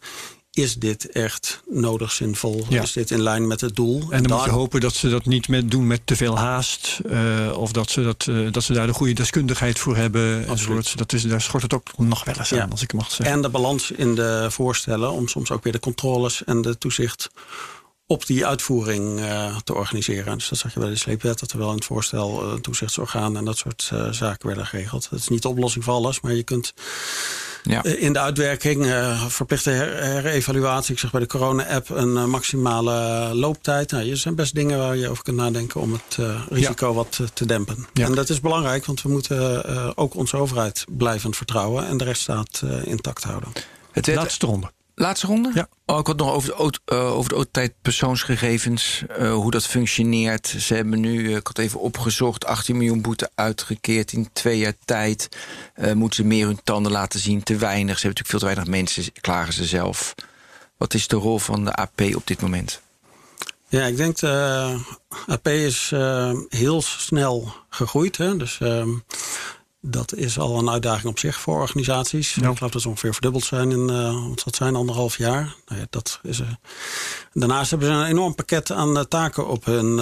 is 0.54 0.76
dit 0.76 1.10
echt 1.10 1.62
nodig, 1.70 2.12
zinvol? 2.12 2.66
Ja. 2.70 2.82
Is 2.82 2.92
dit 2.92 3.12
in 3.12 3.22
lijn 3.22 3.48
met 3.48 3.62
het 3.62 3.76
doel? 3.76 4.00
En 4.02 4.08
dan, 4.08 4.12
en 4.12 4.24
dan 4.24 4.38
moet 4.38 4.46
je 4.46 4.52
hopen 4.52 4.80
dat 4.80 4.94
ze 4.94 5.10
dat 5.10 5.26
niet 5.26 5.48
met, 5.48 5.72
doen 5.72 5.88
met 5.88 6.02
te 6.06 6.16
veel 6.16 6.38
haast. 6.38 7.00
Uh, 7.06 7.58
of 7.58 7.72
dat 7.72 7.90
ze, 7.90 8.04
dat, 8.04 8.26
uh, 8.30 8.52
dat 8.52 8.64
ze 8.64 8.74
daar 8.74 8.88
de 8.88 8.94
goede 8.94 9.14
deskundigheid 9.14 9.80
voor 9.80 9.96
hebben. 9.96 10.48
Enzovoort. 10.48 10.98
Dat 10.98 11.14
is, 11.14 11.24
daar 11.24 11.42
schort 11.42 11.64
het 11.64 11.74
ook 11.74 11.98
nog 11.98 12.24
wel 12.24 12.36
eens 12.36 12.52
aan, 12.52 12.58
ja. 12.58 12.68
als 12.72 12.82
ik 12.82 12.94
mag 12.94 13.12
zeggen. 13.12 13.36
En 13.36 13.42
de 13.42 13.50
balans 13.50 13.92
in 13.92 14.16
de 14.16 14.48
voorstellen 14.50 15.12
om 15.12 15.28
soms 15.28 15.52
ook 15.52 15.64
weer 15.64 15.74
de 15.74 15.80
controles 15.80 16.44
en 16.44 16.62
de 16.62 16.78
toezicht 16.78 17.30
op 18.12 18.26
die 18.26 18.46
uitvoering 18.46 19.20
uh, 19.20 19.58
te 19.58 19.74
organiseren. 19.74 20.38
Dus 20.38 20.50
dat 20.50 20.58
zag 20.58 20.74
je 20.74 20.80
bij 20.80 20.90
de 20.90 20.96
sleepwet, 20.96 21.40
dat 21.40 21.52
er 21.52 21.58
wel 21.58 21.70
in 21.70 21.76
het 21.76 21.86
voorstel 21.86 22.44
uh, 22.44 22.54
toezichtsorgaan 22.54 23.38
en 23.38 23.46
dat 23.46 23.58
soort 23.58 23.90
uh, 23.94 24.12
zaken 24.12 24.48
werden 24.48 24.66
geregeld. 24.66 25.08
Dat 25.10 25.20
is 25.20 25.28
niet 25.28 25.42
de 25.42 25.48
oplossing 25.48 25.84
voor 25.84 25.94
alles, 25.94 26.22
maar 26.22 26.34
je 26.34 26.44
kunt 26.44 26.74
ja. 27.64 27.84
in 27.84 28.14
de 28.14 28.20
uitwerking 28.20 28.86
verplichte 29.28 29.70
her 29.70 30.24
herevaluatie, 30.24 30.94
ik 30.94 31.00
zeg 31.00 31.12
bij 31.12 31.20
de 31.20 31.28
corona-app, 31.28 31.90
een 31.90 32.30
maximale 32.30 33.30
looptijd. 33.34 33.92
Nou, 33.92 34.10
er 34.10 34.18
zijn 34.18 34.36
best 34.36 34.56
dingen 34.56 34.78
waar 34.78 34.96
je 34.96 35.10
over 35.10 35.24
kunt 35.24 35.38
nadenken 35.38 35.82
om 35.82 35.94
het 35.94 36.18
risico 36.50 36.88
ja. 36.88 36.94
wat 36.94 37.20
te 37.34 37.46
dempen. 37.46 37.88
Ja. 37.94 38.06
En 38.06 38.16
dat 38.16 38.30
is 38.30 38.40
belangrijk, 38.40 38.86
want 38.86 39.02
we 39.02 39.10
moeten 39.10 39.98
ook 39.98 40.16
onze 40.16 40.38
overheid 40.38 40.86
blijvend 40.90 41.36
vertrouwen 41.36 41.88
en 41.88 41.98
de 41.98 42.04
rechtsstaat 42.04 42.62
intact 42.84 43.24
houden. 43.24 43.52
Het 43.92 44.08
laatste 44.08 44.46
ronde. 44.46 44.72
Laatste 44.96 45.28
ronde? 45.28 45.52
Ja. 45.54 45.68
Oh, 45.86 46.00
ik 46.00 46.08
had 46.08 46.18
nog 46.18 46.32
over 46.32 46.56
de, 46.56 46.80
uh, 46.94 47.18
over 47.18 47.48
de 47.52 47.74
persoonsgegevens, 47.82 49.04
uh, 49.20 49.34
hoe 49.34 49.52
dat 49.52 49.68
functioneert. 49.68 50.48
Ze 50.48 50.74
hebben 50.74 51.00
nu, 51.00 51.24
uh, 51.24 51.36
ik 51.36 51.48
had 51.48 51.58
even 51.58 51.80
opgezocht, 51.80 52.46
18 52.46 52.78
miljoen 52.78 53.02
boete 53.02 53.30
uitgekeerd 53.36 54.14
in 54.14 54.30
twee 54.34 54.58
jaar 54.58 54.74
tijd. 54.86 55.30
moeten 55.94 56.16
ze 56.16 56.24
meer 56.24 56.46
hun 56.46 56.60
tanden 56.64 56.92
laten 56.92 57.20
zien, 57.20 57.44
te 57.44 57.56
weinig. 57.56 58.00
Ze 58.00 58.06
hebben 58.06 58.24
natuurlijk 58.24 58.30
veel 58.30 58.40
te 58.40 58.46
weinig 58.46 58.68
mensen, 58.68 59.22
klagen 59.22 59.54
ze 59.54 59.66
zelf. 59.66 60.16
Wat 60.78 60.94
is 60.94 61.08
de 61.08 61.16
rol 61.16 61.40
van 61.40 61.66
de 61.66 61.74
AP 61.74 62.02
op 62.16 62.28
dit 62.28 62.42
moment? 62.42 62.82
Ja, 63.68 63.86
ik 63.86 63.98
denk 63.98 64.20
de 64.20 64.78
AP 65.28 65.48
is 65.48 65.92
heel 66.50 66.82
snel 66.82 67.54
gegroeid. 67.70 68.18
Hè? 68.18 68.38
Dus 68.38 68.60
uh, 68.60 68.88
dat 69.82 70.14
is 70.16 70.40
al 70.40 70.58
een 70.58 70.70
uitdaging 70.70 71.06
op 71.06 71.20
zich 71.20 71.40
voor 71.40 71.60
organisaties. 71.60 72.34
Ja. 72.34 72.50
Ik 72.50 72.58
geloof 72.58 72.72
dat 72.72 72.82
ze 72.82 72.88
ongeveer 72.88 73.14
verdubbeld 73.14 73.44
zijn 73.44 73.72
in 73.72 73.90
uh, 73.92 74.28
wat 74.28 74.42
dat 74.44 74.56
zijn, 74.56 74.76
anderhalf 74.76 75.18
jaar. 75.18 75.56
Nou 75.66 75.80
ja, 75.80 75.88
dat 75.90 76.20
is, 76.24 76.40
uh, 76.40 76.48
daarnaast 77.34 77.70
hebben 77.70 77.88
ze 77.88 77.94
een 77.94 78.06
enorm 78.06 78.36
pakket 78.36 78.72
aan 78.72 79.08
taken 79.08 79.48
op 79.48 79.66
hun 79.66 80.00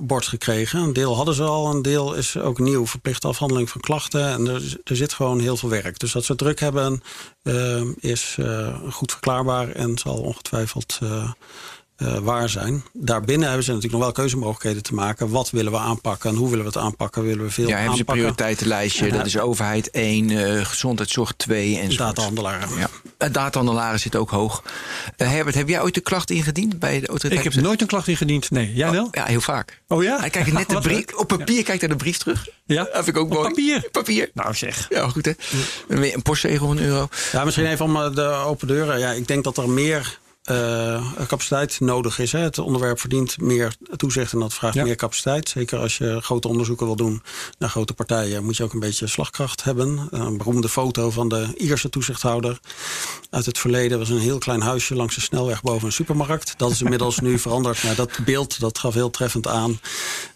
bord 0.00 0.26
gekregen. 0.26 0.80
Een 0.80 0.92
deel 0.92 1.16
hadden 1.16 1.34
ze 1.34 1.42
al, 1.42 1.70
een 1.70 1.82
deel 1.82 2.14
is 2.14 2.36
ook 2.36 2.58
nieuw. 2.58 2.86
Verplichte 2.86 3.28
afhandeling 3.28 3.70
van 3.70 3.80
klachten. 3.80 4.28
En 4.28 4.48
er, 4.48 4.80
er 4.84 4.96
zit 4.96 5.12
gewoon 5.12 5.40
heel 5.40 5.56
veel 5.56 5.68
werk. 5.68 5.98
Dus 5.98 6.12
dat 6.12 6.24
ze 6.24 6.34
druk 6.34 6.60
hebben 6.60 7.02
is 7.98 8.38
goed 8.90 9.10
verklaarbaar 9.10 9.68
en 9.68 9.98
zal 9.98 10.16
ongetwijfeld 10.16 10.98
uh, 12.02 12.18
waar 12.18 12.48
zijn. 12.48 12.84
Daarbinnen 12.92 13.46
hebben 13.46 13.64
ze 13.64 13.72
natuurlijk 13.72 14.02
nog 14.02 14.02
wel 14.02 14.24
keuzemogelijkheden 14.24 14.82
te 14.82 14.94
maken. 14.94 15.30
Wat 15.30 15.50
willen 15.50 15.72
we 15.72 15.78
aanpakken 15.78 16.30
en 16.30 16.36
hoe 16.36 16.50
willen 16.50 16.64
we 16.64 16.70
het 16.70 16.80
aanpakken? 16.80 17.22
Willen 17.22 17.44
we 17.44 17.50
veel 17.50 17.68
ja, 17.68 17.76
hebben 17.76 17.94
ze 17.94 17.98
een 17.98 18.14
prioriteitenlijstje. 18.14 19.10
dat 19.10 19.26
is 19.26 19.38
overheid 19.38 19.90
1, 19.90 20.30
uh, 20.30 20.64
gezondheidszorg 20.64 21.32
2 21.36 21.78
en 21.78 21.96
Datahandelaren. 21.96 22.68
Ja. 22.78 22.88
Uh, 23.18 23.32
datahandelaren 23.32 24.00
zit 24.00 24.16
ook 24.16 24.30
hoog. 24.30 24.62
Herbert, 25.16 25.54
heb 25.54 25.68
jij 25.68 25.82
ooit 25.82 25.94
de 25.94 26.00
klacht 26.00 26.30
ingediend 26.30 26.78
bij 26.78 27.00
de 27.00 27.06
autoriteit? 27.06 27.46
Ik 27.46 27.52
heb 27.52 27.62
nooit 27.62 27.80
een 27.80 27.86
klacht 27.86 28.08
ingediend, 28.08 28.50
nee. 28.50 28.72
Jij 28.74 28.90
wel? 28.90 29.04
Oh, 29.04 29.10
ja, 29.10 29.24
heel 29.24 29.40
vaak. 29.40 29.80
Oh 29.88 30.02
ja? 30.02 30.18
Hij 30.18 30.30
kijkt 30.30 30.52
net 30.52 30.68
de 30.68 30.80
brief, 30.88 31.14
op 31.14 31.28
papier 31.28 31.62
kijkt 31.62 31.80
naar 31.80 31.90
de 31.90 31.96
brief 31.96 32.18
terug. 32.18 32.48
Ja? 32.64 32.84
Dat 32.84 33.04
vind 33.04 33.08
ik 33.08 33.16
ook 33.16 33.30
op 33.30 33.32
mooi. 33.32 33.48
papier? 33.48 33.88
Papier. 33.90 34.30
Nou 34.34 34.54
zeg. 34.54 34.86
Ja, 34.90 35.08
goed 35.08 35.24
hè. 35.24 35.32
Een 35.88 36.22
postzegel 36.22 36.66
van 36.66 36.76
een 36.76 36.84
euro. 36.84 37.08
Ja, 37.32 37.44
misschien 37.44 37.66
even 37.66 37.84
om 37.84 38.14
de 38.14 38.22
open 38.22 38.66
deuren. 38.66 38.98
Ja, 38.98 39.10
ik 39.10 39.28
denk 39.28 39.44
dat 39.44 39.56
er 39.56 39.68
meer 39.68 40.20
capaciteit 41.26 41.80
nodig 41.80 42.18
is. 42.18 42.32
Hè. 42.32 42.38
Het 42.38 42.58
onderwerp 42.58 43.00
verdient 43.00 43.40
meer 43.40 43.76
toezicht 43.96 44.32
en 44.32 44.38
dat 44.38 44.54
vraagt 44.54 44.74
ja. 44.74 44.84
meer 44.84 44.96
capaciteit. 44.96 45.48
Zeker 45.48 45.78
als 45.78 45.98
je 45.98 46.20
grote 46.20 46.48
onderzoeken 46.48 46.86
wil 46.86 46.96
doen 46.96 47.22
naar 47.58 47.68
grote 47.68 47.94
partijen, 47.94 48.44
moet 48.44 48.56
je 48.56 48.62
ook 48.62 48.72
een 48.72 48.80
beetje 48.80 49.06
slagkracht 49.06 49.64
hebben. 49.64 50.08
Een 50.10 50.36
beroemde 50.36 50.68
foto 50.68 51.10
van 51.10 51.28
de 51.28 51.48
Ierse 51.56 51.88
toezichthouder 51.88 52.60
uit 53.30 53.46
het 53.46 53.58
verleden 53.58 53.98
was 53.98 54.08
een 54.08 54.18
heel 54.18 54.38
klein 54.38 54.60
huisje 54.60 54.94
langs 54.94 55.14
de 55.14 55.20
snelweg 55.20 55.62
boven 55.62 55.86
een 55.86 55.92
supermarkt. 55.92 56.54
Dat 56.56 56.70
is 56.70 56.82
inmiddels 56.82 57.18
nu 57.18 57.38
veranderd. 57.38 57.82
Maar 57.82 57.94
dat 57.94 58.18
beeld 58.24 58.60
dat 58.60 58.78
gaf 58.78 58.94
heel 58.94 59.10
treffend 59.10 59.46
aan 59.46 59.80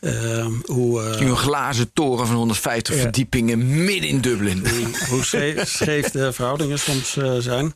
uh, 0.00 0.46
hoe. 0.64 1.02
Uh, 1.02 1.20
een 1.20 1.36
glazen 1.36 1.92
toren 1.92 2.26
van 2.26 2.36
150 2.36 2.94
ja. 2.94 3.00
verdiepingen 3.00 3.84
midden 3.84 4.08
in 4.08 4.20
Dublin. 4.20 4.66
Hoe 5.08 5.24
scheef 5.64 6.10
de 6.10 6.32
verhoudingen 6.32 6.78
soms 6.78 7.18
zijn. 7.38 7.74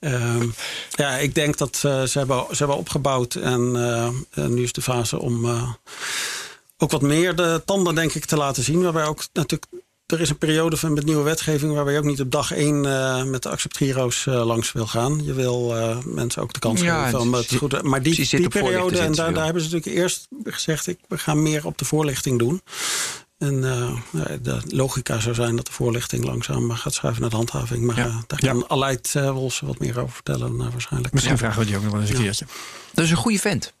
Uh, 0.00 0.42
ja, 0.90 1.16
ik 1.16 1.34
denk 1.34 1.58
dat 1.58 1.82
uh, 1.86 2.02
ze, 2.02 2.18
hebben, 2.18 2.44
ze 2.50 2.56
hebben 2.56 2.76
opgebouwd 2.76 3.34
en 3.34 3.60
uh, 3.74 4.46
nu 4.46 4.62
is 4.62 4.72
de 4.72 4.82
fase 4.82 5.20
om 5.20 5.44
uh, 5.44 5.72
ook 6.78 6.90
wat 6.90 7.02
meer 7.02 7.36
de 7.36 7.62
tanden 7.64 7.94
denk 7.94 8.12
ik 8.12 8.24
te 8.24 8.36
laten 8.36 8.62
zien. 8.62 8.82
Waarbij 8.82 9.04
ook 9.04 9.26
natuurlijk, 9.32 9.72
er 10.06 10.20
is 10.20 10.30
een 10.30 10.38
periode 10.38 10.76
van 10.76 10.92
met 10.92 11.04
nieuwe 11.04 11.22
wetgeving 11.22 11.74
waarbij 11.74 11.92
je 11.92 11.98
ook 11.98 12.04
niet 12.04 12.20
op 12.20 12.30
dag 12.30 12.52
één 12.52 12.80
met 13.30 13.42
de 13.42 13.48
acceptgiro's 13.48 14.24
langs 14.24 14.72
wil 14.72 14.86
gaan. 14.86 15.24
Je 15.24 15.32
wil 15.32 15.74
mensen 16.04 16.42
ook 16.42 16.52
de 16.52 16.58
kans 16.58 16.80
Ja, 16.80 17.04
geven 17.04 17.20
om 17.20 17.34
het 17.34 17.50
het 17.50 17.58
goed 17.58 17.82
Maar 17.82 18.02
die, 18.02 18.28
die 18.28 18.48
periode, 18.48 18.98
en 18.98 19.12
daar, 19.12 19.34
daar 19.34 19.44
hebben 19.44 19.62
ze 19.62 19.68
natuurlijk 19.70 19.96
eerst 19.96 20.28
gezegd, 20.42 20.86
ik, 20.86 20.98
we 21.08 21.18
gaan 21.18 21.42
meer 21.42 21.66
op 21.66 21.78
de 21.78 21.84
voorlichting 21.84 22.38
doen. 22.38 22.62
En 23.38 23.54
uh, 23.62 23.98
de 24.42 24.62
logica 24.68 25.20
zou 25.20 25.34
zijn 25.34 25.56
dat 25.56 25.66
de 25.66 25.72
voorlichting 25.72 26.24
langzaam 26.24 26.70
gaat 26.70 26.94
schuiven 26.94 27.20
naar 27.22 27.30
de 27.30 27.36
handhaving. 27.36 27.84
Maar 27.84 27.96
Ja. 27.96 28.06
uh, 28.06 28.16
daar 28.26 28.44
Ja. 28.44 28.52
kan 28.52 28.70
Aleid 28.70 29.14
uh, 29.16 29.30
Wolfs 29.30 29.60
wat 29.60 29.78
meer 29.78 30.00
over 30.00 30.14
vertellen 30.14 30.70
waarschijnlijk. 30.70 31.14
Misschien 31.14 31.38
vragen 31.38 31.60
we 31.60 31.66
die 31.66 31.76
ook 31.76 31.82
nog 31.82 31.92
wel 31.92 32.00
eens 32.00 32.10
een 32.10 32.16
Ja. 32.16 32.22
keertje. 32.22 32.46
Dat 32.94 33.04
is 33.04 33.10
een 33.10 33.16
goede 33.16 33.38
vent. 33.38 33.72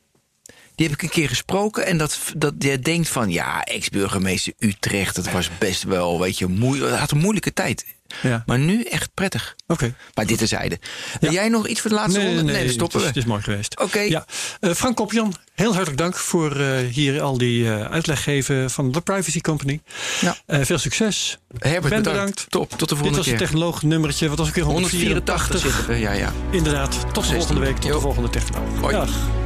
Die 0.74 0.86
heb 0.86 0.94
ik 0.96 1.02
een 1.02 1.08
keer 1.08 1.28
gesproken 1.28 1.86
en 1.86 1.98
dat, 1.98 2.18
dat 2.36 2.54
jij 2.58 2.78
denkt 2.78 3.08
van... 3.08 3.30
ja, 3.30 3.62
ex-burgemeester 3.64 4.52
Utrecht, 4.58 5.14
dat 5.14 5.30
was 5.30 5.50
best 5.58 5.82
wel, 5.82 6.20
weet 6.20 6.38
je... 6.38 6.46
Moe, 6.46 6.88
had 6.88 7.10
een 7.10 7.18
moeilijke 7.18 7.52
tijd. 7.52 7.84
Ja. 8.22 8.42
Maar 8.46 8.58
nu 8.58 8.82
echt 8.82 9.10
prettig. 9.14 9.54
Oké. 9.66 9.94
Maar 10.14 10.26
dit 10.26 10.38
terzijde. 10.38 10.78
Wil 11.20 11.32
jij 11.32 11.48
nog 11.48 11.66
iets 11.68 11.80
voor 11.80 11.90
de 11.90 11.96
laatste 11.96 12.20
ronde? 12.24 12.52
dan 12.52 12.68
stoppen 12.68 12.84
het 12.84 12.94
is, 12.94 13.00
we. 13.00 13.06
het 13.06 13.16
is 13.16 13.24
mooi 13.24 13.42
geweest. 13.42 13.80
Oké. 13.80 14.00
Ja. 14.00 14.24
Eh, 14.60 14.70
Frank 14.70 14.96
Kopjan, 14.96 15.34
heel 15.54 15.72
hartelijk 15.72 15.98
dank 15.98 16.16
voor 16.16 16.56
eh, 16.60 16.78
hier 16.92 17.20
al 17.22 17.38
die 17.38 17.72
eh, 17.72 17.80
uitleg 17.90 18.22
geven 18.22 18.70
van 18.70 18.92
de 18.92 19.00
Privacy 19.00 19.40
Company. 19.40 19.80
Ja. 20.20 20.36
Veel 20.64 20.78
succes. 20.78 21.38
Herbert, 21.58 21.82
Ben 21.82 22.02
bedankt. 22.02 22.04
bedankt. 22.04 22.44
Top, 22.48 22.70
tot 22.70 22.78
de 22.78 22.86
Dit 22.86 22.88
volgende 22.88 23.16
was 23.16 23.26
het 23.26 23.36
keer. 23.36 23.46
technoloog 23.46 23.82
nummertje. 23.82 24.28
Wat 24.28 24.38
was 24.38 24.48
ik 24.48 24.54
weer? 24.54 24.64
184 24.64 25.60
zitten 25.60 25.86
we, 25.86 25.98
ja, 25.98 26.12
ja. 26.12 26.32
Inderdaad. 26.50 26.90
Tot 26.90 27.14
de 27.14 27.20
16. 27.20 27.36
volgende 27.36 27.60
week. 27.60 27.76
Tot 27.78 27.92
de 27.92 28.00
volgende 28.00 28.30
technoloog. 28.30 28.80
Hoi. 28.80 28.92
Dag. 28.92 29.45